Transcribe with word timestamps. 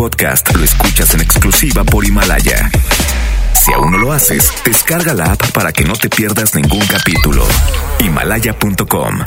podcast 0.00 0.56
lo 0.56 0.64
escuchas 0.64 1.12
en 1.12 1.20
exclusiva 1.20 1.84
por 1.84 2.06
Himalaya. 2.06 2.70
Si 3.52 3.70
aún 3.74 3.92
no 3.92 3.98
lo 3.98 4.14
haces, 4.14 4.50
descarga 4.64 5.12
la 5.12 5.32
app 5.32 5.50
para 5.50 5.72
que 5.72 5.84
no 5.84 5.92
te 5.92 6.08
pierdas 6.08 6.54
ningún 6.54 6.80
capítulo. 6.86 7.46
Himalaya.com. 7.98 9.18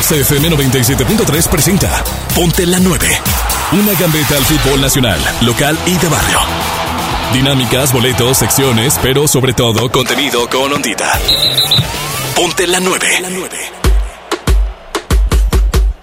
XFM 0.00 0.50
97.3 0.50 1.48
presenta 1.48 2.04
Ponte 2.36 2.64
la 2.66 2.78
9. 2.78 3.08
Una 3.72 3.98
gambeta 3.98 4.36
al 4.36 4.44
fútbol 4.44 4.80
nacional, 4.80 5.18
local 5.40 5.76
y 5.86 5.98
de 5.98 6.08
barrio. 6.08 6.38
Dinámicas, 7.32 7.92
boletos, 7.92 8.38
secciones, 8.38 8.96
pero 9.02 9.26
sobre 9.26 9.54
todo 9.54 9.90
contenido 9.90 10.48
con 10.48 10.72
ondita. 10.72 11.18
Ponte 12.36 12.68
la 12.68 12.78
9. 12.78 13.87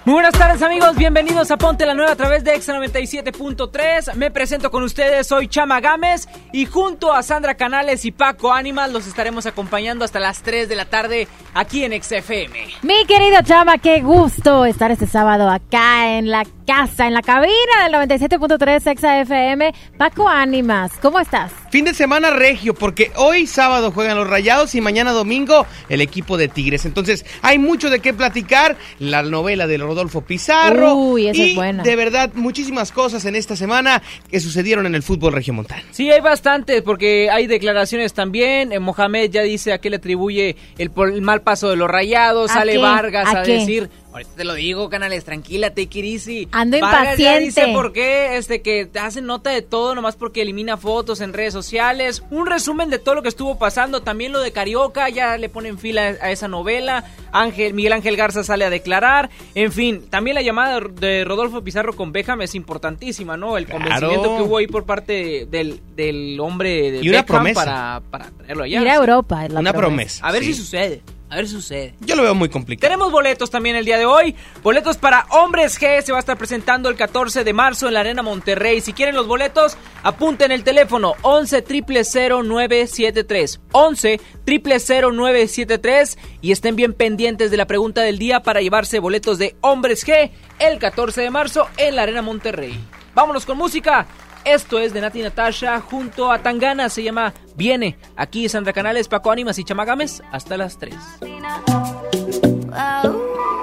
Muy 0.06 0.14
buenas 0.14 0.34
tardes 0.34 0.62
amigos, 0.62 0.96
bienvenidos 0.98 1.50
a 1.50 1.58
Ponte 1.58 1.84
la 1.84 1.96
Nueva 1.96 2.12
a 2.12 2.16
través 2.16 2.44
de 2.44 2.54
Exa 2.54 2.76
97.3. 2.76 4.14
Me 4.14 4.30
presento 4.30 4.70
con 4.70 4.84
ustedes, 4.84 5.26
soy 5.26 5.48
Chama 5.48 5.80
Gámez 5.80 6.28
y 6.52 6.68
junto 6.68 7.12
a 7.12 7.24
Sandra 7.24 7.56
Canales 7.56 8.06
y 8.06 8.12
Paco 8.12 8.54
Ánimas 8.54 8.92
los 8.92 9.08
estaremos 9.08 9.48
acompañando 9.48 10.06
hasta 10.06 10.20
las 10.20 10.44
3 10.44 10.70
de 10.70 10.76
la 10.76 10.86
tarde 10.86 11.28
aquí 11.56 11.84
en 11.84 12.00
XFM. 12.04 12.68
Mi 12.84 13.04
querido 13.08 13.42
Chama, 13.42 13.80
qué 13.80 14.02
gusto 14.02 14.66
estar 14.66 14.92
este 14.92 15.08
sábado 15.08 15.50
acá 15.50 16.16
en 16.20 16.30
la 16.30 16.46
casa, 16.66 17.08
en 17.08 17.14
la 17.14 17.22
cabina 17.22 17.84
del 17.84 17.94
97.3 17.94 18.92
Exa 18.92 19.22
FM. 19.22 19.74
Paco 19.98 20.28
Ánimas, 20.28 20.94
¿cómo 21.02 21.20
estás? 21.20 21.52
Fin 21.70 21.86
de 21.86 21.94
semana 21.94 22.32
regio, 22.32 22.74
porque 22.74 23.12
hoy 23.16 23.48
sábado 23.48 23.92
juegan 23.92 24.18
los 24.18 24.28
Rayados 24.28 24.74
y 24.76 24.82
mañana 24.82 25.12
domingo 25.12 25.66
el 25.90 26.02
equipo 26.02 26.38
de 26.38 26.48
Tigres. 26.48 26.86
Entonces 26.86 27.26
hay 27.42 27.60
mucho 27.60 27.90
de 27.90 28.00
qué 28.00 28.14
platicar. 28.14 28.78
La 29.00 29.22
novela 29.24 29.68
de 29.68 29.78
Rodolfo 29.78 30.22
Pizarro. 30.22 30.96
Uy, 30.96 31.28
esa 31.28 31.42
y 31.42 31.50
es 31.52 31.56
buena. 31.56 31.84
de 31.84 31.96
verdad 31.96 32.32
muchísimas 32.34 32.92
cosas 32.92 33.26
en 33.26 33.36
esta 33.36 33.56
semana 33.56 34.02
que 34.30 34.40
sucedieron 34.40 34.86
en 34.86 34.96
el 34.96 35.04
fútbol 35.04 35.34
regiomontano. 35.34 35.84
Sí, 35.92 36.10
hay 36.10 36.22
bastantes 36.22 36.82
porque 36.82 37.30
hay 37.30 37.48
declaraciones 37.48 38.14
también. 38.14 38.72
Eh, 38.72 38.80
Mohamed 38.80 39.30
ya 39.30 39.42
dice 39.42 39.74
a 39.74 39.80
qué 39.80 39.90
le 39.90 39.98
atribuye 39.98 40.56
el, 40.78 40.92
mal 41.22 41.42
paso 41.42 41.70
de 41.70 41.76
los 41.76 41.90
Rayados. 41.90 42.52
¿A 42.52 42.56
Sale 42.56 42.74
qué? 42.74 42.78
Vargas 42.80 43.28
¿A 43.28 43.40
a, 43.40 43.44
qué? 43.44 43.54
decir... 43.54 43.90
Ahorita 44.16 44.32
te 44.38 44.44
lo 44.46 44.54
digo, 44.54 44.90
canales, 44.90 45.26
tranquila, 45.26 45.72
take 45.72 46.00
it 46.00 46.06
easy. 46.06 46.48
Ando 46.54 46.80
Vargas 46.80 47.18
ya 47.18 47.34
impaciente. 47.38 47.46
dice 47.46 47.68
por 47.74 47.92
qué, 47.92 48.38
este, 48.38 48.62
que 48.62 48.86
te 48.86 49.00
hacen 49.00 49.26
nota 49.26 49.50
de 49.50 49.62
todo, 49.62 49.94
nomás 49.94 50.16
porque 50.16 50.42
elimina 50.42 50.78
fotos 50.78 51.20
en 51.20 51.34
redes 51.34 51.52
sociales. 51.54 52.24
Un 52.32 52.46
resumen 52.48 52.90
de 52.90 52.98
todo 52.98 53.16
lo 53.16 53.22
que 53.22 53.28
estuvo 53.28 53.58
pasando. 53.60 54.02
También 54.04 54.32
lo 54.32 54.40
de 54.40 54.54
Carioca, 54.54 55.10
ya 55.10 55.38
le 55.38 55.50
ponen 55.50 55.78
fila 55.78 56.16
a 56.22 56.32
esa 56.32 56.48
novela. 56.48 57.04
Ángel, 57.34 57.74
Miguel 57.74 57.92
Ángel 57.92 58.16
Garza 58.16 58.44
sale 58.46 58.64
a 58.64 58.70
declarar. 58.70 59.30
En 59.54 59.74
fin, 59.74 60.06
también 60.10 60.36
la 60.36 60.42
llamada 60.42 60.80
de 60.80 61.26
Rodolfo 61.26 61.62
Pizarro 61.62 61.94
con 61.94 62.14
Beckham 62.14 62.42
es 62.42 62.56
importantísima, 62.56 63.36
¿no? 63.36 63.58
El 63.58 63.66
Claro. 63.66 63.82
convencimiento 63.84 64.38
que 64.38 64.44
hubo 64.44 64.58
ahí 64.60 64.68
por 64.68 64.86
parte 64.86 65.46
del, 65.52 65.82
del 65.96 66.40
hombre 66.40 66.92
de 66.92 67.00
Y 67.04 67.10
una 67.10 67.18
Beckham 67.20 67.36
promesa. 67.44 67.66
para, 67.66 68.02
para 68.10 68.32
traerlo 68.32 68.64
allá. 68.64 68.82
Ir 68.82 68.88
a 68.88 68.96
Europa 68.96 69.46
es 69.46 69.52
la 69.52 69.60
Una 69.60 69.74
promesa. 69.74 70.26
A 70.26 70.32
ver 70.32 70.42
sí. 70.44 70.54
si 70.54 70.62
sucede. 70.62 71.02
A 71.30 71.38
ver 71.38 71.48
si 71.48 71.54
sucede. 71.54 71.96
Yo 72.02 72.16
lo 72.16 72.22
veo 72.22 72.36
muy 72.36 72.50
complicado. 72.50 72.88
Tenemos 72.88 73.12
boletos 73.12 73.50
también 73.50 73.76
el 73.76 73.84
día 73.84 73.98
de 73.98 74.06
hoy. 74.06 74.36
Boletos 74.62 74.98
para 74.98 75.26
Hombres 75.32 75.80
G 75.80 76.02
se 76.02 76.12
va 76.12 76.20
a 76.20 76.20
estar 76.20 76.38
presentando 76.38 76.88
el 76.88 76.96
14 76.96 77.44
de 77.44 77.54
marzo 77.54 77.88
en 77.88 77.96
la 77.96 78.02
Arena 78.02 78.22
Monterrey. 78.22 78.80
Si 78.80 78.94
quieren 78.94 79.16
los 79.16 79.28
boletos, 79.28 79.76
apunten 80.04 80.52
el 80.52 80.64
teléfono 80.64 81.16
11 81.24 81.64
0973 81.64 83.60
11 83.72 84.22
0973 84.46 86.18
y 86.42 86.52
estén 86.52 86.76
bien 86.76 86.94
pendientes 86.94 87.50
de 87.50 87.58
la 87.58 87.66
pregunta 87.66 88.02
del 88.02 88.20
día 88.20 88.44
para 88.44 88.62
llevarse 88.62 89.00
boletos 89.00 89.40
de 89.40 89.56
Hombres 89.62 90.06
G 90.06 90.32
el 90.60 90.78
14 90.78 91.22
de 91.22 91.32
marzo 91.32 91.68
en 91.78 91.96
la 91.96 92.04
Arena 92.04 92.22
Monterrey. 92.22 92.80
Vámonos 93.16 93.46
con 93.46 93.58
música. 93.58 94.06
Esto 94.46 94.78
es 94.78 94.94
de 94.94 95.02
Nati 95.02 95.24
Natasha 95.24 95.82
junto 95.82 96.32
a 96.32 96.38
Tangana, 96.38 96.88
se 96.90 97.02
llama 97.02 97.34
Viene. 97.56 97.98
Aquí 98.16 98.48
Sandra 98.48 98.74
Canales, 98.74 99.08
Paco 99.08 99.32
Ánimas 99.32 99.58
y 99.58 99.64
Chamagames 99.64 100.22
hasta 100.32 100.56
las 100.56 100.78
3. 100.78 100.94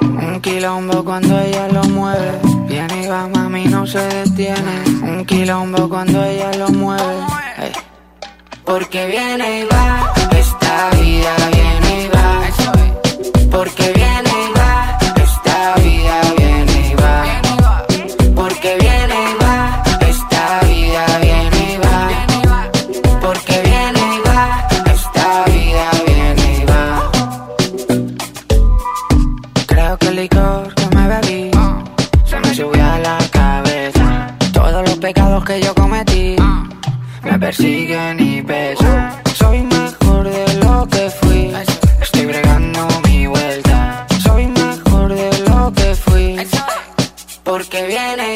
Un 0.01 0.41
quilombo 0.41 1.05
cuando 1.05 1.39
ella 1.39 1.69
lo 1.69 1.85
mueve. 1.85 2.33
Viene 2.67 3.05
y 3.05 3.07
va, 3.07 3.29
mami, 3.29 3.67
no 3.67 3.87
se 3.87 4.01
detiene. 4.01 4.83
Un 5.03 5.25
quilombo 5.25 5.89
cuando 5.89 6.25
ella 6.25 6.51
lo 6.55 6.69
mueve. 6.71 7.27
Porque 8.65 9.07
viene 9.07 9.61
y 9.61 9.65
va, 9.65 10.13
esta 10.37 10.91
vida 11.01 11.37
viene 11.53 12.05
y 12.05 12.09
va. 12.09 12.41
Porque 13.57 13.93
viene 13.93 14.32
que 35.45 35.61
yo 35.61 35.75
cometí 35.75 36.37
me 37.25 37.39
persiguen 37.39 38.21
y 38.21 38.43
pesan. 38.43 39.13
Soy 39.35 39.63
mejor 39.63 40.29
de 40.29 40.55
lo 40.65 40.87
que 40.89 41.11
fui. 41.11 41.53
Estoy 42.01 42.27
bregando 42.27 42.87
mi 43.09 43.27
vuelta. 43.27 44.07
Soy 44.23 44.47
mejor 44.47 45.15
de 45.15 45.31
lo 45.49 45.73
que 45.73 45.95
fui. 45.95 46.37
Porque 47.43 47.87
viene 47.87 48.32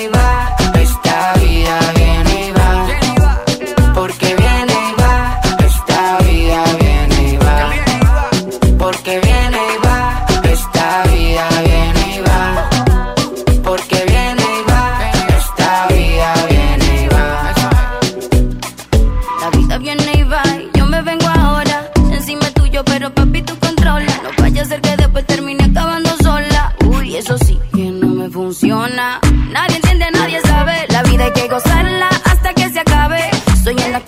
Nadie 28.62 29.76
entiende, 29.76 30.06
nadie 30.12 30.40
sabe. 30.40 30.86
La 30.88 31.02
vida 31.02 31.24
hay 31.24 31.32
que 31.32 31.46
gozarla 31.46 32.08
hasta 32.24 32.54
que 32.54 32.70
se 32.70 32.80
acabe. 32.80 33.30
Soy 33.62 33.76
en 33.78 33.92
la 33.92 34.00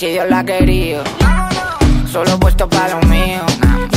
así 0.00 0.12
Dios 0.12 0.30
la 0.30 0.38
ha 0.38 0.44
querido. 0.44 1.04
Solo 2.10 2.40
puesto 2.40 2.66
para 2.70 2.98
lo 2.98 3.06
mío. 3.06 3.42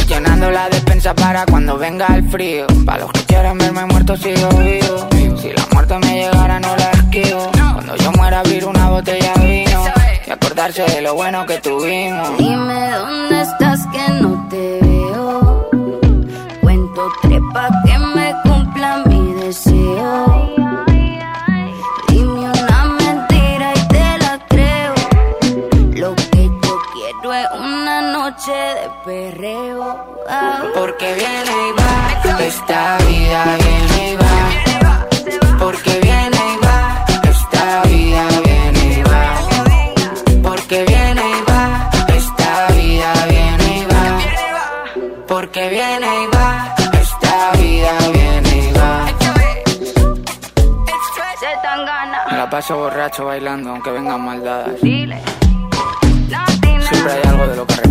Llenando 0.05 0.51
la 0.51 0.67
despensa 0.67 1.15
para 1.15 1.45
cuando 1.45 1.77
venga 1.77 2.07
el 2.07 2.27
frío. 2.29 2.67
Para 2.85 3.03
los 3.03 3.11
que 3.13 3.21
quieren 3.21 3.57
verme 3.57 3.85
muerto 3.85 4.17
sigo 4.17 4.49
vivo. 4.49 5.07
Si 5.41 5.53
la 5.53 5.65
muerte 5.71 5.97
me 5.99 6.23
llegara 6.23 6.59
no 6.59 6.75
la 6.75 6.91
esquivo. 6.91 7.49
Cuando 7.73 7.95
yo 7.95 8.11
muera 8.11 8.39
abrir 8.41 8.65
una 8.65 8.89
botella 8.89 9.33
de 9.35 9.47
vino. 9.47 9.83
Y 10.27 10.31
acordarse 10.31 10.83
de 10.83 11.01
lo 11.01 11.15
bueno 11.15 11.45
que 11.45 11.57
tuvimos. 11.59 12.37
Dime 12.37 12.89
dónde 12.89 13.41
estás 13.41 13.87
que 13.87 14.09
no 14.21 14.47
te 14.49 14.79
veo. 14.81 15.69
Cuento 16.61 17.13
trepa 17.21 17.69
que 17.85 17.92
perreo. 29.43 30.15
Ah. 30.29 30.63
Porque 30.73 31.13
viene 31.15 31.69
y 31.69 31.71
va, 31.79 31.93
esta 32.39 32.97
vida 33.09 33.43
viene 33.59 34.11
y 34.11 34.13
va. 34.15 34.39
Porque 35.59 35.99
viene 36.01 36.39
y 36.53 36.55
va, 36.65 37.05
esta 37.29 37.81
vida 37.83 38.23
viene 38.45 38.83
y 38.99 39.01
va. 39.03 39.23
Porque 40.41 40.85
viene 40.85 41.21
y 41.21 41.41
va, 41.49 41.89
esta 42.07 42.67
vida 42.73 43.13
viene 43.29 43.79
y 43.79 43.81
va. 43.85 44.03
Porque 45.27 45.69
viene 45.69 46.07
y 46.23 46.25
va, 46.35 46.75
esta 47.01 47.51
vida 47.59 47.93
viene 48.13 48.53
y 48.69 48.71
va. 48.73 48.93
Gana. 51.75 52.37
La 52.37 52.45
paso 52.49 52.77
borracho 52.77 53.25
bailando 53.25 53.71
aunque 53.71 53.91
vengan 53.91 54.23
maldadas. 54.23 54.79
Siempre 54.79 55.19
hay 57.13 57.21
algo 57.27 57.47
de 57.47 57.55
lo 57.55 57.65
que 57.65 57.82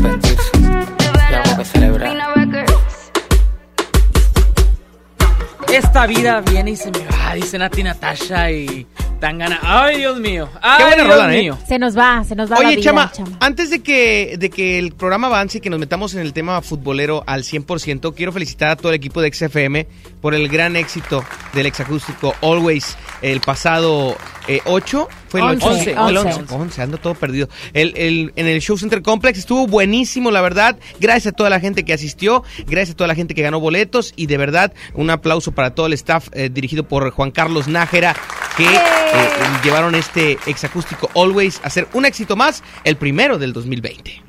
que 1.57 1.65
celebrar. 1.65 2.17
Esta 5.73 6.07
vida 6.07 6.41
viene 6.43 6.73
y 6.73 6.77
se 6.77 6.91
me 6.91 6.99
va, 7.07 7.35
dice 7.35 7.57
Nati 7.57 7.83
Natasha 7.83 8.51
y 8.51 8.87
tan 9.19 9.39
gana. 9.39 9.59
Ay, 9.63 9.99
Dios 9.99 10.19
mío. 10.21 10.49
Ay, 10.61 10.79
Qué 10.79 10.85
buena 10.85 11.05
Dios 11.05 11.17
rola, 11.17 11.35
¿eh? 11.35 11.53
Se 11.67 11.79
nos 11.79 11.97
va, 11.97 12.23
se 12.25 12.35
nos 12.35 12.51
va 12.53 12.57
la 12.57 12.67
Oye, 12.67 12.77
vida, 12.77 12.83
Chama, 12.91 13.11
Chama. 13.11 13.39
antes 13.41 13.71
de 13.71 13.83
que, 13.83 14.35
de 14.39 14.51
que 14.51 14.79
el 14.79 14.93
programa 14.93 15.29
avance 15.29 15.59
y 15.59 15.61
que 15.63 15.71
nos 15.71 15.81
metamos 15.81 16.13
en 16.15 16.21
el 16.21 16.35
tema 16.35 16.61
futbolero 16.61 17.25
al 17.27 17.45
100%, 17.45 18.15
quiero 18.15 18.33
felicitar 18.33 18.69
a 18.69 18.77
todo 18.77 18.91
el 18.91 18.97
equipo 18.97 19.23
de 19.23 19.33
XFM 19.33 19.87
por 20.21 20.35
el 20.35 20.49
gran 20.49 20.77
éxito 20.77 21.25
del 21.55 21.65
exacústico 21.65 22.35
Always 22.43 22.99
el 23.23 23.41
pasado 23.41 24.17
eh, 24.49 24.61
8. 24.67 25.09
Fue 25.33 25.41
el 25.41 25.47
8. 25.57 25.67
Once, 25.67 25.91
el 25.91 25.99
once. 25.99 26.41
11. 26.41 26.55
11, 26.55 26.83
ando 26.83 26.99
todo 26.99 27.15
perdido. 27.15 27.49
El, 27.73 27.95
el- 27.97 28.33
en 28.37 28.47
el 28.47 28.61
Show 28.61 28.77
Center 28.79 29.03
Complex 29.03 29.39
estuvo 29.39 29.67
buenísimo, 29.67 30.31
la 30.31 30.41
verdad. 30.43 30.77
Gracias 31.01 31.33
a 31.33 31.37
toda 31.37 31.51
la 31.51 31.59
gente 31.59 31.85
que 31.85 31.93
asistió, 31.95 32.45
gracias 32.67 32.95
a 32.95 32.97
toda 32.97 33.09
la 33.09 33.15
gente 33.15 33.35
que 33.35 33.43
ganó 33.43 33.59
boletos 33.59 34.13
y 34.15 34.27
de 34.27 34.37
verdad 34.37 34.73
un 34.95 35.11
aplauso 35.11 35.53
para 35.53 35.75
todo 35.75 35.87
el 35.87 35.95
staff 35.95 36.29
eh, 36.33 36.51
dirigido 36.53 36.85
por 36.87 37.11
Juan 37.11 37.31
Carlos 37.31 37.67
Nájera 37.67 38.15
que 38.57 38.65
eh, 38.65 39.29
llevaron 39.65 39.95
este 39.95 40.39
exacústico 40.47 41.09
Always 41.15 41.61
a 41.65 41.71
ser 41.71 41.89
un 41.95 42.05
éxito 42.05 42.37
más, 42.37 42.63
el 42.85 42.97
primero 42.97 43.39
del 43.39 43.53
2020. 43.55 44.23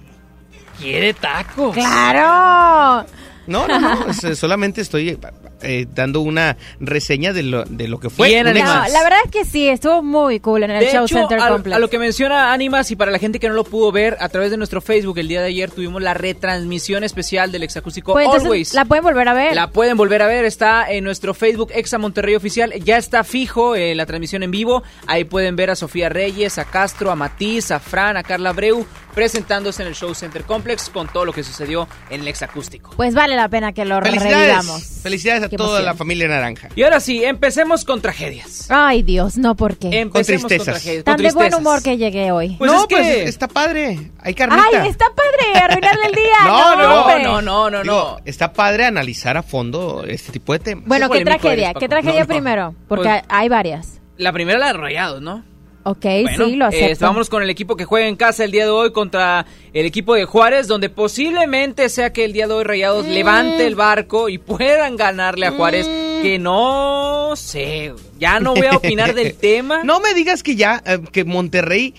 Quiere 0.80 1.14
tacos. 1.14 1.74
¡Claro! 1.74 3.06
No, 3.46 3.68
no, 3.68 3.78
no, 3.80 4.06
eh, 4.24 4.36
solamente 4.36 4.80
estoy 4.82 5.18
eh, 5.63 5.88
dando 5.94 6.21
una 6.21 6.57
reseña 6.80 7.33
de 7.33 7.44
lo, 7.44 7.63
de 7.65 7.88
lo 7.88 8.00
que 8.00 8.10
fue. 8.10 8.27
Bien, 8.27 8.45
No, 8.45 8.54
la 8.54 9.04
verdad 9.04 9.19
es 9.25 9.31
que 9.31 9.45
sí, 9.45 9.68
estuvo 9.68 10.04
muy 10.04 10.39
cool 10.39 10.63
en 10.63 10.71
el 10.71 10.80
De 10.80 10.92
Show 10.92 11.06
hecho, 11.06 11.18
Center 11.18 11.39
a, 11.39 11.50
Complex. 11.50 11.75
a 11.75 11.80
lo 11.80 11.89
que 11.89 12.00
menciona 12.00 12.54
Animas 12.54 12.92
y 12.92 12.95
para 12.95 13.12
la 13.12 13.19
gente 13.19 13.39
que 13.39 13.48
no 13.48 13.54
lo 13.56 13.63
pudo 13.63 13.92
ver, 13.92 14.18
a 14.19 14.30
través 14.30 14.51
de 14.51 14.57
nuestro 14.57 14.81
Facebook 14.81 15.18
el 15.18 15.27
día 15.27 15.42
de 15.42 15.48
ayer 15.48 15.71
tuvimos 15.71 16.01
la 16.01 16.13
retransmisión 16.13 17.04
especial 17.04 17.51
del 17.51 17.63
exacústico 17.63 18.13
Pues 18.13 18.25
entonces, 18.25 18.45
Always. 18.45 18.74
la 18.74 18.86
pueden 18.86 19.04
volver 19.04 19.27
a 19.27 19.33
ver. 19.33 19.56
La 19.56 19.69
pueden 19.71 19.98
volver 19.98 20.21
a 20.21 20.27
ver, 20.27 20.45
está 20.45 20.89
en 20.92 21.04
nuestro 21.04 21.33
Facebook 21.33 21.71
Exa 21.74 21.98
Monterrey 21.98 22.36
Oficial, 22.36 22.74
ya 22.83 22.98
está 22.98 23.24
fijo 23.24 23.75
eh, 23.75 23.95
la 23.95 24.06
transmisión 24.06 24.44
en 24.44 24.51
vivo, 24.51 24.83
ahí 25.07 25.24
pueden 25.24 25.56
ver 25.56 25.69
a 25.69 25.75
Sofía 25.75 26.09
Reyes, 26.09 26.57
a 26.57 26.66
Castro, 26.66 27.12
a 27.12 27.16
Matiz, 27.16 27.71
a 27.71 27.80
Fran, 27.80 28.18
a 28.18 28.24
Carla 28.24 28.51
Breu, 28.54 28.86
presentándose 29.13 29.81
en 29.83 29.88
el 29.89 29.95
Show 29.95 30.13
Center 30.15 30.44
Complex 30.44 30.89
con 30.89 31.07
todo 31.07 31.25
lo 31.25 31.33
que 31.33 31.44
sucedió 31.44 31.88
en 32.10 32.21
el 32.21 32.27
exacústico. 32.27 32.92
Pues 32.95 33.13
vale 33.13 33.36
la 33.36 33.48
pena 33.50 33.74
que 33.74 33.86
lo 33.86 34.01
Felicidades. 34.01 34.38
revivamos. 34.38 34.83
Felicidades 35.04 35.44
a 35.44 35.50
Qué 35.50 35.57
toda 35.57 35.69
emoción. 35.69 35.86
la 35.86 35.94
familia 35.95 36.27
naranja. 36.27 36.69
Y 36.75 36.83
ahora 36.83 37.00
sí, 37.00 37.24
empecemos 37.24 37.86
con 37.86 38.01
tragedias. 38.01 38.68
Ay, 38.69 39.04
Dios, 39.04 39.38
no, 39.38 39.56
¿por 39.56 39.77
qué? 39.77 40.00
Empecemos 40.00 40.44
con, 40.44 40.50
tristezas. 40.50 40.81
tragedias. 40.81 41.04
Tan 41.04 41.15
con 41.15 41.25
de 41.25 41.31
buen 41.31 41.54
humor 41.56 41.83
que 41.83 41.98
llegué 41.98 42.31
hoy. 42.31 42.56
Pues 42.57 42.71
no, 42.71 42.81
es 42.81 42.88
que- 42.88 42.95
pues 42.95 43.07
está 43.30 43.48
padre. 43.48 44.12
Hay 44.19 44.33
carnita. 44.33 44.63
Ay, 44.81 44.88
está 44.89 45.06
padre 45.16 45.59
arruinarle 45.62 46.06
el 46.07 46.12
día. 46.16 46.24
No, 46.45 46.75
no, 46.75 46.83
no, 47.19 47.19
no, 47.19 47.42
no, 47.42 47.69
no, 47.69 47.81
Digo, 47.83 47.94
no. 47.95 48.18
Está 48.25 48.54
padre 48.54 48.86
analizar 48.86 49.38
a 49.38 49.44
fondo 49.44 50.04
este 50.07 50.31
tipo 50.31 50.54
de 50.54 50.59
temas. 50.59 50.86
Bueno, 50.88 51.07
Qué 51.09 51.19
¿qué 51.19 51.24
polémico 51.25 51.42
tragedia? 51.42 51.69
eres, 51.69 51.80
¿Qué 51.80 51.88
tragedia 51.89 52.19
no. 52.21 52.27
primero? 52.27 52.75
Porque 52.88 53.07
Pues- 53.09 53.24
hay 53.30 53.50
varias. 53.50 54.00
La 54.18 54.31
primera 54.31 54.59
la 54.59 54.68
de 54.68 54.74
Rayados, 54.74 55.21
¿no? 55.21 55.44
Ok, 55.85 56.01
Bueno, 56.01 56.45
sí, 56.45 56.56
lo 56.56 56.65
eh, 56.65 56.68
acepto. 56.69 57.06
vámonos 57.06 57.30
con 57.30 57.44
el 57.44 57.50
equipo 57.50 57.75
que 57.75 57.83
juega 57.85 58.07
en 58.07 58.15
casa 58.15 58.45
el 58.45 58.51
día 58.51 58.63
de 58.63 58.71
hoy 58.71 58.91
contra 58.94 59.45
el 59.74 59.85
equipo 59.85 60.15
de 60.15 60.24
Juárez, 60.25 60.68
donde 60.68 60.89
posiblemente 60.89 61.89
sea 61.89 62.13
que 62.13 62.24
el 62.24 62.31
día 62.33 62.47
de 62.47 62.53
hoy 62.53 62.63
Rayados 62.63 63.06
levante 63.06 63.65
el 63.68 63.75
barco 63.75 64.30
y 64.30 64.38
puedan 64.38 64.95
ganarle 64.95 65.45
a 65.47 65.51
Juárez, 65.51 65.85
que 66.21 66.39
no 66.39 67.35
sé, 67.35 67.94
ya 68.18 68.39
no 68.39 68.53
voy 68.56 68.68
a 68.68 68.77
opinar 68.77 69.13
del 69.13 69.33
tema. 69.38 69.83
No 69.83 70.00
me 70.00 70.13
digas 70.13 70.41
que 70.41 70.56
ya, 70.56 70.81
eh, 70.85 71.00
que 71.12 71.25
Monterrey 71.25 71.94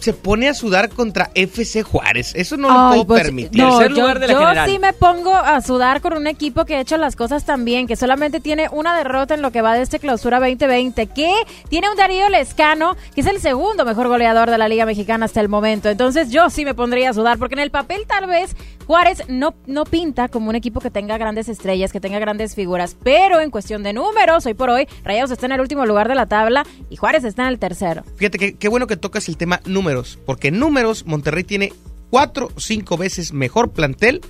se 0.00 0.12
pone 0.12 0.48
a 0.48 0.54
sudar 0.54 0.88
contra 0.88 1.30
FC 1.34 1.82
Juárez. 1.82 2.32
Eso 2.34 2.56
no 2.56 2.68
lo 2.68 2.88
puedo 2.88 3.06
pues, 3.06 3.22
permitir. 3.22 3.62
No, 3.62 3.78
Tercer 3.78 3.96
yo, 3.96 4.02
lugar 4.02 4.18
de 4.18 4.26
la 4.26 4.32
yo 4.32 4.40
general. 4.40 4.70
sí 4.70 4.78
me 4.78 4.92
pongo 4.92 5.34
a 5.34 5.60
sudar 5.60 6.00
con 6.00 6.14
un 6.14 6.26
equipo 6.26 6.64
que 6.64 6.76
ha 6.76 6.80
hecho 6.80 6.96
las 6.96 7.16
cosas 7.16 7.44
tan 7.44 7.64
bien, 7.64 7.86
que 7.86 7.96
solamente 7.96 8.40
tiene 8.40 8.68
una 8.72 8.96
derrota 8.96 9.34
en 9.34 9.42
lo 9.42 9.52
que 9.52 9.62
va 9.62 9.74
de 9.74 9.82
este 9.82 9.98
clausura 9.98 10.40
2020, 10.40 11.06
que 11.08 11.32
tiene 11.68 11.90
un 11.90 11.96
Darío 11.96 12.28
Lescano, 12.28 12.96
que 13.14 13.20
es 13.20 13.26
el 13.26 13.40
segundo 13.40 13.84
mejor 13.84 14.08
goleador 14.08 14.50
de 14.50 14.58
la 14.58 14.68
Liga 14.68 14.86
Mexicana 14.86 15.26
hasta 15.26 15.40
el 15.40 15.48
momento. 15.48 15.88
Entonces 15.88 16.30
yo 16.30 16.50
sí 16.50 16.64
me 16.64 16.74
pondría 16.74 17.10
a 17.10 17.12
sudar, 17.12 17.38
porque 17.38 17.54
en 17.54 17.60
el 17.60 17.70
papel 17.70 18.06
tal 18.06 18.26
vez 18.26 18.56
Juárez 18.86 19.22
no, 19.28 19.54
no 19.66 19.84
pinta 19.84 20.28
como 20.28 20.50
un 20.50 20.56
equipo 20.56 20.80
que 20.80 20.90
tenga 20.90 21.16
grandes 21.16 21.48
estrellas, 21.48 21.92
que 21.92 22.00
tenga 22.00 22.18
grandes 22.18 22.56
figuras, 22.56 22.96
pero 23.02 23.40
en 23.40 23.50
cuestión 23.50 23.84
de 23.84 23.92
números, 23.92 24.46
hoy 24.46 24.54
por 24.54 24.70
hoy, 24.70 24.88
Rayados 25.04 25.30
está 25.30 25.46
en 25.46 25.52
el 25.52 25.60
último 25.60 25.86
lugar 25.86 26.08
de 26.08 26.16
la 26.16 26.26
tabla 26.26 26.64
y 26.88 26.96
Juárez 26.96 27.22
está 27.22 27.42
en 27.42 27.48
el 27.50 27.58
tercero. 27.58 28.02
Fíjate 28.16 28.38
que 28.38 28.56
qué 28.56 28.68
bueno 28.68 28.86
que 28.88 28.96
tocas 28.96 29.28
el 29.28 29.36
tema 29.36 29.60
números, 29.90 30.18
porque 30.26 30.48
en 30.48 30.58
números 30.58 31.04
Monterrey 31.06 31.44
tiene 31.44 31.72
cuatro 32.10 32.50
o 32.54 32.60
cinco 32.60 32.96
veces 32.96 33.32
mejor 33.32 33.70
plantel 33.70 34.20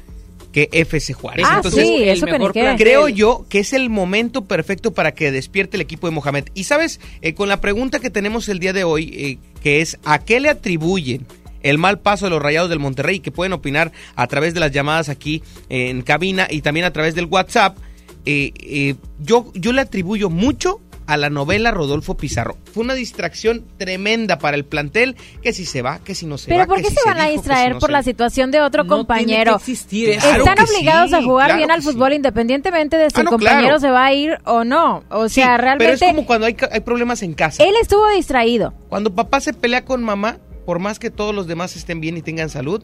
que 0.52 0.68
FC 0.72 1.12
Juárez. 1.12 1.46
Ah, 1.48 1.56
Entonces, 1.56 1.86
sí, 1.86 2.02
eso 2.02 2.26
mejor 2.26 2.52
creo 2.52 3.08
yo 3.08 3.46
que 3.48 3.60
es 3.60 3.72
el 3.72 3.88
momento 3.88 4.46
perfecto 4.46 4.92
para 4.92 5.12
que 5.12 5.30
despierte 5.30 5.76
el 5.76 5.80
equipo 5.80 6.08
de 6.08 6.12
Mohamed. 6.12 6.46
Y 6.54 6.64
sabes, 6.64 7.00
Eh, 7.22 7.34
con 7.34 7.48
la 7.48 7.60
pregunta 7.60 8.00
que 8.00 8.10
tenemos 8.10 8.48
el 8.48 8.58
día 8.58 8.72
de 8.72 8.84
hoy, 8.84 9.12
eh, 9.14 9.38
que 9.62 9.80
es 9.80 9.98
¿a 10.04 10.18
qué 10.18 10.40
le 10.40 10.48
atribuyen 10.48 11.26
el 11.62 11.78
mal 11.78 12.00
paso 12.00 12.26
de 12.26 12.30
los 12.30 12.42
Rayados 12.42 12.68
del 12.70 12.80
Monterrey? 12.80 13.20
Que 13.20 13.30
pueden 13.30 13.52
opinar 13.52 13.92
a 14.16 14.26
través 14.26 14.54
de 14.54 14.60
las 14.60 14.72
llamadas 14.72 15.08
aquí 15.08 15.42
en 15.68 16.02
cabina 16.02 16.48
y 16.50 16.62
también 16.62 16.84
a 16.86 16.92
través 16.92 17.14
del 17.14 17.26
WhatsApp. 17.26 17.78
Eh, 18.26 18.52
eh, 18.58 18.94
yo, 19.20 19.52
yo 19.54 19.72
le 19.72 19.82
atribuyo 19.82 20.30
mucho 20.30 20.80
a 21.12 21.16
la 21.16 21.28
novela 21.28 21.70
Rodolfo 21.72 22.16
Pizarro. 22.16 22.56
Fue 22.72 22.84
una 22.84 22.94
distracción 22.94 23.64
tremenda 23.78 24.38
para 24.38 24.56
el 24.56 24.64
plantel, 24.64 25.16
que 25.42 25.52
si 25.52 25.66
se 25.66 25.82
va, 25.82 25.98
que 25.98 26.14
si 26.14 26.24
no 26.26 26.38
se 26.38 26.46
Pero 26.48 26.60
va. 26.60 26.66
¿por 26.66 26.76
que 26.76 26.82
qué 26.84 26.88
si 26.90 26.94
se 26.96 27.08
van 27.08 27.18
a 27.18 27.24
dijo, 27.24 27.32
distraer 27.34 27.68
si 27.68 27.74
no 27.74 27.78
por 27.80 27.90
la 27.90 28.02
situación 28.02 28.50
de 28.50 28.60
otro 28.60 28.84
No 28.84 28.96
compañero? 28.96 29.60
tiene 29.88 30.12
que. 30.14 30.18
Claro 30.18 30.44
Están 30.44 30.54
que 30.64 30.72
obligados 30.72 31.10
sí, 31.10 31.16
a 31.16 31.22
jugar 31.22 31.46
claro 31.48 31.58
bien 31.58 31.70
al 31.70 31.82
sí. 31.82 31.88
fútbol 31.88 32.12
independientemente 32.12 32.96
de 32.96 33.10
si 33.10 33.16
Ah, 33.18 33.22
el 33.22 33.26
compañero 33.26 33.60
claro. 33.62 33.80
se 33.80 33.90
va 33.90 34.04
a 34.06 34.12
ir 34.12 34.38
o 34.44 34.64
no. 34.64 35.02
O 35.10 35.28
Sí, 35.28 35.36
sea, 35.36 35.56
realmente 35.56 35.96
Pero 35.98 36.06
es 36.10 36.14
como 36.16 36.26
cuando 36.26 36.46
hay 36.46 36.54
problemas 36.84 37.22
en 37.22 37.34
casa. 37.34 37.62
él 37.64 37.74
estuvo 37.82 38.08
distraído. 38.10 38.72
Cuando 38.88 39.14
papá 39.14 39.40
se 39.40 39.52
pelea 39.52 39.84
con 39.84 40.02
mamá, 40.04 40.38
por 40.64 40.78
más 40.78 40.98
que 40.98 41.10
todos 41.10 41.34
los 41.34 41.46
demás 41.48 41.74
estén 41.76 42.00
bien 42.00 42.16
y 42.16 42.22
tengan 42.22 42.50
salud, 42.50 42.82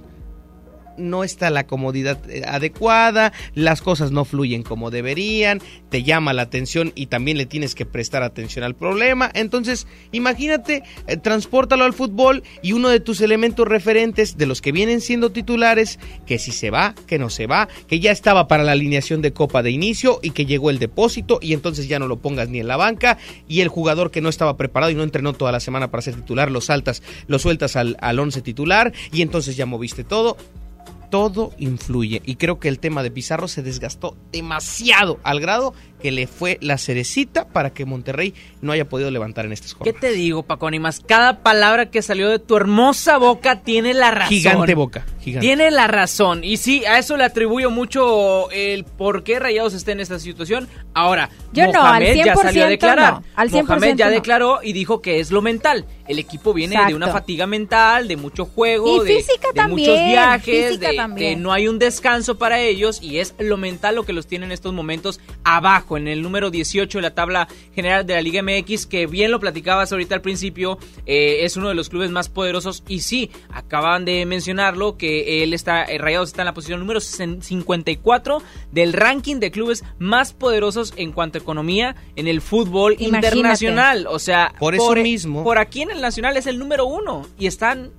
no 0.99 1.25
está 1.25 1.51
la 1.51 1.67
comodidad 1.67 2.19
eh, 2.29 2.43
adecuada, 2.47 3.33
las 3.55 3.83
cosas 3.83 4.11
no 4.11 4.25
fluyen 4.25 4.63
como 4.63 4.91
deberían, 4.91 5.61
te 5.89 6.03
llama 6.03 6.33
la 6.33 6.43
atención 6.43 6.93
y 6.95 7.07
también 7.07 7.39
le 7.39 7.47
tienes 7.47 7.75
que 7.75 7.87
prestar 7.87 8.23
atención 8.23 8.65
al 8.65 8.75
problema. 8.75 9.31
Entonces, 9.35 9.87
imagínate, 10.13 10.83
eh, 11.07 11.17
transpórtalo 11.17 11.85
al 11.85 11.93
fútbol 11.93 12.43
y 12.63 12.73
uno 12.73 12.89
de 12.89 13.01
tus 13.01 13.21
elementos 13.21 13.67
referentes, 13.67 14.37
de 14.37 14.47
los 14.47 14.61
que 14.61 14.73
vienen 14.73 15.01
siendo 15.01 15.31
titulares, 15.31 15.99
que 16.27 16.39
si 16.39 16.53
se 16.53 16.71
va, 16.71 16.95
que 17.07 17.19
no 17.19 17.31
se 17.31 17.47
va, 17.47 17.69
que 17.87 18.01
ya 18.01 18.11
estaba 18.11 18.49
para 18.49 18.65
la 18.65 18.73
alineación 18.73 19.23
de 19.23 19.33
Copa 19.33 19.63
de 19.63 19.71
inicio 19.71 20.19
y 20.23 20.31
que 20.31 20.47
llegó 20.47 20.71
el 20.71 20.79
depósito 20.79 21.39
y 21.41 21.53
entonces 21.53 21.89
ya 21.89 21.99
no 21.99 22.09
lo 22.09 22.19
pongas 22.19 22.49
ni 22.49 22.61
en 22.61 22.69
la 22.69 22.77
banca 22.77 23.19
y 23.49 23.61
el 23.61 23.69
jugador 23.69 24.11
que 24.11 24.21
no 24.21 24.29
estaba 24.29 24.57
preparado 24.57 24.91
y 24.91 24.95
no 24.95 25.03
entrenó 25.03 25.33
toda 25.33 25.53
la 25.53 25.61
semana 25.61 25.91
para 25.91 26.03
ser 26.03 26.15
titular, 26.15 26.51
lo 26.51 26.61
saltas, 26.61 27.03
lo 27.27 27.39
sueltas 27.39 27.77
al, 27.77 27.97
al 28.01 28.19
once 28.19 28.43
titular 28.43 28.93
y 29.13 29.23
entonces 29.23 29.57
ya 29.57 29.67
moviste 29.67 30.05
todo 30.05 30.37
todo 31.11 31.53
influye. 31.59 32.23
Y 32.25 32.37
creo 32.37 32.59
que 32.59 32.69
el 32.69 32.79
tema 32.79 33.03
de 33.03 33.11
Pizarro 33.11 33.49
se 33.49 33.63
desgastó 33.63 34.17
demasiado 34.33 35.19
al 35.23 35.41
grado 35.41 35.75
que 36.07 36.13
le 36.13 36.29
fue 36.29 36.57
la 36.61 36.79
cerecita 36.79 37.49
para 37.49 37.71
que 37.71 37.85
Monterrey 37.85 38.33
no 38.61 38.71
haya 38.71 38.89
podido 38.89 39.11
levantar 39.11 39.45
en 39.45 39.53
estas 39.53 39.73
¿Qué 39.73 39.79
jornadas. 39.79 40.01
te 40.01 40.13
digo, 40.13 40.45
Paco 40.45 40.69
Animas? 40.69 41.03
Cada 41.05 41.43
palabra 41.43 41.91
que 41.91 42.01
salió 42.01 42.29
de 42.31 42.39
tu 42.39 42.55
hermosa 42.57 43.19
boca 43.19 43.63
tiene 43.63 43.93
la 43.93 44.13
razón. 44.13 44.29
Gigante 44.29 44.75
boca, 44.77 45.05
gigante. 45.21 45.45
Tiene 45.45 45.73
la 45.73 45.89
razón. 45.89 46.45
Y 46.45 46.59
sí, 46.59 46.85
a 46.85 46.99
eso 46.99 47.17
le 47.17 47.25
atribuyo 47.25 47.73
mucho 47.73 48.49
el 48.53 48.85
por 48.85 49.25
qué 49.25 49.41
Rayados 49.41 49.75
está 49.75 49.91
en 49.91 49.99
esta 49.99 50.21
situación. 50.21 50.69
Ahora, 50.95 51.29
Yo 51.53 51.67
no, 51.73 51.73
Mohamed 51.83 52.21
al 52.21 52.25
ya 52.25 52.37
salió 52.37 52.63
a 52.63 52.67
100% 52.67 52.69
declarar. 52.69 53.13
no, 53.15 53.25
al 53.35 53.51
100% 53.51 53.65
Mohamed 53.67 53.97
ya 53.97 54.05
no. 54.07 54.13
declaró 54.13 54.61
y 54.63 54.73
dijo 54.75 55.03
que 55.03 55.19
es 55.19 55.33
lo 55.33 55.43
mental. 55.43 55.87
El 56.07 56.21
equipo 56.21 56.55
viene 56.55 56.77
de 56.77 56.83
Exacto. 56.83 56.97
una 56.99 57.09
fatiga 57.09 57.49
mental, 57.49 58.07
de 58.07 58.17
mucho 58.17 58.45
juego, 58.45 59.03
Y 59.03 59.09
de, 59.09 59.17
física 59.17 59.49
de 59.49 59.55
también, 59.55 59.91
muchos 59.91 60.07
viajes, 60.07 60.69
física 60.79 61.09
de, 61.09 61.15
de 61.25 61.35
no 61.37 61.53
hay 61.53 61.67
un 61.67 61.81
descanso 61.81 62.39
para 62.39 62.61
ellos 62.61 63.01
y 63.03 63.19
es 63.19 63.35
lo 63.41 63.57
mental 63.57 63.97
lo 63.97 64.05
que 64.05 64.13
los 64.13 64.29
tiene 64.29 64.47
en 64.47 64.53
estos 64.53 64.73
momentos 64.73 65.19
abajo, 65.43 65.96
en 65.97 66.09
el 66.09 66.23
número 66.23 66.51
18 66.51 66.99
de 66.99 67.03
la 67.03 67.15
tabla 67.15 67.49
general 67.75 68.07
de 68.07 68.15
la 68.15 68.21
Liga 68.23 68.43
MX, 68.43 68.87
que 68.87 69.07
bien 69.07 69.31
lo 69.31 69.41
platicabas 69.41 69.93
ahorita 69.93 70.15
al 70.15 70.21
principio, 70.23 70.79
eh, 71.07 71.39
es 71.45 71.57
uno 71.57 71.69
de 71.69 71.75
los 71.75 71.89
clubes 71.89 72.11
más 72.11 72.29
poderosos 72.29 72.83
y 72.89 73.01
sí, 73.01 73.31
acaban 73.51 74.05
de 74.05 74.25
mencionarlo, 74.27 74.97
que 74.97 75.43
él 75.43 75.53
está, 75.55 75.85
eh, 75.85 75.99
Rayados 75.99 76.31
está 76.31 76.43
en 76.43 76.47
la 76.47 76.55
posición 76.55 76.81
número 76.81 77.01
54 77.01 78.43
del 78.73 78.93
ranking 78.93 79.37
de 79.37 79.51
clubes 79.51 79.85
más 79.99 80.33
poderosos 80.33 80.93
en 80.97 81.13
cuanto 81.13 81.39
a 81.39 81.43
economía 81.43 81.97
en 82.17 82.29
el 82.29 82.41
fútbol 82.41 82.93
Imagínate. 82.99 83.27
internacional, 83.29 84.07
o 84.09 84.19
sea, 84.19 84.55
Por 84.59 84.75
eso 84.75 84.95
mismo- 84.95 85.45
por 85.45 85.59
aquí 85.59 85.83
en 85.83 85.91
el 85.91 86.01
Nacional 86.01 86.37
es 86.37 86.47
el 86.47 86.59
número 86.59 86.87
uno 86.87 87.27
y 87.39 87.47
están 87.47 87.91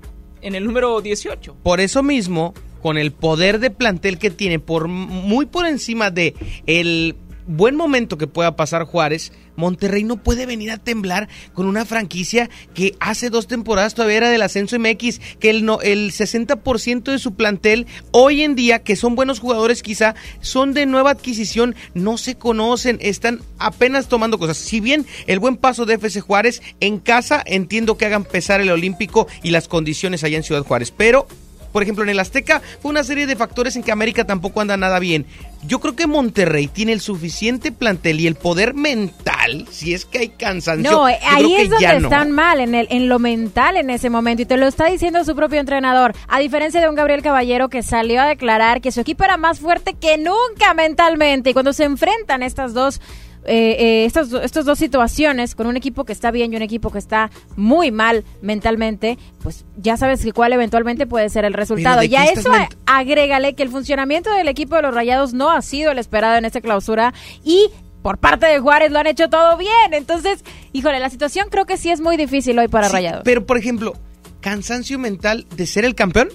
en 0.42 0.56
el 0.56 0.63
número 0.66 1.01
18. 1.01 1.56
Por 1.63 1.80
eso 1.80 2.04
mismo, 2.04 2.54
con 2.82 2.98
el 2.98 3.12
poder 3.12 3.60
de 3.60 3.72
plantel 3.72 4.20
que 4.20 4.30
tiene, 4.30 4.60
por 4.60 4.88
muy 4.88 5.46
por 5.46 5.66
encima 5.66 6.12
de 6.12 6.36
el 6.68 7.16
buen 7.48 7.75
momento 7.75 8.18
que 8.18 8.27
pueda 8.27 8.56
pasar 8.56 8.84
Juárez, 8.84 9.32
Monterrey 9.56 10.04
no 10.04 10.18
puede 10.18 10.46
venir 10.46 10.72
a 10.72 10.77
temblar 10.77 11.27
con 11.54 11.66
una 11.66 11.86
franquicia 11.86 12.50
que 12.74 12.96
hace 13.00 13.30
dos 13.30 13.48
temporadas 13.48 13.96
todavía 13.96 14.18
era 14.18 14.30
del 14.30 14.44
ascenso 14.44 14.77
MX, 14.80 15.20
que 15.39 15.50
el, 15.50 15.66
no, 15.66 15.82
el 15.82 16.12
60% 16.12 17.12
de 17.12 17.20
su 17.20 17.34
plantel 17.34 17.88
hoy 18.12 18.44
en 18.44 18.56
día, 18.56 18.80
que 18.80 18.96
son 18.96 19.16
buenos 19.16 19.39
jugadores 19.39 19.82
quizá, 19.82 20.16
son 20.39 20.74
de 20.74 20.86
nueva 20.86 21.12
adquisición, 21.12 21.75
no 21.94 22.18
se 22.18 22.36
conocen, 22.36 23.00
están 23.01 23.42
apenas 23.58 24.08
tomando 24.08 24.38
cosas. 24.38 24.58
Si 24.58 24.80
bien 24.80 25.06
el 25.25 25.39
buen 25.39 25.58
paso 25.58 25.86
de 25.86 25.96
FC 25.96 26.22
Juárez 26.22 26.62
en 26.80 27.00
casa, 27.00 27.42
entiendo 27.46 27.98
que 27.98 28.06
hagan 28.06 28.24
pesar 28.24 28.62
el 28.62 28.70
Olímpico 28.70 29.27
y 29.42 29.50
las 29.50 29.68
condiciones 29.68 30.24
allá 30.24 30.38
en 30.38 30.44
Ciudad 30.44 30.63
Juárez, 30.63 30.92
pero 30.96 31.27
por 31.71 31.83
ejemplo, 31.83 32.03
en 32.03 32.09
el 32.09 32.19
Azteca 32.19 32.62
fue 32.81 32.89
una 32.89 33.03
serie 33.03 33.27
de 33.27 33.36
factores 33.36 33.75
en 33.75 33.83
que 33.83 33.91
América 33.91 34.25
tampoco 34.25 34.62
anda 34.62 34.77
nada 34.77 35.00
bien. 35.00 35.25
Yo 35.65 35.79
creo 35.79 35.95
que 35.95 36.07
Monterrey 36.07 36.67
tiene 36.67 36.93
el 36.93 37.01
suficiente 37.01 37.71
plantel 37.71 38.19
y 38.19 38.27
el 38.27 38.36
poder 38.36 38.74
mental, 38.74 39.67
si 39.71 39.93
es 39.93 40.05
que 40.05 40.19
hay 40.19 40.29
cansancio. 40.29 40.91
No, 40.91 41.05
ahí 41.05 41.55
es 41.55 41.69
donde 41.69 42.00
no. 42.00 42.07
están 42.07 42.31
mal, 42.31 42.59
en, 42.59 42.75
el, 42.75 42.88
en 42.91 43.09
lo 43.09 43.19
mental 43.19 43.75
en 43.77 43.89
ese 43.89 44.09
momento. 44.09 44.43
Y 44.43 44.45
te 44.45 44.57
lo 44.57 44.67
está 44.67 44.86
diciendo 44.86 45.24
su 45.25 45.36
propio 45.36 45.59
entrenador. 45.59 46.13
A 46.27 46.39
diferencia 46.39 46.79
de 46.79 46.89
un 46.89 46.95
Gabriel 46.95 47.21
Caballero 47.21 47.69
que 47.69 47.81
salió 47.81 48.21
a 48.21 48.27
declarar 48.27 48.81
que 48.81 48.91
su 48.91 49.01
equipo 49.01 49.24
era 49.24 49.38
más 49.38 49.59
fuerte 49.59 49.95
que 49.95 50.17
nunca 50.17 50.74
mentalmente. 50.75 51.50
Y 51.50 51.53
cuando 51.53 51.74
se 51.74 51.86
enfrentan 51.86 52.43
estas 52.43 52.74
dos 52.74 53.01
eh, 53.48 53.75
eh, 53.80 54.06
estas, 54.06 54.30
do- 54.30 54.42
estas 54.42 54.66
dos 54.66 54.77
situaciones 54.77 55.56
con 55.56 55.66
un 55.68 55.77
equipo 55.77 56.04
que 56.06 56.13
está 56.13 56.30
bien 56.32 56.54
y 56.54 56.56
un 56.58 56.62
equipo 56.62 56.92
que 56.92 57.00
está 57.00 57.32
muy 57.56 57.92
mal 57.92 58.24
mentalmente, 58.42 59.18
pues 59.42 59.66
ya 59.77 59.98
sabes 59.98 60.22
que 60.24 60.32
cuál 60.34 60.54
eventualmente 60.54 61.08
puede 61.08 61.30
ser 61.30 61.46
el 61.46 61.54
resultado. 61.54 62.01
¿de 62.01 62.08
Y 62.08 62.16
a 62.16 62.25
eso 62.25 62.51
agrégale 62.86 63.56
que 63.56 63.63
el 63.63 63.70
funcionamiento 63.70 64.30
del 64.32 64.48
equipo 64.48 64.75
de 64.75 64.82
los 64.84 64.94
Rayados 64.94 65.34
no 65.34 65.50
ha 65.50 65.62
sido 65.62 65.92
el 65.92 65.98
esperado 65.98 66.36
en 66.36 66.46
esta 66.46 66.62
clausura 66.62 67.13
y 67.44 67.70
por 68.04 68.18
parte 68.20 68.46
de 68.46 68.60
Juárez 68.60 68.92
lo 68.92 69.00
han 69.00 69.08
hecho 69.08 69.30
todo 69.30 69.58
bien. 69.58 69.94
Entonces, 69.94 70.44
híjole, 70.74 71.00
la 71.00 71.10
situación 71.10 71.48
creo 71.50 71.66
que 71.66 71.77
sí 71.77 71.89
es 71.89 72.00
muy 72.00 72.16
difícil 72.18 72.58
hoy 72.60 72.68
para 72.68 72.88
Sí, 72.88 72.94
Rayados. 72.94 73.22
Pero, 73.25 73.46
por 73.46 73.58
ejemplo, 73.58 73.94
cansancio 74.42 75.00
mental 75.00 75.46
de 75.56 75.66
ser 75.68 75.84
el 75.86 75.96
campeón, 75.96 76.30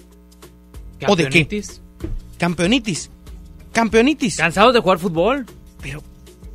¿O 1.08 1.16
de 1.16 1.24
qué? 1.28 1.40
Campeonitis. 1.46 1.80
campeonitis. 2.38 3.10
Campeonitis. 3.72 4.36
¿Cansados 4.36 4.74
de 4.74 4.80
jugar 4.80 4.98
fútbol? 4.98 5.46
pero 5.80 6.02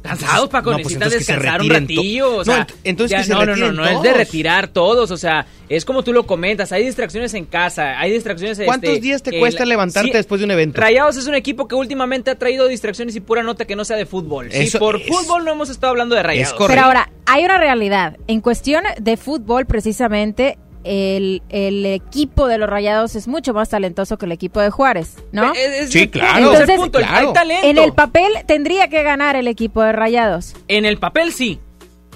Cansados, 0.08 0.50
Paco, 0.50 0.72
No, 0.72 0.78
pues 0.80 0.98
necesitan 0.98 1.10
descansar 1.20 1.62
un 1.62 1.70
ratillo. 1.70 2.36
O 2.36 2.38
No, 2.40 2.44
sea, 2.46 2.68
ent- 2.68 2.74
entonces 2.84 3.12
ya- 3.12 3.18
que 3.20 3.24
se 3.26 3.34
no, 3.34 3.46
no, 3.46 3.56
no, 3.56 3.72
no 3.72 3.86
es 3.88 4.02
de 4.02 4.14
retirar 4.14 4.68
todos. 4.70 5.12
O 5.12 5.18
sea, 5.18 5.46
es 5.70 5.86
como 5.86 6.04
tú 6.04 6.14
lo 6.14 6.26
comentas. 6.26 6.72
Hay 6.72 6.86
distracciones 6.86 7.34
en 7.34 7.46
casa, 7.46 8.00
hay 8.00 8.12
distracciones. 8.12 8.60
¿Cuántos 8.66 8.90
este, 8.92 9.02
días 9.02 9.22
te 9.24 9.38
cuesta 9.40 9.66
la- 9.66 9.70
levantarte 9.70 10.10
sí, 10.12 10.18
después 10.18 10.40
de 10.40 10.46
un 10.46 10.52
evento? 10.52 10.80
Rayados 10.80 11.18
es 11.18 11.28
un 11.28 11.36
equipo 11.36 11.68
que 11.68 11.76
últimamente 11.76 12.32
ha 12.32 12.36
traído 12.36 12.68
distracciones 12.68 13.16
y 13.16 13.20
pura 13.20 13.44
nota 13.44 13.66
que 13.66 13.76
no 13.76 13.86
sea 13.86 13.98
de 13.98 14.06
fútbol. 14.06 14.52
Sí, 14.52 14.60
Eso 14.64 14.80
por 14.80 14.96
es- 15.02 15.08
fútbol 15.08 15.44
no 15.46 15.52
hemos 15.52 15.70
estado 15.70 15.92
hablando 15.92 16.16
de 16.16 16.24
Rayados. 16.24 16.54
correcto. 16.54 16.74
Pero 16.74 16.86
ahora, 16.88 17.10
hay 17.26 17.44
una 17.46 17.58
realidad. 17.58 18.18
En 18.28 18.42
cuestión 18.42 18.84
de 19.00 19.18
fútbol, 19.18 19.66
precisamente, 19.66 20.58
el, 20.88 21.42
el 21.50 21.86
equipo 21.86 22.48
de 22.48 22.58
los 22.58 22.70
Rayados 22.70 23.16
es 23.16 23.28
mucho 23.28 23.54
más 23.54 23.70
talentoso 23.70 24.18
que 24.18 24.26
el 24.26 24.32
equipo 24.32 24.60
de 24.62 24.70
Juárez, 24.70 25.16
¿no? 25.32 25.54
Es- 25.54 25.60
es 25.84 25.90
Sí, 25.92 26.08
claro. 26.08 26.30
es 26.54 26.60
el 26.60 26.62
Entonces, 26.62 26.76
punto, 26.78 27.00
claro. 27.00 27.28
Hay 27.28 27.34
talento. 27.34 27.68
En 27.68 27.78
el 27.78 27.94
papel 27.94 28.32
tendría 28.46 28.88
que 28.90 29.04
ganar 29.04 29.36
el 29.36 29.48
equipo 29.48 29.82
de 29.84 29.92
Rayados. 29.92 30.56
En 30.68 30.86
el 30.86 30.98
papel 30.98 31.32
sí, 31.34 31.60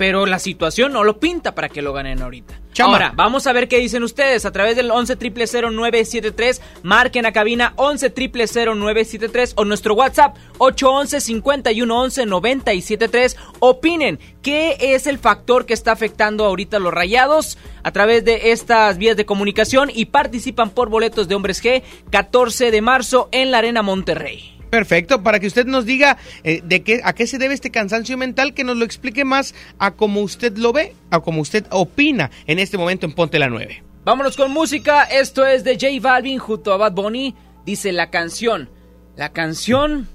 pero 0.01 0.25
la 0.25 0.39
situación 0.39 0.93
no 0.93 1.03
lo 1.03 1.19
pinta 1.19 1.53
para 1.53 1.69
que 1.69 1.83
lo 1.83 1.93
ganen 1.93 2.23
ahorita. 2.23 2.59
Chama. 2.73 2.93
Ahora, 2.93 3.13
vamos 3.15 3.45
a 3.45 3.53
ver 3.53 3.67
qué 3.67 3.77
dicen 3.77 4.01
ustedes 4.01 4.45
a 4.45 4.51
través 4.51 4.75
del 4.75 4.89
11 4.89 5.15
0973 5.15 6.59
Marquen 6.81 7.27
a 7.27 7.31
cabina 7.31 7.73
11 7.75 8.11
0973 8.11 9.53
o 9.57 9.63
nuestro 9.63 9.93
WhatsApp 9.93 10.37
811 10.57 11.21
5111 11.21 12.25
973 12.25 13.37
Opinen, 13.59 14.19
¿qué 14.41 14.75
es 14.79 15.05
el 15.05 15.19
factor 15.19 15.67
que 15.67 15.75
está 15.75 15.91
afectando 15.91 16.45
ahorita 16.45 16.77
a 16.77 16.79
los 16.79 16.91
rayados 16.91 17.59
a 17.83 17.91
través 17.91 18.25
de 18.25 18.49
estas 18.53 18.97
vías 18.97 19.15
de 19.15 19.27
comunicación 19.27 19.91
y 19.93 20.05
participan 20.05 20.71
por 20.71 20.89
boletos 20.89 21.27
de 21.27 21.35
Hombres 21.35 21.63
G 21.63 21.83
14 22.09 22.71
de 22.71 22.81
marzo 22.81 23.29
en 23.31 23.51
la 23.51 23.59
Arena 23.59 23.83
Monterrey? 23.83 24.60
Perfecto, 24.71 25.21
para 25.21 25.39
que 25.39 25.47
usted 25.47 25.65
nos 25.65 25.85
diga 25.85 26.17
eh, 26.43 26.61
de 26.63 26.81
qué, 26.81 27.01
a 27.03 27.13
qué 27.13 27.27
se 27.27 27.37
debe 27.37 27.53
este 27.53 27.71
cansancio 27.71 28.17
mental, 28.17 28.53
que 28.53 28.63
nos 28.63 28.77
lo 28.77 28.85
explique 28.85 29.25
más 29.25 29.53
a 29.77 29.91
cómo 29.91 30.21
usted 30.21 30.57
lo 30.57 30.71
ve, 30.71 30.95
a 31.11 31.19
cómo 31.19 31.41
usted 31.41 31.65
opina 31.69 32.31
en 32.47 32.57
este 32.57 32.77
momento 32.77 33.05
en 33.05 33.11
Ponte 33.11 33.37
la 33.37 33.49
9. 33.49 33.83
Vámonos 34.05 34.35
con 34.37 34.49
música. 34.51 35.03
Esto 35.03 35.45
es 35.45 35.63
de 35.65 35.73
J 35.73 35.87
Balvin 36.01 36.39
junto 36.39 36.73
a 36.73 36.77
Bad 36.77 36.93
Bunny. 36.93 37.35
Dice 37.65 37.91
la 37.91 38.09
canción. 38.09 38.69
La 39.17 39.29
canción 39.33 40.07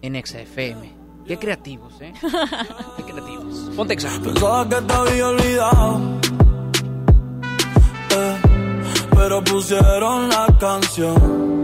en 0.00 0.14
XFM. 0.24 0.92
Qué 1.26 1.36
creativos, 1.36 2.00
¿eh? 2.00 2.12
Qué 2.96 3.02
creativos. 3.02 3.70
Ponte 3.76 3.94
Exa. 3.94 4.10
Pensaba 4.22 4.68
que 4.68 4.76
te 4.76 4.92
había 4.92 5.28
olvidado. 5.28 6.20
eh, 8.16 8.36
pero 9.16 9.42
pusieron 9.42 10.28
la 10.28 10.46
canción. 10.60 11.63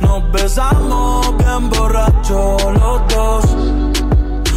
nos 0.00 0.32
besamos 0.32 1.36
bien 1.38 1.70
borracho 1.70 2.56
los 2.72 3.14
dos. 3.14 3.44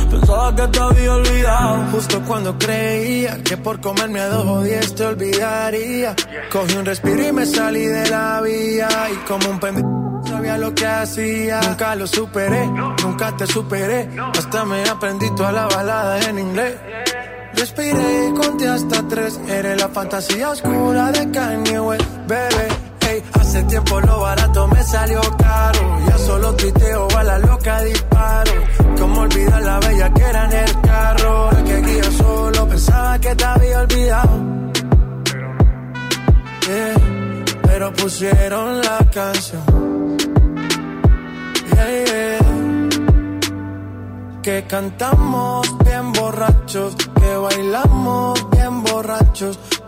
Pensaba 0.10 0.56
que 0.56 0.68
te 0.68 0.80
había 0.80 1.14
olvidado. 1.14 1.86
Justo 1.92 2.22
cuando 2.26 2.58
creía 2.58 3.44
que 3.44 3.58
por 3.58 3.80
comerme 3.82 4.20
a 4.20 4.28
dos 4.30 4.46
o 4.46 4.96
te 4.96 5.06
olvidaría. 5.06 6.16
Cogí 6.52 6.76
un 6.76 6.86
respiro 6.86 7.28
y 7.28 7.32
me 7.32 7.46
salí 7.46 7.86
de 7.86 8.10
la 8.10 8.42
vía. 8.42 8.90
Y 9.14 9.16
como 9.28 9.50
un 9.50 9.60
pendejo 9.60 10.22
sabía 10.28 10.58
lo 10.58 10.74
que 10.74 10.86
hacía. 10.86 11.62
Nunca 11.62 11.96
lo 11.96 12.08
superé, 12.08 12.68
nunca 12.68 13.36
te 13.36 13.48
superé. 13.48 14.10
Hasta 14.38 14.66
me 14.66 14.84
aprendí 14.84 15.30
toda 15.36 15.52
la 15.52 15.68
balada 15.68 16.20
en 16.30 16.40
inglés. 16.40 16.76
Respiré 17.54 18.30
y 18.30 18.34
conté 18.34 18.68
hasta 18.68 19.08
tres. 19.08 19.40
Eres 19.48 19.80
la 19.82 19.90
fantasía 19.90 20.50
oscura 20.52 21.12
de 21.12 21.32
Kanye 21.32 21.80
West, 21.80 22.06
bebé. 22.28 22.87
Hace 23.34 23.64
tiempo 23.64 24.00
lo 24.02 24.20
barato 24.22 24.68
me 24.68 24.84
salió 24.84 25.22
caro. 25.38 26.00
Ya 26.08 26.18
solo 26.18 26.56
tuiteo 26.56 27.08
a 27.18 27.24
la 27.24 27.40
loca 27.40 27.82
disparo. 27.82 28.52
Como 29.00 29.22
olvidar 29.22 29.62
la 29.62 29.80
bella 29.80 30.14
que 30.14 30.24
era 30.24 30.46
en 30.46 30.54
el 30.54 30.82
carro. 30.82 31.52
La 31.52 31.64
que 31.64 31.82
guía 31.82 32.12
solo 32.18 32.68
pensaba 32.68 33.20
que 33.20 33.36
te 33.36 33.46
había 33.46 33.80
olvidado. 33.80 34.58
Yeah, 36.68 36.96
pero 37.64 37.94
pusieron 37.94 38.82
la 38.82 38.98
canción. 39.14 40.18
Yeah, 41.74 42.06
yeah. 42.06 42.58
Que 44.48 44.64
cantamos 44.66 45.78
bien 45.84 46.14
borrachos, 46.14 46.96
que 46.96 47.36
bailamos 47.36 48.50
bien 48.52 48.82
borrachos, 48.84 49.60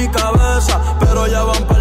mi 0.00 0.08
cabeza, 0.08 0.80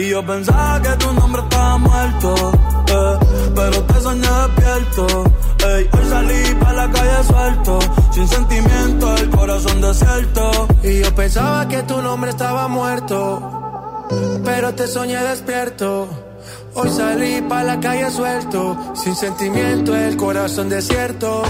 Y 0.00 0.08
yo 0.08 0.24
pensaba 0.24 0.80
que 0.80 0.88
tu 1.04 1.12
nombre 1.12 1.42
estaba 1.42 1.76
muerto, 1.76 2.52
eh, 2.88 3.18
pero 3.54 3.82
te 3.84 4.00
soñé 4.00 4.28
despierto. 4.28 5.24
Ey, 5.62 5.88
hoy 5.92 6.08
salí 6.08 6.54
para 6.58 6.72
la 6.72 6.90
calle 6.90 7.24
suelto, 7.26 7.78
sin 8.10 8.26
sentimiento, 8.26 9.14
el 9.16 9.28
corazón 9.28 9.80
desierto. 9.82 10.68
Y 10.82 11.00
yo 11.00 11.14
pensaba 11.14 11.68
que 11.68 11.82
tu 11.82 12.00
nombre 12.00 12.30
estaba 12.30 12.66
muerto, 12.68 14.08
pero 14.42 14.74
te 14.74 14.88
soñé 14.88 15.18
despierto. 15.18 16.08
Hoy 16.72 16.88
salí 16.96 17.42
para 17.42 17.64
la 17.64 17.80
calle 17.80 18.10
suelto, 18.10 18.94
sin 18.94 19.14
sentimiento, 19.14 19.94
el 19.94 20.16
corazón 20.16 20.70
desierto. 20.70 21.42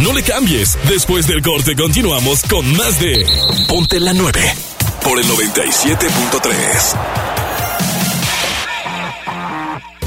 No 0.00 0.14
le 0.14 0.22
cambies, 0.22 0.78
después 0.88 1.26
del 1.26 1.42
corte 1.42 1.76
continuamos 1.76 2.40
con 2.48 2.74
más 2.74 2.98
de 3.00 3.26
Ponte 3.68 4.00
la 4.00 4.14
9 4.14 4.71
por 5.02 5.18
el 5.18 5.26
97.3. 5.26 7.31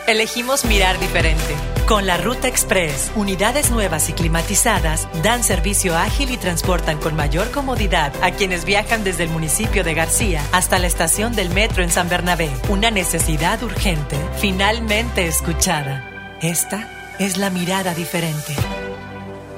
Elegimos 0.10 0.66
mirar 0.66 1.00
diferente. 1.00 1.56
Con 1.88 2.08
la 2.08 2.18
Ruta 2.18 2.48
Express, 2.48 3.12
unidades 3.16 3.70
nuevas 3.70 4.10
y 4.10 4.14
climatizadas 4.14 5.08
dan 5.22 5.44
servicio 5.44 5.96
ágil 5.96 6.32
y 6.32 6.38
transportan 6.38 6.98
con 6.98 7.16
mayor 7.16 7.52
comodidad 7.52 8.12
a 8.24 8.32
quienes 8.32 8.66
viajan 8.66 9.04
desde 9.04 9.26
el 9.26 9.30
municipio 9.30 9.84
de 9.84 9.94
García 9.94 10.42
hasta 10.52 10.80
la 10.80 10.88
estación 10.88 11.36
del 11.36 11.52
metro 11.52 11.84
en 11.84 11.92
San 11.92 12.10
Bernabé. 12.10 12.50
Una 12.70 12.90
necesidad 12.90 13.62
urgente, 13.62 14.18
finalmente 14.40 15.28
escuchada. 15.28 16.10
Esta 16.42 16.90
es 17.20 17.38
la 17.38 17.52
mirada 17.52 17.94
diferente. 17.94 18.56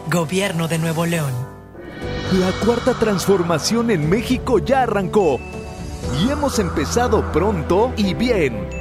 Gobierno 0.09 0.67
de 0.67 0.79
Nuevo 0.79 1.05
León. 1.05 1.31
La 2.33 2.51
cuarta 2.65 2.93
transformación 2.95 3.89
en 3.89 4.09
México 4.09 4.59
ya 4.59 4.81
arrancó. 4.81 5.39
Y 6.19 6.29
hemos 6.29 6.59
empezado 6.59 7.31
pronto 7.31 7.93
y 7.95 8.15
bien 8.15 8.80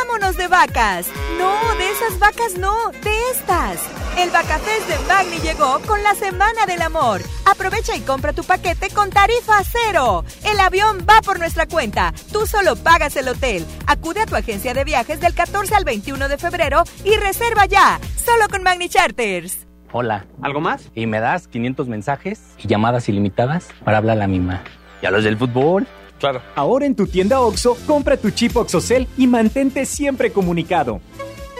¡Vámonos 0.00 0.36
de 0.36 0.48
vacas! 0.48 1.06
No, 1.38 1.74
de 1.76 1.90
esas 1.90 2.18
vacas 2.18 2.58
no, 2.58 2.90
de 2.90 3.30
estas. 3.30 3.78
El 4.18 4.30
Vacafest 4.30 4.88
de 4.88 4.98
Magni 5.06 5.38
llegó 5.38 5.78
con 5.86 6.02
la 6.02 6.14
Semana 6.14 6.66
del 6.66 6.82
Amor. 6.82 7.20
Aprovecha 7.44 7.94
y 7.94 8.00
compra 8.00 8.32
tu 8.32 8.42
paquete 8.42 8.90
con 8.90 9.10
tarifa 9.10 9.62
cero. 9.62 10.24
El 10.44 10.58
avión 10.58 11.06
va 11.08 11.20
por 11.22 11.38
nuestra 11.38 11.66
cuenta. 11.66 12.12
Tú 12.32 12.46
solo 12.46 12.74
pagas 12.74 13.16
el 13.16 13.28
hotel. 13.28 13.64
Acude 13.86 14.22
a 14.22 14.26
tu 14.26 14.34
agencia 14.34 14.74
de 14.74 14.84
viajes 14.84 15.20
del 15.20 15.34
14 15.34 15.74
al 15.76 15.84
21 15.84 16.28
de 16.28 16.38
febrero 16.38 16.82
y 17.04 17.16
reserva 17.16 17.66
ya. 17.66 18.00
Solo 18.16 18.48
con 18.48 18.62
Magni 18.62 18.88
Charters. 18.88 19.66
Hola. 19.92 20.26
¿Algo 20.42 20.60
más? 20.60 20.90
Y 20.94 21.06
me 21.06 21.20
das 21.20 21.46
500 21.46 21.86
mensajes 21.86 22.40
y 22.58 22.66
llamadas 22.66 23.08
ilimitadas 23.08 23.68
para 23.84 23.98
hablar 23.98 24.16
a 24.16 24.20
la 24.20 24.26
misma. 24.26 24.64
¿Y 25.02 25.06
a 25.06 25.12
los 25.12 25.22
del 25.22 25.38
fútbol? 25.38 25.86
Claro. 26.24 26.40
Ahora 26.54 26.86
en 26.86 26.94
tu 26.94 27.06
tienda 27.06 27.40
OXO, 27.40 27.76
compra 27.86 28.16
tu 28.16 28.30
chip 28.30 28.56
OXOCEL 28.56 29.08
y 29.18 29.26
mantente 29.26 29.84
siempre 29.84 30.32
comunicado. 30.32 31.02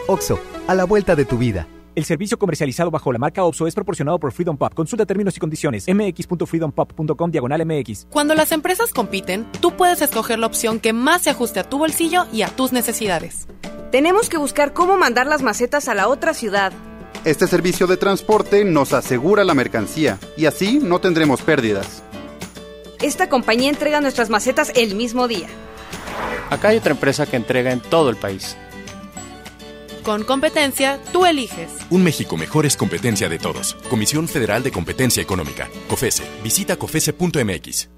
OXO, 0.07 0.39
a 0.67 0.73
la 0.73 0.85
vuelta 0.85 1.15
de 1.15 1.23
tu 1.23 1.37
vida. 1.37 1.67
El 1.93 2.03
servicio 2.03 2.39
comercializado 2.39 2.89
bajo 2.89 3.13
la 3.13 3.19
marca 3.19 3.43
OPSO 3.43 3.67
es 3.67 3.75
proporcionado 3.75 4.19
por 4.19 4.31
Freedom 4.31 4.57
Pop. 4.57 4.73
Consulta 4.73 5.05
términos 5.05 5.37
y 5.37 5.39
condiciones. 5.39 5.85
mx.freedompop.com 5.87 7.29
diagonal 7.29 7.63
mx. 7.63 8.07
Cuando 8.09 8.33
las 8.33 8.51
empresas 8.51 8.91
compiten, 8.91 9.45
tú 9.61 9.77
puedes 9.77 10.01
escoger 10.01 10.39
la 10.39 10.47
opción 10.47 10.79
que 10.79 10.93
más 10.93 11.21
se 11.21 11.29
ajuste 11.29 11.59
a 11.59 11.69
tu 11.69 11.77
bolsillo 11.77 12.25
y 12.33 12.41
a 12.41 12.47
tus 12.47 12.73
necesidades. 12.73 13.47
Tenemos 13.91 14.29
que 14.29 14.37
buscar 14.37 14.73
cómo 14.73 14.97
mandar 14.97 15.27
las 15.27 15.43
macetas 15.43 15.87
a 15.89 15.93
la 15.93 16.07
otra 16.07 16.33
ciudad. 16.33 16.73
Este 17.23 17.45
servicio 17.45 17.85
de 17.85 17.97
transporte 17.97 18.65
nos 18.65 18.93
asegura 18.93 19.43
la 19.43 19.53
mercancía 19.53 20.17
y 20.35 20.47
así 20.47 20.79
no 20.81 20.99
tendremos 20.99 21.43
pérdidas. 21.43 22.01
Esta 23.05 23.29
compañía 23.29 23.69
entrega 23.69 24.01
nuestras 24.01 24.31
macetas 24.31 24.71
el 24.73 24.95
mismo 24.95 25.27
día. 25.27 25.47
Acá 26.49 26.69
hay 26.69 26.77
otra 26.77 26.93
empresa 26.93 27.27
que 27.27 27.35
entrega 27.35 27.71
en 27.71 27.79
todo 27.79 28.09
el 28.09 28.15
país. 28.15 28.57
Con 30.01 30.23
competencia, 30.23 30.99
tú 31.13 31.27
eliges. 31.27 31.69
Un 31.91 32.03
México 32.03 32.35
mejor 32.35 32.65
es 32.65 32.75
competencia 32.75 33.29
de 33.29 33.37
todos. 33.37 33.75
Comisión 33.91 34.27
Federal 34.27 34.63
de 34.63 34.71
Competencia 34.71 35.21
Económica. 35.21 35.69
COFESE. 35.87 36.23
Visita 36.43 36.77
COFESE.mx. 36.77 37.89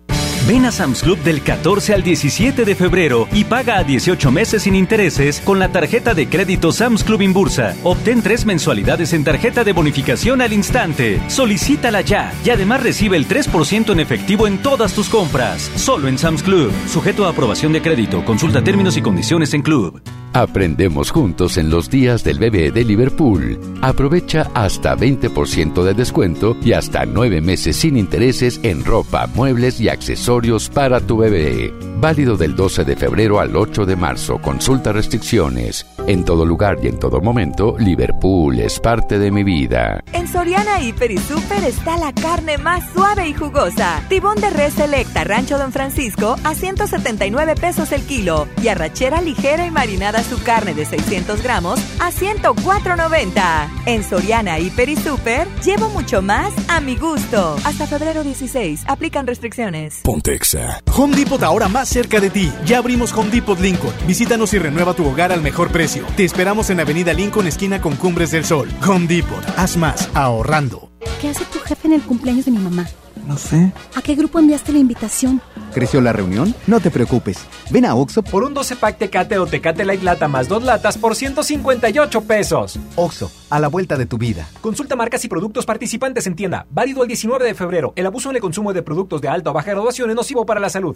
Ven 0.48 0.64
a 0.64 0.72
Sam's 0.72 1.02
Club 1.02 1.20
del 1.24 1.44
14 1.44 1.94
al 1.94 2.04
17 2.04 2.64
de 2.64 2.74
febrero 2.74 3.28
y 3.34 3.44
paga 3.44 3.80
a 3.80 3.84
18 3.84 4.32
meses 4.32 4.64
sin 4.64 4.76
intereses 4.76 5.42
con 5.42 5.60
la 5.60 5.74
tarjeta 5.74 6.14
de 6.14 6.30
crédito 6.30 6.72
Sam's 6.72 7.04
Club 7.04 7.22
Inbursa. 7.22 7.76
Obtén 7.84 8.22
tres 8.22 8.46
mensualidades 8.46 9.12
en 9.12 9.26
tarjeta 9.26 9.66
de 9.66 9.74
bonificación 9.74 10.42
al 10.42 10.54
instante. 10.54 11.20
Solicítala 11.28 12.00
ya 12.00 12.32
y 12.46 12.52
además 12.52 12.82
recibe 12.82 13.18
el 13.18 13.28
3% 13.28 13.92
en 13.92 14.00
efectivo 14.00 14.48
en 14.48 14.60
todas 14.60 14.94
tus 14.94 15.10
compras. 15.10 15.70
Solo 15.76 16.08
en 16.08 16.18
Sam's 16.18 16.44
Club. 16.44 16.72
Sujeto 16.88 17.26
a 17.26 17.32
aprobación 17.32 17.74
de 17.74 17.82
crédito. 17.82 18.24
Consulta 18.24 18.64
términos 18.64 18.96
y 18.96 19.02
condiciones 19.02 19.54
en 19.54 19.64
Club. 19.64 20.02
Aprendemos 20.34 21.12
juntos 21.12 21.58
en 21.58 21.70
los 21.70 21.90
días 21.90 22.24
del 22.24 22.38
bebé 22.38 22.72
de 22.72 22.84
Liverpool. 22.84 23.60
Aprovecha 23.82 24.50
hasta 24.54 24.96
20% 24.96 25.84
de 25.84 25.94
descuento 25.94 26.56
y 26.62 26.74
hasta 26.74 27.06
9 27.06 27.42
meses 27.42 27.76
sin 27.78 27.98
intereses 27.98 28.60
en 28.64 28.86
ropa, 28.86 29.28
muebles 29.34 29.80
y 29.82 29.90
accesorios 29.90 30.70
para 30.70 31.00
tu 31.00 31.18
bebé. 31.18 31.74
Válido 32.00 32.38
del 32.38 32.56
12 32.56 32.86
de 32.86 32.96
febrero 32.96 33.40
al 33.40 33.56
8 33.56 33.86
de 33.86 33.96
marzo. 33.96 34.38
Consulta 34.40 34.94
restricciones. 34.94 35.86
En 36.08 36.24
todo 36.24 36.46
lugar 36.46 36.78
y 36.82 36.88
en 36.88 37.00
todo 37.00 37.20
momento, 37.20 37.76
Liverpool 37.78 38.58
es 38.62 38.80
parte 38.80 39.20
de 39.20 39.30
mi 39.30 39.44
vida. 39.44 40.02
En 40.14 40.26
Soriana 40.26 40.82
Hiper 40.82 41.12
y 41.12 41.18
Super 41.18 41.62
está 41.66 41.98
la 41.98 42.14
carne 42.14 42.58
más 42.58 42.90
suave 42.94 43.28
y 43.28 43.34
jugosa. 43.34 44.02
Tibón 44.08 44.40
de 44.40 44.50
res 44.50 44.74
selecta 44.76 45.26
Rancho 45.26 45.58
Don 45.58 45.74
Francisco 45.74 46.38
a 46.46 46.56
179 46.56 47.56
pesos 47.56 47.92
el 47.92 48.04
kilo 48.04 48.48
y 48.64 48.70
arrachera 48.70 49.22
ligera 49.22 49.68
y 49.68 49.72
marinada 49.72 50.24
su 50.24 50.42
carne 50.42 50.74
de 50.74 50.86
600 50.86 51.44
gramos 51.44 51.78
a 52.00 52.10
104.90. 52.10 53.68
En 53.86 54.02
Soriana 54.02 54.60
Hiper 54.60 54.88
y 54.88 54.96
Super 54.96 55.46
llevo 55.62 55.90
mucho 55.90 56.22
más 56.22 56.54
a 56.70 56.80
mi 56.80 56.96
gusto. 56.96 57.58
Hasta 57.66 57.86
febrero 57.86 58.24
16 58.24 58.86
aplican 58.88 59.28
restricciones. 59.28 60.00
Pontexa. 60.04 60.82
Home 60.96 61.18
Depot 61.18 61.44
ahora 61.44 61.68
más 61.68 61.90
cerca 61.90 62.22
de 62.22 62.30
ti. 62.30 62.50
Ya 62.66 62.78
abrimos 62.78 63.12
Home 63.12 63.30
Depot 63.30 63.60
Lincoln. 63.60 63.94
Visítanos 64.08 64.54
y 64.54 64.60
renueva 64.60 64.94
tu 64.94 65.06
hogar 65.06 65.34
al 65.34 65.42
mejor 65.42 65.70
precio. 65.70 65.97
Te 66.16 66.24
esperamos 66.24 66.70
en 66.70 66.80
Avenida 66.80 67.14
Lincoln, 67.14 67.48
esquina 67.48 67.82
con 67.82 67.96
Cumbres 67.96 68.32
del 68.32 68.46
Sol. 68.46 68.70
Home 68.88 69.08
Depot. 69.08 69.44
Haz 69.58 69.78
más 69.78 70.10
ahorrando. 70.14 70.90
¿Qué 71.22 71.30
hace 71.30 71.46
tu 71.46 71.60
jefe 71.60 71.88
en 71.88 71.94
el 71.94 72.02
cumpleaños 72.02 72.46
de 72.46 72.52
mi 72.52 72.60
mamá? 72.60 72.88
No 73.28 73.38
sé. 73.38 73.74
¿A 73.94 74.02
qué 74.02 74.16
grupo 74.16 74.40
enviaste 74.40 74.72
la 74.72 74.80
invitación? 74.80 75.42
¿Creció 75.74 76.00
la 76.00 76.14
reunión? 76.14 76.56
No 76.66 76.80
te 76.80 76.90
preocupes. 76.90 77.38
Ven 77.70 77.84
a 77.84 77.94
Oxo 77.94 78.24
por 78.24 78.44
un 78.44 78.54
12 78.54 78.78
pack 78.78 78.98
Tecate 78.98 79.38
o 79.38 79.46
Tecate 79.46 79.84
Light 79.84 80.02
Lata 80.02 80.30
más 80.30 80.48
dos 80.48 80.64
latas 80.64 80.98
por 80.98 81.14
158 81.14 82.22
pesos. 82.22 82.80
Oxo, 82.96 83.30
a 83.50 83.60
la 83.60 83.68
vuelta 83.68 83.98
de 83.98 84.06
tu 84.06 84.18
vida. 84.18 84.48
Consulta 84.62 84.96
marcas 84.96 85.26
y 85.26 85.28
productos 85.28 85.66
participantes 85.66 86.26
en 86.26 86.36
tienda. 86.38 86.68
Válido 86.70 87.02
el 87.02 87.10
19 87.10 87.44
de 87.44 87.54
febrero. 87.54 87.92
El 87.98 88.06
abuso 88.06 88.30
en 88.30 88.38
el 88.38 88.42
consumo 88.42 88.72
de 88.72 88.82
productos 88.82 89.20
de 89.22 89.28
alta 89.28 89.50
o 89.50 89.54
baja 89.54 89.72
graduación 89.72 90.10
es 90.10 90.16
nocivo 90.16 90.46
para 90.46 90.62
la 90.62 90.70
salud. 90.70 90.96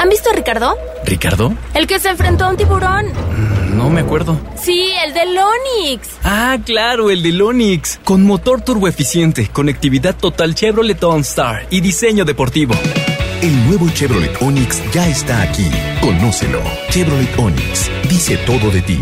¿Han 0.00 0.08
visto 0.08 0.30
a 0.30 0.32
Ricardo? 0.34 0.76
¿Ricardo? 1.04 1.54
El 1.74 1.86
que 1.86 2.00
se 2.00 2.08
enfrentó 2.08 2.46
a 2.46 2.50
un 2.50 2.56
tiburón. 2.56 3.06
No 3.76 3.88
me 3.90 4.00
acuerdo. 4.00 4.36
Sí, 4.56 4.90
el 5.06 5.14
del 5.14 5.38
Onix. 5.38 6.08
Ah, 6.24 6.58
claro, 6.64 7.10
el 7.10 7.22
del 7.22 7.40
Onix. 7.40 8.00
Con 8.02 8.24
motor 8.24 8.60
turboeficiente, 8.60 9.48
conectividad 9.52 10.16
total 10.16 10.56
Chevrolet 10.56 11.00
OnStar 11.04 11.67
y 11.70 11.80
diseño 11.80 12.24
deportivo. 12.24 12.74
El 13.42 13.66
nuevo 13.66 13.88
Chevrolet 13.90 14.42
Onix 14.42 14.82
ya 14.92 15.08
está 15.08 15.42
aquí. 15.42 15.70
Conócelo. 16.00 16.60
Chevrolet 16.90 17.38
Onix 17.38 17.90
dice 18.08 18.36
todo 18.38 18.70
de 18.70 18.82
ti. 18.82 19.00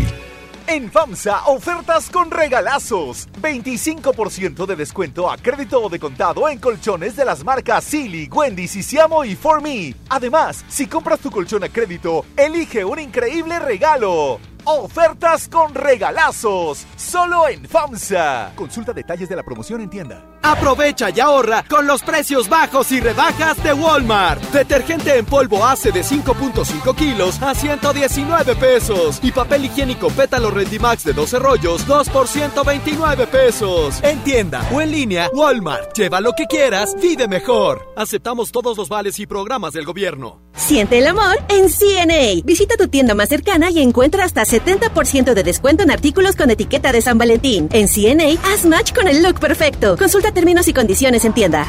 En 0.67 0.91
FAMSA, 0.91 1.45
ofertas 1.47 2.09
con 2.09 2.29
regalazos. 2.29 3.29
25% 3.41 4.65
de 4.65 4.75
descuento 4.75 5.31
a 5.31 5.37
crédito 5.37 5.81
o 5.81 5.89
de 5.89 5.97
contado 5.97 6.49
en 6.49 6.59
colchones 6.59 7.15
de 7.15 7.23
las 7.23 7.43
marcas 7.43 7.85
Silly, 7.85 8.27
Wendy, 8.29 8.67
Sisiamo 8.67 9.23
y 9.23 9.35
For 9.35 9.61
Me. 9.61 9.95
Además, 10.09 10.65
si 10.67 10.87
compras 10.87 11.19
tu 11.19 11.31
colchón 11.31 11.63
a 11.63 11.69
crédito, 11.69 12.25
elige 12.35 12.83
un 12.83 12.99
increíble 12.99 13.59
regalo. 13.59 14.39
Ofertas 14.69 15.47
con 15.47 15.73
regalazos. 15.73 16.85
Solo 16.97 17.47
en 17.47 17.63
FAMSA. 17.63 18.51
Consulta 18.53 18.91
detalles 18.91 19.29
de 19.29 19.35
la 19.37 19.43
promoción 19.43 19.79
en 19.79 19.89
tienda. 19.89 20.25
Aprovecha 20.41 21.09
y 21.09 21.21
ahorra 21.21 21.63
con 21.69 21.87
los 21.87 22.03
precios 22.03 22.49
bajos 22.49 22.91
y 22.91 22.99
rebajas 22.99 23.63
de 23.63 23.71
Walmart. 23.71 24.41
Detergente 24.51 25.17
en 25.17 25.25
polvo 25.25 25.65
ACE 25.65 25.93
de 25.93 26.01
5.5 26.01 26.95
kilos 26.95 27.41
a 27.41 27.55
119 27.55 28.57
pesos. 28.57 29.19
Y 29.23 29.31
papel 29.31 29.65
higiénico 29.65 30.09
Pétalo 30.09 30.51
Rendimax 30.51 31.05
de 31.05 31.13
12 31.13 31.39
rollos, 31.39 31.87
2 31.87 32.09
por 32.09 32.27
129 32.27 33.25
pesos. 33.27 34.03
En 34.03 34.19
tienda 34.19 34.67
o 34.73 34.81
en 34.81 34.91
línea, 34.91 35.29
Walmart. 35.33 35.97
Lleva 35.97 36.19
lo 36.19 36.33
que 36.33 36.45
quieras, 36.45 36.93
vive 37.01 37.29
mejor. 37.29 37.93
Aceptamos 37.95 38.51
todos 38.51 38.77
los 38.77 38.89
vales 38.89 39.17
y 39.19 39.27
programas 39.27 39.71
del 39.71 39.85
gobierno. 39.85 40.41
Siente 40.57 40.97
el 40.97 41.07
amor 41.07 41.37
en 41.49 41.69
CNA. 41.69 42.41
Visita 42.43 42.75
tu 42.77 42.87
tienda 42.87 43.13
más 43.13 43.29
cercana 43.29 43.69
y 43.69 43.79
encuentra 43.79 44.25
hasta 44.25 44.43
70% 44.61 45.33
de 45.33 45.43
descuento 45.43 45.83
en 45.83 45.91
artículos 45.91 46.35
con 46.35 46.49
etiqueta 46.49 46.91
de 46.91 47.01
San 47.01 47.17
Valentín. 47.17 47.69
En 47.71 47.87
CNA, 47.87 48.39
haz 48.43 48.65
match 48.65 48.93
con 48.93 49.07
el 49.07 49.23
look 49.23 49.39
perfecto. 49.39 49.97
Consulta 49.97 50.31
términos 50.31 50.67
y 50.67 50.73
condiciones 50.73 51.25
en 51.25 51.33
tienda. 51.33 51.67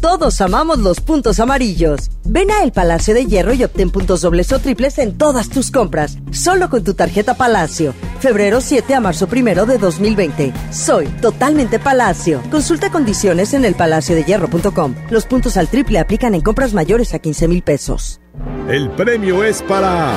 Todos 0.00 0.40
amamos 0.40 0.78
los 0.78 1.00
puntos 1.00 1.40
amarillos. 1.40 2.10
Ven 2.24 2.50
a 2.52 2.62
El 2.62 2.70
Palacio 2.70 3.14
de 3.14 3.26
Hierro 3.26 3.52
y 3.52 3.64
obtén 3.64 3.90
puntos 3.90 4.20
dobles 4.20 4.52
o 4.52 4.60
triples 4.60 4.96
en 4.98 5.18
todas 5.18 5.48
tus 5.48 5.72
compras. 5.72 6.18
Solo 6.30 6.70
con 6.70 6.84
tu 6.84 6.94
tarjeta 6.94 7.34
Palacio. 7.34 7.94
Febrero 8.20 8.60
7 8.60 8.94
a 8.94 9.00
marzo 9.00 9.28
1 9.30 9.66
de 9.66 9.78
2020. 9.78 10.52
Soy 10.70 11.08
totalmente 11.20 11.80
Palacio. 11.80 12.40
Consulta 12.50 12.90
condiciones 12.90 13.54
en 13.54 13.64
elpalaciodehierro.com. 13.64 14.94
Los 15.10 15.26
puntos 15.26 15.56
al 15.56 15.68
triple 15.68 15.98
aplican 15.98 16.34
en 16.34 16.42
compras 16.42 16.74
mayores 16.74 17.12
a 17.14 17.18
15 17.18 17.48
mil 17.48 17.62
pesos. 17.62 18.20
El 18.68 18.90
premio 18.90 19.42
es 19.42 19.62
para 19.62 20.14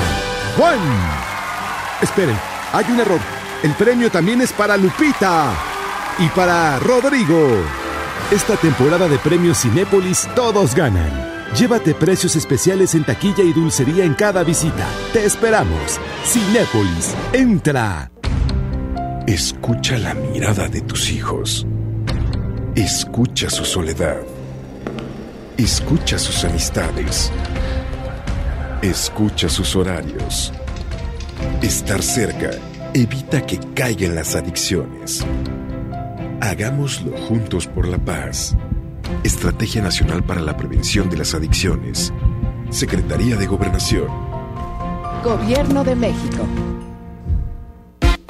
Juan. 0.57 0.79
Esperen, 2.01 2.37
hay 2.73 2.85
un 2.89 2.99
error. 2.99 3.19
El 3.63 3.73
premio 3.73 4.09
también 4.09 4.41
es 4.41 4.51
para 4.51 4.77
Lupita 4.77 5.53
y 6.19 6.27
para 6.29 6.79
Rodrigo. 6.79 7.47
Esta 8.31 8.55
temporada 8.55 9.07
de 9.07 9.17
premios 9.19 9.61
Cinépolis 9.61 10.27
todos 10.35 10.73
ganan. 10.73 11.31
Llévate 11.55 11.93
precios 11.93 12.35
especiales 12.35 12.95
en 12.95 13.03
taquilla 13.03 13.43
y 13.43 13.51
dulcería 13.53 14.05
en 14.05 14.13
cada 14.13 14.43
visita. 14.43 14.87
Te 15.11 15.25
esperamos. 15.25 15.99
Cinépolis, 16.25 17.13
entra. 17.33 18.09
Escucha 19.27 19.97
la 19.97 20.13
mirada 20.13 20.67
de 20.67 20.81
tus 20.81 21.11
hijos. 21.11 21.67
Escucha 22.75 23.49
su 23.49 23.65
soledad. 23.65 24.21
Escucha 25.57 26.17
sus 26.17 26.43
amistades. 26.45 27.31
Escucha 28.81 29.47
sus 29.47 29.75
horarios. 29.75 30.51
Estar 31.61 32.01
cerca 32.01 32.49
evita 32.95 33.45
que 33.45 33.59
caigan 33.75 34.15
las 34.15 34.35
adicciones. 34.35 35.23
Hagámoslo 36.41 37.15
juntos 37.15 37.67
por 37.67 37.87
la 37.87 37.99
paz. 37.99 38.55
Estrategia 39.23 39.83
Nacional 39.83 40.23
para 40.23 40.41
la 40.41 40.57
Prevención 40.57 41.11
de 41.11 41.17
las 41.17 41.35
Adicciones. 41.35 42.11
Secretaría 42.71 43.35
de 43.35 43.45
Gobernación. 43.45 44.07
Gobierno 45.23 45.83
de 45.83 45.95
México. 45.95 46.47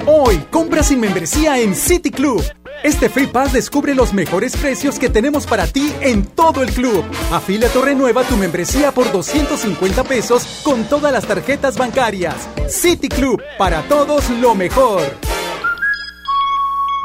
Hoy, 0.05 0.35
compra 0.49 0.83
sin 0.83 0.99
membresía 0.99 1.61
en 1.61 1.73
City 1.75 2.11
Club. 2.11 2.43
Este 2.83 3.09
Free 3.09 3.27
Pass 3.27 3.53
descubre 3.53 3.93
los 3.93 4.11
mejores 4.11 4.57
precios 4.57 4.97
que 4.97 5.09
tenemos 5.09 5.45
para 5.45 5.67
ti 5.67 5.93
en 6.01 6.25
todo 6.25 6.63
el 6.63 6.71
club. 6.71 7.03
Afíliate 7.31 7.77
o 7.77 7.81
renueva 7.83 8.23
tu 8.23 8.35
membresía 8.37 8.91
por 8.91 9.11
250 9.11 10.03
pesos 10.03 10.61
con 10.63 10.85
todas 10.85 11.13
las 11.13 11.27
tarjetas 11.27 11.77
bancarias. 11.77 12.49
City 12.67 13.07
Club, 13.07 13.39
para 13.59 13.83
todos 13.83 14.29
lo 14.31 14.55
mejor. 14.55 15.03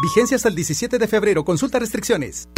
Vigencia 0.02 0.36
hasta 0.36 0.48
el 0.48 0.54
17 0.54 0.98
de 0.98 1.08
febrero. 1.08 1.44
Consulta 1.44 1.78
restricciones. 1.78 2.48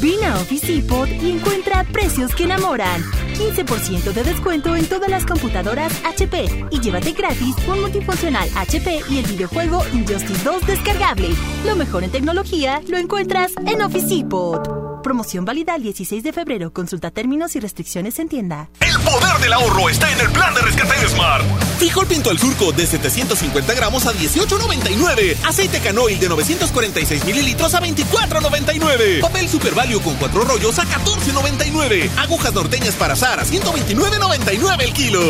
Ven 0.00 0.22
a 0.24 0.36
Office 0.36 0.72
Depot 0.72 1.08
y 1.08 1.30
encuentra 1.30 1.82
precios 1.84 2.32
que 2.34 2.44
enamoran. 2.44 3.02
15% 3.36 4.12
de 4.12 4.22
descuento 4.22 4.76
en 4.76 4.86
todas 4.86 5.10
las 5.10 5.26
computadoras 5.26 5.92
HP 6.04 6.68
y 6.70 6.80
llévate 6.80 7.12
gratis 7.12 7.56
un 7.66 7.80
multifuncional 7.80 8.48
HP 8.56 9.00
y 9.10 9.18
el 9.18 9.26
videojuego 9.26 9.82
Injustice 9.92 10.44
2 10.44 10.66
descargable. 10.66 11.30
Lo 11.66 11.74
mejor 11.74 12.04
en 12.04 12.10
tecnología 12.10 12.80
lo 12.88 12.96
encuentras 12.96 13.52
en 13.66 13.82
Office 13.82 14.06
Depot. 14.06 14.87
Promoción 15.08 15.46
válida 15.46 15.74
el 15.74 15.82
16 15.82 16.22
de 16.22 16.34
febrero. 16.34 16.70
Consulta 16.70 17.10
términos 17.10 17.56
y 17.56 17.60
restricciones 17.60 18.18
en 18.18 18.28
tienda. 18.28 18.68
El 18.80 18.94
poder 19.00 19.38
del 19.40 19.54
ahorro 19.54 19.88
está 19.88 20.12
en 20.12 20.20
el 20.20 20.30
plan 20.32 20.52
de 20.52 20.60
rescate 20.60 21.00
de 21.00 21.08
Smart. 21.08 21.46
Frijol 21.78 22.06
pinto 22.06 22.28
al 22.28 22.38
surco 22.38 22.72
de 22.72 22.86
750 22.86 23.72
gramos 23.72 24.04
a 24.04 24.12
18.99. 24.12 25.34
Aceite 25.46 25.80
canoil 25.80 26.20
de 26.20 26.28
946 26.28 27.24
mililitros 27.24 27.74
a 27.74 27.80
24.99. 27.80 29.22
Papel 29.22 29.48
Super 29.48 29.74
Value 29.74 30.02
con 30.02 30.14
cuatro 30.16 30.44
rollos 30.44 30.78
a 30.78 30.84
14.99. 30.84 32.10
Agujas 32.18 32.52
norteñas 32.52 32.94
para 32.94 33.14
azar 33.14 33.40
a 33.40 33.46
129.99 33.46 34.82
el 34.82 34.92
kilo. 34.92 35.22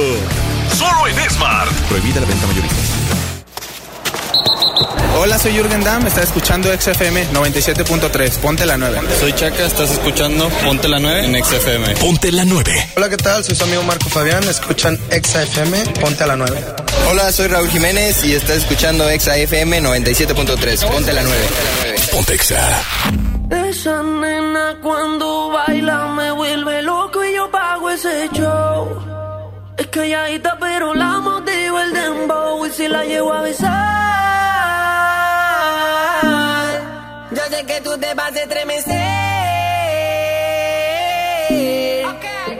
Solo 0.76 1.06
en 1.06 1.30
Smart. 1.30 1.70
Prohibida 1.88 2.20
la 2.20 2.26
venta 2.26 2.48
mayorista. 2.48 2.97
Hola, 5.20 5.36
soy 5.36 5.52
Jürgen 5.52 5.82
Damm, 5.82 6.06
está 6.06 6.22
escuchando 6.22 6.70
XFM 6.72 7.30
97.3, 7.32 8.38
ponte 8.38 8.64
la 8.64 8.76
9. 8.76 9.00
Soy 9.18 9.32
Chaca, 9.32 9.66
estás 9.66 9.90
escuchando 9.90 10.48
Ponte 10.64 10.86
la 10.88 11.00
9 11.00 11.24
en 11.24 11.44
XFM. 11.44 11.96
Ponte 11.96 12.30
la 12.30 12.44
9. 12.44 12.90
Hola, 12.96 13.08
¿qué 13.08 13.16
tal? 13.16 13.42
Soy 13.42 13.56
su 13.56 13.64
amigo 13.64 13.82
Marco 13.82 14.08
Fabián, 14.08 14.44
escuchan 14.44 14.96
XFM, 15.10 16.00
ponte 16.00 16.22
a 16.22 16.28
la 16.28 16.36
9. 16.36 16.64
Hola, 17.10 17.32
soy 17.32 17.48
Raúl 17.48 17.68
Jiménez 17.68 18.24
y 18.24 18.34
estás 18.34 18.58
escuchando 18.58 19.04
XFM 19.08 19.82
97.3, 19.82 20.88
ponte 20.88 21.12
la 21.12 21.22
9. 21.22 21.38
Ponte 22.12 22.34
Exa. 22.34 22.82
Esa 23.50 24.02
nena 24.02 24.76
cuando 24.80 25.48
baila 25.48 26.06
me 26.12 26.30
vuelve 26.30 26.82
loco 26.82 27.24
y 27.24 27.34
yo 27.34 27.50
pago 27.50 27.90
ese 27.90 28.28
show. 28.32 29.17
Es 29.78 29.86
calladita 29.86 30.56
pero 30.58 30.92
la 30.92 31.18
motivo 31.20 31.78
el 31.78 31.92
dembow 31.92 32.66
y 32.66 32.70
si 32.70 32.88
la 32.88 33.04
llevo 33.04 33.32
a 33.32 33.42
besar. 33.42 33.68
Yo 37.30 37.42
sé 37.48 37.64
que 37.64 37.80
tú 37.82 37.96
te 37.96 38.12
vas 38.14 38.34
a 38.34 38.40
estremecer. 38.40 38.96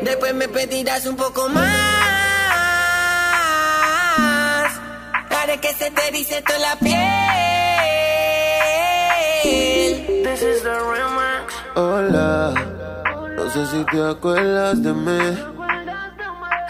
Después 0.02 0.32
me 0.34 0.48
pedirás 0.48 1.06
un 1.06 1.16
poco 1.16 1.48
más. 1.48 1.66
Haré 5.30 5.58
que 5.58 5.72
se 5.74 5.90
te 5.90 6.10
dice 6.12 6.40
toda 6.42 6.58
la 6.60 6.76
piel. 6.76 6.94
This 10.22 10.42
is 10.42 10.62
the 10.62 10.70
remix. 10.70 11.52
Hola, 11.74 12.54
no 13.36 13.50
sé 13.50 13.66
si 13.66 13.84
te 13.86 14.00
acuerdas 14.08 14.80
de 14.82 14.92
mí. 14.92 15.57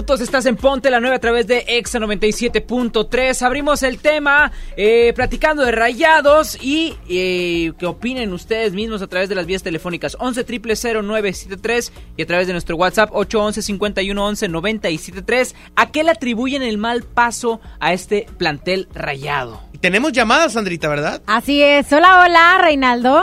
minutos. 0.00 0.22
Estás 0.22 0.46
en 0.46 0.56
Ponte 0.56 0.88
la 0.88 0.98
9 0.98 1.16
a 1.16 1.18
través 1.18 1.46
de 1.46 1.64
Exa 1.68 1.98
97.3. 1.98 3.42
Abrimos 3.42 3.82
el 3.82 3.98
tema 3.98 4.50
eh, 4.74 5.12
platicando 5.14 5.62
de 5.62 5.72
rayados 5.72 6.56
y 6.62 6.96
eh, 7.06 7.72
que 7.78 7.84
opinen 7.84 8.32
ustedes 8.32 8.72
mismos 8.72 9.02
a 9.02 9.08
través 9.08 9.28
de 9.28 9.34
las 9.34 9.44
vías 9.44 9.62
telefónicas 9.62 10.16
11 10.18 10.42
973 10.42 11.92
y 12.16 12.22
a 12.22 12.26
través 12.26 12.46
de 12.46 12.54
nuestro 12.54 12.76
WhatsApp 12.76 13.10
811 13.12 13.60
51 13.60 14.24
11 14.24 14.48
973. 14.48 15.54
¿A 15.76 15.90
qué 15.90 16.02
le 16.02 16.12
atribuyen 16.12 16.62
el 16.62 16.78
mal 16.78 17.02
paso 17.02 17.60
a 17.78 17.92
este 17.92 18.26
plantel 18.38 18.88
rayado? 18.94 19.60
Tenemos 19.80 20.12
llamadas, 20.12 20.54
Sandrita, 20.54 20.88
¿verdad? 20.88 21.20
Así 21.26 21.62
es. 21.62 21.92
Hola, 21.92 22.22
hola, 22.24 22.58
Reinaldo. 22.62 23.22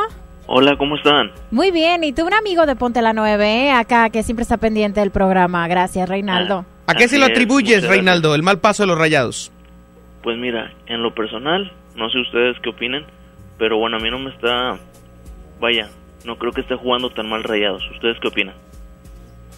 Hola, 0.50 0.78
¿cómo 0.78 0.96
están? 0.96 1.32
Muy 1.52 1.72
bien. 1.72 2.06
Y 2.06 2.14
tú, 2.14 2.26
un 2.26 2.34
amigo 2.34 2.66
de 2.66 2.78
Ponte 2.78 3.02
la 3.02 3.12
9, 3.12 3.66
¿eh? 3.66 3.72
acá, 3.72 4.10
que 4.10 4.24
siempre 4.24 4.44
está 4.44 4.56
pendiente 4.56 5.02
del 5.02 5.12
programa. 5.12 5.68
Gracias, 5.68 6.08
Reinaldo. 6.08 6.66
¿A 6.88 6.96
qué 6.96 7.10
se 7.10 7.20
lo 7.20 7.26
atribuyes, 7.26 7.86
Reinaldo, 7.86 8.34
el 8.34 8.44
mal 8.44 8.60
paso 8.60 8.84
de 8.84 8.88
los 8.88 8.98
rayados? 8.98 9.52
Pues 10.24 10.38
mira, 10.38 10.74
en 10.86 11.04
lo 11.04 11.14
personal, 11.14 11.74
no 11.96 12.10
sé 12.10 12.20
ustedes 12.20 12.56
qué 12.64 12.70
opinen, 12.70 13.06
pero 13.60 13.78
bueno, 13.78 13.98
a 13.98 14.00
mí 14.00 14.10
no 14.10 14.20
me 14.20 14.30
está... 14.30 14.80
Vaya, 15.60 15.90
no 16.24 16.38
creo 16.38 16.54
que 16.54 16.62
esté 16.62 16.76
jugando 16.76 17.10
tan 17.10 17.28
mal 17.28 17.44
rayados. 17.44 17.84
¿Ustedes 17.92 18.18
qué 18.22 18.30
opinan? 18.30 18.56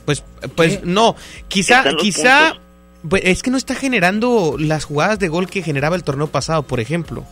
Pues, 0.06 0.26
pues 0.56 0.84
no. 0.84 1.16
Quizá, 1.50 1.84
quizá. 1.98 2.54
puntos. 2.54 2.62
pues, 3.10 3.22
es 3.26 3.44
que 3.44 3.52
no 3.52 3.58
está 3.58 3.76
generando 3.76 4.56
las 4.58 4.86
jugadas 4.86 5.20
de 5.20 5.28
gol 5.28 5.48
que 5.48 5.62
generaba 5.62 5.96
el 5.96 6.04
torneo 6.04 6.28
pasado, 6.28 6.64
por 6.64 6.80
ejemplo. 6.80 7.26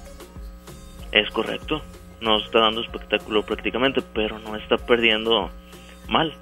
Es 1.11 1.27
correcto. 1.31 1.81
No 2.21 2.39
está 2.39 2.59
dando 2.59 2.81
espectáculo 2.81 3.43
prácticamente, 3.43 4.01
pero 4.13 4.39
no 4.39 4.55
está 4.55 4.77
perdiendo 4.77 5.49
mal. 6.07 6.33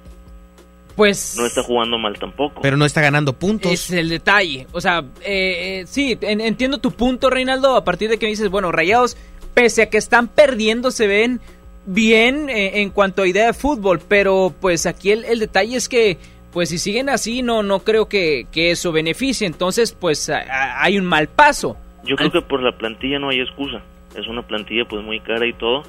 Pues 0.94 1.36
No 1.38 1.44
está 1.44 1.62
jugando 1.62 1.98
mal 1.98 2.18
tampoco. 2.18 2.62
Pero 2.62 2.78
no 2.78 2.86
está 2.86 3.02
ganando 3.02 3.34
puntos. 3.34 3.70
es 3.70 3.90
el 3.90 4.08
detalle. 4.08 4.66
O 4.72 4.80
sea, 4.80 5.00
eh, 5.22 5.80
eh, 5.82 5.84
sí, 5.86 6.16
en- 6.22 6.40
entiendo 6.40 6.78
tu 6.78 6.90
punto, 6.92 7.28
Reinaldo, 7.28 7.76
a 7.76 7.84
partir 7.84 8.08
de 8.08 8.18
que 8.18 8.24
me 8.26 8.30
dices, 8.30 8.48
bueno, 8.48 8.72
Rayados, 8.72 9.16
pese 9.52 9.82
a 9.82 9.90
que 9.90 9.98
están 9.98 10.28
perdiendo, 10.28 10.90
se 10.90 11.06
ven 11.06 11.40
bien 11.84 12.48
eh, 12.48 12.80
en 12.80 12.90
cuanto 12.90 13.22
a 13.22 13.28
idea 13.28 13.46
de 13.46 13.52
fútbol, 13.52 14.00
pero 14.08 14.54
pues 14.58 14.86
aquí 14.86 15.10
el, 15.12 15.24
el 15.26 15.38
detalle 15.38 15.76
es 15.76 15.88
que, 15.90 16.16
pues 16.50 16.70
si 16.70 16.78
siguen 16.78 17.10
así, 17.10 17.42
no, 17.42 17.62
no 17.62 17.80
creo 17.80 18.08
que, 18.08 18.46
que 18.50 18.70
eso 18.70 18.90
beneficie. 18.90 19.46
Entonces, 19.46 19.92
pues 19.92 20.30
a- 20.30 20.38
a- 20.38 20.82
hay 20.82 20.96
un 20.98 21.04
mal 21.04 21.28
paso. 21.28 21.76
Yo 22.04 22.16
creo 22.16 22.32
que 22.32 22.40
por 22.40 22.62
la 22.62 22.72
plantilla 22.78 23.18
no 23.18 23.28
hay 23.28 23.40
excusa. 23.40 23.82
Es 24.16 24.26
una 24.28 24.42
plantilla 24.42 24.84
pues 24.88 25.04
muy 25.04 25.20
cara 25.20 25.46
y 25.46 25.52
todo, 25.52 25.82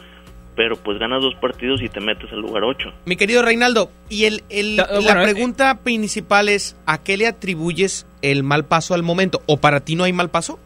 pero 0.56 0.76
pues 0.76 0.98
ganas 1.00 1.22
dos 1.22 1.36
partidos 1.36 1.82
y 1.82 1.90
te 1.90 2.00
metes 2.00 2.32
al 2.32 2.40
lugar 2.42 2.64
8. 2.64 2.90
Mi 3.06 3.16
querido 3.16 3.42
Reinaldo, 3.42 3.90
y 4.10 4.26
el, 4.26 4.44
el- 4.50 4.76
la 4.78 4.88
bueno, 5.02 5.22
eh, 5.22 5.24
pregunta 5.24 5.80
principal 5.84 6.50
es, 6.50 6.76
¿a 6.86 7.04
qué 7.04 7.16
le 7.18 7.28
atribuyes 7.28 8.06
el 8.22 8.44
mal 8.44 8.66
paso 8.66 8.94
al 8.94 9.04
momento? 9.04 9.42
¿O 9.46 9.58
para 9.58 9.80
ti 9.82 9.96
no 9.96 10.04
hay 10.04 10.14
mal 10.14 10.30
paso? 10.30 10.60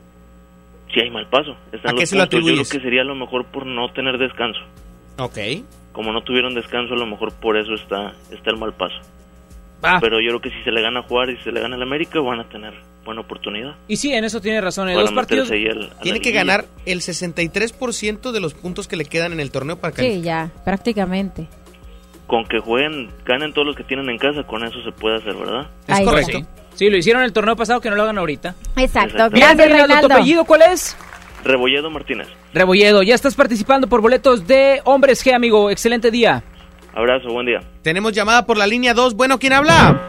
Si 0.94 1.00
hay 1.00 1.10
mal 1.10 1.28
paso. 1.28 1.56
Están 1.72 1.92
¿A 1.92 1.94
qué 1.94 2.02
los 2.02 2.10
se 2.10 2.16
lo 2.18 2.24
puntos. 2.24 2.40
Yo 2.40 2.46
creo 2.46 2.50
atribuyes? 2.62 2.70
que 2.70 2.80
sería 2.82 3.02
a 3.02 3.06
lo 3.06 3.16
mejor 3.16 3.46
por 3.46 3.66
no 3.66 3.90
tener 3.94 4.18
descanso. 4.18 4.60
Ok. 5.18 5.38
Como 5.94 6.12
no 6.14 6.22
tuvieron 6.22 6.54
descanso, 6.56 6.94
a 6.94 6.98
lo 6.98 7.06
mejor 7.06 7.34
por 7.34 7.58
eso 7.58 7.74
está, 7.74 8.14
está 8.32 8.50
el 8.52 8.58
mal 8.58 8.74
paso. 8.74 8.96
Ah. 9.84 9.98
Pero 10.02 10.20
yo 10.22 10.28
creo 10.30 10.42
que 10.42 10.50
si 10.52 10.64
se 10.64 10.72
le 10.72 10.82
gana 10.82 11.00
a 11.00 11.04
jugar 11.04 11.30
y 11.30 11.38
si 11.38 11.44
se 11.44 11.52
le 11.52 11.60
gana 11.62 11.76
al 11.76 11.82
América, 11.82 12.20
van 12.20 12.40
a 12.40 12.50
tener 12.50 12.74
buena 13.04 13.22
oportunidad. 13.22 13.76
Y 13.88 13.98
sí, 13.98 14.14
en 14.14 14.24
eso 14.24 14.42
tiene 14.42 14.62
razón. 14.62 14.90
En 14.90 14.96
dos 14.96 15.12
partidos. 15.12 15.50
la 15.50 15.90
Tiene 16.02 16.20
que 16.20 16.32
ganar 16.32 16.66
el 16.86 17.02
63% 17.02 18.32
de 18.32 18.40
los 18.40 18.54
puntos 18.54 18.88
que 18.88 18.96
le 18.96 19.06
quedan 19.06 19.34
en 19.34 19.40
el 19.40 19.52
torneo 19.52 19.78
para 19.78 19.92
Sí, 19.96 19.98
calificar. 19.98 20.24
ya, 20.24 20.52
prácticamente. 20.64 21.48
Con 22.28 22.46
que 22.46 22.60
jueguen, 22.60 23.10
ganen 23.26 23.54
todos 23.54 23.68
los 23.68 23.76
que 23.76 23.84
tienen 23.84 24.10
en 24.10 24.18
casa, 24.18 24.44
con 24.44 24.64
eso 24.64 24.82
se 24.84 24.92
puede 24.92 25.18
hacer, 25.18 25.34
¿verdad? 25.34 25.68
Es 25.88 25.96
Ahí 25.96 26.06
correcto. 26.06 26.40
Sí, 26.76 26.90
lo 26.90 26.98
hicieron 26.98 27.24
el 27.24 27.34
torneo 27.34 27.56
pasado, 27.56 27.82
que 27.82 27.90
no 27.90 27.96
lo 27.96 28.04
hagan 28.04 28.18
ahorita. 28.18 28.56
Exacto. 28.78 29.30
Gracias, 29.32 29.70
Reinaldo, 29.70 30.08
¿Tu 30.08 30.14
apellido 30.14 30.46
cuál 30.46 30.62
es? 30.62 30.96
Rebolledo 31.44 31.90
Martínez. 31.90 32.28
Rebolledo, 32.54 33.04
ya 33.04 33.16
estás 33.16 33.36
participando 33.36 33.88
por 33.88 34.02
boletos 34.02 34.48
de 34.48 34.80
Hombres 34.86 35.26
G, 35.26 35.34
amigo. 35.34 35.70
Excelente 35.70 36.12
día. 36.12 36.44
Abrazo, 36.94 37.30
buen 37.30 37.46
día. 37.46 37.60
Tenemos 37.82 38.12
llamada 38.14 38.46
por 38.46 38.58
la 38.58 38.68
línea 38.68 38.94
2. 38.94 39.16
Bueno, 39.16 39.40
¿quién 39.40 39.54
habla? 39.54 40.00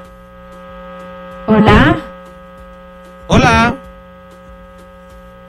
Hola. 1.46 1.96
Hola. 3.28 3.76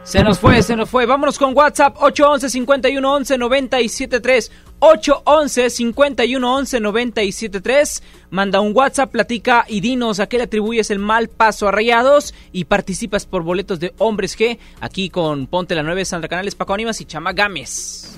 Se 0.03 0.21
nos 0.21 0.37
fue, 0.37 0.61
se 0.61 0.75
nos 0.75 0.89
fue. 0.89 1.05
Vámonos 1.05 1.39
con 1.39 1.55
WhatsApp 1.55 1.95
811 1.97 2.49
511 2.49 3.37
973 3.37 4.51
811 4.79 5.69
511 5.69 6.79
973 6.81 8.03
Manda 8.29 8.59
un 8.59 8.75
WhatsApp, 8.75 9.11
platica 9.11 9.65
y 9.67 9.79
dinos 9.79 10.19
a 10.19 10.27
qué 10.27 10.37
le 10.37 10.43
atribuyes 10.43 10.91
el 10.91 10.99
mal 10.99 11.29
paso 11.29 11.67
a 11.67 11.71
Rayados 11.71 12.33
y 12.51 12.65
participas 12.65 13.25
por 13.25 13.43
boletos 13.43 13.79
de 13.79 13.93
Hombres 13.97 14.37
G 14.37 14.59
aquí 14.81 15.09
con 15.09 15.47
Ponte 15.47 15.73
la 15.73 15.83
9 15.83 16.03
Sandra 16.03 16.27
Canales, 16.27 16.55
Paco 16.55 16.73
Ánimas 16.73 16.99
y 16.99 17.05
Chama 17.05 17.31
Gámez. 17.31 18.12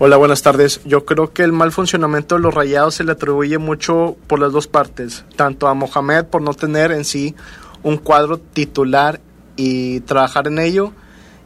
Hola, 0.00 0.16
buenas 0.16 0.42
tardes. 0.42 0.80
Yo 0.84 1.04
creo 1.04 1.32
que 1.32 1.42
el 1.42 1.50
mal 1.50 1.72
funcionamiento 1.72 2.36
de 2.36 2.40
los 2.40 2.54
rayados 2.54 2.94
se 2.94 3.02
le 3.02 3.10
atribuye 3.10 3.58
mucho 3.58 4.16
por 4.28 4.38
las 4.38 4.52
dos 4.52 4.68
partes. 4.68 5.24
Tanto 5.34 5.66
a 5.66 5.74
Mohamed 5.74 6.26
por 6.26 6.40
no 6.40 6.54
tener 6.54 6.92
en 6.92 7.04
sí 7.04 7.34
un 7.82 7.96
cuadro 7.96 8.38
titular 8.38 9.20
y 9.56 9.98
trabajar 10.02 10.46
en 10.46 10.60
ello. 10.60 10.92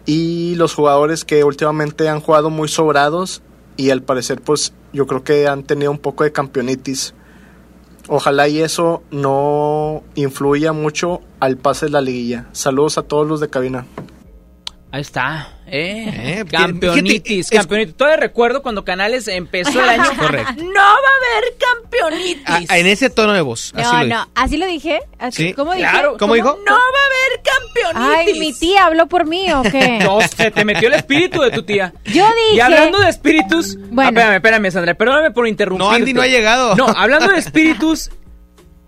Y 0.04 0.54
los 0.56 0.74
jugadores 0.74 1.24
que 1.24 1.44
últimamente 1.44 2.10
han 2.10 2.20
jugado 2.20 2.50
muy 2.50 2.68
sobrados 2.68 3.40
y 3.78 3.88
al 3.88 4.02
parecer 4.02 4.42
pues 4.42 4.74
yo 4.92 5.06
creo 5.06 5.24
que 5.24 5.48
han 5.48 5.62
tenido 5.62 5.90
un 5.90 5.98
poco 5.98 6.24
de 6.24 6.32
campeonitis. 6.32 7.14
Ojalá 8.06 8.48
y 8.48 8.60
eso 8.60 9.02
no 9.10 10.02
influya 10.14 10.74
mucho 10.74 11.22
al 11.40 11.56
pase 11.56 11.86
de 11.86 11.92
la 11.92 12.02
liguilla. 12.02 12.48
Saludos 12.52 12.98
a 12.98 13.02
todos 13.02 13.26
los 13.26 13.40
de 13.40 13.48
cabina. 13.48 13.86
Ahí 14.94 15.00
está, 15.00 15.48
¿eh? 15.66 16.04
Eh, 16.40 16.44
campeonitis, 16.50 17.22
fíjate, 17.22 17.38
es- 17.40 17.50
campeonitis. 17.50 17.96
Todavía 17.96 18.18
recuerdo 18.18 18.60
cuando 18.62 18.84
Canales 18.84 19.26
empezó 19.26 19.82
el 19.82 19.88
año. 19.88 20.04
Correcto. 20.18 20.52
No 20.62 20.80
va 20.80 20.90
a 20.90 21.38
haber 21.38 21.54
campeonitis. 21.58 22.70
Ah, 22.70 22.76
en 22.78 22.86
ese 22.86 23.08
tono 23.08 23.32
de 23.32 23.40
voz. 23.40 23.72
así 23.74 23.90
No, 23.90 24.02
lo 24.04 24.08
no, 24.14 24.28
así 24.34 24.56
lo 24.58 24.66
dije. 24.66 25.00
Así- 25.18 25.44
Sí. 25.48 25.52
¿Cómo 25.54 25.72
dije? 25.72 25.88
Claro. 25.88 26.16
¿Cómo 26.18 26.34
dijo? 26.34 26.58
No 26.66 26.72
va 26.72 26.78
a 26.78 27.06
haber 27.06 27.42
campeonitis. 27.42 28.34
Ay, 28.34 28.38
mi 28.38 28.52
tía 28.52 28.84
habló 28.84 29.06
por 29.08 29.24
mí 29.26 29.50
o 29.52 29.62
qué? 29.62 29.98
No, 30.04 30.20
se 30.20 30.50
te 30.50 30.62
metió 30.66 30.88
el 30.88 30.94
espíritu 30.94 31.40
de 31.40 31.50
tu 31.52 31.62
tía. 31.62 31.94
Yo 32.04 32.26
dije. 32.26 32.56
Y 32.56 32.60
hablando 32.60 32.98
de 33.00 33.08
espíritus. 33.08 33.76
Bueno. 33.90 34.02
Ah, 34.02 34.08
espérame, 34.10 34.34
espérame, 34.36 34.70
Sandra. 34.70 34.94
Perdóname 34.94 35.30
por 35.30 35.48
interrumpir. 35.48 35.86
No, 35.86 35.90
Andy 35.90 36.12
no 36.12 36.20
ha 36.20 36.26
llegado. 36.26 36.76
No, 36.76 36.86
hablando 36.86 37.28
de 37.32 37.38
espíritus. 37.38 38.10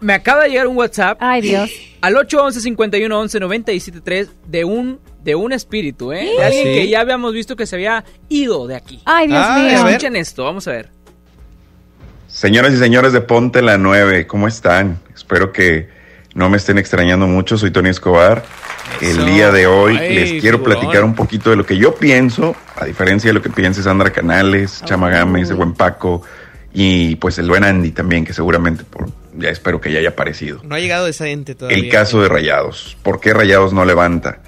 Me 0.05 0.13
acaba 0.13 0.43
de 0.45 0.51
llegar 0.51 0.67
un 0.67 0.77
WhatsApp. 0.77 1.17
Ay, 1.21 1.41
Dios. 1.41 1.71
Al 2.03 2.15
811 2.17 2.61
51 2.61 3.19
11 3.21 3.41
973 3.41 4.29
de 4.47 4.65
un 4.65 5.01
de 5.23 5.35
un 5.35 5.53
espíritu, 5.53 6.13
¿eh? 6.13 6.29
De 6.39 6.45
alguien 6.45 6.65
Sí. 6.67 6.75
que 6.75 6.89
ya 6.91 7.01
habíamos 7.01 7.33
visto 7.33 7.57
que 7.57 7.65
se 7.65 7.77
había 7.77 8.05
ido 8.29 8.67
de 8.67 8.77
aquí. 8.77 9.01
Ay, 9.07 9.27
Dios 9.29 9.41
Ah, 9.43 9.59
mío. 9.59 9.89
Escuchen 9.89 10.17
esto, 10.17 10.45
vamos 10.45 10.69
a 10.69 10.73
ver. 10.73 10.91
Señoras 12.29 12.75
y 12.75 12.77
señores 12.77 13.15
de 13.15 13.23
Ponte 13.23 13.63
la 13.63 13.79
9, 13.79 14.27
¿cómo 14.27 14.47
están? 14.47 14.99
Espero 15.15 15.51
que 15.53 15.89
no 16.35 16.51
me 16.51 16.59
estén 16.59 16.77
extrañando 16.77 17.27
mucho. 17.27 17.57
Soy 17.57 17.71
Tony 17.71 17.89
Escobar. 17.89 18.45
Eso. 19.01 19.21
El 19.23 19.27
día 19.27 19.51
de 19.51 19.67
hoy 19.67 19.97
Ay, 19.97 20.15
les 20.15 20.31
quiero 20.43 20.59
figurón. 20.59 20.81
platicar 20.81 21.05
un 21.05 21.15
poquito 21.15 21.49
de 21.49 21.57
lo 21.57 21.65
que 21.65 21.79
yo 21.79 21.95
pienso, 21.95 22.55
a 22.77 22.85
diferencia 22.85 23.29
de 23.31 23.35
lo 23.35 23.41
que 23.41 23.49
piense 23.49 23.83
Sandra 23.83 24.11
Canales, 24.13 24.83
Chama 24.85 25.09
Gámez, 25.09 25.49
el 25.49 25.57
buen 25.57 25.73
Paco 25.73 26.21
y 26.75 27.15
pues 27.17 27.39
el 27.39 27.49
buen 27.49 27.63
Andy 27.63 27.93
también, 27.93 28.25
que 28.25 28.33
seguramente 28.33 28.83
por, 28.83 29.09
ya 29.39 29.49
espero 29.49 29.81
que 29.81 29.93
ya 29.93 30.01
haya 30.01 30.11
aparecido. 30.11 30.61
No 30.65 30.75
ha 30.75 30.81
llegado 30.81 31.07
esa 31.07 31.29
ente 31.29 31.55
todavía. 31.55 31.79
El 31.79 31.89
caso 31.89 32.21
de 32.21 32.29
Rayados. 32.29 32.97
¿Por 33.05 33.21
qué 33.21 33.33
Rayados 33.33 33.73
no 33.73 33.85
levanta? 33.85 34.41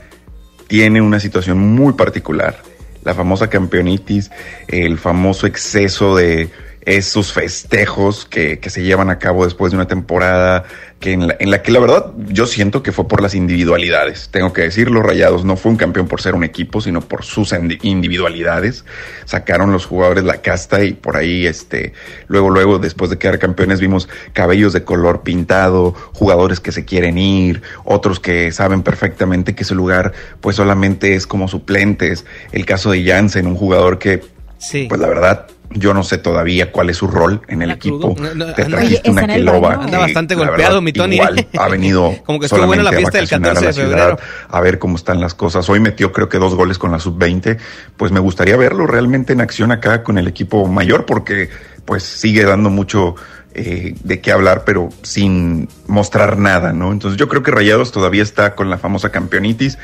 Tiene 0.66 1.00
una 1.00 1.20
situación 1.20 1.58
muy 1.58 1.92
particular. 1.92 2.60
La 3.04 3.14
famosa 3.14 3.48
campeonitis, 3.48 4.32
el 4.66 4.98
famoso 4.98 5.46
exceso 5.46 6.16
de 6.16 6.50
esos 6.80 7.32
festejos 7.32 8.26
que, 8.26 8.58
que 8.58 8.70
se 8.70 8.82
llevan 8.82 9.10
a 9.10 9.18
cabo 9.20 9.44
después 9.44 9.70
de 9.70 9.76
una 9.76 9.86
temporada 9.86 10.64
que 11.00 11.12
en, 11.12 11.26
la, 11.26 11.36
en 11.38 11.50
la 11.50 11.60
que 11.60 11.72
la 11.72 11.80
verdad 11.80 12.12
yo 12.28 12.46
siento 12.46 12.82
que 12.82 12.90
fue 12.90 13.06
por 13.06 13.20
las 13.20 13.34
individualidades. 13.34 14.30
Tengo 14.30 14.52
que 14.52 14.62
decirlo, 14.62 15.02
Rayados 15.02 15.44
no 15.44 15.56
fue 15.56 15.72
un 15.72 15.76
campeón 15.76 16.08
por 16.08 16.22
ser 16.22 16.34
un 16.34 16.42
equipo, 16.42 16.80
sino 16.80 17.02
por 17.02 17.22
sus 17.22 17.52
indi- 17.52 17.78
individualidades. 17.82 18.84
Sacaron 19.26 19.72
los 19.72 19.84
jugadores 19.84 20.24
la 20.24 20.40
casta 20.40 20.82
y 20.84 20.94
por 20.94 21.16
ahí, 21.16 21.46
este, 21.46 21.92
luego, 22.28 22.48
luego, 22.48 22.78
después 22.78 23.10
de 23.10 23.18
quedar 23.18 23.38
campeones, 23.38 23.78
vimos 23.80 24.08
cabellos 24.32 24.72
de 24.72 24.84
color 24.84 25.22
pintado, 25.22 25.92
jugadores 26.14 26.60
que 26.60 26.72
se 26.72 26.86
quieren 26.86 27.18
ir, 27.18 27.62
otros 27.84 28.18
que 28.18 28.50
saben 28.52 28.82
perfectamente 28.82 29.54
que 29.54 29.64
ese 29.64 29.74
lugar, 29.74 30.12
pues 30.40 30.56
solamente 30.56 31.14
es 31.14 31.26
como 31.26 31.46
suplentes. 31.46 32.24
El 32.52 32.64
caso 32.64 32.90
de 32.90 33.04
Jansen, 33.04 33.46
un 33.46 33.56
jugador 33.56 33.98
que, 33.98 34.22
Sí. 34.58 34.86
pues 34.88 35.00
la 35.00 35.08
verdad, 35.08 35.46
yo 35.70 35.92
no 35.92 36.02
sé 36.02 36.18
todavía 36.18 36.72
cuál 36.72 36.90
es 36.90 36.96
su 36.96 37.08
rol 37.08 37.42
en 37.48 37.60
el 37.62 37.70
equipo. 37.72 38.14
No, 38.18 38.34
no, 38.34 38.54
Te 38.54 38.62
anda- 38.62 38.78
trajiste 38.78 39.10
Oye, 39.10 39.42
una. 39.42 39.74
Anda 39.74 39.98
bastante 39.98 40.34
golpeado, 40.34 40.58
verdad, 40.76 40.80
mi 40.82 40.92
Tony. 40.92 41.16
igual 41.16 41.46
ha 41.58 41.68
venido 41.68 42.14
Como 42.24 42.38
que 42.38 42.46
estuvo 42.46 42.66
buena 42.66 42.82
la 42.82 42.90
a 42.90 42.92
fiesta 42.94 43.18
del 43.18 43.26
vacacionar 43.26 43.50
a 43.50 43.54
14 43.60 43.80
de 43.82 43.88
la 43.88 43.96
ciudad, 43.96 44.20
a 44.48 44.60
ver 44.60 44.78
cómo 44.78 44.96
están 44.96 45.20
las 45.20 45.34
cosas. 45.34 45.68
Hoy 45.68 45.80
metió 45.80 46.12
creo 46.12 46.28
que 46.28 46.38
dos 46.38 46.54
goles 46.54 46.78
con 46.78 46.92
la 46.92 47.00
sub-20. 47.00 47.58
Pues 47.96 48.12
me 48.12 48.20
gustaría 48.20 48.56
verlo 48.56 48.86
realmente 48.86 49.32
en 49.32 49.40
acción 49.40 49.72
acá 49.72 50.02
con 50.02 50.18
el 50.18 50.28
equipo 50.28 50.66
mayor 50.66 51.04
porque 51.04 51.50
pues 51.84 52.02
sigue 52.04 52.44
dando 52.44 52.70
mucho 52.70 53.14
eh, 53.54 53.94
de 54.02 54.20
qué 54.20 54.32
hablar, 54.32 54.64
pero 54.64 54.88
sin 55.02 55.68
mostrar 55.86 56.36
nada, 56.38 56.72
¿no? 56.72 56.92
Entonces 56.92 57.18
yo 57.18 57.28
creo 57.28 57.42
que 57.42 57.50
Rayados 57.50 57.90
todavía 57.92 58.22
está 58.22 58.54
con 58.54 58.68
la 58.70 58.78
famosa 58.78 59.10
campeonitis. 59.10 59.78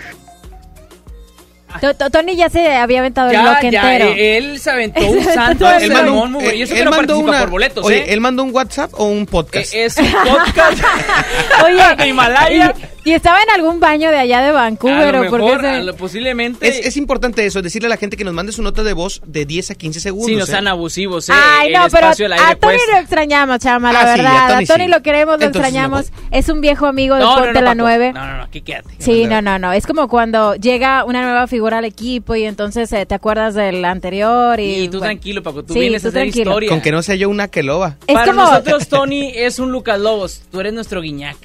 To- 1.81 1.95
to- 1.95 2.11
Tony 2.11 2.37
ya 2.37 2.49
se 2.51 2.75
había 2.77 3.01
aventado 3.01 3.31
el 3.31 3.41
bloque 3.41 3.71
ya, 3.71 3.95
entero. 3.95 4.13
eh, 4.13 4.37
él 4.37 4.61
se 4.61 4.71
aventó 4.71 5.01
un 5.05 5.19
Él 5.23 5.25
santo 5.25 5.71
él 5.71 5.91
mandó 5.93 6.23
un- 6.23 6.33
muy 6.33 6.43
bueno. 6.45 6.57
Y 6.59 6.63
eso 6.63 6.73
él 6.75 6.79
que 6.81 6.85
no 6.85 6.91
mandó 6.91 7.07
participa 7.15 7.31
una- 7.31 7.41
por 7.41 7.51
boletos, 7.51 7.85
Oye, 7.87 7.99
¿eh? 7.99 8.05
¿él 8.13 8.21
mandó 8.21 8.43
un 8.45 8.55
WhatsApp 8.55 8.91
o 8.95 9.05
un 9.07 9.27
podcast? 9.27 9.73
Eh, 9.75 9.85
Es 9.85 9.97
un 9.97 10.11
podcast 10.11 10.83
Oye, 11.65 11.97
de 11.99 12.09
Himalaya. 12.09 12.75
Y, 13.05 13.13
estaba 13.13 13.43
en 13.43 13.51
algún 13.51 13.81
baño 13.81 14.11
de 14.11 14.19
allá 14.19 14.41
de 14.43 14.49
A 14.49 14.53
Vancouver 14.53 15.13
lo 15.15 15.21
mejor, 15.23 15.61
se- 15.61 15.67
a 15.67 15.81
lo- 15.81 15.97
posiblemente. 15.97 16.69
Es, 16.69 16.87
es 16.87 16.97
importante 16.97 17.45
eso, 17.45 17.61
decirle 17.63 17.87
a 17.87 17.91
la 17.91 17.97
gente 17.97 18.17
que 18.17 18.25
nos 18.25 18.33
mande 18.35 18.53
su 18.53 18.63
nota 18.63 18.83
de 18.83 18.93
voz 18.93 19.21
de 19.27 19.45
10 19.45 19.71
a 19.73 19.75
15 19.75 20.01
segundos. 20.01 20.29
Sí, 20.29 20.37
no 20.37 20.45
¿eh? 20.45 20.47
sean 20.47 20.69
abusivos, 20.69 21.29
¿eh? 21.29 21.33
Ay, 21.35 21.69
El 21.69 21.73
no, 21.75 21.87
pero 21.91 22.11
espacio 22.11 22.27
a 22.27 22.55
Tony 22.55 22.59
cuesta. 22.77 22.93
lo 22.93 22.99
extrañamos, 22.99 23.59
chama, 23.59 23.93
la 23.93 24.01
Ah, 24.01 24.03
sí, 24.03 24.09
a 24.21 24.23
verdad. 24.23 24.49
Tony 24.49 24.65
a 24.65 24.67
Tony 24.67 24.85
sí. 24.85 24.91
lo 24.91 25.03
queremos, 25.03 25.39
lo 25.41 25.47
Entonces, 25.47 25.69
extrañamos. 25.69 26.13
Es 26.31 26.49
un 26.49 26.61
viejo 26.61 26.87
amigo 26.87 27.15
de 27.17 27.21
No, 27.23 27.41
no, 27.41 27.53
la 27.53 27.61
Paco. 27.61 27.75
9. 27.77 28.13
No, 28.13 28.27
no, 28.27 28.37
no, 28.39 28.43
aquí 28.45 28.61
quédate. 28.61 28.95
Sí, 28.99 29.25
no, 29.27 29.43
no, 29.43 29.59
no. 29.59 29.73
Es 29.73 29.87
como 29.87 30.09
cuando 30.09 30.55
llega 30.55 31.05
una 31.05 31.23
nueva 31.23 31.47
figura 31.47 31.79
al 31.79 31.85
equipo 31.85 32.37
y 32.37 32.45
entonces 32.45 32.93
eh, 32.93 33.05
te 33.07 33.15
acuerdas 33.15 33.55
del 33.55 33.85
anterior 33.85 34.61
y... 34.61 34.83
Y 34.85 34.89
tú 34.89 34.99
bueno. 34.99 35.13
tranquilo, 35.13 35.43
Paco, 35.43 35.65
tú 35.65 35.75
Sí, 35.75 35.81
vienes 35.81 36.03
tú 36.03 36.09
a 36.09 36.11
hacer 36.11 36.23
tranquilo. 36.23 36.51
historia. 36.53 36.69
Con 36.71 36.81
que 36.81 36.93
no 36.93 37.03
sea 37.03 37.15
yo 37.17 37.29
una 37.29 37.49
que 37.49 37.63
loba. 37.63 37.97
Es 38.07 38.15
Para 38.15 38.27
como- 38.27 38.43
nosotros, 38.45 38.89
Tony 38.89 39.33
es 39.35 39.59
un 39.59 39.73
Lucas 39.73 39.99
Lobos. 39.99 40.43
Tú 40.53 40.61
eres 40.61 40.73
nuestro 40.73 41.01
guiñac. 41.01 41.37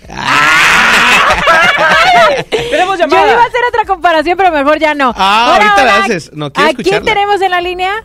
Tenemos 2.50 2.98
Yo 3.00 3.06
llamada. 3.08 3.32
iba 3.34 3.42
a 3.44 3.46
hacer 3.46 3.62
otra 3.70 3.86
comparación, 3.86 4.38
pero 4.38 4.52
mejor 4.52 4.80
ya 4.80 4.94
no. 4.94 5.14
Ah, 5.16 5.54
ahorita 5.54 5.84
la 5.86 5.98
haces. 6.04 6.32
No, 6.34 6.52
quiero 6.52 6.70
¿A 6.70 6.74
quién 6.74 6.82
escucharla. 6.88 7.14
tenemos 7.14 7.42
en 7.42 7.52
la 7.52 7.62
línea? 7.62 8.04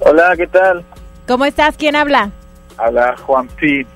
Hola, 0.00 0.34
¿qué 0.36 0.46
tal? 0.46 0.84
¿Cómo 1.26 1.44
estás? 1.44 1.76
¿Quién 1.76 1.96
habla? 1.96 2.30
Habla 2.78 3.14
Juan 3.18 3.48
Pete. 3.48 3.86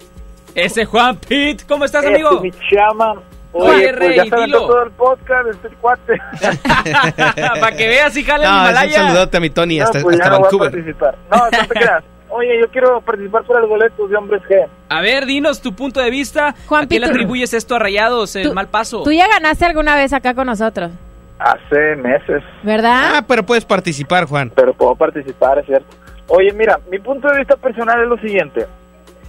Ese 0.54 0.84
Juan 0.84 1.16
Pete, 1.16 1.64
¿cómo 1.68 1.84
estás, 1.84 2.02
Este, 2.04 2.14
amigo? 2.14 2.40
mi 2.40 2.50
chama. 2.70 3.14
Oye, 3.52 3.70
Oye, 3.70 3.82
pues 3.88 3.96
Rey, 3.98 4.16
ya 4.16 4.24
se 4.24 4.30
todo 4.30 4.82
el 4.82 4.90
podcast, 4.92 5.48
este 5.50 5.68
cuate. 5.80 6.20
Para 7.60 7.76
que 7.76 7.88
veas, 7.88 8.14
hija, 8.16 8.36
el 8.36 8.42
No, 8.42 8.48
un 8.50 8.56
Himalaya. 8.60 8.92
saludote 9.02 9.36
a 9.36 9.40
mi 9.40 9.50
Tony, 9.50 9.80
hasta, 9.80 9.98
no, 9.98 10.04
pues 10.04 10.14
hasta 10.20 10.24
ya 10.26 10.30
no 10.30 10.38
voy 10.38 10.46
a 10.46 10.50
Vancouver. 10.50 10.70
participar. 10.72 11.16
No, 11.30 11.36
no 11.38 11.50
te 11.50 11.68
creas. 11.68 12.04
Oye, 12.28 12.58
yo 12.60 12.68
quiero 12.68 13.00
participar 13.00 13.44
por 13.44 13.60
los 13.60 13.68
boletos 13.68 14.10
de 14.10 14.16
Hombres 14.16 14.42
G. 14.48 14.66
A 14.88 15.00
ver, 15.00 15.26
dinos 15.26 15.62
tu 15.62 15.74
punto 15.74 16.00
de 16.00 16.10
vista. 16.10 16.54
Juan 16.66 16.84
¿A 16.84 16.88
qué 16.88 17.00
le 17.00 17.06
atribuyes 17.06 17.54
esto 17.54 17.76
a 17.76 17.78
Rayados, 17.78 18.36
el 18.36 18.52
mal 18.52 18.68
paso? 18.68 19.02
Tú 19.02 19.12
ya 19.12 19.28
ganaste 19.28 19.64
alguna 19.64 19.96
vez 19.96 20.12
acá 20.12 20.34
con 20.34 20.46
nosotros, 20.46 20.90
Hace 21.38 21.96
meses. 21.96 22.42
¿verdad? 22.62 23.16
Ah, 23.16 23.24
pero 23.26 23.44
puedes 23.44 23.64
participar, 23.64 24.24
Juan. 24.26 24.50
Pero 24.54 24.72
puedo 24.72 24.94
participar, 24.94 25.58
es 25.58 25.66
cierto. 25.66 25.94
Oye, 26.28 26.52
mira, 26.52 26.80
mi 26.90 26.98
punto 26.98 27.28
de 27.28 27.38
vista 27.38 27.56
personal 27.56 28.02
es 28.02 28.08
lo 28.08 28.18
siguiente. 28.18 28.66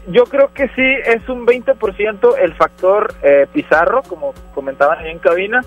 Yo 0.08 0.24
creo 0.24 0.52
que 0.54 0.70
sí 0.70 0.86
es 1.06 1.28
un 1.28 1.45
20% 1.45 2.36
el 2.41 2.54
factor 2.56 3.14
eh, 3.22 3.45
Pizarro, 3.52 4.04
como 4.04 4.34
comentaban 4.56 5.00
ahí 5.00 5.12
en 5.12 5.20
cabina, 5.20 5.62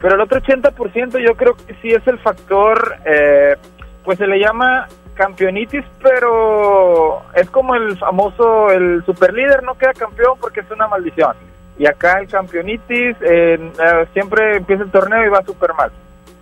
pero 0.00 0.14
el 0.14 0.20
otro 0.20 0.40
80% 0.40 1.18
yo 1.18 1.34
creo 1.34 1.54
que 1.54 1.74
sí 1.82 1.88
es 1.88 2.06
el 2.06 2.18
factor, 2.20 2.96
eh, 3.04 3.56
pues 4.04 4.18
se 4.18 4.26
le 4.26 4.38
llama 4.38 4.86
campeonitis, 5.14 5.84
pero 6.02 7.22
es 7.34 7.48
como 7.50 7.74
el 7.74 7.96
famoso, 7.98 8.70
el 8.70 9.04
superlíder 9.04 9.62
no 9.62 9.74
queda 9.76 9.92
campeón 9.92 10.38
porque 10.40 10.60
es 10.60 10.70
una 10.70 10.88
maldición. 10.88 11.36
Y 11.78 11.86
acá 11.86 12.20
el 12.20 12.28
campeonitis, 12.28 13.16
eh, 13.20 13.58
eh, 13.58 14.06
siempre 14.12 14.56
empieza 14.56 14.84
el 14.84 14.90
torneo 14.90 15.24
y 15.24 15.28
va 15.28 15.42
súper 15.42 15.72
mal. 15.74 15.90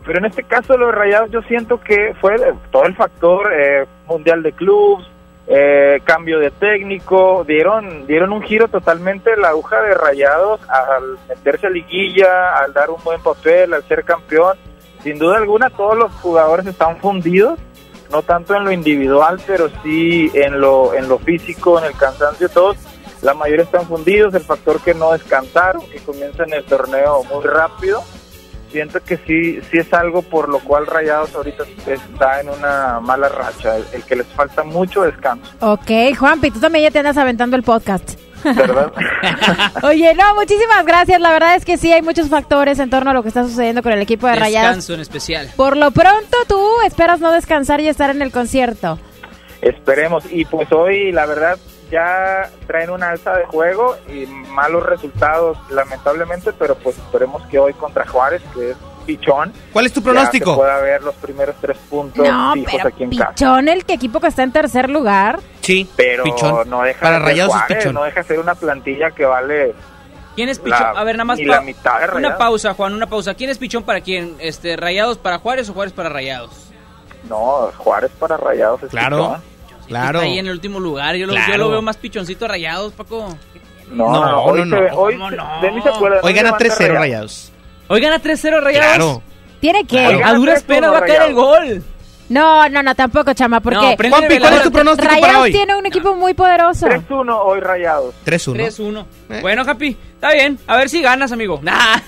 Pero 0.04 0.18
en 0.18 0.24
este 0.24 0.42
caso 0.42 0.76
los 0.76 0.94
Rayados 0.94 1.30
yo 1.30 1.42
siento 1.42 1.80
que 1.80 2.14
fue 2.20 2.36
todo 2.70 2.84
el 2.84 2.96
factor 2.96 3.52
eh, 3.52 3.86
mundial 4.06 4.42
de 4.42 4.52
clubs, 4.52 5.06
eh, 5.46 6.00
cambio 6.04 6.38
de 6.38 6.50
técnico, 6.50 7.44
dieron 7.44 8.06
dieron 8.06 8.32
un 8.32 8.42
giro 8.42 8.68
totalmente 8.68 9.36
la 9.36 9.48
aguja 9.48 9.82
de 9.82 9.94
Rayados 9.94 10.60
al 10.68 11.18
meterse 11.28 11.66
a 11.66 11.70
liguilla, 11.70 12.56
al 12.56 12.72
dar 12.72 12.88
un 12.90 13.02
buen 13.02 13.20
papel, 13.20 13.74
al 13.74 13.82
ser 13.84 14.04
campeón. 14.04 14.56
Sin 15.02 15.18
duda 15.18 15.38
alguna 15.38 15.70
todos 15.70 15.96
los 15.96 16.12
jugadores 16.16 16.66
están 16.66 16.98
fundidos, 16.98 17.58
no 18.10 18.22
tanto 18.22 18.54
en 18.54 18.64
lo 18.64 18.72
individual, 18.72 19.40
pero 19.46 19.70
sí 19.82 20.30
en 20.34 20.60
lo 20.60 20.94
en 20.94 21.08
lo 21.08 21.18
físico, 21.18 21.78
en 21.78 21.86
el 21.86 21.96
cansancio, 21.96 22.48
todos 22.48 22.76
la 23.22 23.34
mayoría 23.34 23.64
están 23.64 23.86
fundidos, 23.86 24.32
el 24.34 24.42
factor 24.42 24.80
que 24.80 24.94
no 24.94 25.12
descansaron, 25.12 25.86
que 25.90 25.98
comienzan 25.98 26.52
el 26.52 26.64
torneo 26.64 27.22
muy 27.24 27.44
rápido 27.44 28.02
siento 28.70 29.00
que 29.00 29.16
sí 29.18 29.60
sí 29.70 29.78
es 29.78 29.92
algo 29.92 30.22
por 30.22 30.48
lo 30.48 30.60
cual 30.60 30.86
Rayados 30.86 31.34
ahorita 31.34 31.64
está 31.86 32.40
en 32.40 32.48
una 32.48 33.00
mala 33.00 33.28
racha, 33.28 33.76
el, 33.76 34.02
que 34.04 34.16
les 34.16 34.26
falta 34.28 34.62
mucho 34.64 35.02
descanso, 35.02 35.50
Ok, 35.60 36.16
Juanpi, 36.18 36.50
tú 36.50 36.60
también 36.60 36.84
ya 36.84 36.90
te 36.90 37.00
andas 37.00 37.16
aventando 37.16 37.56
el 37.56 37.62
podcast. 37.62 38.18
¿Verdad? 38.44 38.92
Oye, 39.82 40.14
no, 40.14 40.34
muchísimas 40.34 40.84
gracias. 40.84 41.20
La 41.20 41.30
verdad 41.30 41.56
es 41.56 41.64
que 41.64 41.76
sí 41.76 41.92
hay 41.92 42.02
muchos 42.02 42.28
factores 42.28 42.78
en 42.78 42.90
torno 42.90 43.10
a 43.10 43.14
lo 43.14 43.22
que 43.22 43.28
está 43.28 43.44
sucediendo 43.44 43.82
con 43.82 43.92
el 43.92 44.00
equipo 44.02 44.26
de 44.26 44.36
Rayados. 44.36 44.68
Descanso 44.68 44.94
en 44.94 45.00
especial. 45.00 45.50
Por 45.56 45.76
lo 45.76 45.90
pronto, 45.90 46.36
tú 46.48 46.60
esperas 46.86 47.20
no 47.20 47.32
descansar 47.32 47.80
y 47.80 47.88
estar 47.88 48.10
en 48.10 48.22
el 48.22 48.32
concierto. 48.32 48.98
Esperemos. 49.60 50.24
Y 50.30 50.44
pues 50.46 50.70
hoy, 50.72 51.12
la 51.12 51.26
verdad, 51.26 51.58
ya 51.90 52.48
traen 52.66 52.90
una 52.90 53.10
alza 53.10 53.34
de 53.34 53.44
juego 53.46 53.96
y 54.08 54.26
malos 54.26 54.84
resultados, 54.86 55.58
lamentablemente, 55.70 56.52
pero 56.52 56.74
pues 56.76 56.96
esperemos 56.96 57.42
que 57.48 57.58
hoy 57.58 57.72
contra 57.74 58.06
Juárez, 58.06 58.42
que 58.54 58.70
es 58.70 58.76
pichón. 59.04 59.52
¿Cuál 59.72 59.86
es 59.86 59.92
tu 59.92 60.00
ya 60.00 60.04
pronóstico? 60.04 60.50
se 60.52 60.56
pueda 60.56 60.78
ver 60.80 61.02
los 61.02 61.14
primeros 61.16 61.56
tres 61.60 61.76
puntos 61.88 62.26
No, 62.26 62.52
fijos 62.54 62.72
pero 62.76 62.88
aquí 62.88 63.02
en 63.04 63.10
casa. 63.10 63.30
Pichón, 63.30 63.68
el 63.68 63.84
que 63.84 63.94
equipo 63.94 64.20
que 64.20 64.28
está 64.28 64.42
en 64.42 64.52
tercer 64.52 64.88
lugar. 64.88 65.40
Sí, 65.60 65.88
Pero 65.96 66.24
pichón. 66.24 66.68
no 66.70 66.82
deja 66.82 67.00
Para 67.00 67.12
de 67.18 67.18
ser 67.18 67.28
Rayados 67.28 67.54
es 67.68 67.76
pichón. 67.76 67.94
no 67.94 68.02
deja 68.04 68.20
de 68.22 68.26
ser 68.26 68.38
una 68.38 68.54
plantilla 68.54 69.10
que 69.10 69.24
vale 69.26 69.74
¿Quién 70.36 70.48
es 70.48 70.58
Pichón? 70.60 70.80
La- 70.94 71.00
a 71.00 71.04
ver, 71.04 71.16
nada 71.16 71.24
más 71.24 71.38
la 71.40 71.60
mitad 71.60 71.98
de 71.98 72.04
Una 72.04 72.14
Rayados. 72.14 72.38
pausa, 72.38 72.72
Juan, 72.74 72.94
una 72.94 73.06
pausa. 73.08 73.34
¿Quién 73.34 73.50
es 73.50 73.58
Pichón 73.58 73.82
para 73.82 74.00
quién? 74.00 74.36
Este, 74.38 74.76
¿Rayados 74.76 75.18
para 75.18 75.38
Juárez 75.38 75.68
o 75.68 75.74
Juárez 75.74 75.92
para 75.92 76.08
Rayados? 76.08 76.50
No, 77.28 77.70
Juárez 77.76 78.10
para 78.18 78.36
Rayados 78.38 78.82
es 78.84 78.90
Claro, 78.90 79.16
pichón. 79.18 79.42
claro. 79.88 80.18
Está 80.20 80.30
ahí 80.30 80.38
en 80.38 80.46
el 80.46 80.52
último 80.52 80.80
lugar. 80.80 81.16
Yo 81.16 81.26
lo, 81.26 81.32
Claro. 81.34 81.52
yo 81.52 81.58
lo 81.58 81.68
veo 81.70 81.82
más 81.82 81.96
pichoncito 81.98 82.44
a 82.46 82.48
Rayados, 82.48 82.92
Paco. 82.94 83.36
No, 83.90 84.10
No, 84.12 84.24
no, 84.24 84.42
hoy 84.44 84.64
no, 84.64 84.76
se- 84.78 84.82
no. 84.90 84.96
hoy 84.96 85.14
¿Cómo 85.14 85.30
se- 85.30 85.36
no? 85.36 85.60
de 85.60 85.70
mí 85.72 85.82
se 85.82 85.88
acuerda, 85.88 86.20
Hoy 86.22 86.32
gana 86.32 86.42
levanta 86.48 86.64
3-0 86.64 86.94
Rayados. 86.94 87.52
Hoy 87.88 88.00
gana 88.00 88.18
3-0 88.22 88.60
Rayados. 88.60 88.86
Claro. 88.88 89.22
¿Tiene 89.60 89.84
que? 89.84 90.06
Oiga, 90.06 90.28
A 90.28 90.34
duras 90.34 90.64
3-1 90.64 90.66
penas 90.66 90.92
va 90.92 90.98
a 90.98 91.04
caer 91.04 91.22
el 91.22 91.34
gol. 91.34 91.82
No, 92.30 92.68
no, 92.68 92.82
no, 92.82 92.94
tampoco, 92.94 93.34
chama, 93.34 93.60
porque 93.60 93.76
No, 93.76 94.08
Juanpi, 94.08 94.38
¿cuál 94.38 94.54
es 94.54 94.62
tu 94.62 94.70
pronóstico 94.70 95.08
para 95.08 95.20
Rayados 95.20 95.42
hoy? 95.42 95.52
tiene 95.52 95.76
un 95.76 95.84
equipo 95.84 96.14
muy 96.14 96.32
poderoso. 96.32 96.86
3-1 96.86 97.40
hoy 97.44 97.60
Rayados. 97.60 98.14
3-1. 98.24 98.54
3-1. 98.54 99.06
¿Eh? 99.30 99.38
Bueno, 99.42 99.62
Happy, 99.66 99.96
está 100.14 100.32
bien. 100.32 100.56
A 100.68 100.76
ver 100.76 100.88
si 100.88 101.02
ganas, 101.02 101.32
amigo. 101.32 101.58
Nah. 101.60 101.98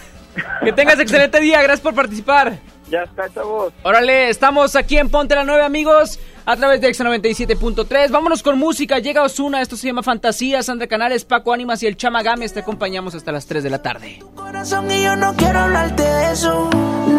Que 0.64 0.72
tengas 0.72 0.98
excelente 1.00 1.40
día. 1.40 1.60
Gracias 1.60 1.80
por 1.80 1.94
participar. 1.94 2.58
Ya 2.88 3.02
está, 3.02 3.28
chavos. 3.34 3.72
Órale, 3.82 4.28
estamos 4.30 4.76
aquí 4.76 4.96
en 4.96 5.10
Ponte 5.10 5.34
la 5.34 5.44
9, 5.44 5.64
amigos, 5.64 6.20
a 6.44 6.56
través 6.56 6.80
de 6.80 6.88
Exa 6.88 7.04
97.3. 7.04 8.10
Vámonos 8.10 8.42
con 8.42 8.58
música. 8.58 8.98
Llega 8.98 9.22
Osuna, 9.22 9.60
esto 9.60 9.76
se 9.76 9.88
llama 9.88 10.02
Fantasía. 10.02 10.62
Sandra 10.62 10.86
Canales, 10.86 11.24
Paco 11.24 11.52
Ánimas 11.52 11.82
y 11.82 11.86
el 11.86 11.96
Chama 11.96 12.22
Gámez 12.22 12.52
te 12.52 12.60
acompañamos 12.60 13.14
hasta 13.14 13.32
las 13.32 13.46
3 13.46 13.62
de 13.62 13.70
la 13.70 13.82
tarde. 13.82 14.18
corazón 14.34 14.90
y 14.90 15.02
yo 15.02 15.16
no 15.16 15.34
quiero 15.36 15.60
hablarte 15.60 16.02
de 16.02 16.32
eso. 16.32 16.70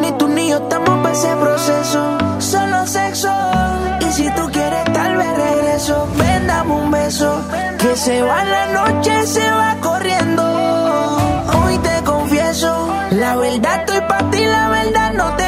Ni 0.01 0.11
tú 0.17 0.27
ni 0.27 0.49
yo 0.49 0.57
estamos 0.57 0.97
para 1.01 1.13
ese 1.13 1.35
proceso. 1.35 2.17
Solo 2.39 2.87
sexo. 2.87 3.29
Y 4.01 4.11
si 4.11 4.29
tú 4.35 4.49
quieres, 4.51 4.83
tal 4.93 5.17
vez 5.17 5.37
regreso. 5.37 6.07
Ven, 6.17 6.47
dame 6.47 6.73
un 6.73 6.91
beso. 6.91 7.41
Que 7.79 7.95
se 7.95 8.21
va 8.21 8.43
la 8.43 8.65
noche, 8.67 9.25
se 9.25 9.49
va 9.49 9.77
corriendo. 9.81 10.43
Hoy 11.63 11.77
te 11.79 12.03
confieso. 12.03 12.89
La 13.11 13.35
verdad 13.35 13.79
estoy 13.81 14.01
para 14.07 14.31
ti, 14.31 14.45
la 14.45 14.69
verdad 14.69 15.13
no 15.13 15.35
te 15.35 15.42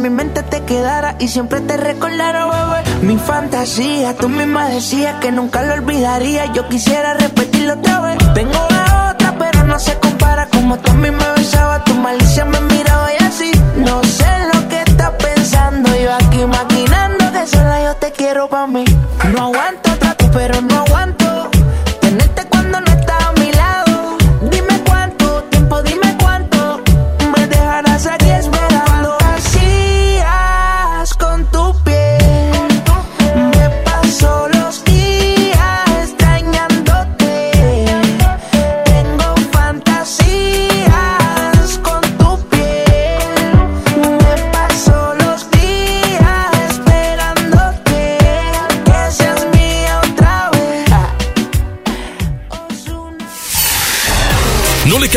mi 0.00 0.08
mente 0.08 0.42
te 0.42 0.62
quedara 0.62 1.16
y 1.18 1.28
siempre 1.28 1.60
te 1.60 1.76
recordara, 1.76 2.46
bebé. 2.46 3.02
Mi 3.02 3.18
fantasía, 3.18 4.16
tú 4.16 4.28
misma 4.28 4.68
decías 4.68 5.16
que 5.20 5.30
nunca 5.30 5.62
lo 5.62 5.74
olvidaría. 5.74 6.46
Yo 6.52 6.68
quisiera 6.68 7.14
repetirlo 7.14 7.74
otra 7.74 8.00
vez. 8.00 8.18
Tengo 8.34 8.66
la 8.70 9.12
otra, 9.12 9.34
pero 9.38 9.64
no 9.64 9.78
se 9.78 9.98
compara. 9.98 10.46
Como 10.46 10.78
tú 10.78 10.90
a 10.90 10.94
mí 10.94 11.10
me 11.10 11.32
besaba, 11.36 11.84
tu 11.84 11.94
malicia 11.94 12.44
me 12.46 12.60
miraba 12.60 12.89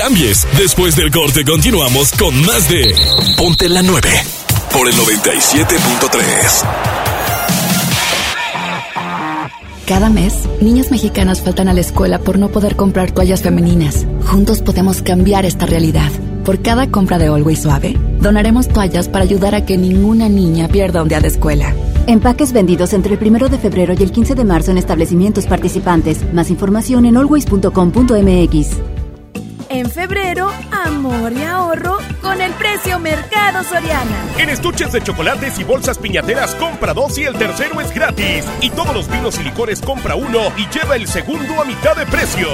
cambies. 0.03 0.45
Después 0.57 0.97
del 0.97 1.11
corte 1.11 1.45
continuamos 1.45 2.11
con 2.11 2.35
más 2.45 2.67
de 2.67 2.93
Ponte 3.37 3.69
la 3.69 3.81
9 3.81 4.09
por 4.69 4.89
el 4.89 4.95
97.3. 4.95 6.67
Cada 9.87 10.09
mes, 10.09 10.33
niñas 10.59 10.91
mexicanas 10.91 11.41
faltan 11.41 11.69
a 11.69 11.73
la 11.73 11.79
escuela 11.79 12.19
por 12.19 12.37
no 12.37 12.49
poder 12.49 12.75
comprar 12.75 13.11
toallas 13.11 13.43
femeninas. 13.43 14.05
Juntos 14.25 14.61
podemos 14.61 15.01
cambiar 15.01 15.45
esta 15.45 15.65
realidad. 15.65 16.11
Por 16.43 16.61
cada 16.61 16.89
compra 16.91 17.17
de 17.17 17.27
Always 17.27 17.61
Suave, 17.61 17.97
donaremos 18.19 18.67
toallas 18.67 19.07
para 19.07 19.23
ayudar 19.23 19.55
a 19.55 19.65
que 19.65 19.77
ninguna 19.77 20.27
niña 20.27 20.67
pierda 20.67 21.01
un 21.01 21.07
día 21.07 21.21
de 21.21 21.29
escuela. 21.29 21.73
Empaques 22.07 22.51
vendidos 22.51 22.91
entre 22.91 23.15
el 23.15 23.25
1 23.25 23.47
de 23.47 23.57
febrero 23.57 23.93
y 23.97 24.03
el 24.03 24.11
15 24.11 24.35
de 24.35 24.43
marzo 24.43 24.71
en 24.71 24.79
establecimientos 24.79 25.45
participantes. 25.45 26.33
Más 26.33 26.49
información 26.49 27.05
en 27.05 27.15
always.com.mx. 27.15 28.92
En 29.73 29.89
febrero, 29.89 30.51
amor 30.71 31.33
y 31.33 31.41
ahorro 31.41 31.97
con 32.21 32.39
el 32.39 32.51
precio 32.53 32.99
Mercado 32.99 33.63
Soriana. 33.63 34.23
En 34.37 34.51
estuches 34.51 34.91
de 34.91 35.01
chocolates 35.01 35.57
y 35.57 35.63
bolsas 35.63 35.97
piñateras 35.97 36.53
compra 36.53 36.93
dos 36.93 37.17
y 37.17 37.23
el 37.23 37.33
tercero 37.33 37.81
es 37.81 37.91
gratis. 37.91 38.45
Y 38.61 38.69
todos 38.69 38.93
los 38.93 39.09
vinos 39.09 39.39
y 39.39 39.43
licores 39.43 39.81
compra 39.81 40.13
uno 40.13 40.41
y 40.57 40.67
lleva 40.69 40.95
el 40.95 41.07
segundo 41.07 41.59
a 41.59 41.65
mitad 41.65 41.95
de 41.95 42.05
precio. 42.05 42.47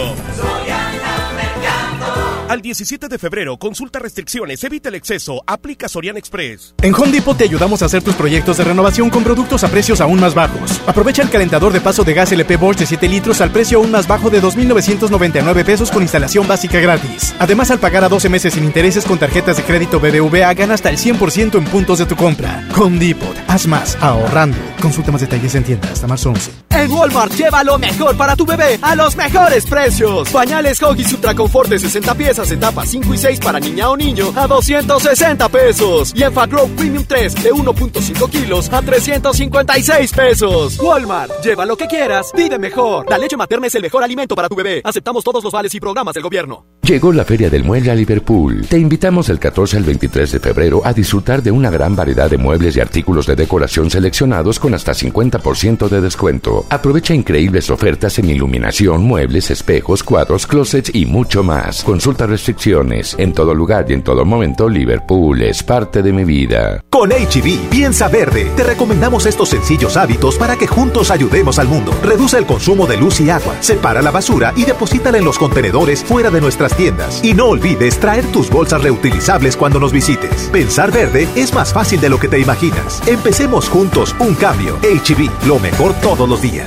Al 2.49 2.63
17 2.63 3.09
de 3.09 3.19
febrero, 3.19 3.57
consulta 3.57 3.99
restricciones, 3.99 4.63
evita 4.63 4.89
el 4.89 4.95
exceso, 4.95 5.43
aplica 5.45 5.87
Sorian 5.87 6.17
Express. 6.17 6.73
En 6.81 6.95
Home 6.95 7.11
Depot 7.11 7.37
te 7.37 7.43
ayudamos 7.43 7.83
a 7.83 7.85
hacer 7.85 8.01
tus 8.01 8.15
proyectos 8.15 8.57
de 8.57 8.63
renovación 8.63 9.11
con 9.11 9.23
productos 9.23 9.63
a 9.63 9.67
precios 9.67 10.01
aún 10.01 10.19
más 10.19 10.33
bajos. 10.33 10.81
Aprovecha 10.87 11.21
el 11.21 11.29
calentador 11.29 11.71
de 11.71 11.79
paso 11.79 12.03
de 12.03 12.15
gas 12.15 12.31
LP 12.31 12.57
Bosch 12.57 12.79
de 12.79 12.87
7 12.87 13.07
litros 13.07 13.41
al 13.41 13.51
precio 13.51 13.77
aún 13.77 13.91
más 13.91 14.07
bajo 14.07 14.31
de 14.31 14.41
2.999 14.41 15.63
pesos 15.63 15.91
con 15.91 16.01
instalación 16.01 16.47
básica 16.47 16.79
gratis. 16.79 17.35
Además, 17.37 17.69
al 17.69 17.77
pagar 17.77 18.03
a 18.03 18.09
12 18.09 18.29
meses 18.29 18.55
sin 18.55 18.63
intereses 18.63 19.05
con 19.05 19.19
tarjetas 19.19 19.57
de 19.57 19.63
crédito 19.63 19.99
BBVA, 19.99 20.51
gana 20.55 20.73
hasta 20.73 20.89
el 20.89 20.97
100% 20.97 21.55
en 21.55 21.65
puntos 21.65 21.99
de 21.99 22.07
tu 22.07 22.15
compra. 22.15 22.67
Home 22.75 22.97
Depot, 22.97 23.37
haz 23.47 23.67
más 23.67 23.95
ahorrando. 24.01 24.57
Consulta 24.81 25.11
más 25.11 25.21
detalles 25.21 25.53
en 25.53 25.65
tienda 25.65 25.91
hasta 25.91 26.07
marzo 26.07 26.31
11. 26.31 26.68
En 26.79 26.89
Walmart 26.89 27.33
lleva 27.33 27.61
lo 27.61 27.77
mejor 27.77 28.15
para 28.15 28.37
tu 28.37 28.45
bebé 28.45 28.79
a 28.81 28.95
los 28.95 29.13
mejores 29.17 29.65
precios. 29.65 30.29
Pañales 30.29 30.81
Huggies 30.81 31.11
Ultra 31.11 31.35
Confort 31.35 31.69
de 31.69 31.77
60 31.77 32.15
piezas 32.15 32.49
etapas 32.51 32.87
5 32.87 33.13
y 33.13 33.17
6 33.17 33.39
para 33.41 33.59
niña 33.59 33.89
o 33.89 33.97
niño 33.97 34.31
a 34.33 34.47
260 34.47 35.49
pesos. 35.49 36.13
Y 36.15 36.23
en 36.23 36.33
Grow 36.33 36.69
Premium 36.77 37.03
3 37.05 37.43
de 37.43 37.51
1.5 37.51 38.29
kilos 38.29 38.71
a 38.71 38.81
356 38.81 40.13
pesos. 40.13 40.79
Walmart, 40.79 41.43
lleva 41.43 41.65
lo 41.65 41.75
que 41.75 41.87
quieras, 41.87 42.31
vive 42.33 42.57
mejor. 42.57 43.09
La 43.09 43.17
leche 43.17 43.35
materna 43.35 43.67
es 43.67 43.75
el 43.75 43.81
mejor 43.81 44.01
alimento 44.01 44.33
para 44.33 44.47
tu 44.47 44.55
bebé. 44.55 44.81
Aceptamos 44.85 45.21
todos 45.25 45.43
los 45.43 45.51
vales 45.51 45.75
y 45.75 45.81
programas 45.81 46.13
del 46.13 46.23
gobierno. 46.23 46.65
Llegó 46.83 47.11
la 47.11 47.25
Feria 47.25 47.49
del 47.49 47.65
Mueble 47.65 47.91
a 47.91 47.95
Liverpool. 47.95 48.65
Te 48.67 48.79
invitamos 48.79 49.27
el 49.27 49.37
14 49.37 49.77
al 49.77 49.83
23 49.83 50.31
de 50.31 50.39
febrero 50.39 50.81
a 50.83 50.93
disfrutar 50.93 51.43
de 51.43 51.51
una 51.51 51.69
gran 51.69 51.95
variedad 51.95 52.29
de 52.29 52.37
muebles 52.37 52.77
y 52.77 52.79
artículos 52.79 53.27
de 53.27 53.35
decoración 53.35 53.91
seleccionados 53.91 54.59
con 54.59 54.73
hasta 54.73 54.93
50% 54.93 55.89
de 55.89 56.01
descuento. 56.01 56.65
Aprovecha 56.71 57.15
increíbles 57.15 57.71
ofertas 57.71 58.19
en 58.19 58.29
iluminación, 58.29 59.03
muebles, 59.03 59.49
espejos, 59.49 60.03
cuadros, 60.03 60.45
closets 60.45 60.91
y 60.93 61.07
mucho 61.07 61.43
más. 61.43 61.83
Consulta 61.83 62.27
restricciones. 62.27 63.15
En 63.17 63.33
todo 63.33 63.55
lugar 63.55 63.87
y 63.89 63.93
en 63.93 64.03
todo 64.03 64.23
momento, 64.23 64.69
Liverpool 64.69 65.41
es 65.41 65.63
parte 65.63 66.03
de 66.03 66.13
mi 66.13 66.25
vida. 66.25 66.83
Con 66.91 67.09
HB, 67.09 67.47
e 67.47 67.67
piensa 67.71 68.07
verde. 68.07 68.51
Te 68.55 68.63
recomendamos 68.63 69.25
estos 69.25 69.49
sencillos 69.49 69.97
hábitos 69.97 70.37
para 70.37 70.57
que 70.57 70.67
juntos 70.67 71.09
ayudemos 71.09 71.57
al 71.57 71.67
mundo. 71.67 71.91
Reduce 72.03 72.37
el 72.37 72.45
consumo 72.45 72.85
de 72.85 72.97
luz 72.97 73.19
y 73.19 73.31
agua, 73.31 73.55
separa 73.61 74.03
la 74.03 74.11
basura 74.11 74.53
y 74.55 74.65
deposítala 74.65 75.17
en 75.17 75.25
los 75.25 75.39
contenedores 75.39 76.03
fuera 76.03 76.29
de 76.29 76.39
nuestras 76.39 76.77
tiendas. 76.77 77.23
Y 77.23 77.33
no 77.33 77.47
olvides 77.47 77.99
traer 77.99 78.25
tus 78.31 78.47
bolsas 78.47 78.83
reutilizables 78.83 79.57
cuando 79.57 79.79
nos 79.79 79.91
visites. 79.91 80.49
Pensar 80.51 80.91
verde 80.91 81.27
es 81.35 81.51
más 81.51 81.73
fácil 81.73 81.99
de 81.99 82.09
lo 82.09 82.19
que 82.19 82.27
te 82.27 82.37
imaginas. 82.37 83.01
Empecemos 83.07 83.67
juntos 83.69 84.15
un 84.19 84.35
cambio. 84.35 84.77
HB, 84.83 85.31
e 85.43 85.47
lo 85.47 85.57
mejor 85.57 85.93
todos 86.01 86.29
los 86.29 86.43
días. 86.43 86.58